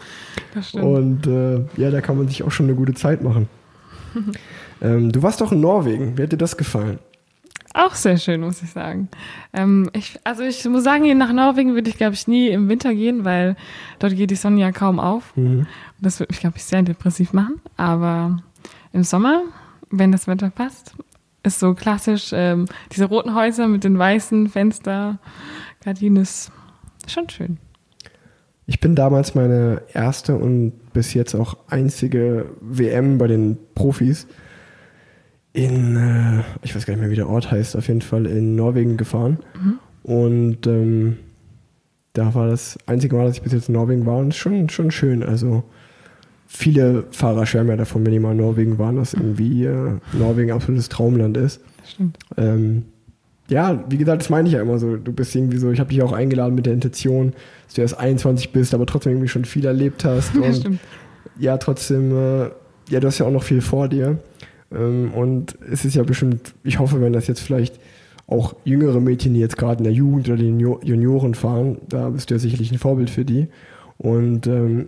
Das 0.54 0.70
stimmt. 0.70 0.84
Und 0.84 1.26
äh, 1.28 1.60
ja, 1.80 1.90
da 1.90 2.00
kann 2.00 2.18
man 2.18 2.26
sich 2.28 2.42
auch 2.42 2.50
schon 2.50 2.66
eine 2.66 2.74
gute 2.74 2.94
Zeit 2.94 3.22
machen. 3.22 3.48
ähm, 4.82 5.12
du 5.12 5.22
warst 5.22 5.40
doch 5.40 5.52
in 5.52 5.60
Norwegen. 5.60 6.18
Wie 6.18 6.22
hat 6.24 6.32
dir 6.32 6.36
das 6.38 6.56
gefallen? 6.56 6.98
Auch 7.74 7.94
sehr 7.94 8.18
schön, 8.18 8.40
muss 8.42 8.62
ich 8.62 8.70
sagen. 8.70 9.08
Ähm, 9.52 9.88
ich, 9.94 10.18
also 10.24 10.42
ich 10.42 10.64
muss 10.66 10.84
sagen, 10.84 11.04
hier 11.04 11.14
nach 11.14 11.32
Norwegen 11.32 11.74
würde 11.74 11.88
ich, 11.88 11.96
glaube 11.96 12.14
ich, 12.14 12.28
nie 12.28 12.48
im 12.48 12.68
Winter 12.68 12.94
gehen, 12.94 13.24
weil 13.24 13.56
dort 13.98 14.14
geht 14.14 14.30
die 14.30 14.36
Sonne 14.36 14.60
ja 14.60 14.72
kaum 14.72 15.00
auf. 15.00 15.34
Mhm. 15.36 15.60
Und 15.60 15.66
das 16.00 16.20
würde 16.20 16.32
mich, 16.32 16.40
glaube 16.40 16.56
ich, 16.56 16.64
sehr 16.64 16.82
depressiv 16.82 17.32
machen. 17.32 17.60
Aber 17.76 18.42
im 18.92 19.04
Sommer, 19.04 19.42
wenn 19.90 20.12
das 20.12 20.26
Wetter 20.26 20.50
passt, 20.50 20.94
ist 21.42 21.60
so 21.60 21.74
klassisch 21.74 22.30
ähm, 22.32 22.66
diese 22.92 23.06
roten 23.06 23.34
Häuser 23.34 23.68
mit 23.68 23.84
den 23.84 23.98
weißen 23.98 24.48
Fenster, 24.48 25.18
Gardinen 25.82 26.22
ist 26.22 26.52
schon 27.06 27.28
schön. 27.28 27.58
Ich 28.66 28.78
bin 28.80 28.94
damals 28.94 29.34
meine 29.34 29.82
erste 29.92 30.36
und 30.36 30.72
bis 30.92 31.14
jetzt 31.14 31.34
auch 31.34 31.56
einzige 31.66 32.46
WM 32.60 33.18
bei 33.18 33.26
den 33.26 33.58
Profis 33.74 34.28
in, 35.52 35.96
äh, 35.96 36.42
ich 36.62 36.74
weiß 36.74 36.86
gar 36.86 36.94
nicht 36.94 37.00
mehr, 37.02 37.10
wie 37.10 37.16
der 37.16 37.28
Ort 37.28 37.50
heißt, 37.50 37.76
auf 37.76 37.88
jeden 37.88 38.00
Fall 38.02 38.26
in 38.26 38.56
Norwegen 38.56 38.96
gefahren. 38.96 39.38
Und 40.02 40.66
ähm, 40.66 41.18
da 42.14 42.34
war 42.34 42.48
das 42.48 42.78
einzige 42.86 43.16
Mal, 43.16 43.26
dass 43.26 43.36
ich 43.36 43.42
bis 43.42 43.52
jetzt 43.52 43.68
in 43.68 43.74
Norwegen 43.74 44.06
war 44.06 44.18
und 44.18 44.28
es 44.28 44.36
ist 44.36 44.40
schon, 44.40 44.68
schon 44.68 44.90
schön. 44.90 45.22
Also 45.22 45.64
viele 46.46 47.04
Fahrer 47.12 47.46
schwärmen 47.46 47.70
ja 47.70 47.76
davon, 47.76 48.04
wenn 48.04 48.12
die 48.12 48.18
mal 48.18 48.32
in 48.32 48.38
Norwegen 48.38 48.78
waren, 48.78 48.96
dass 48.96 49.14
irgendwie 49.14 49.64
äh, 49.64 49.92
Norwegen 50.12 50.52
absolutes 50.52 50.88
Traumland 50.88 51.36
ist. 51.36 51.60
Stimmt. 51.86 52.18
Ähm, 52.36 52.84
ja, 53.48 53.84
wie 53.88 53.98
gesagt, 53.98 54.22
das 54.22 54.30
meine 54.30 54.48
ich 54.48 54.54
ja 54.54 54.62
immer 54.62 54.78
so. 54.78 54.96
Du 54.96 55.12
bist 55.12 55.34
irgendwie 55.34 55.58
so, 55.58 55.70
ich 55.70 55.80
habe 55.80 55.90
dich 55.90 56.02
auch 56.02 56.12
eingeladen 56.12 56.54
mit 56.54 56.64
der 56.66 56.72
Intention, 56.72 57.32
dass 57.66 57.74
du 57.74 57.82
erst 57.82 57.98
21 57.98 58.52
bist, 58.52 58.72
aber 58.72 58.86
trotzdem 58.86 59.12
irgendwie 59.12 59.28
schon 59.28 59.44
viel 59.44 59.64
erlebt 59.66 60.04
hast. 60.04 60.34
Das 60.34 60.44
Und 60.46 60.54
stimmt. 60.56 60.80
ja, 61.38 61.58
trotzdem, 61.58 62.12
äh, 62.16 62.42
ja, 62.88 63.00
du 63.00 63.06
hast 63.06 63.18
ja 63.18 63.26
auch 63.26 63.32
noch 63.32 63.42
viel 63.42 63.60
vor 63.60 63.88
dir. 63.88 64.18
Ähm, 64.74 65.12
und 65.14 65.56
es 65.70 65.84
ist 65.84 65.94
ja 65.94 66.02
bestimmt, 66.02 66.54
ich 66.64 66.78
hoffe, 66.78 67.00
wenn 67.00 67.12
das 67.12 67.26
jetzt 67.26 67.40
vielleicht 67.40 67.78
auch 68.26 68.54
jüngere 68.64 69.00
Mädchen, 69.00 69.34
die 69.34 69.40
jetzt 69.40 69.58
gerade 69.58 69.78
in 69.78 69.84
der 69.84 69.92
Jugend 69.92 70.28
oder 70.28 70.38
die 70.38 70.46
Junior- 70.46 70.82
Junioren 70.84 71.34
fahren, 71.34 71.78
da 71.88 72.08
bist 72.10 72.30
du 72.30 72.34
ja 72.34 72.38
sicherlich 72.38 72.72
ein 72.72 72.78
Vorbild 72.78 73.10
für 73.10 73.24
die. 73.24 73.48
Und 73.98 74.46
ähm, 74.46 74.86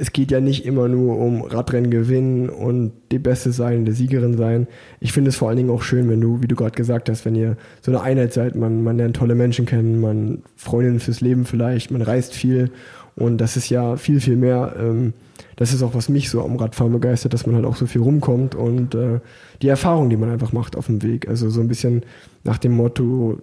es 0.00 0.12
geht 0.12 0.30
ja 0.30 0.40
nicht 0.40 0.64
immer 0.64 0.88
nur 0.88 1.18
um 1.18 1.42
Radrennen 1.42 1.90
gewinnen 1.90 2.48
und 2.48 2.92
die 3.10 3.18
Beste 3.18 3.50
sein, 3.50 3.84
der 3.84 3.94
Siegerin 3.94 4.36
sein. 4.36 4.68
Ich 5.00 5.12
finde 5.12 5.30
es 5.30 5.36
vor 5.36 5.48
allen 5.48 5.56
Dingen 5.56 5.70
auch 5.70 5.82
schön, 5.82 6.08
wenn 6.08 6.20
du, 6.20 6.40
wie 6.40 6.46
du 6.46 6.54
gerade 6.54 6.76
gesagt 6.76 7.10
hast, 7.10 7.24
wenn 7.24 7.34
ihr 7.34 7.56
so 7.80 7.90
eine 7.90 8.00
Einheit 8.00 8.32
seid, 8.32 8.54
man, 8.54 8.84
man 8.84 8.96
lernt 8.96 9.16
tolle 9.16 9.34
Menschen 9.34 9.66
kennen, 9.66 10.00
man 10.00 10.42
Freundinnen 10.54 11.00
fürs 11.00 11.20
Leben 11.20 11.44
vielleicht, 11.44 11.90
man 11.90 12.02
reist 12.02 12.32
viel 12.32 12.70
und 13.16 13.38
das 13.38 13.56
ist 13.56 13.68
ja 13.70 13.96
viel, 13.96 14.20
viel 14.20 14.36
mehr. 14.36 14.76
Ähm, 14.78 15.14
das 15.58 15.72
ist 15.74 15.82
auch, 15.82 15.92
was 15.94 16.08
mich 16.08 16.30
so 16.30 16.42
am 16.42 16.56
Radfahren 16.56 16.92
begeistert, 16.92 17.34
dass 17.34 17.44
man 17.46 17.54
halt 17.56 17.64
auch 17.66 17.76
so 17.76 17.84
viel 17.86 18.00
rumkommt 18.00 18.54
und 18.54 18.94
äh, 18.94 19.20
die 19.60 19.68
Erfahrung, 19.68 20.08
die 20.08 20.16
man 20.16 20.30
einfach 20.30 20.52
macht 20.52 20.76
auf 20.76 20.86
dem 20.86 21.02
Weg. 21.02 21.28
Also 21.28 21.50
so 21.50 21.60
ein 21.60 21.68
bisschen 21.68 22.02
nach 22.44 22.58
dem 22.58 22.72
Motto, 22.76 23.38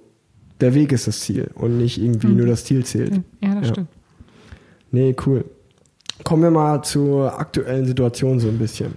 der 0.62 0.74
Weg 0.74 0.92
ist 0.94 1.08
das 1.08 1.20
Ziel 1.20 1.52
und 1.56 1.78
nicht 1.78 2.02
irgendwie 2.02 2.28
Mhm. 2.28 2.38
nur 2.38 2.48
das 2.48 2.64
Ziel 2.66 2.86
zählt. 2.86 3.22
Ja, 3.42 3.54
das 3.56 3.68
Ja. 3.68 3.74
stimmt. 3.74 3.90
Nee, 4.92 5.16
cool. 5.26 5.46
Kommen 6.24 6.44
wir 6.44 6.52
mal 6.52 6.82
zur 6.84 7.38
aktuellen 7.38 7.86
Situation 7.86 8.40
so 8.40 8.48
ein 8.48 8.58
bisschen. 8.58 8.94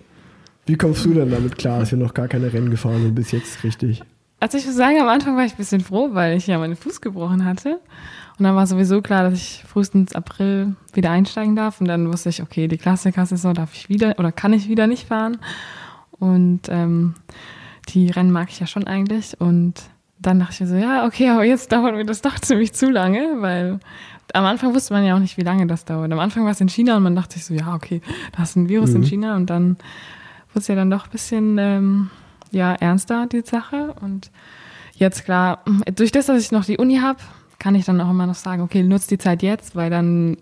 Wie 0.67 0.77
kommst 0.77 1.05
du 1.05 1.15
denn 1.15 1.31
damit 1.31 1.59
klar, 1.59 1.81
dass 1.81 1.91
wir 1.91 1.99
noch 1.99 2.15
gar 2.15 2.29
keine 2.29 2.53
Rennen 2.53 2.71
gefahren 2.71 3.03
sind 3.03 3.15
bis 3.15 3.33
jetzt 3.33 3.65
richtig? 3.65 4.03
Also 4.39 4.57
ich 4.59 4.67
muss 4.67 4.77
sagen, 4.77 5.01
am 5.01 5.09
Anfang 5.09 5.35
war 5.37 5.45
ich 5.45 5.55
ein 5.55 5.57
bisschen 5.57 5.81
froh, 5.81 6.11
weil 6.13 6.37
ich 6.37 6.47
ja 6.47 6.59
meinen 6.59 6.77
Fuß 6.77 7.01
gebrochen 7.01 7.45
hatte. 7.45 7.81
Und 8.39 8.45
dann 8.45 8.55
war 8.55 8.67
sowieso 8.67 9.03
klar, 9.03 9.25
dass 9.25 9.35
ich 9.35 9.65
frühestens 9.67 10.15
April 10.15 10.77
wieder 10.93 11.11
einsteigen 11.11 11.57
darf. 11.57 11.81
Und 11.81 11.89
dann 11.89 12.13
wusste 12.13 12.29
ich, 12.29 12.43
okay, 12.43 12.69
die 12.69 12.79
Klassiker-Saison 12.79 13.55
darf 13.55 13.75
ich 13.75 13.89
wieder 13.89 14.15
oder 14.19 14.31
kann 14.31 14.53
ich 14.53 14.69
wieder 14.69 14.87
nicht 14.87 15.09
fahren. 15.09 15.39
Und 16.13 16.63
ähm, 16.69 17.15
die 17.89 18.11
Rennen 18.11 18.31
mag 18.31 18.49
ich 18.51 18.61
ja 18.61 18.67
schon 18.67 18.87
eigentlich. 18.87 19.41
Und 19.41 19.75
dann 20.21 20.39
dachte 20.39 20.53
ich 20.55 20.61
mir 20.61 20.67
so, 20.67 20.77
ja, 20.77 21.05
okay, 21.05 21.31
aber 21.31 21.45
jetzt 21.45 21.73
dauert 21.73 21.95
mir 21.95 22.05
das 22.05 22.23
doch 22.23 22.39
ziemlich 22.41 22.73
zu 22.73 22.91
lange, 22.91 23.37
weil 23.41 23.81
am 24.35 24.45
Anfang 24.45 24.75
wusste 24.75 24.93
man 24.95 25.05
ja 25.05 25.15
auch 25.15 25.21
nicht, 25.21 25.37
wie 25.37 25.43
lange 25.43 25.67
das 25.67 25.85
dauert. 25.85 26.13
Am 26.13 26.19
Anfang 26.19 26.45
war 26.45 26.53
es 26.53 26.61
in 26.61 26.69
China 26.69 26.97
und 26.97 27.03
man 27.03 27.17
dachte 27.17 27.35
sich 27.35 27.45
so, 27.45 27.55
ja, 27.55 27.75
okay, 27.75 28.03
da 28.37 28.43
ist 28.43 28.57
ein 28.57 28.69
Virus 28.69 28.91
in 28.91 29.01
Mhm. 29.01 29.07
China 29.07 29.37
und 29.37 29.51
dann 29.51 29.79
wurde 30.51 30.61
es 30.61 30.69
ja 30.69 30.75
dann 30.75 30.91
doch 30.91 31.07
ein 31.07 31.11
bisschen 31.11 31.57
ähm, 31.59 32.11
ja, 32.51 32.75
ernster, 32.75 33.27
die 33.27 33.41
Sache. 33.41 33.95
Und 34.01 34.31
jetzt 34.95 35.25
klar, 35.25 35.65
durch 35.95 36.13
das, 36.13 36.27
dass 36.27 36.43
ich 36.43 36.53
noch 36.53 36.65
die 36.65 36.79
Uni 36.79 36.99
habe, 36.99 37.21
kann 37.59 37.75
ich 37.75 37.85
dann 37.85 38.01
auch 38.01 38.11
immer 38.11 38.27
noch 38.27 38.35
sagen, 38.35 38.63
okay, 38.63 38.83
nutzt 38.83 39.11
die 39.11 39.19
Zeit 39.19 39.43
jetzt, 39.43 39.75
weil 39.75 39.91
dann 39.91 40.37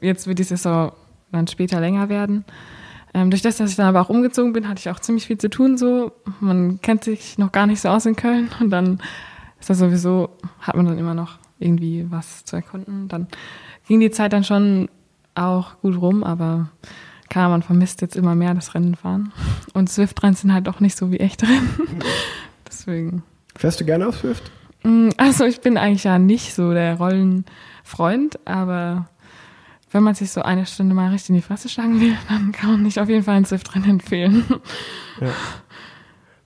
jetzt 0.00 0.26
wird 0.26 0.38
die 0.38 0.44
Saison 0.44 0.92
dann 1.32 1.46
später 1.46 1.80
länger 1.80 2.08
werden. 2.08 2.44
Ähm, 3.12 3.30
durch 3.30 3.42
das, 3.42 3.56
dass 3.56 3.70
ich 3.70 3.76
dann 3.76 3.86
aber 3.86 4.00
auch 4.00 4.08
umgezogen 4.08 4.52
bin, 4.52 4.68
hatte 4.68 4.78
ich 4.78 4.90
auch 4.90 5.00
ziemlich 5.00 5.26
viel 5.26 5.38
zu 5.38 5.50
tun 5.50 5.76
so. 5.76 6.12
Man 6.38 6.80
kennt 6.80 7.04
sich 7.04 7.38
noch 7.38 7.50
gar 7.50 7.66
nicht 7.66 7.80
so 7.80 7.88
aus 7.88 8.06
in 8.06 8.16
Köln 8.16 8.48
und 8.60 8.70
dann 8.70 9.00
ist 9.58 9.68
das 9.68 9.78
sowieso, 9.78 10.30
hat 10.60 10.76
man 10.76 10.86
dann 10.86 10.98
immer 10.98 11.14
noch 11.14 11.38
irgendwie 11.58 12.06
was 12.08 12.44
zu 12.44 12.56
erkunden. 12.56 13.08
Dann 13.08 13.26
ging 13.86 14.00
die 14.00 14.10
Zeit 14.10 14.32
dann 14.32 14.44
schon 14.44 14.88
auch 15.34 15.78
gut 15.80 16.00
rum, 16.00 16.24
aber 16.24 16.70
klar, 17.28 17.48
man 17.48 17.62
vermisst 17.62 18.00
jetzt 18.00 18.16
immer 18.16 18.34
mehr 18.34 18.54
das 18.54 18.74
Rennen 18.74 18.94
fahren. 18.94 19.32
Und 19.74 19.90
Swift-Rennen 19.90 20.36
sind 20.36 20.54
halt 20.54 20.68
auch 20.68 20.80
nicht 20.80 20.96
so 20.96 21.10
wie 21.12 21.18
echte 21.18 21.46
Rennen. 21.46 22.02
Deswegen. 22.68 23.22
Fährst 23.56 23.80
du 23.80 23.84
gerne 23.84 24.06
auf 24.06 24.18
Swift? 24.18 24.50
Mm, 24.82 25.10
Also 25.16 25.44
ich 25.44 25.60
bin 25.60 25.76
eigentlich 25.76 26.04
ja 26.04 26.18
nicht 26.18 26.54
so 26.54 26.72
der 26.72 26.96
Rollenfreund, 26.96 28.38
aber 28.46 29.08
wenn 29.92 30.02
man 30.02 30.14
sich 30.14 30.30
so 30.30 30.42
eine 30.42 30.66
Stunde 30.66 30.94
mal 30.94 31.10
richtig 31.10 31.30
in 31.30 31.34
die 31.36 31.42
Fresse 31.42 31.68
schlagen 31.68 32.00
will, 32.00 32.16
dann 32.28 32.52
kann 32.52 32.72
man 32.72 32.82
nicht 32.82 33.00
auf 33.00 33.08
jeden 33.08 33.24
Fall 33.24 33.36
ein 33.36 33.44
Swift-Rennen 33.44 33.90
empfehlen. 33.90 34.44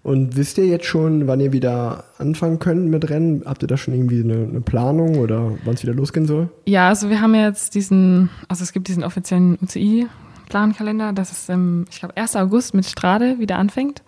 Und 0.03 0.37
wisst 0.37 0.59
ihr 0.59 0.67
jetzt 0.67 0.85
schon, 0.85 1.27
wann 1.29 1.41
ihr 1.41 1.53
wieder 1.53 2.05
anfangen 2.19 2.59
könnt 2.59 2.91
mit 2.91 3.09
Rennen? 3.09 3.43
Habt 3.47 3.63
ihr 3.63 3.69
da 3.69 3.77
schon 3.79 3.95
irgendwie 3.95 4.23
eine, 4.23 4.47
eine 4.49 4.61
Planung 4.61 5.17
oder 5.19 5.53
wann 5.65 5.75
es 5.75 5.83
wieder 5.83 5.95
losgehen 5.95 6.27
soll? 6.27 6.51
Ja, 6.67 6.89
also 6.89 7.09
wir 7.09 7.23
haben 7.23 7.35
jetzt 7.35 7.75
diesen, 7.75 8.29
also 8.49 8.63
es 8.65 8.73
gibt 8.73 8.89
diesen 8.89 9.03
offiziellen 9.03 9.57
UCI-Plankalender, 9.63 11.15
dass 11.15 11.33
es 11.33 11.49
im, 11.49 11.87
ich 11.91 12.01
glaube, 12.01 12.17
1. 12.19 12.37
August 12.37 12.75
mit 12.75 12.85
Strade 12.85 13.39
wieder 13.39 13.57
anfängt. 13.57 14.03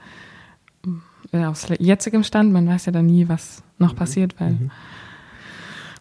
Ja, 1.32 1.48
aus 1.48 1.66
jetzigem 1.78 2.24
Stand, 2.24 2.52
man 2.52 2.68
weiß 2.68 2.86
ja 2.86 2.92
dann 2.92 3.06
nie, 3.06 3.28
was 3.28 3.62
noch 3.78 3.94
passiert, 3.96 4.34
weil 4.40 4.56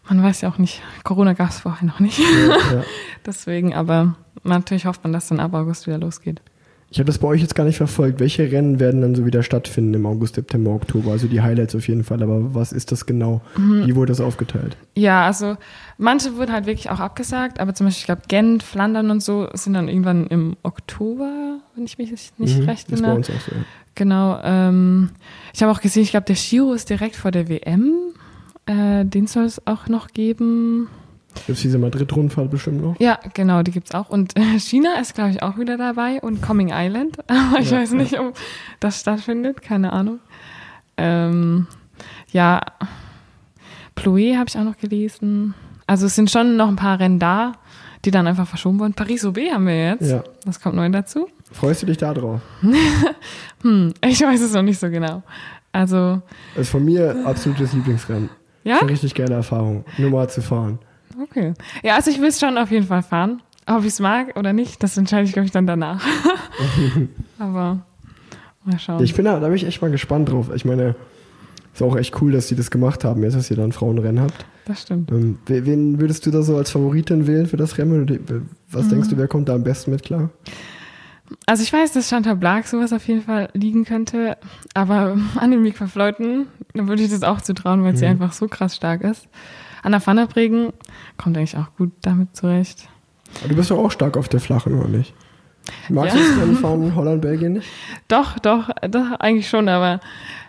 man 0.08 0.22
weiß 0.22 0.40
ja 0.42 0.48
auch 0.48 0.58
nicht, 0.58 0.82
Corona 1.02 1.32
gab 1.32 1.50
es 1.50 1.58
vorher 1.60 1.86
noch 1.86 2.00
nicht. 2.00 2.18
Ja, 2.18 2.76
ja. 2.78 2.84
Deswegen, 3.26 3.74
aber 3.74 4.14
natürlich 4.44 4.86
hofft 4.86 5.02
man, 5.02 5.12
dass 5.12 5.28
dann 5.28 5.40
ab 5.40 5.52
August 5.54 5.86
wieder 5.86 5.98
losgeht. 5.98 6.40
Ich 6.88 7.00
habe 7.00 7.06
das 7.08 7.18
bei 7.18 7.26
euch 7.26 7.40
jetzt 7.40 7.56
gar 7.56 7.64
nicht 7.64 7.76
verfolgt. 7.78 8.20
Welche 8.20 8.50
Rennen 8.52 8.78
werden 8.78 9.00
dann 9.00 9.16
so 9.16 9.26
wieder 9.26 9.42
stattfinden 9.42 9.92
im 9.94 10.06
August, 10.06 10.36
September, 10.36 10.70
Oktober? 10.70 11.10
Also 11.10 11.26
die 11.26 11.40
Highlights 11.42 11.74
auf 11.74 11.88
jeden 11.88 12.04
Fall, 12.04 12.22
aber 12.22 12.54
was 12.54 12.70
ist 12.70 12.92
das 12.92 13.06
genau? 13.06 13.40
Wie 13.56 13.96
wurde 13.96 14.12
das 14.12 14.20
aufgeteilt? 14.20 14.76
Ja, 14.94 15.26
also 15.26 15.56
manche 15.98 16.36
wurden 16.36 16.52
halt 16.52 16.66
wirklich 16.66 16.88
auch 16.90 17.00
abgesagt, 17.00 17.58
aber 17.58 17.74
zum 17.74 17.88
Beispiel, 17.88 18.02
ich 18.02 18.06
glaube, 18.06 18.22
Gent, 18.28 18.62
Flandern 18.62 19.10
und 19.10 19.20
so 19.20 19.48
sind 19.54 19.74
dann 19.74 19.88
irgendwann 19.88 20.28
im 20.28 20.56
Oktober, 20.62 21.58
wenn 21.74 21.84
ich 21.84 21.98
mich 21.98 22.12
nicht 22.38 22.60
Mhm, 22.60 22.64
recht 22.66 22.88
ist 22.88 23.02
bei 23.02 23.08
erinnere. 23.08 23.16
uns 23.16 23.30
auch 23.30 23.40
so. 23.40 23.52
ja. 23.56 23.62
Genau. 23.96 24.38
Ähm, 24.44 25.10
ich 25.52 25.62
habe 25.62 25.72
auch 25.72 25.80
gesehen, 25.80 26.04
ich 26.04 26.10
glaube, 26.12 26.26
der 26.26 26.36
Giro 26.36 26.72
ist 26.72 26.88
direkt 26.88 27.16
vor 27.16 27.32
der 27.32 27.48
WM. 27.48 27.92
Äh, 28.66 29.04
den 29.04 29.26
soll 29.26 29.44
es 29.44 29.66
auch 29.66 29.88
noch 29.88 30.08
geben. 30.08 30.88
Gibt 31.34 31.50
es 31.50 31.62
diese 31.62 31.78
Madrid-Rundfahrt 31.78 32.50
bestimmt 32.50 32.80
noch? 32.82 32.98
Ja, 32.98 33.18
genau, 33.34 33.62
die 33.62 33.70
gibt's 33.70 33.94
auch. 33.94 34.08
Und 34.08 34.36
äh, 34.38 34.58
China 34.58 34.94
ist, 35.00 35.14
glaube 35.14 35.30
ich, 35.30 35.42
auch 35.42 35.58
wieder 35.58 35.76
dabei 35.76 36.20
und 36.22 36.40
Coming 36.40 36.70
Island. 36.72 37.18
Aber 37.28 37.60
ich 37.60 37.70
Ja, 37.70 37.78
weiß 37.78 37.92
nicht, 37.92 38.18
ob 38.18 38.34
das 38.80 39.00
stattfindet, 39.00 39.60
keine 39.60 39.92
Ahnung. 39.92 40.20
Ähm, 40.96 41.66
ja, 42.32 42.60
Plouet 43.94 44.36
habe 44.36 44.46
ich 44.48 44.56
auch 44.58 44.64
noch 44.64 44.78
gelesen. 44.78 45.54
Also 45.86 46.06
es 46.06 46.14
sind 46.14 46.30
schon 46.30 46.56
noch 46.56 46.68
ein 46.68 46.76
paar 46.76 46.98
Rennen 46.98 47.18
da, 47.18 47.52
die 48.06 48.10
dann 48.10 48.26
einfach 48.26 48.46
verschoben 48.46 48.78
wurden. 48.78 48.94
Paris-Roubaix 48.94 49.52
haben 49.52 49.66
wir 49.66 49.88
jetzt. 49.90 50.08
Ja. 50.10 50.22
Das 50.44 50.60
kommt 50.60 50.76
neu 50.76 50.88
dazu. 50.88 51.28
Freust 51.52 51.82
du 51.82 51.86
dich 51.86 51.98
da 51.98 52.14
drauf? 52.14 52.40
Hm, 53.62 53.92
ich 54.04 54.20
weiß 54.20 54.40
es 54.42 54.52
noch 54.52 54.62
nicht 54.62 54.78
so 54.78 54.88
genau. 54.90 55.22
Also, 55.72 56.20
Das 56.54 56.62
ist 56.62 56.70
von 56.70 56.84
mir 56.84 57.16
absolutes 57.24 57.72
Lieblingsrennen. 57.72 58.28
ja? 58.64 58.78
Eine 58.80 58.90
richtig 58.90 59.14
geile 59.14 59.34
Erfahrung, 59.34 59.84
nur 59.98 60.10
mal 60.10 60.28
zu 60.28 60.40
fahren. 60.42 60.78
Okay. 61.22 61.54
Ja, 61.82 61.96
also 61.96 62.10
ich 62.10 62.20
will 62.20 62.28
es 62.28 62.38
schon 62.38 62.56
auf 62.58 62.70
jeden 62.70 62.86
Fall 62.86 63.02
fahren. 63.02 63.42
Ob 63.66 63.80
ich 63.80 63.86
es 63.88 64.00
mag 64.00 64.36
oder 64.38 64.52
nicht, 64.52 64.82
das 64.82 64.96
entscheide 64.96 65.24
ich, 65.24 65.32
glaube 65.32 65.46
ich, 65.46 65.52
dann 65.52 65.66
danach. 65.66 66.04
Aber 67.38 67.80
mal 68.64 68.78
schauen. 68.78 69.02
Ich 69.02 69.14
bin 69.14 69.24
da, 69.24 69.40
da 69.40 69.46
bin 69.48 69.56
ich 69.56 69.66
echt 69.66 69.82
mal 69.82 69.90
gespannt 69.90 70.30
drauf. 70.30 70.50
Ich 70.54 70.64
meine, 70.64 70.94
ist 71.76 71.82
auch 71.82 71.96
echt 71.96 72.20
cool, 72.20 72.32
dass 72.32 72.48
die 72.48 72.56
das 72.56 72.70
gemacht 72.70 73.04
haben, 73.04 73.22
jetzt, 73.22 73.36
dass 73.36 73.50
ihr 73.50 73.56
dann 73.56 73.72
Frauenrennen 73.72 74.20
habt. 74.22 74.44
das 74.66 74.82
stimmt. 74.82 75.10
Ähm, 75.12 75.38
we- 75.46 75.64
wen 75.66 76.00
würdest 76.00 76.26
du 76.26 76.30
da 76.30 76.42
so 76.42 76.56
als 76.56 76.70
Favoritin 76.70 77.26
wählen 77.26 77.46
für 77.46 77.56
das 77.56 77.78
Rennen? 77.78 78.42
Was 78.70 78.88
denkst 78.88 79.08
du, 79.08 79.16
wer 79.16 79.28
kommt 79.28 79.48
da 79.48 79.54
am 79.54 79.62
besten 79.62 79.90
mit 79.92 80.02
klar? 80.02 80.30
Also 81.46 81.62
ich 81.62 81.72
weiß, 81.72 81.92
dass 81.92 82.08
Chantal 82.08 82.36
Blag 82.36 82.66
sowas 82.66 82.92
auf 82.92 83.06
jeden 83.08 83.22
Fall 83.22 83.48
liegen 83.52 83.84
könnte, 83.84 84.36
aber 84.74 85.16
Annemiek 85.36 85.78
van 85.80 85.88
Vleuten, 85.88 86.46
da 86.74 86.86
würde 86.88 87.02
ich 87.02 87.10
das 87.10 87.22
auch 87.22 87.40
zutrauen, 87.40 87.82
weil 87.84 87.96
sie 87.96 88.06
einfach 88.06 88.32
so 88.32 88.46
krass 88.48 88.76
stark 88.76 89.02
ist. 89.02 89.28
Anna 89.82 90.04
van 90.04 90.16
der 90.16 90.26
Bregen 90.26 90.72
kommt 91.16 91.36
eigentlich 91.36 91.56
auch 91.56 91.74
gut 91.76 91.92
damit 92.02 92.34
zurecht. 92.36 92.88
Aber 93.40 93.48
Du 93.50 93.56
bist 93.56 93.70
doch 93.70 93.78
auch 93.78 93.90
stark 93.90 94.16
auf 94.16 94.28
der 94.28 94.40
Flachen, 94.40 94.74
oder 94.78 94.88
nicht? 94.88 95.14
Magst 95.88 96.14
Ja. 96.16 96.22
du 96.22 96.28
das 96.28 96.40
Rennen 96.40 96.56
fahren 96.56 96.94
Holland, 96.94 97.22
Belgien 97.22 97.54
nicht? 97.54 97.68
Doch, 98.08 98.38
doch, 98.38 98.70
doch, 98.88 99.12
eigentlich 99.18 99.48
schon, 99.48 99.68
aber 99.68 100.00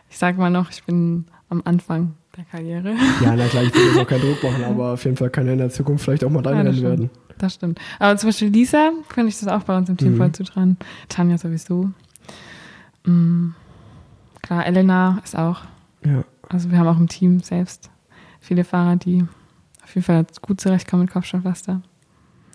ich 0.09 0.17
sag 0.17 0.37
mal 0.37 0.49
noch, 0.49 0.69
ich 0.71 0.83
bin 0.83 1.25
am 1.49 1.61
Anfang 1.65 2.15
der 2.35 2.43
Karriere. 2.45 2.93
Ja, 3.23 3.35
na 3.35 3.47
klar, 3.47 3.63
ich 3.63 3.73
will 3.73 3.85
jetzt 3.87 3.97
auch 3.99 4.07
keinen 4.07 4.21
Druck 4.21 4.43
machen, 4.43 4.63
aber 4.67 4.93
auf 4.93 5.03
jeden 5.05 5.17
Fall 5.17 5.29
kann 5.29 5.47
ja 5.47 5.53
in 5.53 5.59
der 5.59 5.69
Zukunft 5.69 6.05
vielleicht 6.05 6.23
auch 6.23 6.29
mal 6.29 6.41
dein 6.41 6.53
Ja, 6.55 6.59
Rennen 6.61 6.73
stimmt. 6.73 6.89
werden. 6.89 7.09
Das 7.37 7.53
stimmt. 7.53 7.79
Aber 7.99 8.17
zum 8.17 8.29
Beispiel 8.29 8.47
Lisa 8.49 8.91
könnte 9.09 9.29
ich 9.29 9.39
das 9.39 9.47
auch 9.47 9.63
bei 9.63 9.77
uns 9.77 9.89
im 9.89 9.97
Team 9.97 10.13
Mhm. 10.13 10.17
voll 10.17 10.31
zutrauen. 10.31 10.77
Tanja 11.09 11.37
sowieso. 11.37 11.91
Mm, 13.05 13.49
klar, 14.41 14.65
Elena 14.65 15.19
ist 15.23 15.37
auch. 15.37 15.61
Ja. 16.05 16.23
Also 16.49 16.71
wir 16.71 16.77
haben 16.79 16.87
auch 16.87 16.99
im 16.99 17.07
Team 17.07 17.39
selbst 17.41 17.89
viele 18.39 18.63
Fahrer, 18.63 18.95
die 18.95 19.25
auf 19.83 19.93
jeden 19.95 20.05
Fall 20.05 20.25
gut 20.41 20.61
zurechtkommen 20.61 21.03
mit 21.03 21.11
Kopfsteinpflaster. 21.11 21.81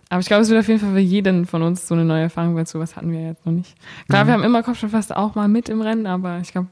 Aber 0.09 0.21
ich 0.21 0.27
glaube, 0.27 0.43
es 0.43 0.51
wird 0.51 0.61
auf 0.61 0.69
jeden 0.69 0.81
Fall 0.81 0.93
für 0.93 0.99
jeden 0.99 1.47
von 1.47 1.63
uns 1.63 1.89
so 1.89 1.95
eine 1.95 2.05
neue 2.05 2.23
Erfahrung, 2.23 2.55
weil 2.55 2.67
sowas 2.67 2.97
hatten 2.97 3.11
wir 3.13 3.23
jetzt 3.23 3.47
noch 3.47 3.53
nicht. 3.53 3.75
Klar, 4.09 4.25
Mhm. 4.25 4.29
wir 4.29 4.35
haben 4.35 4.43
immer 4.45 4.63
Kopfsteinpflaster 4.63 5.17
auch 5.19 5.35
mal 5.35 5.49
mit 5.49 5.69
im 5.69 5.81
Rennen, 5.81 6.07
aber 6.07 6.39
ich 6.41 6.53
glaube, 6.53 6.69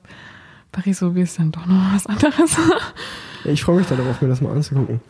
Paris-Roubaix 0.72 1.30
ist 1.30 1.38
dann 1.38 1.52
doch 1.52 1.66
noch 1.66 1.94
was 1.94 2.06
anderes. 2.06 2.56
Ja, 3.44 3.52
Ich 3.52 3.62
freue 3.64 3.76
mich 3.76 3.86
darauf, 3.86 4.20
mir 4.20 4.28
das 4.28 4.42
mal 4.42 4.52
anzugucken. 4.52 5.00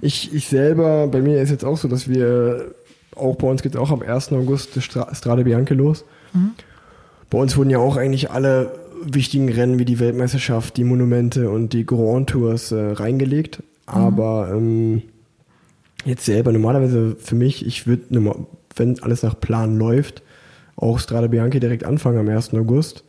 Ich, 0.00 0.34
ich 0.34 0.48
selber, 0.48 1.06
bei 1.08 1.20
mir 1.20 1.42
ist 1.42 1.50
jetzt 1.50 1.64
auch 1.64 1.76
so, 1.76 1.88
dass 1.88 2.08
wir, 2.08 2.74
auch 3.14 3.36
bei 3.36 3.46
uns 3.46 3.62
geht 3.62 3.74
es 3.74 3.80
auch 3.80 3.90
am 3.90 4.00
1. 4.00 4.32
August 4.32 4.76
das 4.76 4.84
Stra 4.84 5.14
Strade 5.14 5.44
Bianche 5.44 5.74
los. 5.74 6.04
Bei 7.28 7.38
uns 7.38 7.56
wurden 7.56 7.68
ja 7.70 7.78
auch 7.78 7.96
eigentlich 7.96 8.30
alle 8.30 8.72
wichtigen 9.02 9.50
Rennen 9.50 9.78
wie 9.78 9.84
die 9.84 9.98
Weltmeisterschaft, 10.00 10.76
die 10.78 10.84
Monumente 10.84 11.50
und 11.50 11.72
die 11.74 11.84
Grand 11.84 12.30
Tours 12.30 12.72
äh, 12.72 12.92
reingelegt. 12.92 13.62
Aber 13.84 14.50
ähm, 14.54 15.02
jetzt 16.04 16.24
selber, 16.24 16.52
normalerweise 16.52 17.16
für 17.18 17.34
mich, 17.34 17.66
ich 17.66 17.86
würde, 17.86 18.34
wenn 18.74 19.02
alles 19.02 19.22
nach 19.22 19.38
Plan 19.38 19.78
läuft, 19.78 20.22
auch 20.76 20.98
Strade 20.98 21.28
Bianche 21.28 21.60
direkt 21.60 21.84
anfangen 21.84 22.18
am 22.18 22.28
1. 22.28 22.54
August 22.54 23.04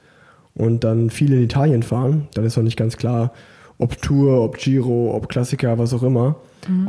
und 0.58 0.84
dann 0.84 1.10
viel 1.10 1.32
in 1.34 1.43
Italien 1.43 1.84
fahren. 1.84 2.28
Dann 2.34 2.45
ist 2.45 2.58
noch 2.58 2.64
nicht 2.64 2.78
ganz 2.78 2.97
klar, 2.97 3.32
ob 3.78 4.01
Tour, 4.01 4.41
ob 4.43 4.58
Giro, 4.58 5.14
ob 5.16 5.30
Klassiker, 5.30 5.78
was 5.78 5.93
auch 5.93 6.03
immer. 6.03 6.36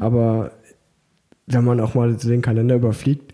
Aber 0.00 0.50
wenn 1.46 1.64
man 1.64 1.80
auch 1.80 1.94
mal 1.94 2.14
den 2.14 2.42
Kalender 2.42 2.74
überfliegt, 2.76 3.32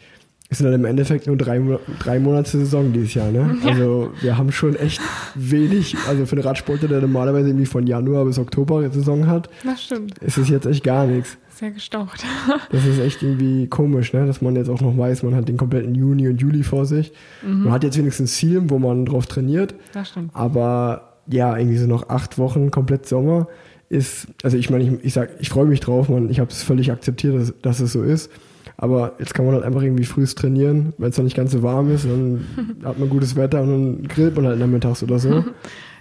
ist 0.51 0.63
dann 0.63 0.73
im 0.73 0.85
Endeffekt 0.85 1.27
nur 1.27 1.37
drei, 1.37 1.61
drei 2.01 2.21
Monate 2.21 2.51
Saison 2.51 2.93
dieses 2.93 3.15
Jahr. 3.15 3.31
Ne? 3.31 3.57
Also 3.65 4.11
wir 4.21 4.37
haben 4.37 4.53
schon 4.53 4.77
echt 4.77 5.01
wenig, 5.35 5.97
also 6.07 6.27
für 6.27 6.37
einen 6.37 6.45
Radsportler, 6.45 6.87
der 6.89 7.01
normalerweise 7.01 7.49
irgendwie 7.49 7.67
von 7.67 7.87
Januar 7.87 8.25
bis 8.25 8.39
Oktober 8.39 8.89
Saison 8.91 9.27
hat, 9.27 9.49
Das 9.65 9.83
stimmt. 9.85 10.19
ist 10.19 10.37
es 10.37 10.49
jetzt 10.49 10.67
echt 10.67 10.85
gar 10.85 11.07
nichts. 11.07 11.39
Sehr 11.55 11.71
gestaucht. 11.71 12.25
Das 12.73 12.85
ist 12.85 12.99
echt 12.99 13.23
irgendwie 13.23 13.69
komisch, 13.69 14.13
ne? 14.13 14.27
dass 14.27 14.43
man 14.43 14.57
jetzt 14.57 14.69
auch 14.69 14.81
noch 14.81 14.97
weiß, 14.99 15.23
man 15.23 15.35
hat 15.35 15.49
den 15.49 15.57
kompletten 15.57 15.95
Juni 15.95 16.29
und 16.29 16.41
Juli 16.41 16.63
vor 16.63 16.85
sich. 16.87 17.13
Man 17.43 17.71
hat 17.71 17.85
jetzt 17.85 17.97
wenigstens 17.99 18.35
Ziel, 18.35 18.63
wo 18.69 18.79
man 18.79 19.05
drauf 19.07 19.27
trainiert, 19.27 19.75
Das 19.93 20.09
stimmt. 20.09 20.31
aber 20.35 21.15
ja, 21.29 21.57
irgendwie 21.57 21.79
so 21.79 21.87
noch 21.87 22.09
acht 22.09 22.39
Wochen 22.39 22.71
komplett 22.71 23.07
Sommer 23.07 23.47
ist, 23.89 24.27
also 24.43 24.57
ich 24.57 24.71
meine, 24.71 24.85
ich, 24.85 25.05
ich 25.05 25.13
sag, 25.13 25.31
ich 25.41 25.49
freue 25.51 25.67
mich 25.67 25.81
drauf, 25.81 26.09
man, 26.09 26.29
ich 26.31 26.41
habe 26.41 26.51
es 26.51 26.63
völlig 26.63 26.91
akzeptiert, 26.91 27.35
dass, 27.37 27.55
dass 27.63 27.81
es 27.81 27.93
so 27.93 28.03
ist. 28.03 28.31
Aber 28.77 29.13
jetzt 29.21 29.35
kann 29.35 29.45
man 29.47 29.55
halt 29.55 29.65
einfach 29.65 29.83
irgendwie 29.83 30.05
frühst 30.05 30.37
trainieren, 30.39 30.93
wenn 30.99 31.11
es 31.11 31.17
noch 31.17 31.25
nicht 31.25 31.37
ganz 31.37 31.53
so 31.53 31.63
warm 31.63 31.91
ist, 31.95 32.05
dann 32.05 32.45
hat 32.85 32.99
man 32.99 33.09
gutes 33.09 33.37
Wetter 33.37 33.63
und 33.63 33.71
dann 33.71 34.09
grillt 34.09 34.35
man 34.37 34.47
halt 34.47 34.59
nachmittags 34.59 35.03
oder 35.03 35.19
so. 35.19 35.45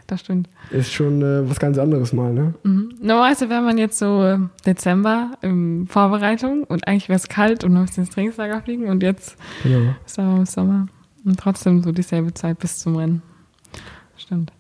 Das 0.08 0.20
stimmt. 0.20 0.50
Ist 0.72 0.92
schon 0.92 1.22
äh, 1.22 1.50
was 1.50 1.60
ganz 1.60 1.78
anderes 1.78 2.12
mal, 2.14 2.34
ne? 2.34 2.54
Mhm. 2.64 2.94
Normalerweise 3.02 3.50
wäre 3.50 3.62
man 3.62 3.78
jetzt 3.78 3.98
so 3.98 4.24
äh, 4.24 4.38
Dezember 4.66 5.32
in 5.42 5.88
Vorbereitung 5.88 6.64
und 6.66 6.88
eigentlich 6.88 7.08
wäre 7.10 7.18
es 7.18 7.30
kalt 7.30 7.64
und 7.64 7.74
man 7.74 7.84
müsste 7.84 8.02
ins 8.02 8.10
Trainingslager 8.10 8.62
fliegen 8.62 8.88
und 8.90 9.02
jetzt 9.02 9.38
Genau. 9.64 9.96
ist 10.06 10.20
aber 10.20 10.38
im 10.38 10.46
Sommer 10.46 10.88
und 11.26 11.40
trotzdem 11.40 11.82
so 11.84 11.92
dieselbe 11.92 12.34
Zeit 12.34 12.60
bis 12.60 12.80
zum 12.80 12.96
Rennen. 12.98 13.22
Stimmt. 14.18 14.52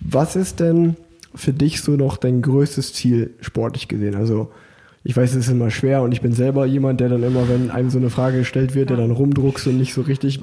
Was 0.00 0.36
ist 0.36 0.60
denn 0.60 0.96
für 1.34 1.52
dich 1.52 1.82
so 1.82 1.92
noch 1.92 2.16
dein 2.16 2.40
größtes 2.42 2.92
Ziel 2.94 3.34
sportlich 3.40 3.88
gesehen? 3.88 4.14
Also 4.14 4.50
ich 5.04 5.16
weiß, 5.16 5.30
es 5.32 5.46
ist 5.46 5.52
immer 5.52 5.70
schwer 5.70 6.02
und 6.02 6.10
ich 6.12 6.20
bin 6.20 6.32
selber 6.32 6.66
jemand, 6.66 7.00
der 7.00 7.08
dann 7.08 7.22
immer, 7.22 7.48
wenn 7.48 7.70
einem 7.70 7.90
so 7.90 7.98
eine 7.98 8.10
Frage 8.10 8.38
gestellt 8.38 8.74
wird, 8.74 8.90
der 8.90 8.96
dann 8.96 9.12
rumdruckst 9.12 9.66
und 9.68 9.78
nicht 9.78 9.94
so 9.94 10.00
richtig 10.02 10.42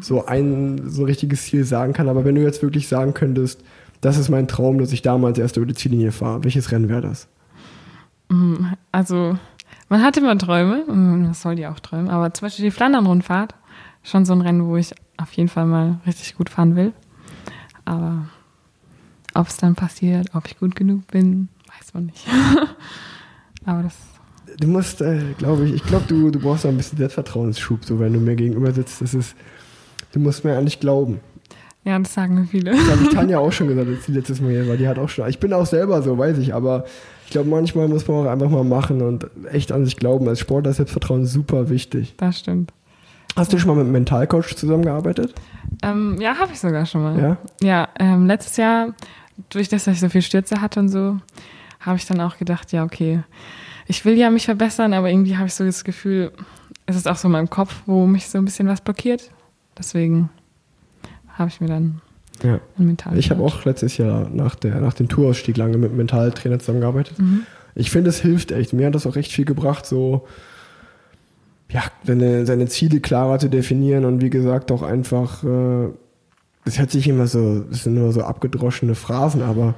so 0.00 0.26
ein 0.26 0.82
so 0.88 1.04
richtiges 1.04 1.42
Ziel 1.42 1.64
sagen 1.64 1.92
kann. 1.92 2.08
Aber 2.08 2.24
wenn 2.24 2.36
du 2.36 2.42
jetzt 2.42 2.62
wirklich 2.62 2.86
sagen 2.86 3.14
könntest, 3.14 3.62
das 4.00 4.18
ist 4.18 4.28
mein 4.28 4.48
Traum, 4.48 4.78
dass 4.78 4.92
ich 4.92 5.02
damals 5.02 5.38
erst 5.38 5.56
über 5.56 5.66
die 5.66 5.74
Ziellinie 5.74 6.12
fahre, 6.12 6.44
welches 6.44 6.70
Rennen 6.72 6.88
wäre 6.88 7.02
das? 7.02 7.28
Mhm. 8.28 8.74
Also 8.92 9.38
man 9.88 10.02
hat 10.02 10.16
immer 10.16 10.36
Träume, 10.36 10.84
man 10.86 11.34
soll 11.34 11.56
die 11.56 11.66
auch 11.66 11.80
träumen, 11.80 12.08
aber 12.08 12.32
zum 12.34 12.46
Beispiel 12.46 12.64
die 12.64 12.70
Flandern-Rundfahrt, 12.70 13.54
schon 14.02 14.24
so 14.24 14.32
ein 14.32 14.40
Rennen, 14.40 14.66
wo 14.66 14.76
ich 14.76 14.92
auf 15.16 15.32
jeden 15.32 15.48
Fall 15.48 15.66
mal 15.66 15.98
richtig 16.06 16.36
gut 16.36 16.50
fahren 16.50 16.76
will. 16.76 16.92
Aber 17.84 18.26
ob 19.34 19.48
es 19.48 19.56
dann 19.56 19.74
passiert, 19.74 20.34
ob 20.34 20.46
ich 20.46 20.58
gut 20.58 20.76
genug 20.76 21.06
bin, 21.08 21.48
weiß 21.66 21.94
man 21.94 22.06
nicht. 22.06 22.26
aber 23.64 23.82
das 23.82 23.96
du 24.58 24.68
musst, 24.68 25.00
äh, 25.00 25.20
glaube 25.38 25.66
ich, 25.66 25.74
ich 25.74 25.84
glaube, 25.84 26.04
du, 26.08 26.30
du 26.30 26.38
brauchst 26.38 26.64
auch 26.64 26.70
ein 26.70 26.76
bisschen 26.76 26.98
Selbstvertrauensschub, 26.98 27.84
so 27.84 27.98
wenn 28.00 28.12
du 28.12 28.20
mir 28.20 28.36
gegenüber 28.36 28.72
sitzt. 28.72 29.00
Das 29.00 29.14
ist, 29.14 29.34
du 30.12 30.20
musst 30.20 30.44
mir 30.44 30.56
eigentlich 30.56 30.80
glauben. 30.80 31.20
Ja, 31.86 31.96
das 32.00 32.14
sagen 32.14 32.48
viele. 32.50 32.72
Das 32.72 32.90
habe 32.90 33.04
ich 33.04 33.10
Tanja 33.10 33.38
auch 33.40 33.52
schon 33.52 33.68
gesagt, 33.68 33.88
als 33.88 34.06
sie 34.06 34.12
letztes 34.12 34.40
Mal 34.40 34.50
hier 34.50 34.68
war. 34.68 34.76
Die 34.76 34.88
hat 34.88 34.98
auch 34.98 35.08
schon. 35.08 35.28
Ich 35.28 35.38
bin 35.38 35.52
auch 35.52 35.66
selber 35.66 36.02
so, 36.02 36.18
weiß 36.18 36.36
ich, 36.38 36.52
aber 36.52 36.84
ich 37.24 37.30
glaube, 37.30 37.48
manchmal 37.48 37.86
muss 37.86 38.08
man 38.08 38.26
auch 38.26 38.30
einfach 38.30 38.50
mal 38.50 38.64
machen 38.64 39.02
und 39.02 39.28
echt 39.52 39.70
an 39.70 39.84
sich 39.84 39.96
glauben. 39.96 40.28
Als 40.28 40.40
Sportler 40.40 40.72
ist 40.72 40.78
Selbstvertrauen 40.78 41.26
super 41.26 41.70
wichtig. 41.70 42.14
Das 42.16 42.40
stimmt. 42.40 42.72
Hast 43.36 43.52
du 43.52 43.58
schon 43.58 43.68
mal 43.68 43.74
mit 43.74 43.84
einem 43.84 43.92
Mentalcoach 43.92 44.56
zusammengearbeitet? 44.56 45.32
Ähm, 45.84 46.16
ja, 46.20 46.36
habe 46.36 46.52
ich 46.52 46.58
sogar 46.58 46.86
schon 46.86 47.02
mal. 47.02 47.20
Ja? 47.20 47.36
Ja, 47.62 47.88
ähm, 48.00 48.26
letztes 48.26 48.56
Jahr, 48.56 48.92
durch 49.50 49.68
das, 49.68 49.84
dass 49.84 49.94
ich 49.94 50.00
so 50.00 50.08
viel 50.08 50.22
Stürze 50.22 50.60
hatte 50.60 50.80
und 50.80 50.88
so, 50.88 51.18
habe 51.80 51.98
ich 51.98 52.06
dann 52.06 52.20
auch 52.20 52.36
gedacht, 52.36 52.72
ja, 52.72 52.82
okay, 52.82 53.22
ich 53.86 54.04
will 54.04 54.14
ja 54.14 54.30
mich 54.30 54.46
verbessern, 54.46 54.92
aber 54.92 55.08
irgendwie 55.08 55.36
habe 55.36 55.46
ich 55.46 55.54
so 55.54 55.64
das 55.64 55.84
Gefühl, 55.84 56.32
es 56.86 56.96
ist 56.96 57.06
auch 57.06 57.16
so 57.16 57.28
in 57.28 57.32
meinem 57.32 57.50
Kopf, 57.50 57.82
wo 57.86 58.06
mich 58.06 58.28
so 58.28 58.38
ein 58.38 58.44
bisschen 58.44 58.66
was 58.66 58.80
blockiert. 58.80 59.30
Deswegen 59.78 60.30
habe 61.38 61.48
ich 61.48 61.60
mir 61.60 61.68
dann 61.68 62.00
Ja. 62.42 62.60
einen 62.78 62.86
Mental. 62.88 63.16
Ich 63.18 63.30
habe 63.30 63.42
auch 63.42 63.64
letztes 63.64 63.96
Jahr 63.96 64.28
nach, 64.30 64.54
der, 64.56 64.80
nach 64.80 64.94
dem 64.94 65.08
Tourausstieg 65.08 65.56
lange 65.56 65.78
mit 65.78 65.88
einem 65.90 65.98
Mentaltrainer 65.98 66.58
zusammengearbeitet. 66.58 67.14
Ich 67.74 67.90
finde, 67.90 68.10
es 68.10 68.20
hilft 68.20 68.52
echt. 68.52 68.72
Mir 68.72 68.86
hat 68.86 68.94
das 68.94 69.06
auch 69.06 69.16
echt 69.16 69.32
viel 69.32 69.44
gebracht, 69.44 69.86
so 69.86 70.26
ja, 71.70 71.82
seine, 72.04 72.46
seine 72.46 72.66
Ziele 72.66 73.00
klarer 73.00 73.38
zu 73.38 73.48
definieren 73.48 74.04
und 74.04 74.20
wie 74.22 74.30
gesagt 74.30 74.70
auch 74.70 74.82
einfach, 74.82 75.42
äh, 75.42 75.88
das 76.64 76.78
hört 76.78 76.90
sich 76.90 77.08
immer 77.08 77.26
so, 77.26 77.60
das 77.60 77.82
sind 77.84 77.96
immer 77.96 78.12
so 78.12 78.22
abgedroschene 78.22 78.94
Phrasen, 78.94 79.42
aber 79.42 79.74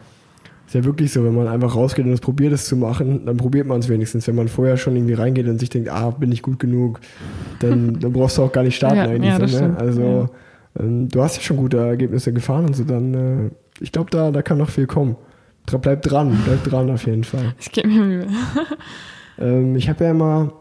ist 0.67 0.75
ja 0.75 0.85
wirklich 0.85 1.13
so, 1.15 1.25
wenn 1.25 1.35
man 1.35 1.49
einfach 1.49 1.75
rausgeht 1.75 2.05
und 2.05 2.13
es 2.13 2.21
probiert, 2.21 2.53
es 2.53 2.67
zu 2.67 2.77
machen, 2.77 3.25
dann 3.25 3.39
probiert 3.39 3.67
man 3.67 3.81
es 3.81 3.89
wenigstens. 3.89 4.29
Wenn 4.29 4.35
man 4.35 4.49
vorher 4.49 4.77
schon 4.77 4.97
irgendwie 4.97 5.15
reingeht 5.15 5.49
und 5.49 5.59
sich 5.59 5.71
denkt, 5.71 5.89
ah, 5.89 6.11
bin 6.11 6.31
ich 6.31 6.43
gut 6.43 6.59
genug, 6.59 7.01
dann, 7.61 7.99
dann 8.01 8.13
brauchst 8.13 8.37
du 8.37 8.43
auch 8.43 8.53
gar 8.53 8.65
nicht 8.65 8.77
starten 8.77 8.97
Ja, 8.99 9.05
eigentlich. 9.05 9.39
ja, 9.39 9.49
so, 9.49 9.67
ne? 9.67 9.77
Also 9.79 10.29
ähm, 10.79 11.09
du 11.09 11.23
hast 11.23 11.37
ja 11.37 11.43
schon 11.43 11.57
gute 11.57 11.79
Ergebnisse 11.79 12.33
gefahren 12.33 12.67
und 12.67 12.75
so, 12.75 12.85
dann, 12.85 13.15
äh, 13.15 13.51
ich 13.81 13.93
glaube, 13.93 14.11
da, 14.11 14.31
da 14.31 14.43
kann 14.43 14.59
noch 14.59 14.71
viel 14.71 14.87
kommen. 14.87 15.17
Bleib 15.83 16.03
dran, 16.03 16.41
bleib 16.47 16.65
dran 16.65 16.91
auf 16.91 17.07
jeden 17.07 17.25
Fall. 17.25 17.55
Ich 17.61 17.73
gebe 17.73 17.89
mir 17.89 18.05
Mühe. 18.05 18.27
Ähm, 19.41 19.77
ich 19.77 19.89
habe 19.89 20.03
ja 20.03 20.11
immer, 20.11 20.53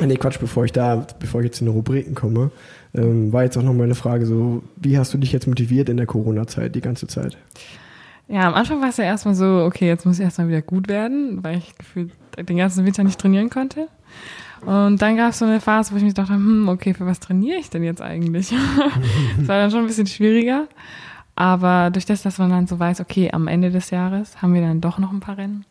nee 0.00 0.16
Quatsch, 0.16 0.40
bevor 0.40 0.64
ich 0.64 0.72
da, 0.72 1.06
bevor 1.20 1.42
ich 1.42 1.44
jetzt 1.44 1.60
in 1.60 1.68
die 1.68 1.72
Rubriken 1.72 2.16
komme, 2.16 2.50
ähm, 2.92 3.32
war 3.32 3.44
jetzt 3.44 3.56
auch 3.56 3.62
noch 3.62 3.72
meine 3.72 3.94
Frage 3.94 4.26
so, 4.26 4.64
wie 4.74 4.98
hast 4.98 5.14
du 5.14 5.18
dich 5.18 5.30
jetzt 5.30 5.46
motiviert 5.46 5.88
in 5.88 5.96
der 5.96 6.06
Corona-Zeit, 6.06 6.74
die 6.74 6.80
ganze 6.80 7.06
Zeit? 7.06 7.38
Ja, 8.26 8.48
am 8.48 8.54
Anfang 8.54 8.80
war 8.80 8.88
es 8.88 8.96
ja 8.96 9.04
erstmal 9.04 9.34
so, 9.34 9.64
okay, 9.64 9.86
jetzt 9.86 10.06
muss 10.06 10.18
ich 10.18 10.24
erstmal 10.24 10.48
wieder 10.48 10.62
gut 10.62 10.88
werden, 10.88 11.42
weil 11.42 11.58
ich 11.58 11.76
gefühlt 11.76 12.10
den 12.36 12.56
ganzen 12.56 12.84
Winter 12.84 13.04
nicht 13.04 13.20
trainieren 13.20 13.50
konnte. 13.50 13.88
Und 14.66 15.00
dann 15.00 15.16
gab 15.16 15.30
es 15.30 15.38
so 15.38 15.44
eine 15.44 15.60
Phase, 15.60 15.92
wo 15.92 15.96
ich 15.96 16.02
mich 16.02 16.14
dachte, 16.14 16.34
hm, 16.34 16.68
okay, 16.68 16.94
für 16.94 17.06
was 17.06 17.20
trainiere 17.20 17.58
ich 17.58 17.70
denn 17.70 17.82
jetzt 17.82 18.02
eigentlich? 18.02 18.50
das 19.38 19.48
war 19.48 19.58
dann 19.58 19.70
schon 19.70 19.80
ein 19.80 19.86
bisschen 19.86 20.06
schwieriger. 20.06 20.66
Aber 21.36 21.90
durch 21.90 22.04
das, 22.04 22.22
dass 22.22 22.38
man 22.38 22.50
dann 22.50 22.66
so 22.66 22.78
weiß, 22.78 23.00
okay, 23.00 23.30
am 23.32 23.48
Ende 23.48 23.70
des 23.70 23.90
Jahres 23.90 24.42
haben 24.42 24.52
wir 24.52 24.60
dann 24.60 24.80
doch 24.80 24.98
noch 24.98 25.12
ein 25.12 25.20
paar 25.20 25.38
Rennen. 25.38 25.64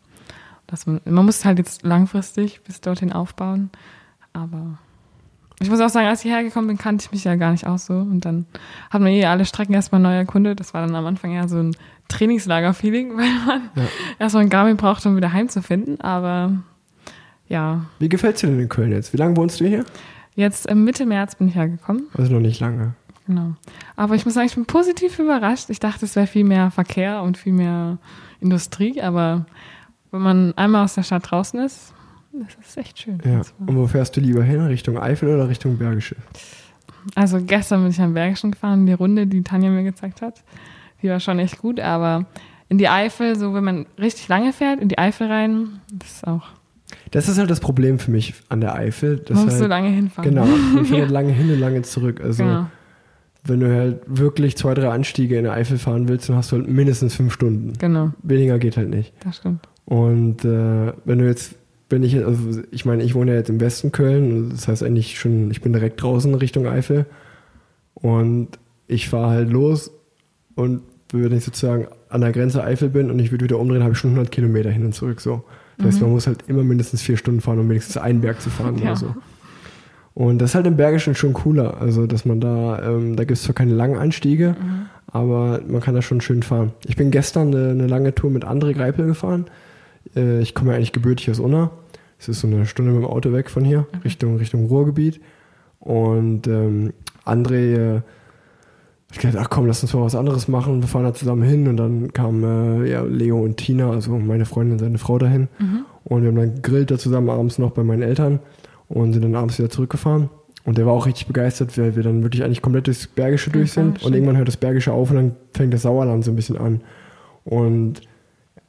Man, 0.86 1.00
man 1.04 1.24
muss 1.24 1.44
halt 1.44 1.58
jetzt 1.58 1.82
langfristig 1.82 2.60
bis 2.62 2.80
dorthin 2.80 3.12
aufbauen. 3.12 3.70
Aber 4.32 4.78
ich 5.60 5.68
muss 5.68 5.80
auch 5.80 5.88
sagen, 5.88 6.06
als 6.06 6.24
ich 6.24 6.30
hergekommen 6.30 6.68
bin, 6.68 6.78
kannte 6.78 7.04
ich 7.04 7.12
mich 7.12 7.24
ja 7.24 7.34
gar 7.36 7.52
nicht 7.52 7.66
aus 7.66 7.86
so. 7.86 7.94
Und 7.94 8.24
dann 8.24 8.46
hat 8.90 9.00
man 9.00 9.10
eh 9.12 9.24
alle 9.26 9.44
Strecken 9.44 9.74
erstmal 9.74 10.00
neu 10.00 10.14
erkundet. 10.14 10.58
Das 10.60 10.72
war 10.74 10.84
dann 10.86 10.94
am 10.96 11.06
Anfang 11.06 11.32
eher 11.32 11.48
so 11.48 11.58
ein 11.58 11.76
Trainingslager-Feeling, 12.08 13.10
weil 13.16 13.28
man 13.46 13.62
Ja. 13.76 13.82
erstmal 14.18 14.44
ein 14.44 14.50
Garmin 14.50 14.76
braucht, 14.76 15.04
um 15.06 15.16
wieder 15.16 15.32
heimzufinden. 15.32 16.00
Aber 16.00 16.52
ja, 17.50 17.84
Wie 17.98 18.08
gefällt's 18.08 18.40
dir 18.40 18.46
denn 18.46 18.60
in 18.60 18.68
Köln 18.68 18.92
jetzt? 18.92 19.12
Wie 19.12 19.18
lange 19.18 19.36
wohnst 19.36 19.60
du 19.60 19.66
hier? 19.66 19.84
jetzt 20.36 20.66
im 20.66 20.84
Mitte 20.84 21.04
März 21.04 21.34
bin 21.34 21.48
ich 21.48 21.54
hergekommen. 21.54 22.06
Also 22.16 22.32
noch 22.32 22.40
nicht 22.40 22.60
lange. 22.60 22.94
Genau. 23.26 23.54
Aber 23.96 24.14
ich 24.14 24.24
muss 24.24 24.34
sagen, 24.34 24.46
ich 24.46 24.54
bin 24.54 24.64
positiv 24.64 25.18
überrascht. 25.18 25.68
Ich 25.68 25.80
dachte, 25.80 26.06
es 26.06 26.16
wäre 26.16 26.26
viel 26.26 26.44
mehr 26.44 26.70
Verkehr 26.70 27.22
und 27.22 27.36
viel 27.36 27.52
mehr 27.52 27.98
Industrie. 28.40 29.02
Aber 29.02 29.44
wenn 30.10 30.22
man 30.22 30.54
einmal 30.56 30.84
aus 30.84 30.94
der 30.94 31.02
Stadt 31.02 31.30
draußen 31.30 31.60
ist, 31.60 31.92
das 32.32 32.66
ist 32.66 32.76
echt 32.76 32.98
schön. 33.00 33.20
Ja. 33.24 33.42
Und 33.58 33.76
wo 33.76 33.86
fährst 33.86 34.16
du 34.16 34.20
lieber 34.20 34.42
hin? 34.42 34.60
Richtung 34.62 34.98
Eifel 34.98 35.28
oder 35.28 35.48
Richtung 35.48 35.76
Bergische? 35.76 36.16
Also 37.14 37.40
gestern 37.40 37.82
bin 37.82 37.90
ich 37.90 38.00
am 38.00 38.14
Bergischen 38.14 38.52
gefahren, 38.52 38.86
die 38.86 38.92
Runde, 38.92 39.26
die 39.26 39.42
Tanja 39.42 39.70
mir 39.70 39.84
gezeigt 39.84 40.22
hat. 40.22 40.42
Die 41.02 41.08
war 41.08 41.20
schon 41.20 41.38
echt 41.38 41.58
gut, 41.58 41.80
aber 41.80 42.26
in 42.68 42.78
die 42.78 42.88
Eifel, 42.88 43.36
so 43.36 43.52
wenn 43.52 43.64
man 43.64 43.86
richtig 43.98 44.28
lange 44.28 44.52
fährt, 44.52 44.80
in 44.80 44.88
die 44.88 44.98
Eifel 44.98 45.26
rein, 45.26 45.80
das 45.92 46.12
ist 46.12 46.26
auch. 46.26 46.48
Das 47.10 47.28
ist 47.28 47.38
halt 47.38 47.50
das 47.50 47.60
Problem 47.60 47.98
für 47.98 48.10
mich 48.10 48.34
an 48.48 48.60
der 48.60 48.74
Eifel. 48.74 49.16
dass 49.18 49.34
Man 49.36 49.44
muss 49.44 49.54
halt, 49.54 49.62
so 49.62 49.68
lange 49.68 49.88
hinfahren. 49.88 50.30
Genau, 50.30 50.46
man 50.46 50.84
fährt 50.84 51.00
halt 51.02 51.10
lange 51.10 51.32
hin 51.32 51.50
und 51.50 51.58
lange 51.58 51.82
zurück. 51.82 52.20
Also 52.22 52.44
Genau. 52.44 52.66
wenn 53.44 53.60
du 53.60 53.74
halt 53.74 54.00
wirklich 54.06 54.56
zwei, 54.56 54.74
drei 54.74 54.88
Anstiege 54.90 55.36
in 55.36 55.44
der 55.44 55.52
Eifel 55.54 55.78
fahren 55.78 56.08
willst, 56.08 56.28
dann 56.28 56.36
hast 56.36 56.52
du 56.52 56.56
halt 56.56 56.68
mindestens 56.68 57.14
fünf 57.14 57.32
Stunden. 57.32 57.72
Genau, 57.78 58.12
Weniger 58.22 58.58
geht 58.58 58.76
halt 58.76 58.90
nicht. 58.90 59.12
das 59.24 59.38
stimmt. 59.38 59.68
Und 59.86 60.44
äh, 60.44 60.92
wenn 61.04 61.18
du 61.18 61.26
jetzt, 61.26 61.56
wenn 61.88 62.04
ich, 62.04 62.16
also 62.24 62.60
ich 62.70 62.84
meine, 62.84 63.02
ich 63.02 63.14
wohne 63.16 63.32
ja 63.32 63.38
jetzt 63.38 63.50
im 63.50 63.60
Westen 63.60 63.90
Köln, 63.90 64.50
das 64.50 64.68
heißt 64.68 64.84
eigentlich 64.84 65.18
schon, 65.18 65.50
ich 65.50 65.60
bin 65.62 65.72
direkt 65.72 66.00
draußen 66.00 66.32
Richtung 66.36 66.68
Eifel 66.68 67.06
und 67.94 68.48
ich 68.86 69.08
fahre 69.08 69.30
halt 69.30 69.50
los 69.50 69.90
und 70.54 70.82
wenn 71.12 71.32
ich 71.32 71.44
sozusagen 71.44 71.88
an 72.08 72.20
der 72.20 72.30
Grenze 72.30 72.62
Eifel 72.62 72.88
bin 72.88 73.10
und 73.10 73.18
ich 73.18 73.32
würde 73.32 73.44
wieder 73.44 73.58
umdrehen, 73.58 73.82
habe 73.82 73.92
ich 73.94 73.98
schon 73.98 74.10
100 74.10 74.30
Kilometer 74.30 74.70
hin 74.70 74.84
und 74.84 74.94
zurück 74.94 75.20
so. 75.20 75.42
Das 75.82 75.94
heißt, 75.94 76.00
man 76.02 76.10
muss 76.10 76.26
halt 76.26 76.44
immer 76.46 76.62
mindestens 76.62 77.02
vier 77.02 77.16
Stunden 77.16 77.40
fahren, 77.40 77.58
um 77.58 77.68
wenigstens 77.68 77.96
einen 77.96 78.20
Berg 78.20 78.40
zu 78.40 78.50
fahren 78.50 78.76
Ja. 78.78 78.82
oder 78.92 78.96
so. 78.96 79.14
Und 80.14 80.38
das 80.38 80.50
ist 80.50 80.54
halt 80.56 80.66
im 80.66 80.76
Bergischen 80.76 81.14
schon 81.14 81.32
cooler. 81.32 81.80
Also, 81.80 82.06
dass 82.06 82.24
man 82.24 82.40
da, 82.40 82.82
ähm, 82.82 83.16
da 83.16 83.24
gibt 83.24 83.38
es 83.38 83.44
zwar 83.44 83.54
keine 83.54 83.72
langen 83.72 83.96
Anstiege, 83.96 84.56
aber 85.06 85.60
man 85.66 85.80
kann 85.80 85.94
da 85.94 86.02
schon 86.02 86.20
schön 86.20 86.42
fahren. 86.42 86.72
Ich 86.86 86.96
bin 86.96 87.10
gestern 87.10 87.54
eine, 87.54 87.70
eine 87.70 87.86
lange 87.86 88.14
Tour 88.14 88.30
mit 88.30 88.44
André 88.44 88.74
Greipel 88.74 89.06
gefahren. 89.06 89.46
Äh, 90.16 90.40
ich 90.40 90.54
komme 90.54 90.70
ja 90.72 90.76
eigentlich 90.76 90.92
gebürtig 90.92 91.30
aus 91.30 91.38
Unna. 91.40 91.70
Es 92.18 92.28
ist 92.28 92.40
so 92.40 92.46
eine 92.48 92.66
Stunde 92.66 92.92
mit 92.92 93.02
dem 93.02 93.06
Auto 93.08 93.32
weg 93.32 93.48
von 93.48 93.64
hier, 93.64 93.86
Richtung, 94.04 94.36
Richtung 94.36 94.66
Ruhrgebiet. 94.66 95.20
Und 95.78 96.46
ähm, 96.48 96.92
André, 97.24 97.96
äh, 97.96 98.00
ich 99.12 99.18
dachte, 99.18 99.38
ach 99.40 99.50
komm, 99.50 99.66
lass 99.66 99.82
uns 99.82 99.92
mal 99.94 100.02
was 100.02 100.14
anderes 100.14 100.46
machen. 100.48 100.80
Wir 100.80 100.88
fahren 100.88 101.04
da 101.04 101.12
zusammen 101.14 101.42
hin 101.42 101.66
und 101.68 101.76
dann 101.76 102.12
kamen 102.12 102.84
äh, 102.84 102.90
ja, 102.90 103.02
Leo 103.02 103.40
und 103.40 103.56
Tina, 103.56 103.90
also 103.90 104.16
meine 104.18 104.44
Freundin 104.44 104.74
und 104.74 104.78
seine 104.78 104.98
Frau 104.98 105.18
dahin. 105.18 105.48
Und 106.04 106.22
wir 106.22 106.28
haben 106.28 106.36
dann 106.36 106.54
gegrillt 106.56 106.90
da 106.90 106.98
zusammen 106.98 107.28
abends 107.30 107.58
noch 107.58 107.72
bei 107.72 107.82
meinen 107.82 108.02
Eltern 108.02 108.38
und 108.88 109.12
sind 109.12 109.22
dann 109.22 109.34
abends 109.34 109.58
wieder 109.58 109.68
zurückgefahren. 109.70 110.30
Und 110.64 110.78
der 110.78 110.86
war 110.86 110.92
auch 110.92 111.06
richtig 111.06 111.26
begeistert, 111.26 111.76
weil 111.78 111.96
wir 111.96 112.02
dann 112.02 112.22
wirklich 112.22 112.44
eigentlich 112.44 112.62
komplett 112.62 112.86
durchs 112.86 113.06
Bergische 113.06 113.50
durch 113.50 113.74
Ja, 113.74 113.82
sind. 113.82 113.98
schön. 113.98 114.06
Und 114.06 114.14
irgendwann 114.14 114.36
hört 114.36 114.46
das 114.48 114.56
Bergische 114.58 114.92
auf 114.92 115.10
und 115.10 115.16
dann 115.16 115.36
fängt 115.54 115.72
das 115.74 115.82
Sauerland 115.82 116.24
so 116.24 116.30
ein 116.30 116.36
bisschen 116.36 116.56
an. 116.58 116.80
Und 117.44 118.02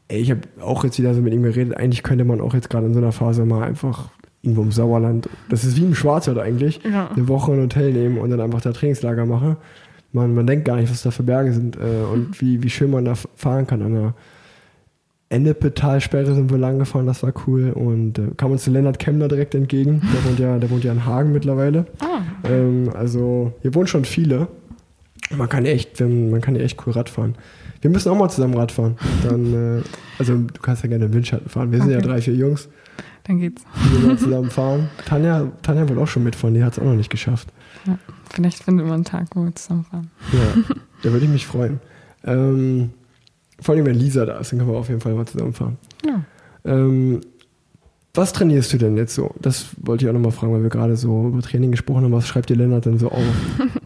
ey, 0.08 0.22
ich 0.22 0.32
habe 0.32 0.42
auch 0.62 0.84
jetzt 0.84 0.98
wieder 0.98 1.14
so 1.14 1.22
mit 1.22 1.34
ihm 1.34 1.44
geredet, 1.44 1.78
eigentlich 1.78 2.04
könnte 2.04 2.24
man 2.26 2.42
auch 2.42 2.54
jetzt 2.54 2.70
gerade 2.70 2.88
in 2.88 2.94
so 2.94 3.00
einer 3.00 3.12
Phase 3.12 3.46
mal 3.46 3.64
einfach 3.64 4.10
irgendwo 4.42 4.64
im 4.64 4.72
Sauerland, 4.72 5.30
das 5.50 5.64
ist 5.64 5.78
wie 5.78 5.84
im 5.84 5.94
Schwarzwald 5.94 6.40
eigentlich, 6.40 6.80
Ja. 6.84 7.12
eine 7.16 7.28
Woche 7.28 7.52
ein 7.54 7.62
Hotel 7.62 7.94
nehmen 7.94 8.18
und 8.18 8.32
dann 8.32 8.42
einfach 8.42 8.62
da 8.62 8.72
Trainingslager 8.72 9.26
machen. 9.28 9.58
Man, 10.14 10.34
man 10.36 10.46
denkt 10.48 10.66
gar 10.66 10.76
nicht, 10.78 10.92
was 10.92 11.04
da 11.04 11.12
für 11.12 11.24
Berge 11.24 11.54
sind 11.54 11.78
äh, 11.78 11.80
und 12.12 12.40
wie, 12.42 12.62
wie 12.64 12.70
schön 12.70 12.92
man 12.92 13.06
da 13.06 13.14
fahren 13.36 13.66
kann. 13.68 13.82
An 13.82 13.94
der 13.94 14.14
Ennepetalsperre 15.30 16.36
sind 16.36 16.50
wir 16.52 16.58
lang 16.58 16.80
gefahren, 16.80 17.06
das 17.08 17.24
war 17.24 17.32
cool. 17.48 17.72
Und 17.72 18.20
äh, 18.20 18.24
kam 18.36 18.52
uns 18.52 18.68
Lennart 18.68 19.00
Kemmler 19.00 19.30
direkt 19.30 19.56
entgegen. 19.56 20.02
Der 20.14 20.26
wohnt 20.30 20.40
ja, 20.40 20.58
der 20.60 20.70
wohnt 20.70 20.84
ja 20.84 20.92
in 20.92 21.06
Hagen 21.06 21.32
mittlerweile. 21.32 21.86
Ah, 22.02 22.22
Ähm, 22.44 22.90
also 22.94 23.54
hier 23.62 23.74
wohnen 23.74 23.88
schon 23.88 24.04
viele. 24.04 24.48
Man 25.38 25.48
kann 25.48 25.66
echt, 25.66 26.02
man 26.02 26.42
kann 26.42 26.56
hier 26.56 26.64
echt 26.66 26.86
cool 26.86 26.92
Rad 26.94 27.10
fahren. 27.10 27.36
Wir 27.80 27.90
müssen 27.90 28.10
auch 28.12 28.18
mal 28.18 28.28
zusammen 28.30 28.56
Rad 28.56 28.74
fahren. 28.74 28.98
Dann, 29.28 29.80
äh, 29.80 29.82
also 30.20 30.36
du 30.36 30.62
kannst 30.62 30.84
ja 30.84 30.90
gerne 30.90 31.06
im 31.06 31.14
Windschatten 31.14 31.48
fahren. 31.50 31.72
Wir 31.72 31.80
sind 31.80 31.92
ja 31.92 32.00
Okay. 32.00 32.08
drei, 32.08 32.22
vier 32.22 32.34
Jungs, 32.36 32.68
dann 33.24 33.40
geht's. 33.40 33.64
die 34.02 34.06
mal 34.06 34.18
zusammen 34.18 34.50
fahren. 34.50 34.90
Tanja, 35.06 35.48
Tanja 35.62 35.88
will 35.88 35.98
auch 36.00 36.08
schon 36.08 36.24
mitfahren, 36.24 36.54
die 36.56 36.64
hat 36.64 36.74
es 36.74 36.80
auch 36.80 36.84
noch 36.84 36.96
nicht 36.96 37.10
geschafft. 37.10 37.48
Ja. 37.86 37.98
Vielleicht 38.30 38.64
finden 38.64 38.86
wir 38.86 38.94
einen 38.94 39.04
Tag, 39.04 39.28
wo 39.36 39.44
wir 39.44 39.56
zusammenfahren. 39.56 40.10
Ja, 40.32 40.76
da 41.04 41.12
würde 41.12 41.26
ich 41.26 41.32
mich 41.32 41.48
freuen. 41.48 41.80
Ähm, 42.24 42.92
vor 43.60 43.76
allem, 43.76 43.86
wenn 43.86 43.96
Lisa 43.96 44.26
da 44.26 44.38
ist, 44.38 44.52
dann 44.52 44.60
können 44.60 44.72
wir 44.72 44.78
auf 44.78 44.90
jeden 44.90 45.02
Fall 45.02 45.14
mal 45.14 45.26
zusammenfahren. 45.26 45.78
Ja. 46.06 46.22
Ähm, 46.66 47.22
was 48.14 48.34
trainierst 48.34 48.74
du 48.74 48.78
denn 48.78 48.98
jetzt 48.98 49.16
so? 49.16 49.34
Das 49.40 49.68
wollte 49.78 50.06
ich 50.06 50.10
auch 50.10 50.14
nochmal 50.14 50.32
fragen, 50.32 50.54
weil 50.54 50.64
wir 50.64 50.70
gerade 50.70 50.98
so 50.98 51.28
über 51.28 51.42
Training 51.42 51.72
gesprochen 51.72 52.04
haben. 52.04 52.12
Was 52.12 52.28
schreibt 52.28 52.50
dir 52.50 52.56
Lennart 52.56 52.86
denn 52.86 53.00
so 53.00 53.10
auf? 53.10 53.22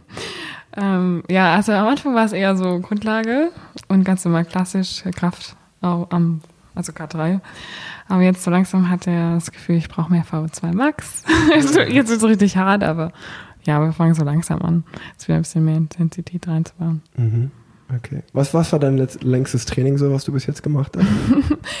Ähm, 0.76 1.22
ja, 1.30 1.54
also 1.54 1.72
am 1.72 1.88
Anfang 1.88 2.14
war 2.14 2.26
es 2.26 2.32
eher 2.32 2.54
so 2.56 2.80
Grundlage 2.80 3.50
und 3.88 4.04
ganz 4.04 4.24
normal 4.24 4.44
klassisch 4.44 5.02
Kraft, 5.14 5.56
auch 5.80 6.08
am, 6.10 6.42
also 6.74 6.92
K3. 6.92 7.40
Aber 8.08 8.22
jetzt 8.22 8.44
so 8.44 8.50
langsam 8.50 8.90
hat 8.90 9.06
er 9.06 9.34
das 9.34 9.50
Gefühl, 9.50 9.76
ich 9.76 9.88
brauche 9.88 10.12
mehr 10.12 10.24
VO2 10.24 10.74
Max. 10.74 11.24
Jetzt 11.88 12.10
ist 12.10 12.22
es 12.22 12.24
richtig 12.24 12.56
hart, 12.56 12.84
aber 12.84 13.10
ja, 13.66 13.80
wir 13.80 13.92
fangen 13.92 14.14
so 14.14 14.24
langsam 14.24 14.62
an, 14.62 14.84
jetzt 15.12 15.28
wieder 15.28 15.36
ein 15.36 15.42
bisschen 15.42 15.64
mehr 15.64 15.76
Intensität 15.76 16.46
reinzubauen. 16.48 17.02
Mhm. 17.16 17.50
Okay. 17.94 18.22
Was, 18.32 18.52
was 18.52 18.72
war 18.72 18.80
dein 18.80 18.96
längstes 19.20 19.64
Training 19.64 19.96
so, 19.96 20.12
was 20.12 20.24
du 20.24 20.32
bis 20.32 20.44
jetzt 20.46 20.62
gemacht 20.62 20.96
hast? 20.96 21.06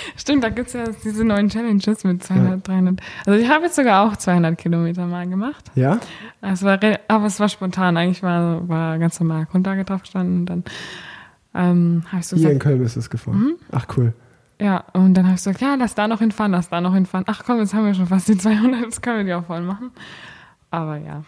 Stimmt, 0.16 0.44
da 0.44 0.50
gibt's 0.50 0.72
ja 0.72 0.84
diese 1.02 1.24
neuen 1.24 1.48
Challenges 1.48 2.04
mit 2.04 2.22
200, 2.22 2.66
300. 2.66 3.00
Also 3.26 3.40
ich 3.40 3.48
habe 3.50 3.64
jetzt 3.64 3.74
sogar 3.74 4.06
auch 4.06 4.16
200 4.16 4.56
Kilometer 4.56 5.04
mal 5.06 5.26
gemacht. 5.28 5.64
Ja? 5.74 5.98
Es 6.42 6.62
war, 6.62 6.78
aber 7.08 7.26
es 7.26 7.40
war 7.40 7.48
spontan. 7.48 7.96
Eigentlich 7.96 8.22
war, 8.22 8.68
war 8.68 8.98
ganz 9.00 9.18
normal 9.18 9.46
Grundlage 9.46 9.84
drauf 9.84 10.02
gestanden 10.02 10.40
und 10.40 10.46
dann 10.46 10.64
ähm, 11.54 12.02
habe 12.06 12.20
ich 12.20 12.28
so 12.28 12.36
Hier 12.36 12.52
in 12.52 12.60
Köln 12.60 12.78
bist 12.78 12.94
du 12.94 13.00
es 13.00 13.10
gefahren. 13.10 13.54
Ach 13.72 13.86
cool. 13.96 14.12
ja, 14.60 14.84
und 14.92 15.14
dann 15.14 15.24
habe 15.24 15.34
ich 15.34 15.40
gesagt, 15.40 15.60
ja, 15.60 15.74
lass 15.74 15.96
da 15.96 16.06
noch 16.06 16.20
hinfahren, 16.20 16.52
lass 16.52 16.68
da 16.68 16.80
noch 16.80 16.94
hinfahren. 16.94 17.24
Ach 17.28 17.42
komm, 17.44 17.58
jetzt 17.58 17.74
haben 17.74 17.84
wir 17.84 17.94
schon 17.94 18.06
fast 18.06 18.28
die 18.28 18.38
200, 18.38 18.82
jetzt 18.82 19.02
können 19.02 19.18
wir 19.18 19.24
die 19.24 19.34
auch 19.34 19.46
voll 19.46 19.62
machen. 19.62 19.90
Aber 20.70 20.98
ja, 20.98 21.24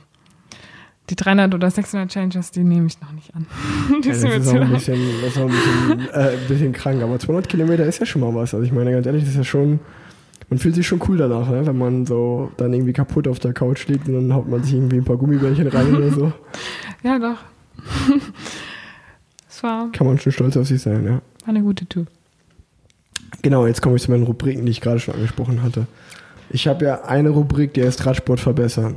die 1.10 1.16
300 1.16 1.54
oder 1.54 1.70
600 1.70 2.10
Challenges, 2.10 2.50
die 2.50 2.64
nehme 2.64 2.86
ich 2.86 3.00
noch 3.00 3.12
nicht 3.12 3.34
an. 3.34 3.46
die 4.02 4.08
Ja, 4.08 4.14
das 4.14 4.22
ist 4.22 4.48
ein 4.48 4.70
bisschen, 4.70 5.00
das 5.22 5.30
ist 5.30 5.38
auch 5.38 5.42
ein 5.42 5.48
bisschen, 5.48 6.08
äh, 6.12 6.30
ein 6.32 6.48
bisschen 6.48 6.72
krank, 6.72 7.02
aber 7.02 7.18
200 7.18 7.48
Kilometer 7.48 7.86
ist 7.86 8.00
ja 8.00 8.06
schon 8.06 8.20
mal 8.20 8.34
was. 8.34 8.54
Also 8.54 8.64
ich 8.64 8.72
meine, 8.72 8.92
ganz 8.92 9.06
ehrlich, 9.06 9.22
das 9.22 9.30
ist 9.30 9.36
ja 9.36 9.44
schon, 9.44 9.80
man 10.50 10.58
fühlt 10.58 10.74
sich 10.74 10.86
schon 10.86 11.00
cool 11.08 11.16
danach, 11.16 11.48
ne? 11.48 11.66
wenn 11.66 11.78
man 11.78 12.06
so 12.06 12.52
dann 12.56 12.72
irgendwie 12.72 12.92
kaputt 12.92 13.28
auf 13.28 13.38
der 13.38 13.52
Couch 13.52 13.86
liegt 13.88 14.08
und 14.08 14.14
dann 14.14 14.34
haut 14.34 14.48
man 14.48 14.62
sich 14.62 14.74
irgendwie 14.74 14.96
ein 14.96 15.04
paar 15.04 15.16
Gummibärchen 15.16 15.66
rein 15.68 15.94
oder 15.94 16.10
so. 16.10 16.32
Ja, 17.04 17.16
doch. 17.16 17.38
es 19.48 19.62
war, 19.62 19.92
Kann 19.92 20.08
man 20.08 20.18
schon 20.18 20.32
stolz 20.32 20.56
auf 20.56 20.66
sich 20.66 20.82
sein, 20.82 21.04
ja. 21.04 21.12
war 21.12 21.20
eine 21.44 21.62
gute 21.62 21.86
Tour. 21.86 22.06
Genau, 23.42 23.68
jetzt 23.68 23.82
komme 23.82 23.94
ich 23.94 24.02
zu 24.02 24.10
meinen 24.10 24.24
Rubriken, 24.24 24.66
die 24.66 24.72
ich 24.72 24.80
gerade 24.80 24.98
schon 24.98 25.14
angesprochen 25.14 25.62
hatte. 25.62 25.86
Ich 26.50 26.66
habe 26.66 26.84
ja 26.84 27.04
eine 27.04 27.28
Rubrik, 27.28 27.74
die 27.74 27.84
heißt 27.84 28.04
Radsport 28.04 28.40
verbessern. 28.40 28.96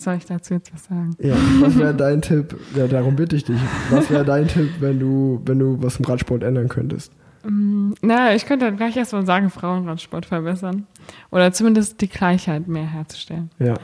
Soll 0.00 0.14
ich 0.14 0.24
dazu 0.24 0.54
jetzt 0.54 0.72
was 0.72 0.84
sagen? 0.86 1.14
Ja, 1.18 1.34
was 1.60 1.76
wäre 1.76 1.94
dein 1.96 2.22
Tipp? 2.22 2.56
Ja, 2.74 2.86
darum 2.86 3.16
bitte 3.16 3.36
ich 3.36 3.44
dich. 3.44 3.60
Was 3.90 4.08
wäre 4.10 4.24
dein 4.24 4.48
Tipp, 4.48 4.70
wenn 4.80 4.98
du, 4.98 5.42
wenn 5.44 5.58
du 5.58 5.76
was 5.82 5.96
im 5.98 6.06
Radsport 6.06 6.42
ändern 6.42 6.68
könntest? 6.70 7.12
Mm, 7.44 7.92
Na, 8.00 8.34
ich 8.34 8.46
könnte 8.46 8.72
gleich 8.74 8.96
erstmal 8.96 9.26
sagen, 9.26 9.50
Frauenradsport 9.50 10.24
verbessern. 10.24 10.86
Oder 11.30 11.52
zumindest 11.52 12.00
die 12.00 12.08
Gleichheit 12.08 12.66
mehr 12.66 12.86
herzustellen. 12.86 13.50
Ja. 13.58 13.74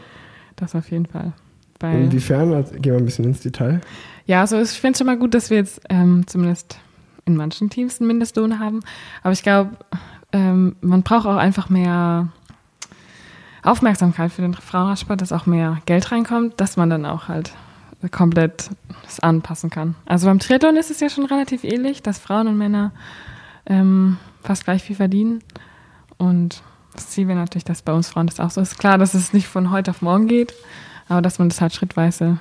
Das 0.56 0.74
auf 0.74 0.90
jeden 0.90 1.04
Fall. 1.04 1.34
Weil, 1.80 2.04
Inwiefern? 2.04 2.54
Also, 2.54 2.72
gehen 2.76 2.94
wir 2.94 2.96
ein 2.96 3.04
bisschen 3.04 3.26
ins 3.26 3.40
Detail. 3.40 3.82
ja, 4.24 4.40
also 4.40 4.58
ich 4.58 4.70
finde 4.70 4.92
es 4.92 4.98
schon 4.98 5.06
mal 5.06 5.18
gut, 5.18 5.34
dass 5.34 5.50
wir 5.50 5.58
jetzt 5.58 5.82
ähm, 5.90 6.26
zumindest 6.26 6.78
in 7.26 7.36
manchen 7.36 7.68
Teams 7.68 8.00
einen 8.00 8.08
Mindestlohn 8.08 8.58
haben. 8.58 8.80
Aber 9.22 9.32
ich 9.32 9.42
glaube, 9.42 9.72
ähm, 10.32 10.76
man 10.80 11.02
braucht 11.02 11.26
auch 11.26 11.36
einfach 11.36 11.68
mehr 11.68 12.28
Aufmerksamkeit 13.66 14.32
für 14.32 14.42
den 14.42 14.54
Frauenradsport, 14.54 15.20
dass 15.20 15.32
auch 15.32 15.46
mehr 15.46 15.78
Geld 15.86 16.12
reinkommt, 16.12 16.60
dass 16.60 16.76
man 16.76 16.90
dann 16.90 17.04
auch 17.04 17.28
halt 17.28 17.52
komplett 18.10 18.70
das 19.04 19.20
anpassen 19.20 19.70
kann. 19.70 19.94
Also 20.04 20.26
beim 20.26 20.38
Triathlon 20.38 20.76
ist 20.76 20.90
es 20.90 21.00
ja 21.00 21.08
schon 21.08 21.24
relativ 21.26 21.64
ähnlich, 21.64 22.02
dass 22.02 22.18
Frauen 22.18 22.46
und 22.48 22.58
Männer 22.58 22.92
ähm, 23.66 24.18
fast 24.42 24.64
gleich 24.64 24.82
viel 24.82 24.96
verdienen. 24.96 25.42
Und 26.18 26.62
das 26.94 27.10
Ziel 27.10 27.28
wäre 27.28 27.38
natürlich, 27.38 27.64
dass 27.64 27.82
bei 27.82 27.92
uns 27.92 28.08
Frauen 28.08 28.26
das 28.26 28.40
auch 28.40 28.50
so 28.50 28.60
ist. 28.60 28.78
Klar, 28.78 28.98
dass 28.98 29.14
es 29.14 29.32
nicht 29.32 29.48
von 29.48 29.70
heute 29.70 29.90
auf 29.90 30.02
morgen 30.02 30.28
geht, 30.28 30.54
aber 31.08 31.22
dass 31.22 31.38
man 31.38 31.48
das 31.48 31.60
halt 31.60 31.74
schrittweise 31.74 32.38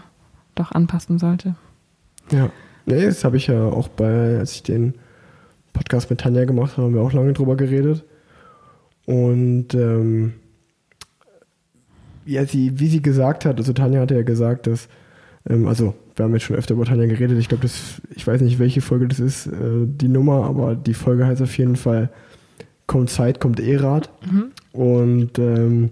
doch 0.54 0.72
anpassen 0.72 1.20
sollte. 1.20 1.56
Ja. 2.32 2.50
Nee, 2.86 3.06
das 3.06 3.24
habe 3.24 3.38
ich 3.38 3.48
ja 3.48 3.66
auch 3.66 3.88
bei, 3.88 4.38
als 4.38 4.54
ich 4.54 4.64
den 4.64 4.94
Podcast 5.74 6.10
mit 6.10 6.22
Tanja 6.22 6.46
gemacht 6.46 6.74
habe, 6.74 6.84
haben 6.84 6.94
wir 6.94 7.02
auch 7.02 7.14
lange 7.14 7.34
drüber 7.34 7.58
geredet. 7.58 8.04
Und 9.06 9.74
ähm, 9.74 10.34
ja, 12.26 12.46
sie, 12.46 12.80
wie 12.80 12.88
sie 12.88 13.02
gesagt 13.02 13.46
hat, 13.46 13.58
also 13.58 13.74
Tanja 13.74 14.02
hatte 14.02 14.16
ja 14.16 14.24
gesagt, 14.24 14.68
dass, 14.68 14.88
ähm, 15.50 15.68
also 15.68 15.94
wir 16.16 16.26
haben 16.26 16.34
jetzt 16.34 16.44
schon 16.44 16.56
öfter 16.56 16.74
über 16.74 16.86
Tanja 16.86 17.06
geredet, 17.08 17.38
ich 17.38 17.50
glaube, 17.50 17.64
das, 17.64 18.02
ich 18.16 18.26
weiß 18.26 18.42
nicht, 18.42 18.60
welche 18.60 18.82
Folge 18.82 19.08
das 19.08 19.20
ist, 19.20 19.48
äh, 19.48 19.86
die 19.86 20.08
Nummer, 20.08 20.46
aber 20.46 20.76
die 20.76 20.94
Folge 20.94 21.26
heißt 21.26 21.42
auf 21.42 21.58
jeden 21.58 21.76
Fall 21.76 22.10
Kommt 22.88 23.10
Zeit, 23.10 23.40
kommt 23.40 23.60
E-Rad. 23.60 24.12
Und 24.72 25.40
ähm, 25.40 25.90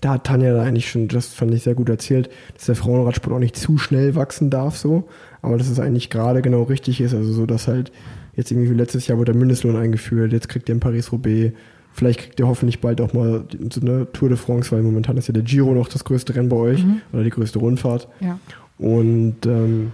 da 0.00 0.14
hat 0.14 0.24
Tanja 0.24 0.52
da 0.52 0.62
eigentlich 0.62 0.90
schon, 0.90 1.08
das 1.08 1.28
fand 1.28 1.54
ich 1.54 1.62
sehr 1.62 1.74
gut 1.74 1.88
erzählt, 1.88 2.30
dass 2.54 2.66
der 2.66 2.74
Frauenradsport 2.74 3.34
auch 3.34 3.40
nicht 3.40 3.56
zu 3.56 3.78
schnell 3.78 4.14
wachsen 4.14 4.50
darf, 4.50 4.76
so, 4.76 5.08
aber 5.42 5.58
dass 5.58 5.68
es 5.68 5.78
eigentlich 5.78 6.10
gerade 6.10 6.42
genau 6.42 6.62
richtig 6.62 7.00
ist, 7.00 7.14
also 7.14 7.32
so, 7.32 7.46
dass 7.46 7.68
halt 7.68 7.92
jetzt 8.34 8.50
irgendwie 8.50 8.70
wie 8.70 8.74
letztes 8.74 9.06
Jahr 9.06 9.18
wurde 9.18 9.32
der 9.32 9.40
Mindestlohn 9.40 9.76
eingeführt, 9.76 10.32
jetzt 10.32 10.48
kriegt 10.48 10.68
ihr 10.68 10.74
in 10.74 10.80
Paris-Roubaix, 10.80 11.54
vielleicht 11.94 12.20
kriegt 12.20 12.40
ihr 12.40 12.46
hoffentlich 12.46 12.80
bald 12.80 13.00
auch 13.00 13.14
mal 13.14 13.44
so 13.72 13.80
eine 13.80 14.10
Tour 14.12 14.28
de 14.28 14.36
France, 14.36 14.72
weil 14.72 14.82
momentan 14.82 15.16
ist 15.16 15.28
ja 15.28 15.32
der 15.32 15.44
Giro 15.44 15.72
noch 15.72 15.88
das 15.88 16.04
größte 16.04 16.34
Rennen 16.34 16.48
bei 16.48 16.56
euch 16.56 16.84
oder 17.12 17.22
die 17.22 17.30
größte 17.30 17.58
Rundfahrt. 17.58 18.08
Ja. 18.20 18.38
Und 18.78 19.46
ähm, 19.46 19.92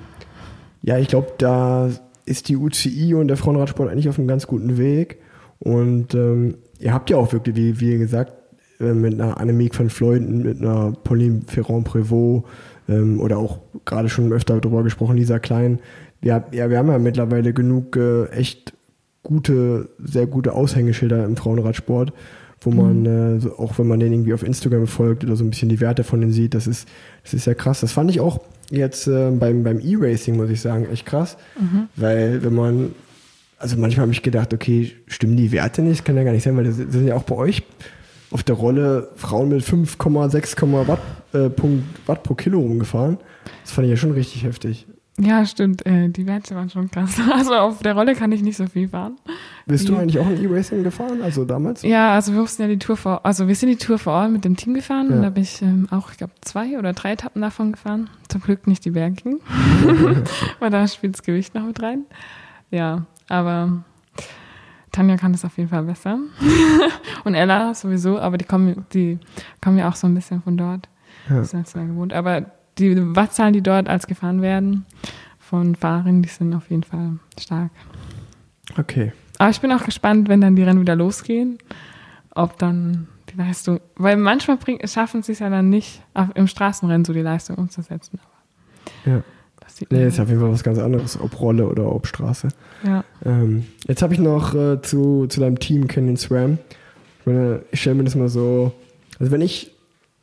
ja, 0.83 0.99
ich 0.99 1.09
glaube, 1.09 1.33
da 1.39 1.91
ist 2.25 2.49
die 2.49 2.57
UCI 2.57 3.15
und 3.15 3.29
der 3.29 3.37
Frauenradsport 3.37 3.91
eigentlich 3.91 4.09
auf 4.09 4.19
einem 4.19 4.29
ganz 4.29 4.47
guten 4.47 4.79
Weg. 4.79 5.19
Und 5.59 6.15
ähm, 6.15 6.57
ihr 6.79 6.95
habt 6.95 7.11
ja 7.11 7.19
auch 7.19 7.33
wirklich, 7.33 7.55
wie, 7.55 7.81
wie 7.81 7.99
gesagt, 7.99 8.33
äh, 8.81 8.95
mit 8.95 9.15
einer 9.15 9.39
Annemiek 9.39 9.79
van 9.79 9.91
Fleuten, 9.91 10.43
mit 10.43 10.59
einer 10.61 10.93
Pauline 11.05 11.43
Ferrand-Prévot 11.47 12.45
ähm, 12.89 13.21
oder 13.21 13.37
auch 13.37 13.59
gerade 13.85 14.09
schon 14.09 14.33
öfter 14.33 14.59
darüber 14.59 14.83
gesprochen, 14.83 15.17
Lisa 15.17 15.39
Klein. 15.39 15.81
Wir, 16.23 16.45
ja, 16.53 16.71
wir 16.71 16.79
haben 16.79 16.89
ja 16.89 16.99
mittlerweile 16.99 17.53
genug 17.53 17.97
äh, 17.97 18.27
echt 18.31 18.73
gute, 19.31 19.89
sehr 20.03 20.27
gute 20.27 20.55
Aushängeschilder 20.55 21.25
im 21.25 21.37
Frauenradsport, 21.37 22.13
wo 22.63 22.71
man, 22.71 23.07
äh, 23.07 23.41
so, 23.41 23.57
auch 23.59 23.79
wenn 23.79 23.87
man 23.87 24.01
den 24.01 24.13
irgendwie 24.13 24.35
auf 24.35 24.43
Instagram 24.43 24.89
folgt 24.89 25.23
oder 25.23 25.37
so 25.37 25.45
ein 25.45 25.51
bisschen 25.51 25.69
die 25.69 25.81
Werte 25.81 26.03
von 26.03 26.21
denen 26.21 26.33
sieht, 26.33 26.53
das 26.53 26.67
ist, 26.67 26.89
das 27.23 27.35
ist 27.35 27.47
ja 27.47 27.55
krass. 27.55 27.81
Das 27.81 27.93
fand 27.93 28.11
ich 28.11 28.21
auch 28.21 28.41
jetzt 28.71 29.07
äh, 29.07 29.31
beim, 29.31 29.63
beim 29.63 29.79
E-Racing, 29.79 30.37
muss 30.37 30.51
ich 30.51 30.61
sagen, 30.61 30.87
echt 30.93 31.07
krass. 31.07 31.37
Weil 31.95 32.43
wenn 32.43 32.55
man, 32.55 32.91
also 33.57 33.77
manchmal 33.77 34.03
habe 34.03 34.13
ich 34.13 34.23
gedacht, 34.23 34.53
okay, 34.53 34.91
stimmen 35.07 35.37
die 35.37 35.53
Werte 35.53 35.83
nicht? 35.83 36.01
Das 36.01 36.05
kann 36.05 36.17
ja 36.17 36.25
gar 36.25 36.33
nicht 36.33 36.43
sein, 36.43 36.57
weil 36.57 36.65
das 36.65 36.77
sind 36.77 37.07
ja 37.07 37.15
auch 37.15 37.23
bei 37.23 37.37
euch 37.37 37.63
auf 38.33 38.43
der 38.43 38.57
Rolle 38.57 39.11
Frauen 39.15 39.49
mit 39.49 39.63
5,6 39.63 40.89
Watt, 40.89 41.01
äh, 41.33 41.49
Punkt, 41.49 41.85
Watt 42.07 42.25
pro 42.25 42.35
Kilo 42.35 42.59
rumgefahren. 42.59 43.19
Das 43.63 43.73
fand 43.73 43.87
ich 43.87 43.91
ja 43.91 43.97
schon 43.97 44.13
richtig 44.13 44.43
heftig. 44.43 44.87
Ja, 45.19 45.45
stimmt. 45.45 45.85
Äh, 45.85 46.09
die 46.09 46.27
Werte 46.27 46.55
waren 46.55 46.71
schon 46.71 46.91
krass. 46.91 47.21
Also 47.33 47.55
auf 47.55 47.83
der 47.83 47.95
Rolle 47.95 48.15
kann 48.15 48.33
ich 48.33 48.43
nicht 48.43 48.57
so 48.57 48.67
viel 48.67 48.89
fahren. 48.89 49.17
Bist 49.67 49.89
du 49.89 49.97
eigentlich 49.97 50.19
auch 50.19 50.27
ein 50.27 50.43
E-Racing 50.43 50.83
gefahren, 50.83 51.21
also 51.23 51.45
damals? 51.45 51.83
Ja, 51.83 52.15
also 52.15 52.33
wir 52.33 52.41
mussten 52.41 52.63
ja 52.63 52.69
die 52.69 52.79
Tour 52.79 52.97
vor, 52.97 53.25
also 53.25 53.47
wir 53.47 53.55
sind 53.55 53.69
die 53.69 53.77
Tour 53.77 53.99
vor 53.99 54.15
Ort 54.15 54.31
mit 54.31 54.45
dem 54.45 54.57
Team 54.57 54.75
gefahren 54.75 55.09
Ja. 55.11 55.17
und 55.17 55.23
da 55.23 55.31
bin 55.31 55.43
ich 55.43 55.61
ähm, 55.63 55.89
auch, 55.91 56.11
ich 56.13 56.19
glaube, 56.19 56.33
zwei 56.41 56.79
oder 56.79 56.93
drei 56.93 57.13
Etappen 57.13 57.43
davon 57.43 57.73
gefahren. 57.73 58.09
Zum 58.29 58.41
Glück 58.41 58.67
nicht 58.67 58.85
die 58.85 58.91
Bergking, 58.91 59.41
weil 60.59 60.71
da 60.71 60.87
spielt 60.89 61.15
das 61.15 61.23
Gewicht 61.23 61.55
noch 61.55 61.65
mit 61.65 61.83
rein. 61.83 62.05
Ja, 62.71 63.05
aber 63.29 63.85
Tanja 64.93 65.17
kann 65.17 65.33
das 65.33 65.45
auf 65.45 65.57
jeden 65.57 65.69
Fall 65.69 65.85
besser. 65.85 66.19
und 67.25 67.35
Ella 67.35 67.75
sowieso, 67.75 68.19
aber 68.19 68.39
die 68.39 68.45
kommen, 68.45 68.87
die 68.93 69.19
kommen 69.61 69.79
ja 69.79 69.89
auch 69.89 69.95
so 69.97 70.07
ein 70.07 70.15
bisschen 70.15 70.43
von 70.43 70.57
dort. 70.57 70.89
Ja. 71.29 71.37
Das 71.37 71.53
ja 71.53 71.63
gewohnt. 71.85 72.13
Aber 72.13 72.47
die 72.81 73.17
Wattzahlen, 73.17 73.53
die 73.53 73.63
dort 73.63 73.89
als 73.89 74.07
gefahren 74.07 74.43
werden 74.43 74.85
von 75.39 75.75
Fahrerinnen, 75.75 76.23
die 76.23 76.29
sind 76.29 76.55
auf 76.55 76.71
jeden 76.71 76.83
Fall 76.85 77.13
stark. 77.39 77.71
Okay. 78.79 79.13
Aber 79.39 79.51
ich 79.51 79.61
bin 79.61 79.73
auch 79.73 79.85
gespannt, 79.85 80.29
wenn 80.29 80.41
dann 80.41 80.57
die 80.57 80.63
Rennen 80.63 80.81
wieder 80.81 80.97
losgehen, 80.97 81.59
ob 82.35 82.59
dann 82.59 83.09
die 83.33 83.37
Leistung, 83.37 83.81
weil 83.97 84.17
manchmal 84.17 84.57
bring, 84.59 84.87
schaffen 84.87 85.23
sie 85.23 85.33
es 85.33 85.39
ja 85.39 85.51
dann 85.51 85.69
nicht, 85.71 86.03
im 86.35 86.47
Straßenrennen 86.47 87.05
so 87.05 87.13
die 87.13 87.21
Leistung 87.23 87.57
umzusetzen. 87.57 88.19
Aber 89.05 89.13
Ja. 89.13 89.23
das 89.61 89.77
sieht 89.77 89.91
man 89.91 90.01
Nee, 90.01 90.07
ist 90.09 90.21
auf 90.21 90.29
jeden 90.29 90.41
Fall 90.41 90.53
was 90.53 90.63
ganz 90.63 90.79
anderes, 90.79 91.19
ob 91.21 91.41
Rolle 91.41 91.69
oder 91.69 91.91
ob 91.91 92.07
Straße. 92.07 92.49
ja. 92.85 93.05
Ähm, 93.25 93.67
jetzt 93.87 94.03
habe 94.03 94.15
ich 94.15 94.21
noch 94.21 94.55
äh, 94.55 94.81
zu, 94.83 95.27
zu 95.29 95.41
deinem 95.41 95.59
Team 95.59 95.87
Canyon 95.89 96.17
SRAM. 96.17 96.59
Ich 97.21 97.27
meine, 97.27 97.63
ich 97.71 97.81
stelle 97.81 97.97
mir 97.97 98.05
das 98.05 98.15
mal 98.15 98.29
so, 98.29 98.73
also 99.19 99.31
wenn 99.33 99.41
ich 99.43 99.73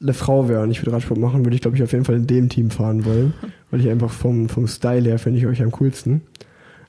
eine 0.02 0.14
Frau 0.14 0.48
wäre 0.48 0.62
und 0.62 0.72
ich 0.72 0.82
würde 0.82 0.94
Radsport 0.94 1.20
machen, 1.20 1.46
würde 1.46 1.56
ich 1.56 1.62
glaube 1.62 1.78
ich 1.78 1.84
auf 1.84 1.92
jeden 1.92 2.06
Fall 2.06 2.16
in 2.16 2.28
dem 2.28 2.50
Team 2.50 2.70
fahren 2.70 3.06
wollen, 3.06 3.34
weil 3.72 3.80
ich 3.80 3.90
einfach 3.90 4.12
vom, 4.12 4.50
vom 4.50 4.68
Style 4.68 5.10
her 5.10 5.20
finde 5.20 5.40
ich 5.40 5.48
euch 5.48 5.62
am 5.62 5.72
coolsten. 5.72 6.22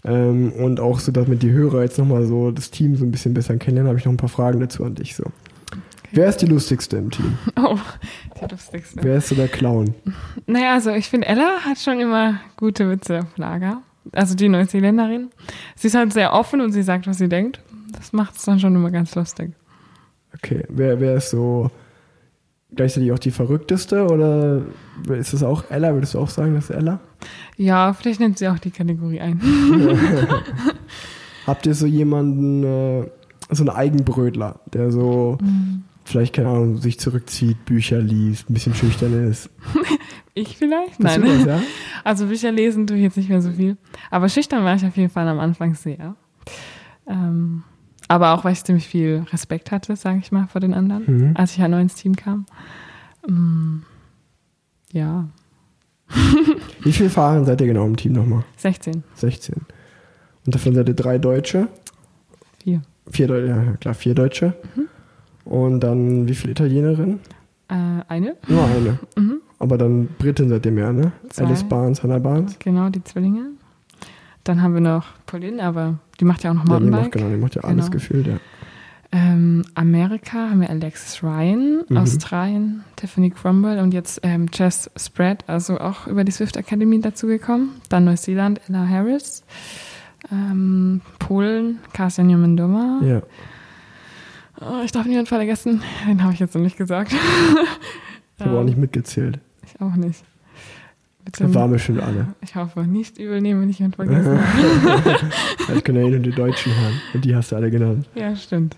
Ähm, 0.05 0.53
und 0.53 0.79
auch 0.81 1.01
so, 1.01 1.11
damit 1.11 1.43
die 1.43 1.51
Hörer 1.51 1.83
jetzt 1.83 1.99
nochmal 1.99 2.25
so 2.27 2.51
das 2.51 2.71
Team 2.71 2.97
so 2.97 3.05
ein 3.05 3.11
bisschen 3.11 3.35
besser 3.35 3.57
kennenlernen, 3.57 3.89
habe 3.89 3.99
ich 3.99 4.05
noch 4.05 4.13
ein 4.13 4.19
paar 4.19 4.29
Fragen 4.29 4.61
dazu 4.61 4.85
an 4.85 4.95
dich 4.95 5.17
so. 5.17 5.25
Wer 6.13 6.29
ist 6.29 6.39
die 6.39 6.47
lustigste 6.47 6.97
im 6.97 7.11
Team? 7.11 7.37
Oh, 7.57 7.77
die 8.41 8.51
lustigste. 8.51 9.01
Wer 9.03 9.17
ist 9.17 9.29
so 9.29 9.35
der 9.35 9.49
Clown? 9.49 9.95
Naja, 10.47 10.75
also 10.75 10.91
ich 10.91 11.09
finde, 11.09 11.27
Ella 11.27 11.61
hat 11.65 11.79
schon 11.79 12.01
immer 12.01 12.41
gute 12.57 12.89
Witze 12.89 13.21
auf 13.21 13.37
Lager. 13.37 13.83
Also 14.13 14.35
die 14.35 14.49
Neuseeländerin. 14.49 15.29
Sie 15.77 15.89
ist 15.89 15.95
halt 15.95 16.13
sehr 16.13 16.33
offen 16.33 16.61
und 16.61 16.73
sie 16.73 16.83
sagt, 16.83 17.07
was 17.07 17.19
sie 17.19 17.29
denkt. 17.29 17.61
Das 17.93 18.13
macht 18.13 18.37
es 18.37 18.45
dann 18.45 18.61
schon 18.61 18.75
immer 18.75 18.91
ganz 18.91 19.15
lustig. 19.15 19.53
Okay, 20.35 20.65
wer, 20.69 20.99
wer 21.01 21.17
ist 21.17 21.31
so 21.31 21.71
gleichzeitig 22.75 23.13
auch 23.13 23.19
die 23.19 23.31
verrückteste 23.31 24.07
oder 24.07 24.63
ist 25.09 25.33
es 25.33 25.43
auch 25.43 25.65
Ella? 25.71 25.95
Würdest 25.95 26.15
du 26.15 26.19
auch 26.19 26.31
sagen, 26.31 26.55
das 26.55 26.71
ist 26.71 26.77
Ella? 26.77 27.01
Ja, 27.57 27.93
vielleicht 27.93 28.21
nimmt 28.21 28.39
sie 28.39 28.49
auch 28.49 28.59
die 28.59 28.71
Kategorie 28.71 29.21
ein. 29.21 29.41
Habt 31.47 31.67
ihr 31.67 31.75
so 31.75 31.87
jemanden, 31.87 32.65
äh, 32.65 33.07
so 33.51 33.63
einen 33.63 33.71
Eigenbrötler, 33.71 34.61
der 34.73 34.93
so 34.93 35.39
vielleicht, 36.09 36.35
keine 36.35 36.49
Ahnung, 36.49 36.79
sich 36.79 36.99
zurückzieht, 36.99 37.65
Bücher 37.65 38.01
liest, 38.01 38.49
ein 38.49 38.55
bisschen 38.55 38.75
schüchtern 38.75 39.29
ist? 39.29 39.51
Ich 40.35 40.57
vielleicht? 40.57 40.99
Bist 40.99 41.19
Nein. 41.19 41.23
das, 41.23 41.45
ja? 41.47 41.61
Also 42.05 42.27
Bücher 42.27 42.53
lesen 42.53 42.87
tue 42.87 42.97
ich 42.97 43.03
jetzt 43.03 43.17
nicht 43.17 43.29
mehr 43.29 43.43
so 43.43 43.51
viel. 43.51 43.77
Aber 44.09 44.29
schüchtern 44.29 44.63
war 44.63 44.77
ich 44.77 44.87
auf 44.87 44.97
jeden 44.97 45.11
Fall 45.11 45.27
am 45.27 45.41
Anfang 45.41 45.75
sehr. 45.75 46.15
Ähm, 47.09 47.65
aber 48.09 48.33
auch, 48.35 48.45
weil 48.45 48.53
ich 48.53 48.65
ziemlich 48.65 48.89
viel 48.89 49.25
Respekt 49.33 49.71
hatte, 49.71 49.95
sage 49.97 50.19
ich 50.19 50.33
mal, 50.33 50.47
vor 50.49 50.61
den 50.61 50.75
anderen, 50.75 51.05
Mhm. 51.07 51.37
als 51.37 51.53
ich 51.53 51.61
halt 51.61 51.71
neu 51.71 51.81
ins 51.81 51.95
Team 51.95 52.17
kam. 52.17 52.47
Mm, 53.27 53.83
ja, 54.93 55.29
Wie 56.83 56.93
viele 56.93 57.11
Fahrer 57.11 57.45
seid 57.45 57.61
ihr 57.61 57.67
genau 57.67 57.85
im 57.85 57.97
Team 57.97 58.13
nochmal? 58.15 58.43
16, 58.57 59.05
16. 59.15 59.57
Und 60.47 60.55
davon 60.55 60.75
seid 60.75 60.89
ihr 60.89 60.95
drei 60.95 61.19
Deutsche? 61.19 61.69
4. 62.65 62.81
Vier 63.11 63.27
Deutsche, 63.27 63.47
ja 63.49 63.73
klar, 63.77 63.93
vier 63.95 64.15
Deutsche. 64.15 64.55
Und 65.45 65.81
dann 65.81 66.27
wie 66.27 66.35
viele 66.35 66.53
Italienerinnen? 66.53 67.21
Äh, 67.69 67.75
eine, 68.09 68.37
Nur 68.49 68.65
eine. 68.65 68.99
Mhm. 69.17 69.41
Aber 69.59 69.77
dann 69.77 70.07
Britin 70.19 70.49
seid 70.49 70.65
ihr 70.67 70.73
mehr, 70.73 70.93
ne? 70.93 71.13
Zwei. 71.31 71.45
Alice 71.45 71.65
Barnes, 71.65 72.03
Hannah 72.03 72.19
Barnes. 72.21 72.59
genau, 72.59 72.89
die 72.91 73.03
Zwillinge. 73.05 73.51
Dann 74.45 74.63
haben 74.63 74.73
wir 74.75 74.81
noch 74.81 75.05
Pauline, 75.29 75.63
aber 75.63 75.99
die 76.19 76.25
macht 76.25 76.43
ja 76.43 76.51
auch 76.51 76.55
noch 76.55 76.69
Ja, 76.69 76.79
die 76.81 76.87
macht, 76.87 77.03
Mountainbike. 77.03 77.13
genau, 77.13 77.29
die 77.31 77.37
macht 77.41 77.55
ja 77.55 77.63
alles 77.63 77.87
Genau. 77.87 77.93
gefühlt, 77.93 78.27
ja. 78.27 78.37
Ähm, 79.11 79.65
Amerika 79.75 80.51
haben 80.51 80.61
wir 80.61 80.69
Alexis 80.69 81.23
Ryan, 81.23 81.85
Mhm. 81.89 81.97
Australien 81.97 82.85
Tiffany 82.97 83.31
Cromwell 83.31 83.79
und 83.79 83.95
jetzt 83.95 84.21
ähm, 84.23 84.49
Jess 84.53 84.91
Spread, 84.99 85.45
also 85.47 85.79
auch 85.79 86.07
über 86.09 86.25
die 86.25 86.33
Swift 86.33 86.57
Academy 86.59 87.01
dazugekommen. 87.01 87.71
Dann 87.89 88.05
Neuseeland, 88.05 88.61
Ella 88.69 88.87
Harris. 88.87 89.45
Ähm, 90.31 91.01
Polen, 91.21 91.79
Kasia 91.95 92.23
Newman-Dummer. 92.25 93.01
Ja. 93.03 93.23
Oh, 94.61 94.83
ich 94.85 94.93
darf 94.93 95.07
niemanden 95.07 95.27
vergessen. 95.27 95.81
Den 96.07 96.23
habe 96.23 96.35
ich 96.35 96.41
jetzt 96.41 96.55
noch 96.55 96.63
nicht 96.63 96.77
gesagt. 96.77 97.13
Ich 98.37 98.45
habe 98.45 98.59
auch 98.59 98.65
nicht 98.65 98.77
mitgezählt. 98.79 99.39
Ich 99.65 99.81
auch 99.81 99.95
nicht. 99.95 100.23
Bitte 101.31 101.45
Das 101.45 101.55
waren 101.55 101.71
bestimmt 101.71 102.03
alle. 102.03 102.29
Ich 102.41 102.57
hoffe, 102.57 102.85
nicht 102.85 103.19
übel 103.19 103.43
nehmen, 103.43 103.61
wenn 103.61 103.69
ich 103.69 103.79
jemanden 103.81 103.97
vergessen 103.97 104.39
habe. 104.41 105.17
Ich 105.77 105.85
kann 105.85 105.95
ja 105.97 106.01
eh 106.03 106.09
nur 106.11 106.21
die 106.21 106.31
Deutschen 106.31 106.73
hören. 106.75 106.95
Und 107.13 107.23
die 107.23 107.37
hast 107.37 107.53
du 107.53 107.57
alle 107.57 107.71
genannt. 107.71 108.09
ja, 108.15 108.35
stimmt. 108.35 108.77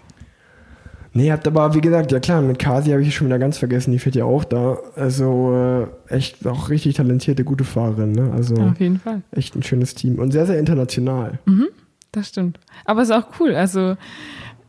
Nee, 1.13 1.31
habt 1.31 1.47
aber, 1.47 1.75
wie 1.75 1.81
gesagt, 1.81 2.11
ja 2.11 2.19
klar, 2.19 2.43
mit 2.43 2.59
Kasi 2.59 2.91
habe 2.91 3.03
ich 3.03 3.15
schon 3.15 3.29
wieder 3.29 3.39
ganz 3.39 3.59
vergessen, 3.59 3.93
die 3.93 4.01
fährt 4.01 4.17
ja 4.17 4.25
auch 4.25 4.43
da. 4.43 4.79
Also 4.97 5.87
äh, 6.09 6.13
echt 6.15 6.45
auch 6.45 6.71
richtig 6.71 6.97
talentierte, 6.97 7.45
gute 7.45 7.63
Fahrerin, 7.65 8.13
ne? 8.13 8.33
Also 8.33 8.57
Auf 8.57 8.81
jeden 8.81 8.99
Fall. 8.99 9.23
echt 9.31 9.55
ein 9.55 9.63
schönes 9.63 9.95
Team 9.95 10.19
und 10.19 10.33
sehr, 10.33 10.47
sehr 10.47 10.59
international. 10.59 11.39
Mhm, 11.47 11.69
das 12.11 12.29
stimmt. 12.31 12.59
Aber 12.85 13.03
es 13.03 13.11
ist 13.11 13.15
auch 13.15 13.27
cool. 13.39 13.55
Also, 13.55 13.97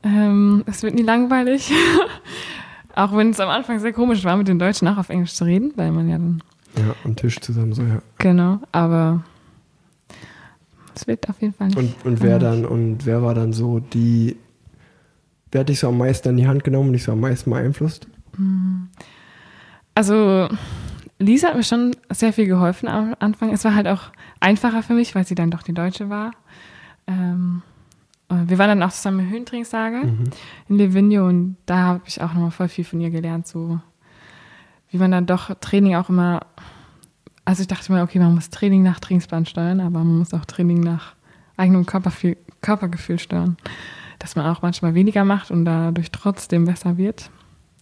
ähm, 0.04 0.64
es 0.68 0.84
wird 0.84 0.94
nie 0.94 1.04
langweilig. 1.04 1.72
auch 2.96 3.16
wenn 3.16 3.30
es 3.32 3.40
am 3.40 3.50
Anfang 3.50 3.80
sehr 3.80 3.94
komisch 3.94 4.24
war, 4.24 4.36
mit 4.38 4.48
den 4.48 4.60
Deutschen 4.60 4.88
auch 4.88 4.98
auf 4.98 5.10
Englisch 5.10 5.34
zu 5.34 5.46
reden, 5.46 5.72
weil 5.76 5.92
man 5.92 6.10
ja 6.10 6.18
dann, 6.18 6.42
Ja, 6.78 6.96
am 7.04 7.16
Tisch 7.16 7.40
zusammen 7.40 7.74
so, 7.74 7.82
ja. 7.84 8.02
genau, 8.18 8.60
aber 8.72 9.24
es 10.96 11.08
wird 11.08 11.30
auf 11.30 11.42
jeden 11.42 11.54
Fall 11.54 11.68
nicht. 11.68 11.78
Und, 11.78 11.96
und 12.06 12.22
wer 12.22 12.40
dann, 12.40 12.66
und 12.66 13.06
wer 13.06 13.22
war 13.22 13.34
dann 13.34 13.54
so 13.54 13.80
die, 13.80 14.38
wer 15.52 15.62
hat 15.62 15.70
dich 15.70 15.80
so 15.80 15.90
am 15.90 15.98
meisten 15.98 16.30
an 16.30 16.38
die 16.38 16.48
Hand 16.48 16.64
genommen 16.64 16.88
und 16.88 16.94
dich 16.94 17.04
so 17.04 17.12
am 17.12 17.20
meisten 17.20 17.50
beeinflusst? 17.50 18.08
Also, 19.96 20.50
Lisa 21.20 21.50
hat 21.50 21.56
mir 21.56 21.64
schon 21.64 21.96
sehr 22.10 22.34
viel 22.34 22.48
geholfen 22.48 22.88
am 22.88 23.16
Anfang. 23.20 23.54
Es 23.54 23.64
war 23.64 23.76
halt 23.76 23.88
auch 23.88 24.12
einfacher 24.40 24.84
für 24.84 24.94
mich, 24.94 25.14
weil 25.14 25.26
sie 25.26 25.36
dann 25.36 25.52
doch 25.52 25.64
die 25.64 25.74
Deutsche 25.74 26.10
war. 26.10 26.32
Ähm, 27.08 27.62
äh, 28.30 28.36
wir 28.48 28.58
waren 28.58 28.70
dann 28.70 28.84
auch 28.84 28.94
zusammen 28.94 29.20
im 29.20 29.30
Höhentrainingslager 29.30 30.02
in 30.02 30.78
Livigno 30.78 31.28
und 31.28 31.58
da 31.66 31.78
habe 31.78 32.02
ich 32.06 32.22
auch 32.22 32.34
nochmal 32.34 32.52
voll 32.52 32.70
viel 32.70 32.86
von 32.86 33.02
ihr 33.02 33.10
gelernt, 33.10 33.48
so 33.48 33.80
wie 34.92 34.98
man 34.98 35.12
dann 35.12 35.26
doch 35.26 35.54
Training 35.60 35.96
auch 35.96 36.10
immer, 36.10 36.42
also 37.46 37.62
ich 37.62 37.68
dachte 37.68 37.92
mir, 37.92 38.04
okay, 38.04 38.20
man 38.20 38.36
muss 38.36 38.50
Training 38.50 38.84
nach 38.84 39.00
Trainingsplan 39.00 39.46
steuern, 39.46 39.80
aber 39.80 40.00
man 40.00 40.20
muss 40.20 40.34
auch 40.34 40.46
Training 40.46 40.82
nach 40.82 41.14
eigenem 41.58 41.86
Körpergefühl, 41.86 42.38
Körpergefühl 42.62 43.20
steuern. 43.20 43.58
Dass 44.20 44.36
man 44.36 44.46
auch 44.46 44.62
manchmal 44.62 44.94
weniger 44.94 45.26
macht 45.26 45.50
und 45.50 45.66
dadurch 45.66 46.12
trotzdem 46.12 46.66
besser 46.66 46.98
wird. 46.98 47.32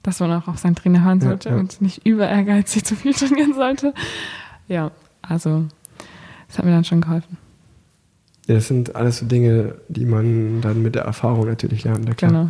Dass 0.03 0.22
man 0.22 0.32
auch 0.32 0.47
auf 0.47 0.57
seinen 0.60 0.76
Trainer 0.76 1.03
hören 1.03 1.20
Ja, 1.20 1.28
sollte 1.28 1.49
ja. 1.49 1.55
und 1.55 1.82
nicht 1.82 2.05
über 2.05 2.30
ehrgeizig 2.30 2.86
zu 2.86 2.95
viel 2.95 3.14
trainieren 3.14 3.53
sollte. 3.53 3.93
Ja, 4.68 4.91
also 5.22 5.66
das 6.47 6.57
hat 6.57 6.66
mir 6.66 6.72
dann 6.72 6.86
schon 6.86 7.01
geholfen. 7.01 7.38
Ja, 8.47 8.55
das 8.55 8.68
sind 8.68 8.95
alles 8.95 9.20
so 9.20 9.26
Dinge, 9.26 9.76
die 9.89 10.05
man 10.05 10.62
dann 10.62 10.82
mit 10.82 10.95
der 10.95 11.03
Erfahrung 11.03 11.45
natürlich 11.47 11.84
lernt, 11.84 12.07
ja. 12.07 12.14
Genau. 12.16 12.49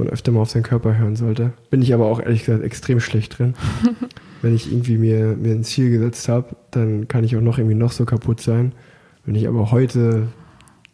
Man 0.00 0.08
öfter 0.08 0.32
mal 0.32 0.40
auf 0.40 0.50
seinen 0.50 0.62
Körper 0.62 0.98
hören 0.98 1.16
sollte. 1.16 1.52
Bin 1.70 1.82
ich 1.82 1.94
aber 1.94 2.06
auch 2.06 2.20
ehrlich 2.20 2.44
gesagt 2.44 2.64
extrem 2.64 3.00
schlecht 3.00 3.38
drin. 3.38 3.54
Wenn 4.42 4.54
ich 4.54 4.72
irgendwie 4.72 4.96
mir, 4.96 5.36
mir 5.36 5.52
ein 5.52 5.64
Ziel 5.64 5.90
gesetzt 5.90 6.28
habe, 6.28 6.56
dann 6.70 7.08
kann 7.08 7.24
ich 7.24 7.36
auch 7.36 7.42
noch 7.42 7.58
irgendwie 7.58 7.76
noch 7.76 7.92
so 7.92 8.04
kaputt 8.04 8.40
sein. 8.40 8.72
Wenn 9.24 9.34
ich 9.34 9.46
aber 9.46 9.70
heute 9.70 10.28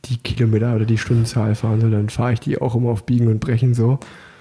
die 0.07 0.19
Kilometer 0.19 0.75
oder 0.75 0.85
die 0.85 0.99
Stundenzahl 0.99 1.55
fahren 1.55 1.81
soll, 1.81 1.91
dann 1.91 2.09
fahre 2.09 2.33
ich 2.33 2.41
die 2.41 2.61
auch 2.61 2.75
immer 2.75 2.91
auf 2.91 3.05
Biegen 3.05 3.29
und 3.29 3.41
Brechen 3.41 3.75
so. 3.75 3.99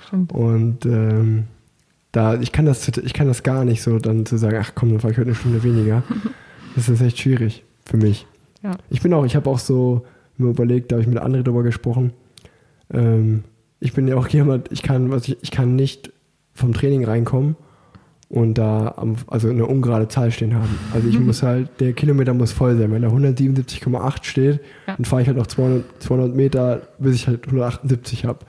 Stimmt. 0.08 0.32
Und 0.32 0.86
ähm, 0.86 1.46
da, 2.12 2.40
ich 2.40 2.52
kann 2.52 2.66
das, 2.66 2.88
ich 2.88 3.14
kann 3.14 3.28
das 3.28 3.44
gar 3.44 3.66
nicht 3.66 3.82
so 3.82 4.00
dann 4.00 4.26
zu 4.26 4.38
sagen, 4.38 4.58
ach 4.60 4.72
komm, 4.74 4.90
dann 4.90 5.00
fahre 5.00 5.12
ich 5.12 5.18
heute 5.18 5.30
eine 5.30 5.36
Stunde 5.36 5.64
weniger. 5.64 6.04
Das 6.76 6.90
ist 6.90 7.00
echt 7.00 7.20
schwierig 7.20 7.64
für 7.86 7.96
mich. 7.96 8.28
Ja. 8.62 8.72
Ich 8.90 9.02
bin 9.02 9.14
auch, 9.14 9.24
ich 9.26 9.38
habe 9.38 9.50
auch 9.50 9.60
so 9.60 10.06
mir 10.38 10.50
überlegt, 10.50 10.92
da 10.92 10.96
habe 10.96 11.04
ich 11.04 11.08
mit 11.08 11.18
anderen 11.18 11.46
drüber 11.46 11.64
gesprochen. 11.64 12.12
Ähm, 12.94 13.46
ich 13.86 13.94
bin 13.94 14.08
ja 14.08 14.16
auch 14.16 14.28
jemand, 14.28 14.72
ich 14.72 14.82
kann, 14.82 15.12
was 15.12 15.28
ich, 15.28 15.38
ich 15.44 15.52
kann 15.52 15.76
nicht 15.76 16.12
vom 16.54 16.74
Training 16.74 17.06
reinkommen 17.06 17.56
und 18.30 18.58
da 18.58 18.96
am, 18.98 19.16
also 19.28 19.48
eine 19.50 19.66
ungerade 19.68 20.08
Zahl 20.08 20.32
stehen 20.32 20.56
haben. 20.56 20.78
Also 20.94 21.08
ich 21.08 21.20
muss 21.28 21.44
halt, 21.44 21.70
der 21.80 21.94
Kilometer 21.94 22.34
muss 22.34 22.52
voll 22.52 22.76
sein. 22.78 22.92
Wenn 22.92 23.04
da 23.04 23.10
177,8 23.10 24.24
steht, 24.24 24.60
Ja. 24.88 24.96
dann 24.96 25.06
fahre 25.06 25.22
ich 25.22 25.28
halt 25.28 25.38
noch 25.38 25.48
200, 25.48 25.84
200 26.02 26.36
Meter, 26.36 26.82
bis 26.98 27.16
ich 27.16 27.28
halt 27.28 27.46
178 27.46 28.26
habe. 28.26 28.40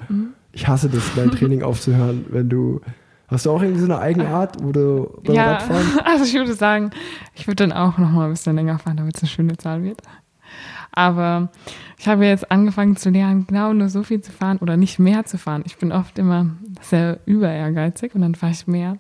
Ich 0.53 0.67
hasse 0.67 0.89
das, 0.89 1.03
mein 1.17 1.31
Training 1.31 1.63
aufzuhören, 1.71 2.25
wenn 2.31 2.49
du, 2.49 2.81
hast 3.29 3.45
du 3.45 3.51
auch 3.51 3.61
irgendwie 3.61 3.81
so 3.81 3.87
eine 3.93 3.99
eigene 3.99 4.29
Art, 4.29 4.57
wo 4.63 4.73
du 4.73 5.21
beim 5.23 5.35
Ja, 5.35 5.53
Radfahren, 5.53 5.87
also 6.05 6.25
ich 6.25 6.35
würde 6.35 6.55
sagen, 6.55 6.91
ich 7.35 7.47
würde 7.47 7.57
dann 7.67 7.73
auch 7.73 7.99
noch 7.99 8.11
mal 8.11 8.25
ein 8.25 8.31
bisschen 8.31 8.57
länger 8.57 8.79
fahren, 8.79 8.97
damit 8.97 9.17
es 9.17 9.23
eine 9.23 9.29
schöne 9.29 9.57
Zahl 9.59 9.83
wird. 9.83 10.01
Aber 10.97 11.51
ich 11.99 12.09
habe 12.09 12.25
jetzt 12.27 12.51
angefangen 12.51 12.97
zu 12.97 13.11
lernen, 13.11 13.47
genau 13.47 13.73
nur 13.75 13.89
so 13.91 14.03
viel 14.03 14.23
zu 14.23 14.33
fahren 14.33 14.57
oder 14.59 14.77
nicht 14.79 14.99
mehr 14.99 15.25
zu 15.27 15.37
fahren. 15.39 15.63
Ich 15.67 15.77
bin 15.77 15.93
oft 15.93 16.19
immer 16.19 16.47
sehr 16.81 17.21
über 17.27 17.49
ehrgeizig 17.51 18.15
und 18.15 18.23
dann 18.23 18.35
fahre 18.35 18.53
ich 18.53 18.67
mehr. 18.67 18.97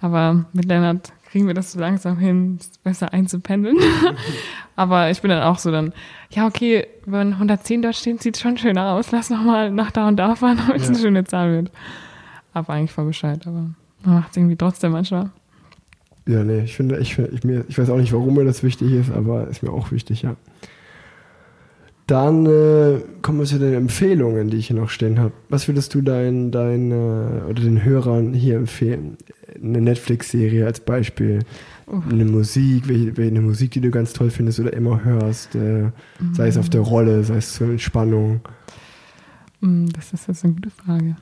Aber 0.00 0.44
mit 0.52 0.64
Lennart 0.66 1.12
kriegen 1.30 1.46
wir 1.46 1.54
das 1.54 1.70
so 1.72 1.78
langsam 1.80 2.18
hin, 2.18 2.56
es 2.60 2.76
besser 2.78 3.12
einzupendeln. 3.12 3.76
Aber 4.76 5.10
ich 5.10 5.22
bin 5.22 5.30
dann 5.30 5.42
auch 5.42 5.58
so 5.58 5.70
dann, 5.70 5.92
ja 6.30 6.46
okay, 6.46 6.86
wenn 7.06 7.32
110 7.34 7.80
dort 7.82 7.94
stehen, 7.96 8.18
sieht 8.18 8.36
schon 8.38 8.58
schöner 8.58 8.90
aus. 8.92 9.12
Lass 9.12 9.30
noch 9.30 9.42
mal 9.42 9.70
nach 9.70 9.90
da 9.92 10.08
und 10.08 10.16
da 10.16 10.34
fahren, 10.34 10.58
damit 10.66 10.82
es 10.82 10.88
Ja. 10.88 10.94
eine 10.94 10.98
schöne 10.98 11.24
Zahl 11.24 11.52
wird. 11.52 11.70
Aber 12.54 12.72
eigentlich 12.72 12.92
voll 12.92 13.06
Bescheid, 13.06 13.46
aber 13.46 13.70
man 14.04 14.14
macht 14.16 14.30
es 14.32 14.36
irgendwie 14.36 14.56
trotzdem 14.56 14.92
manchmal. 14.92 15.30
Ja, 16.26 16.42
nee, 16.42 16.60
ich 16.64 16.74
finde, 16.74 16.98
ich, 16.98 17.14
finde- 17.14 17.30
ich, 17.32 17.44
mir, 17.44 17.64
ich 17.68 17.78
weiß 17.78 17.88
auch 17.90 17.98
nicht, 17.98 18.12
warum 18.12 18.34
mir 18.34 18.44
das 18.44 18.64
wichtig 18.64 18.90
ist, 18.92 19.12
aber 19.12 19.46
ist 19.46 19.62
mir 19.62 19.70
auch 19.70 19.92
wichtig, 19.92 20.22
ja. 20.22 20.34
Dann 22.06 22.46
äh, 22.46 23.00
kommen 23.22 23.40
wir 23.40 23.46
zu 23.46 23.58
den 23.58 23.74
Empfehlungen, 23.74 24.48
die 24.48 24.58
ich 24.58 24.68
hier 24.68 24.76
noch 24.76 24.90
stehen 24.90 25.18
habe. 25.18 25.32
Was 25.48 25.66
würdest 25.66 25.92
du 25.92 26.02
deinen 26.02 26.52
dein, 26.52 26.92
äh, 26.92 27.42
oder 27.48 27.62
den 27.62 27.82
Hörern 27.82 28.32
hier 28.32 28.56
empfehlen? 28.56 29.16
Eine 29.60 29.80
Netflix-Serie 29.80 30.66
als 30.66 30.80
Beispiel, 30.80 31.40
Oh. 31.88 32.02
eine 32.10 32.24
Musik, 32.24 32.88
welche, 32.88 33.16
welche 33.16 33.30
eine 33.30 33.40
Musik, 33.40 33.70
die 33.70 33.80
du 33.80 33.92
ganz 33.92 34.12
toll 34.12 34.30
findest 34.30 34.58
oder 34.58 34.72
immer 34.72 35.04
hörst, 35.04 35.54
äh, 35.54 35.90
sei 36.32 36.48
es 36.48 36.56
auf 36.58 36.68
der 36.68 36.80
Rolle, 36.80 37.22
sei 37.22 37.36
es 37.36 37.54
zur 37.54 37.68
Entspannung. 37.70 38.40
Hm, 39.60 39.88
Das 39.92 40.12
ist 40.12 40.26
jetzt 40.26 40.44
eine 40.44 40.54
gute 40.54 40.70
Frage. 40.70 41.16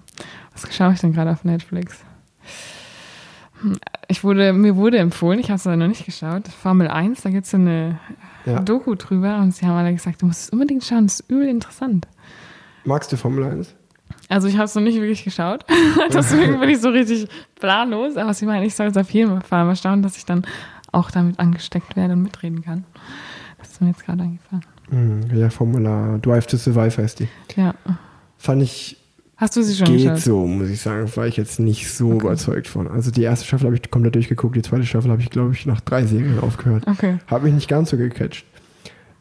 Was 0.54 0.74
schaue 0.74 0.94
ich 0.94 1.00
denn 1.00 1.12
gerade 1.12 1.30
auf 1.30 1.44
Netflix? 1.44 1.98
Ich 4.08 4.24
wurde, 4.24 4.52
mir 4.52 4.76
wurde 4.76 4.98
empfohlen, 4.98 5.38
ich 5.38 5.48
habe 5.50 5.56
es 5.56 5.66
aber 5.66 5.76
noch 5.76 5.86
nicht 5.88 6.04
geschaut, 6.04 6.48
Formel 6.48 6.88
1, 6.88 7.22
da 7.22 7.30
gibt 7.30 7.44
es 7.44 7.50
so 7.50 7.56
eine 7.56 7.98
Ja. 8.44 8.60
Doku 8.60 8.94
drüber 8.94 9.38
und 9.38 9.52
sie 9.54 9.66
haben 9.66 9.76
alle 9.76 9.92
gesagt, 9.92 10.22
du 10.22 10.26
musst 10.26 10.42
es 10.42 10.50
unbedingt 10.50 10.84
schauen, 10.84 11.06
das 11.06 11.20
ist 11.20 11.30
übel 11.30 11.48
interessant. 11.48 12.06
Magst 12.84 13.10
du 13.12 13.16
Formel 13.16 13.44
1? 13.44 13.74
Also 14.28 14.48
ich 14.48 14.54
habe 14.54 14.64
es 14.64 14.74
noch 14.74 14.82
nicht 14.82 14.96
wirklich 14.96 15.24
geschaut, 15.24 15.64
deswegen 16.12 16.60
bin 16.60 16.68
ich 16.68 16.80
so 16.80 16.90
richtig 16.90 17.28
planlos, 17.56 18.16
aber 18.16 18.34
sie 18.34 18.46
meinen, 18.46 18.64
ich 18.64 18.74
soll 18.74 18.88
es 18.88 18.96
auf 18.96 19.10
jeden 19.10 19.40
Fall 19.42 19.64
mal 19.64 19.76
schauen, 19.76 20.02
dass 20.02 20.16
ich 20.16 20.24
dann 20.26 20.44
auch 20.92 21.10
damit 21.10 21.38
angesteckt 21.38 21.96
werde 21.96 22.12
und 22.14 22.22
mitreden 22.22 22.62
kann. 22.62 22.84
Das 23.58 23.70
ist 23.72 23.80
mir 23.80 23.88
jetzt 23.88 24.04
gerade 24.04 24.22
eingefallen. 24.22 24.64
Hm, 24.90 25.36
ja, 25.36 25.48
Formula 25.50 26.18
Drive 26.18 26.46
to 26.46 26.56
Survive 26.56 27.02
heißt 27.02 27.20
die. 27.20 27.28
Ja. 27.56 27.74
Fand 28.36 28.62
ich 28.62 28.98
Hast 29.44 29.56
du 29.56 29.62
sie 29.62 29.74
schon 29.74 29.94
Geht 29.94 30.16
so, 30.16 30.46
muss 30.46 30.70
ich 30.70 30.80
sagen. 30.80 31.06
War 31.16 31.26
ich 31.26 31.36
jetzt 31.36 31.60
nicht 31.60 31.92
so 31.92 32.14
überzeugt 32.14 32.66
von. 32.66 32.88
Also 32.88 33.10
die 33.10 33.20
erste 33.20 33.44
Staffel 33.44 33.66
habe 33.66 33.76
ich 33.76 33.90
komplett 33.90 34.14
durchgeguckt, 34.14 34.56
die 34.56 34.62
zweite 34.62 34.86
Staffel 34.86 35.10
habe 35.10 35.20
ich, 35.20 35.28
glaube 35.28 35.52
ich, 35.52 35.66
nach 35.66 35.82
drei 35.82 36.06
Serien 36.06 36.38
aufgehört. 36.38 36.86
Okay. 36.86 37.18
Habe 37.26 37.44
mich 37.44 37.52
nicht 37.52 37.68
ganz 37.68 37.90
so 37.90 37.98
gecatcht. 37.98 38.46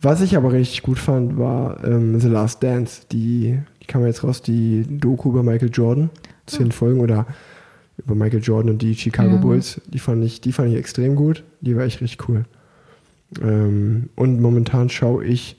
Was 0.02 0.22
ich 0.22 0.38
aber 0.38 0.54
richtig 0.54 0.82
gut 0.82 0.98
fand, 0.98 1.38
war 1.38 1.84
ähm, 1.84 2.18
The 2.22 2.30
Last 2.30 2.64
Dance. 2.64 3.02
Die, 3.12 3.60
die 3.82 3.86
kam 3.86 4.06
jetzt 4.06 4.24
raus, 4.24 4.42
die 4.42 4.86
Doku 4.90 5.28
über 5.30 5.44
Michael 5.44 5.72
Jordan. 5.74 6.10
Zehn 6.46 6.72
Folgen 6.72 7.02
oder 7.02 7.28
über 7.98 8.16
Michael 8.16 8.42
Jordan 8.42 8.72
und 8.72 8.82
die 8.82 8.96
Chicago 8.96 9.36
Ja. 9.36 9.42
Bulls. 9.42 9.82
Die 9.88 10.00
fand 10.00 10.24
ich, 10.24 10.40
die 10.40 10.54
fand 10.54 10.70
ich 10.72 10.78
extrem 10.78 11.18
gut. 11.18 11.44
Die 11.60 11.76
war 11.76 11.84
echt 11.84 12.00
richtig 12.00 12.30
cool. 12.30 12.46
Ähm, 13.42 14.08
und 14.16 14.40
momentan 14.40 14.90
schaue 14.90 15.26
ich 15.26 15.58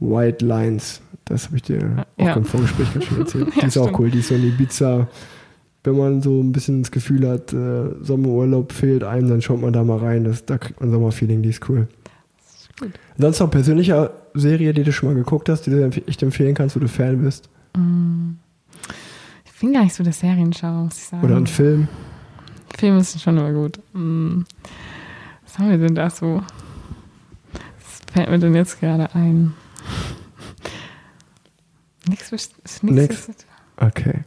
White 0.00 0.44
Lines. 0.44 1.00
Das 1.24 1.46
habe 1.46 1.56
ich 1.56 1.62
dir 1.62 2.06
auch 2.16 2.24
Ja. 2.24 2.34
im 2.34 2.44
Vorgespräch 2.44 2.88
schön 3.04 3.18
erzählt. 3.20 3.48
Ja, 3.54 3.60
die 3.62 3.66
ist 3.66 3.76
auch 3.78 3.84
stimmt. 3.84 3.98
cool. 4.00 4.10
Die 4.10 4.18
ist 4.20 4.28
so 4.28 4.34
in 4.34 4.44
Ibiza. 4.44 5.08
Wenn 5.84 5.96
man 5.96 6.22
so 6.22 6.40
ein 6.42 6.52
bisschen 6.52 6.82
das 6.82 6.90
Gefühl 6.90 7.28
hat, 7.28 7.52
äh, 7.52 7.90
Sommerurlaub 8.02 8.72
fehlt 8.72 9.04
einem, 9.04 9.28
dann 9.28 9.42
schaut 9.42 9.60
man 9.60 9.72
da 9.72 9.84
mal 9.84 9.98
rein. 9.98 10.24
Das, 10.24 10.44
da 10.44 10.58
kriegt 10.58 10.80
man 10.80 10.90
Sommerfeeling. 10.90 11.42
Die 11.42 11.50
ist 11.50 11.68
cool. 11.68 11.88
gut. 12.80 12.90
Sonst 13.16 13.40
noch 13.40 13.50
persönliche 13.50 14.10
Serie, 14.34 14.72
die 14.74 14.82
du 14.84 14.92
schon 14.92 15.08
mal 15.10 15.14
geguckt 15.14 15.48
hast, 15.48 15.62
die 15.66 15.70
du 15.70 15.90
echt 16.06 16.22
empfehlen 16.22 16.54
kannst, 16.54 16.76
wo 16.76 16.80
du 16.80 16.88
Fan 16.88 17.22
bist? 17.22 17.48
Ich 19.44 19.60
bin 19.60 19.72
gar 19.72 19.82
nicht 19.84 19.94
so 19.94 20.04
der 20.04 20.12
Serienschauer, 20.12 20.84
muss 20.84 20.96
ich 20.98 21.04
sagen. 21.04 21.24
Oder 21.24 21.36
ein 21.36 21.46
Film? 21.46 21.88
Filme 22.76 23.02
sind 23.02 23.20
schon 23.20 23.36
immer 23.38 23.52
gut. 23.52 23.78
Mm. 23.92 24.42
Was 25.44 25.58
haben 25.58 25.70
wir 25.70 25.78
denn 25.78 25.94
da 25.94 26.10
so? 26.10 26.42
Was 27.52 28.12
fällt 28.12 28.30
mir 28.30 28.38
denn 28.38 28.54
jetzt 28.54 28.78
gerade 28.80 29.12
ein? 29.14 29.54
Nix. 32.08 32.32
Ist, 32.32 32.54
Okay. 33.80 34.20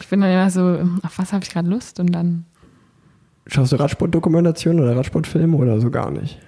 ich 0.00 0.08
bin 0.08 0.20
dann 0.20 0.30
immer 0.32 0.50
so, 0.50 0.78
auf 1.02 1.18
was 1.18 1.32
habe 1.32 1.44
ich 1.44 1.50
gerade 1.50 1.68
Lust? 1.68 2.00
Und 2.00 2.12
dann, 2.12 2.44
Schaust 3.46 3.70
du 3.72 3.76
Radsportdokumentationen 3.76 4.82
oder 4.82 4.96
Radsportfilme 4.96 5.56
oder 5.56 5.80
so 5.80 5.90
gar 5.90 6.10
nicht? 6.10 6.38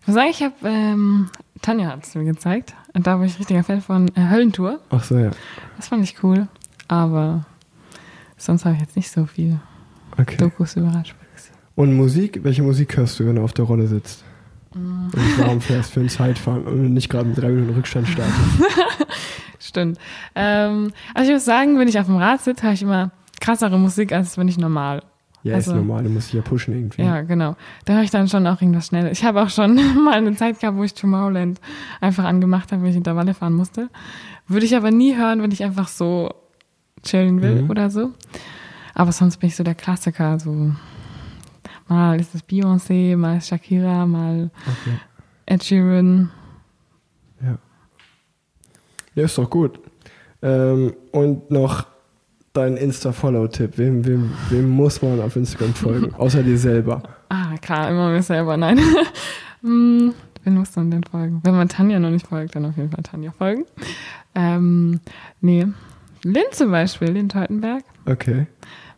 ich 0.00 0.06
muss 0.06 0.14
sagen, 0.14 0.30
ich 0.30 0.42
habe, 0.42 0.54
ähm, 0.64 1.28
Tanja 1.60 1.88
hat 1.90 2.04
es 2.04 2.14
mir 2.14 2.24
gezeigt. 2.24 2.74
Und 2.94 3.06
da 3.06 3.18
war 3.18 3.26
ich 3.26 3.38
richtiger 3.38 3.62
Fan 3.62 3.82
von 3.82 4.08
äh, 4.16 4.30
Höllentour. 4.30 4.80
Ach 4.88 5.04
so, 5.04 5.18
ja. 5.18 5.30
Das 5.76 5.88
fand 5.88 6.02
ich 6.04 6.22
cool. 6.22 6.48
Aber 6.88 7.44
sonst 8.38 8.64
habe 8.64 8.74
ich 8.76 8.80
jetzt 8.80 8.96
nicht 8.96 9.10
so 9.10 9.26
viel 9.26 9.60
Okay. 10.16 10.36
Dokus 10.38 10.74
über 10.76 10.86
Radsport 10.88 11.26
gesehen. 11.34 11.54
Und 11.74 11.94
Musik? 11.94 12.40
Welche 12.42 12.62
Musik 12.62 12.96
hörst 12.96 13.20
du, 13.20 13.26
wenn 13.26 13.36
du 13.36 13.42
auf 13.42 13.52
der 13.52 13.66
Rolle 13.66 13.86
sitzt? 13.86 14.24
Mm. 14.74 15.04
Und 15.04 15.14
du 15.14 15.38
warm 15.46 15.60
fährst 15.60 15.92
für 15.92 16.00
ein 16.00 16.08
Zeitfahren 16.08 16.64
und 16.64 16.94
nicht 16.94 17.08
gerade 17.10 17.28
mit 17.28 17.36
drei 17.38 17.50
Minuten 17.50 17.74
Rückstand 17.74 18.08
startest. 18.08 18.38
Stimmt. 19.68 19.98
Ähm, 20.34 20.92
also 21.14 21.28
ich 21.30 21.34
muss 21.34 21.44
sagen, 21.44 21.78
wenn 21.78 21.88
ich 21.88 21.98
auf 21.98 22.06
dem 22.06 22.16
Rad 22.16 22.40
sitze, 22.40 22.64
höre 22.64 22.72
ich 22.72 22.82
immer 22.82 23.10
krassere 23.40 23.78
Musik, 23.78 24.12
als 24.12 24.36
wenn 24.38 24.48
ich 24.48 24.58
normal. 24.58 25.02
Ja, 25.44 25.54
Also- 25.54 25.70
ist 25.72 25.76
normal, 25.76 26.02
du 26.02 26.10
musst 26.10 26.28
dich 26.28 26.34
ja 26.34 26.42
pushen 26.42 26.74
irgendwie. 26.74 27.02
Ja, 27.02 27.20
genau. 27.22 27.54
Da 27.84 27.92
höre 27.94 28.02
ich 28.02 28.10
dann 28.10 28.28
schon 28.28 28.46
auch 28.46 28.60
irgendwas 28.60 28.86
Schnelles. 28.88 29.18
Ich 29.18 29.24
habe 29.24 29.40
auch 29.42 29.50
schon 29.50 29.76
mal 30.04 30.14
eine 30.14 30.34
Zeit 30.34 30.58
gehabt, 30.58 30.76
wo 30.76 30.82
ich 30.84 30.94
Tomorrowland 30.94 31.60
einfach 32.00 32.24
angemacht 32.24 32.72
habe, 32.72 32.82
wenn 32.82 32.90
ich 32.90 32.96
Intervalle 32.96 33.34
fahren 33.34 33.52
musste. 33.54 33.88
Würde 34.48 34.66
ich 34.66 34.74
aber 34.76 34.90
nie 34.90 35.14
hören, 35.16 35.42
wenn 35.42 35.52
ich 35.52 35.62
einfach 35.62 35.86
so 35.88 36.30
chillen 37.04 37.40
will 37.42 37.62
Mhm. 37.62 37.70
oder 37.70 37.90
so. 37.90 38.10
Aber 38.94 39.12
sonst 39.12 39.36
bin 39.36 39.48
ich 39.48 39.54
so 39.56 39.62
der 39.62 39.76
Klassiker. 39.76 40.40
So 40.40 40.72
mal 41.86 42.18
ist 42.18 42.34
es 42.34 42.42
Beyoncé, 42.44 43.16
mal 43.16 43.36
ist 43.36 43.48
Shakira, 43.48 44.06
mal 44.06 44.50
Okay. 44.66 44.96
Ed 45.46 45.62
Sheeran. 45.64 46.30
Ja. 49.18 49.24
Ist 49.24 49.36
doch 49.36 49.50
gut. 49.50 49.80
Ähm, 50.42 50.94
und 51.10 51.50
noch 51.50 51.86
dein 52.52 52.76
Insta-Follow-Tipp. 52.76 53.76
Wem, 53.76 54.06
wem, 54.06 54.30
wem 54.48 54.68
muss 54.68 55.02
man 55.02 55.20
auf 55.20 55.34
Instagram 55.34 55.74
folgen? 55.74 56.14
Außer 56.18 56.44
dir 56.44 56.56
selber. 56.56 57.02
Ah, 57.28 57.56
klar, 57.60 57.90
immer 57.90 58.10
mir 58.10 58.22
selber. 58.22 58.56
Nein. 58.56 58.78
hm, 59.62 60.14
wen 60.44 60.54
muss 60.54 60.76
man 60.76 60.92
denn 60.92 61.02
folgen? 61.02 61.40
Wenn 61.42 61.56
man 61.56 61.68
Tanja 61.68 61.98
noch 61.98 62.10
nicht 62.10 62.28
folgt, 62.28 62.54
dann 62.54 62.64
auf 62.66 62.76
jeden 62.76 62.90
Fall 62.90 63.02
Tanja 63.02 63.32
folgen. 63.32 63.64
Ähm, 64.36 65.00
nee. 65.40 65.66
Lynn 66.22 66.44
zum 66.52 66.70
Beispiel, 66.70 67.08
Lynn 67.08 67.28
Teutenberg. 67.28 67.82
Okay. 68.06 68.46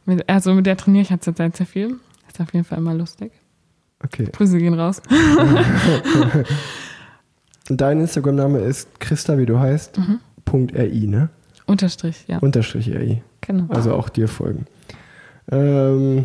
Mit, 0.04 0.28
also 0.28 0.52
mit 0.52 0.66
der 0.66 0.76
trainiere 0.76 1.02
ich 1.02 1.10
halt 1.10 1.24
zurzeit 1.24 1.56
sehr 1.56 1.66
viel. 1.66 1.96
Ist 2.28 2.40
auf 2.42 2.52
jeden 2.52 2.66
Fall 2.66 2.76
immer 2.76 2.92
lustig. 2.92 3.32
Okay. 4.04 4.28
Grüße 4.30 4.58
gehen 4.58 4.74
raus. 4.74 5.00
Und 7.70 7.80
dein 7.80 8.00
Instagram-Name 8.00 8.58
ist 8.58 8.98
Christa, 9.00 9.38
wie 9.38 9.46
du 9.46 9.58
heißt, 9.58 9.96
Mhm. 9.98 10.18
Punkt 10.44 10.74
.ri, 10.76 11.06
ne? 11.06 11.28
Unterstrich, 11.66 12.24
ja. 12.26 12.38
Unterstrich 12.38 12.88
RI. 12.88 13.22
Genau. 13.42 13.66
Also 13.68 13.94
auch 13.94 14.08
dir 14.08 14.26
folgen. 14.26 14.66
Ähm, 15.52 16.24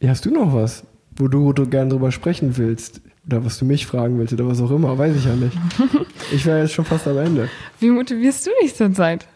ja, 0.00 0.10
hast 0.10 0.26
du 0.26 0.30
noch 0.30 0.52
was, 0.54 0.84
wo 1.16 1.28
du, 1.28 1.44
wo 1.44 1.52
du 1.54 1.66
gerne 1.66 1.90
drüber 1.90 2.12
sprechen 2.12 2.56
willst? 2.58 3.00
Oder 3.26 3.44
was 3.44 3.58
du 3.58 3.64
mich 3.64 3.86
fragen 3.86 4.18
willst 4.18 4.32
oder 4.34 4.46
was 4.46 4.60
auch 4.60 4.70
immer? 4.70 4.96
Weiß 4.98 5.16
ich 5.16 5.24
ja 5.24 5.34
nicht. 5.34 5.56
Ich 6.30 6.44
wäre 6.44 6.60
jetzt 6.60 6.74
schon 6.74 6.84
fast 6.84 7.08
am 7.08 7.16
Ende. 7.16 7.48
Wie 7.80 7.88
motivierst 7.88 8.46
du 8.46 8.50
dich 8.62 8.74
zurzeit 8.74 9.26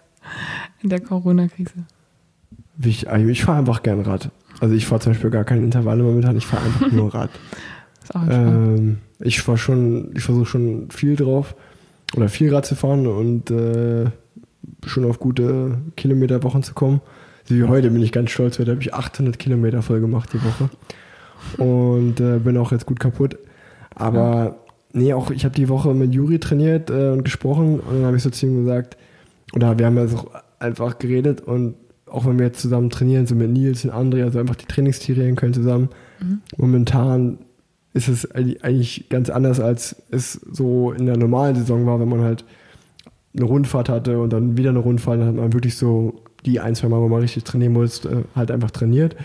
in 0.82 0.90
der 0.90 1.00
Corona-Krise? 1.00 1.72
Ich, 2.84 3.08
also 3.08 3.26
ich 3.28 3.42
fahre 3.44 3.60
einfach 3.60 3.82
gern 3.82 4.00
Rad. 4.02 4.30
Also 4.60 4.74
ich 4.74 4.84
fahre 4.84 5.00
zum 5.00 5.12
Beispiel 5.12 5.30
gar 5.30 5.44
keine 5.44 5.62
Intervalle 5.62 6.02
momentan, 6.02 6.36
ich 6.36 6.44
fahre 6.46 6.66
einfach 6.66 6.92
nur 6.92 7.14
Rad. 7.14 7.30
Ist 8.02 8.14
auch 8.14 8.20
ähm, 8.28 8.98
ich 9.22 9.40
fahr 9.40 9.56
schon, 9.56 10.10
ich 10.14 10.22
versuche 10.22 10.46
schon 10.46 10.90
viel 10.90 11.16
drauf 11.16 11.54
oder 12.16 12.28
viel 12.28 12.54
Rad 12.54 12.66
zu 12.66 12.74
fahren 12.74 13.06
und 13.06 13.50
äh, 13.50 14.06
schon 14.86 15.04
auf 15.04 15.18
gute 15.18 15.78
Kilometerwochen 15.96 16.62
zu 16.62 16.74
kommen. 16.74 17.00
So 17.44 17.54
wie 17.54 17.64
heute 17.64 17.90
bin 17.90 18.02
ich 18.02 18.12
ganz 18.12 18.30
stolz, 18.30 18.58
heute 18.58 18.72
habe 18.72 18.82
ich 18.82 18.94
800 18.94 19.38
Kilometer 19.38 19.82
voll 19.82 20.00
gemacht 20.00 20.30
die 20.32 20.42
Woche 20.42 20.70
und 21.58 22.20
äh, 22.20 22.38
bin 22.38 22.56
auch 22.56 22.72
jetzt 22.72 22.86
gut 22.86 23.00
kaputt. 23.00 23.38
Aber 23.94 24.56
nee, 24.92 25.12
auch 25.12 25.30
ich 25.30 25.44
habe 25.44 25.54
die 25.54 25.68
Woche 25.68 25.94
mit 25.94 26.14
Juri 26.14 26.38
trainiert 26.38 26.90
äh, 26.90 27.10
und 27.10 27.24
gesprochen 27.24 27.80
und 27.80 27.98
dann 27.98 28.06
habe 28.06 28.16
ich 28.16 28.22
so 28.22 28.30
zu 28.30 28.46
ihm 28.46 28.64
gesagt, 28.64 28.96
oder 29.54 29.78
wir 29.78 29.86
haben 29.86 29.96
ja 29.96 30.06
so 30.06 30.30
einfach 30.58 30.98
geredet 30.98 31.40
und 31.40 31.74
auch 32.06 32.26
wenn 32.26 32.38
wir 32.38 32.46
jetzt 32.46 32.60
zusammen 32.60 32.90
trainieren, 32.90 33.26
so 33.26 33.34
mit 33.34 33.50
Nils 33.50 33.84
und 33.84 33.90
André, 33.90 34.22
also 34.22 34.38
einfach 34.38 34.56
die 34.56 34.66
Trainingstiere 34.66 35.32
können 35.34 35.54
zusammen, 35.54 35.88
momentan 36.56 37.38
ist 37.94 38.08
es 38.08 38.30
eigentlich 38.30 39.08
ganz 39.10 39.28
anders, 39.30 39.60
als 39.60 40.02
es 40.10 40.32
so 40.32 40.92
in 40.92 41.06
der 41.06 41.16
normalen 41.16 41.56
Saison 41.56 41.86
war, 41.86 42.00
wenn 42.00 42.08
man 42.08 42.22
halt 42.22 42.44
eine 43.36 43.44
Rundfahrt 43.44 43.88
hatte 43.88 44.18
und 44.18 44.32
dann 44.32 44.56
wieder 44.56 44.70
eine 44.70 44.78
Rundfahrt, 44.78 45.20
dann 45.20 45.28
hat 45.28 45.34
man 45.34 45.52
wirklich 45.52 45.76
so 45.76 46.22
die 46.44 46.60
ein, 46.60 46.74
zwei 46.74 46.88
Mal, 46.88 47.00
wo 47.00 47.08
man 47.08 47.20
richtig 47.20 47.44
trainieren 47.44 47.72
muss, 47.72 48.04
äh, 48.04 48.22
halt 48.34 48.50
einfach 48.50 48.70
trainiert. 48.70 49.16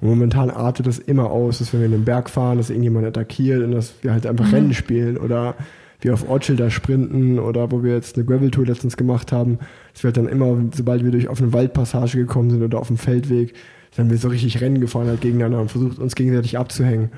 Und 0.00 0.08
momentan 0.08 0.50
artet 0.50 0.86
das 0.86 0.98
immer 0.98 1.30
aus, 1.30 1.58
dass 1.58 1.72
wenn 1.72 1.80
wir 1.80 1.86
in 1.86 1.92
den 1.92 2.04
Berg 2.04 2.30
fahren, 2.30 2.58
dass 2.58 2.70
irgendjemand 2.70 3.06
attackiert 3.06 3.62
und 3.62 3.72
dass 3.72 3.94
wir 4.02 4.12
halt 4.12 4.26
einfach 4.26 4.52
Rennen 4.52 4.72
spielen 4.72 5.16
oder 5.16 5.54
wir 6.00 6.14
auf 6.14 6.28
Ortschilder 6.28 6.70
sprinten 6.70 7.38
oder 7.38 7.70
wo 7.70 7.82
wir 7.82 7.94
jetzt 7.94 8.16
eine 8.16 8.24
Gravel-Tour 8.24 8.66
letztens 8.66 8.96
gemacht 8.96 9.32
haben, 9.32 9.58
dass 9.92 10.02
wir 10.02 10.08
halt 10.08 10.16
dann 10.16 10.28
immer, 10.28 10.56
sobald 10.74 11.04
wir 11.04 11.12
durch 11.12 11.28
auf 11.28 11.40
eine 11.40 11.52
Waldpassage 11.52 12.18
gekommen 12.18 12.50
sind 12.50 12.62
oder 12.62 12.80
auf 12.80 12.88
dem 12.88 12.96
Feldweg, 12.96 13.54
dann 13.94 14.06
haben 14.06 14.10
wir 14.10 14.18
so 14.18 14.28
richtig 14.28 14.60
Rennen 14.60 14.80
gefahren 14.80 15.06
halt 15.06 15.20
gegeneinander 15.20 15.60
und 15.60 15.70
versucht 15.70 15.98
uns 15.98 16.14
gegenseitig 16.14 16.58
abzuhängen. 16.58 17.10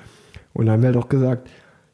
Und 0.55 0.67
dann 0.67 0.75
haben 0.75 0.83
wir 0.83 0.89
halt 0.89 0.97
auch 0.97 1.09
gesagt, 1.09 1.51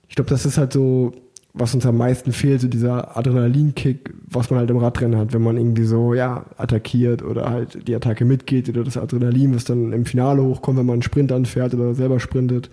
ich 0.08 0.14
glaube, 0.14 0.30
das 0.30 0.46
ist 0.46 0.58
halt 0.58 0.72
so, 0.72 1.12
was 1.52 1.74
uns 1.74 1.84
am 1.84 1.96
meisten 1.96 2.32
fehlt, 2.32 2.60
so 2.60 2.68
dieser 2.68 3.16
Adrenalinkick, 3.16 4.12
was 4.28 4.50
man 4.50 4.60
halt 4.60 4.70
im 4.70 4.76
Radrennen 4.76 5.18
hat, 5.18 5.32
wenn 5.32 5.42
man 5.42 5.56
irgendwie 5.56 5.84
so, 5.84 6.14
ja, 6.14 6.44
attackiert 6.56 7.22
oder 7.22 7.50
halt 7.50 7.88
die 7.88 7.94
Attacke 7.94 8.24
mitgeht 8.24 8.68
oder 8.68 8.84
das 8.84 8.96
Adrenalin, 8.96 9.54
was 9.54 9.64
dann 9.64 9.92
im 9.92 10.04
Finale 10.04 10.42
hochkommt, 10.42 10.78
wenn 10.78 10.86
man 10.86 10.94
einen 10.94 11.02
Sprint 11.02 11.32
anfährt 11.32 11.74
oder 11.74 11.94
selber 11.94 12.20
sprintet. 12.20 12.70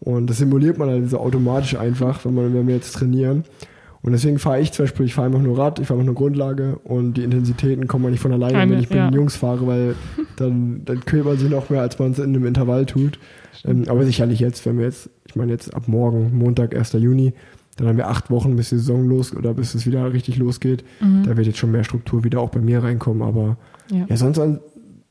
Und 0.00 0.28
das 0.28 0.38
simuliert 0.38 0.78
man 0.78 0.88
halt 0.88 1.10
so 1.10 1.18
automatisch 1.18 1.76
einfach, 1.76 2.24
wenn, 2.24 2.34
man, 2.34 2.54
wenn 2.54 2.66
wir 2.66 2.74
jetzt 2.74 2.92
trainieren. 2.92 3.44
Und 4.06 4.12
deswegen 4.12 4.38
fahre 4.38 4.60
ich 4.60 4.70
zum 4.70 4.84
Beispiel, 4.84 5.04
ich 5.04 5.14
fahre 5.14 5.26
einfach 5.26 5.42
nur 5.42 5.58
Rad, 5.58 5.80
ich 5.80 5.88
fahre 5.88 5.98
einfach 5.98 6.06
nur 6.06 6.14
Grundlage 6.14 6.78
und 6.84 7.14
die 7.14 7.24
Intensitäten 7.24 7.88
kommen 7.88 8.08
nicht 8.12 8.20
von 8.20 8.32
alleine, 8.32 8.52
Keine, 8.52 8.72
wenn 8.72 8.78
ich 8.78 8.88
mit 8.88 8.96
ja. 8.96 9.10
den 9.10 9.14
Jungs 9.14 9.34
fahre, 9.34 9.66
weil 9.66 9.96
dann, 10.36 10.82
dann 10.84 11.00
quält 11.04 11.24
man 11.24 11.36
sich 11.36 11.50
noch 11.50 11.70
mehr, 11.70 11.80
als 11.80 11.98
man 11.98 12.12
es 12.12 12.18
in 12.20 12.26
einem 12.26 12.46
Intervall 12.46 12.86
tut. 12.86 13.18
Ähm, 13.64 13.82
aber 13.88 14.04
sicherlich 14.04 14.38
jetzt, 14.38 14.64
wenn 14.64 14.78
wir 14.78 14.84
jetzt, 14.84 15.10
ich 15.26 15.34
meine 15.34 15.50
jetzt 15.50 15.74
ab 15.74 15.88
morgen, 15.88 16.38
Montag, 16.38 16.76
1. 16.76 16.92
Juni, 16.92 17.34
dann 17.76 17.88
haben 17.88 17.96
wir 17.96 18.08
acht 18.08 18.30
Wochen, 18.30 18.54
bis 18.54 18.68
die 18.70 18.76
Saison 18.76 19.06
los 19.06 19.34
oder 19.34 19.52
bis 19.54 19.74
es 19.74 19.86
wieder 19.86 20.12
richtig 20.12 20.38
losgeht. 20.38 20.84
Da 21.00 21.36
wird 21.36 21.46
jetzt 21.46 21.58
schon 21.58 21.72
mehr 21.72 21.84
Struktur 21.84 22.24
wieder 22.24 22.40
auch 22.40 22.48
bei 22.50 22.60
mir 22.60 22.82
reinkommen. 22.82 23.22
Aber 23.22 23.58
Ja. 23.90 24.06
ja, 24.08 24.16
sonst 24.16 24.38
an, 24.38 24.60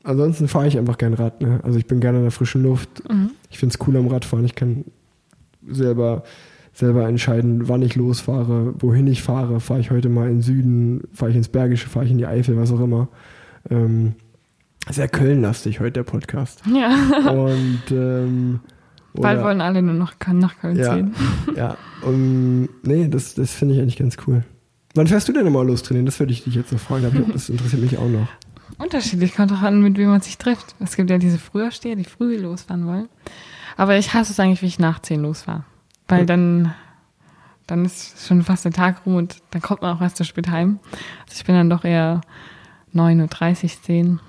ansonsten 0.02 0.48
fahre 0.48 0.66
ich 0.66 0.76
einfach 0.78 0.98
gern 0.98 1.14
Rad. 1.14 1.42
Ne? 1.42 1.60
Also 1.62 1.78
ich 1.78 1.86
bin 1.86 2.00
gerne 2.00 2.18
in 2.18 2.24
der 2.24 2.32
frischen 2.32 2.62
Luft. 2.62 3.02
Ich 3.50 3.58
finde 3.58 3.76
es 3.78 3.86
cool 3.86 3.96
am 3.96 4.08
Radfahren. 4.08 4.44
Ich 4.44 4.54
kann 4.56 4.84
selber, 5.68 6.24
selber 6.76 7.08
entscheiden, 7.08 7.68
wann 7.68 7.80
ich 7.82 7.96
losfahre, 7.96 8.74
wohin 8.78 9.06
ich 9.06 9.22
fahre. 9.22 9.60
Fahre 9.60 9.80
ich 9.80 9.90
heute 9.90 10.08
mal 10.10 10.28
in 10.28 10.36
den 10.36 10.42
Süden, 10.42 11.04
fahre 11.12 11.30
ich 11.30 11.36
ins 11.36 11.48
Bergische, 11.48 11.88
fahre 11.88 12.04
ich 12.04 12.10
in 12.10 12.18
die 12.18 12.26
Eifel, 12.26 12.56
was 12.58 12.70
auch 12.70 12.80
immer. 12.80 13.08
Ähm, 13.70 14.14
sehr 14.90 15.08
Köln-lastig 15.08 15.80
heute 15.80 15.92
der 15.92 16.02
Podcast. 16.04 16.62
Ja, 16.72 16.94
Und 17.32 17.82
ähm, 17.90 18.60
bald 19.14 19.42
wollen 19.42 19.60
alle 19.62 19.80
nur 19.80 19.94
noch 19.94 20.12
nach 20.32 20.58
Köln 20.60 20.76
Ja. 20.76 20.94
ziehen. 20.94 21.14
ja, 21.56 21.76
um, 22.02 22.68
nee, 22.82 23.08
das, 23.08 23.34
das 23.34 23.52
finde 23.52 23.74
ich 23.74 23.80
eigentlich 23.80 23.96
ganz 23.96 24.16
cool. 24.26 24.44
Wann 24.94 25.06
fährst 25.06 25.28
du 25.28 25.32
denn 25.32 25.46
immer 25.46 25.64
los 25.64 25.82
trainieren? 25.82 26.06
Das 26.06 26.20
würde 26.20 26.32
ich 26.32 26.44
dich 26.44 26.54
jetzt 26.54 26.72
noch 26.72 26.78
fragen. 26.78 27.06
aber 27.06 27.32
Das 27.32 27.48
interessiert 27.48 27.82
mich 27.82 27.96
auch 27.98 28.08
noch. 28.08 28.28
Unterschiedlich, 28.78 29.34
kommt 29.34 29.50
auch 29.52 29.62
an, 29.62 29.80
mit 29.82 29.96
wem 29.96 30.10
man 30.10 30.20
sich 30.20 30.36
trifft. 30.36 30.74
Es 30.80 30.96
gibt 30.96 31.08
ja 31.08 31.16
diese 31.18 31.38
Frühersteher, 31.38 31.96
die 31.96 32.04
früh 32.04 32.36
losfahren 32.36 32.86
wollen. 32.86 33.08
Aber 33.78 33.96
ich 33.96 34.12
hasse 34.12 34.32
es 34.32 34.40
eigentlich, 34.40 34.60
wie 34.62 34.66
ich 34.66 34.78
nach 34.78 35.00
10 35.00 35.22
losfahre. 35.22 35.64
Weil 36.08 36.26
dann, 36.26 36.72
dann 37.66 37.84
ist 37.84 38.26
schon 38.26 38.42
fast 38.42 38.64
der 38.64 38.72
Tag 38.72 39.04
rum 39.06 39.16
und 39.16 39.42
dann 39.50 39.62
kommt 39.62 39.82
man 39.82 39.96
auch 39.96 40.00
erst 40.00 40.16
zu 40.16 40.24
spät 40.24 40.48
heim. 40.48 40.78
Also 41.24 41.34
ich 41.38 41.44
bin 41.44 41.54
dann 41.54 41.70
doch 41.70 41.84
eher 41.84 42.20
9.30 42.94 43.64
Uhr, 43.64 43.70
10, 43.82 44.20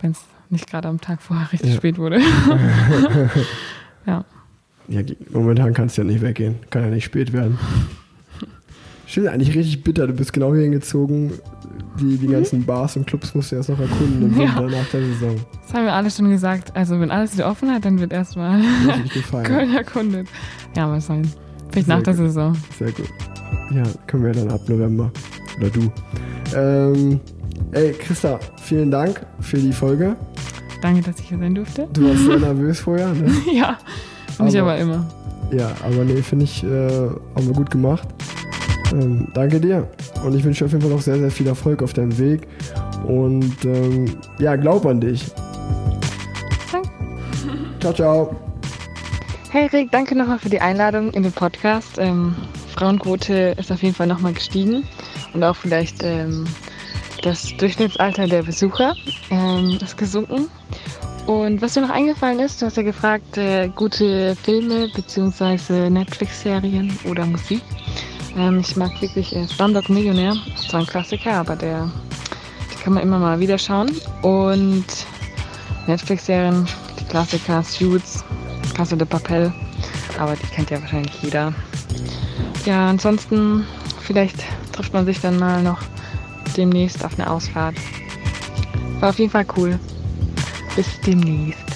wenn 0.00 0.10
es 0.10 0.24
nicht 0.50 0.68
gerade 0.68 0.88
am 0.88 1.00
Tag 1.00 1.22
vorher 1.22 1.50
richtig 1.52 1.70
Ja. 1.70 1.76
spät 1.76 1.98
wurde. 1.98 2.20
ja. 4.06 4.24
Ja, 4.88 5.02
momentan 5.30 5.72
kannst 5.74 5.96
du 5.96 6.02
ja 6.02 6.08
nicht 6.08 6.20
weggehen. 6.22 6.56
Kann 6.70 6.82
ja 6.82 6.88
nicht 6.90 7.04
spät 7.04 7.32
werden. 7.32 7.58
Stimmt, 9.12 9.28
eigentlich 9.28 9.54
richtig 9.54 9.84
bitter. 9.84 10.06
Du 10.06 10.14
bist 10.14 10.32
genau 10.32 10.54
hier 10.54 10.62
hingezogen. 10.62 11.32
Die, 12.00 12.16
die 12.16 12.26
ganzen 12.28 12.64
Bars 12.64 12.96
und 12.96 13.06
Clubs 13.06 13.34
musst 13.34 13.52
du 13.52 13.56
erst 13.56 13.68
noch 13.68 13.78
erkunden 13.78 14.22
im 14.22 14.30
Mhm. 14.34 14.40
Ja. 14.40 14.56
Winter 14.58 14.76
nach 14.78 14.88
der 14.90 15.00
Saison. 15.02 15.36
Das 15.66 15.74
haben 15.74 15.84
wir 15.84 15.92
alle 15.92 16.10
schon 16.10 16.30
gesagt. 16.30 16.74
Also 16.74 16.98
wenn 16.98 17.10
alles 17.10 17.34
wieder 17.34 17.50
offen 17.50 17.70
hat, 17.70 17.84
dann 17.84 18.00
wird 18.00 18.10
erstmal. 18.12 18.62
Köln 19.44 19.74
erkundet. 19.76 20.28
Ja, 20.74 20.86
mal 20.86 21.00
sein. 21.02 21.30
Vielleicht 21.70 21.86
Sehr 21.88 21.96
nach 21.96 22.02
der 22.02 22.14
gut. 22.14 22.22
Saison. 22.26 22.56
Sehr 22.78 22.90
gut. 22.92 23.08
Ja, 23.74 23.82
können 24.06 24.24
wir 24.24 24.32
dann 24.32 24.50
ab 24.50 24.60
November. 24.66 25.10
Oder 25.58 25.68
du. 25.68 25.92
Ähm, 26.56 27.20
ey, 27.72 27.92
Christa, 27.92 28.40
vielen 28.62 28.90
Dank 28.90 29.26
für 29.40 29.58
die 29.58 29.72
Folge. 29.72 30.16
Danke, 30.80 31.02
dass 31.02 31.18
ich 31.20 31.28
hier 31.28 31.38
sein 31.38 31.54
durfte. 31.54 31.86
Du 31.92 32.08
warst 32.08 32.24
sehr 32.24 32.38
nervös 32.38 32.80
vorher, 32.80 33.12
ne? 33.12 33.30
ja, 33.54 33.78
bin 34.38 34.46
ich 34.48 34.58
Aber- 34.58 34.72
aber 34.72 34.78
immer. 34.80 35.06
Ja, 35.52 35.70
aber 35.84 36.02
nee, 36.06 36.16
finde 36.22 36.44
ich, 36.46 36.64
äh, 36.64 36.68
haben 36.88 37.46
wir 37.46 37.52
gut 37.52 37.70
gemacht. 37.70 38.08
Ähm, 38.92 39.28
danke 39.34 39.58
dir. 39.60 39.88
Und 40.24 40.34
ich 40.34 40.44
wünsche 40.44 40.60
dir 40.60 40.66
auf 40.66 40.72
jeden 40.72 40.82
Fall 40.82 40.90
noch 40.90 41.00
sehr, 41.00 41.18
sehr 41.18 41.30
viel 41.30 41.46
Erfolg 41.46 41.82
auf 41.82 41.92
deinem 41.92 42.16
Weg. 42.18 42.46
Und 43.06 43.64
ähm, 43.64 44.16
ja, 44.38 44.56
glaub 44.56 44.86
an 44.86 45.00
dich. 45.00 45.24
Danke. 46.70 46.90
Ciao, 47.80 47.92
ciao. 47.92 48.36
Hey 49.50 49.66
Rick, 49.66 49.90
danke 49.90 50.14
nochmal 50.14 50.38
für 50.38 50.48
die 50.48 50.60
Einladung 50.60 51.10
in 51.12 51.22
den 51.22 51.32
Podcast. 51.32 51.98
Ähm, 51.98 52.34
Frauenquote 52.74 53.54
ist 53.58 53.70
auf 53.70 53.82
jeden 53.82 53.94
Fall 53.94 54.06
nochmal 54.06 54.32
gestiegen 54.32 54.84
und 55.34 55.44
auch 55.44 55.56
vielleicht 55.56 56.02
ähm, 56.02 56.46
das 57.22 57.54
Durchschnittsalter 57.58 58.26
der 58.26 58.42
Besucher 58.44 58.94
ähm, 59.30 59.78
ist 59.82 59.96
gesunken. 59.98 60.48
Und 61.26 61.62
was 61.62 61.76
mir 61.76 61.82
noch 61.82 61.90
eingefallen 61.90 62.40
ist, 62.40 62.60
du 62.60 62.66
hast 62.66 62.76
ja 62.76 62.82
gefragt, 62.82 63.36
äh, 63.36 63.68
gute 63.68 64.34
Filme 64.42 64.88
bzw. 64.94 65.90
Netflix-Serien 65.90 66.98
oder 67.08 67.26
Musik. 67.26 67.62
Ähm, 68.36 68.60
ich 68.60 68.76
mag 68.76 69.00
wirklich 69.00 69.34
äh, 69.34 69.46
Slumdog 69.46 69.88
Millionär, 69.88 70.34
zwar 70.56 70.80
ein 70.80 70.86
Klassiker, 70.86 71.34
aber 71.34 71.56
der, 71.56 71.90
die 72.72 72.82
kann 72.82 72.94
man 72.94 73.02
immer 73.02 73.18
mal 73.18 73.40
wieder 73.40 73.58
schauen. 73.58 73.90
Und 74.22 74.86
Netflix-Serien, 75.86 76.66
die 76.98 77.04
Klassiker, 77.04 77.62
Suits, 77.62 78.24
Casa 78.74 78.96
de 78.96 79.06
Papel, 79.06 79.52
aber 80.18 80.34
die 80.36 80.46
kennt 80.46 80.70
ja 80.70 80.80
wahrscheinlich 80.80 81.22
jeder. 81.22 81.52
Ja, 82.64 82.88
ansonsten, 82.88 83.66
vielleicht 84.00 84.36
trifft 84.72 84.92
man 84.92 85.04
sich 85.04 85.20
dann 85.20 85.38
mal 85.38 85.62
noch 85.62 85.80
demnächst 86.56 87.04
auf 87.04 87.18
eine 87.18 87.28
Ausfahrt. 87.30 87.74
War 89.00 89.10
auf 89.10 89.18
jeden 89.18 89.30
Fall 89.30 89.46
cool. 89.56 89.78
Bis 90.76 90.86
demnächst. 91.00 91.71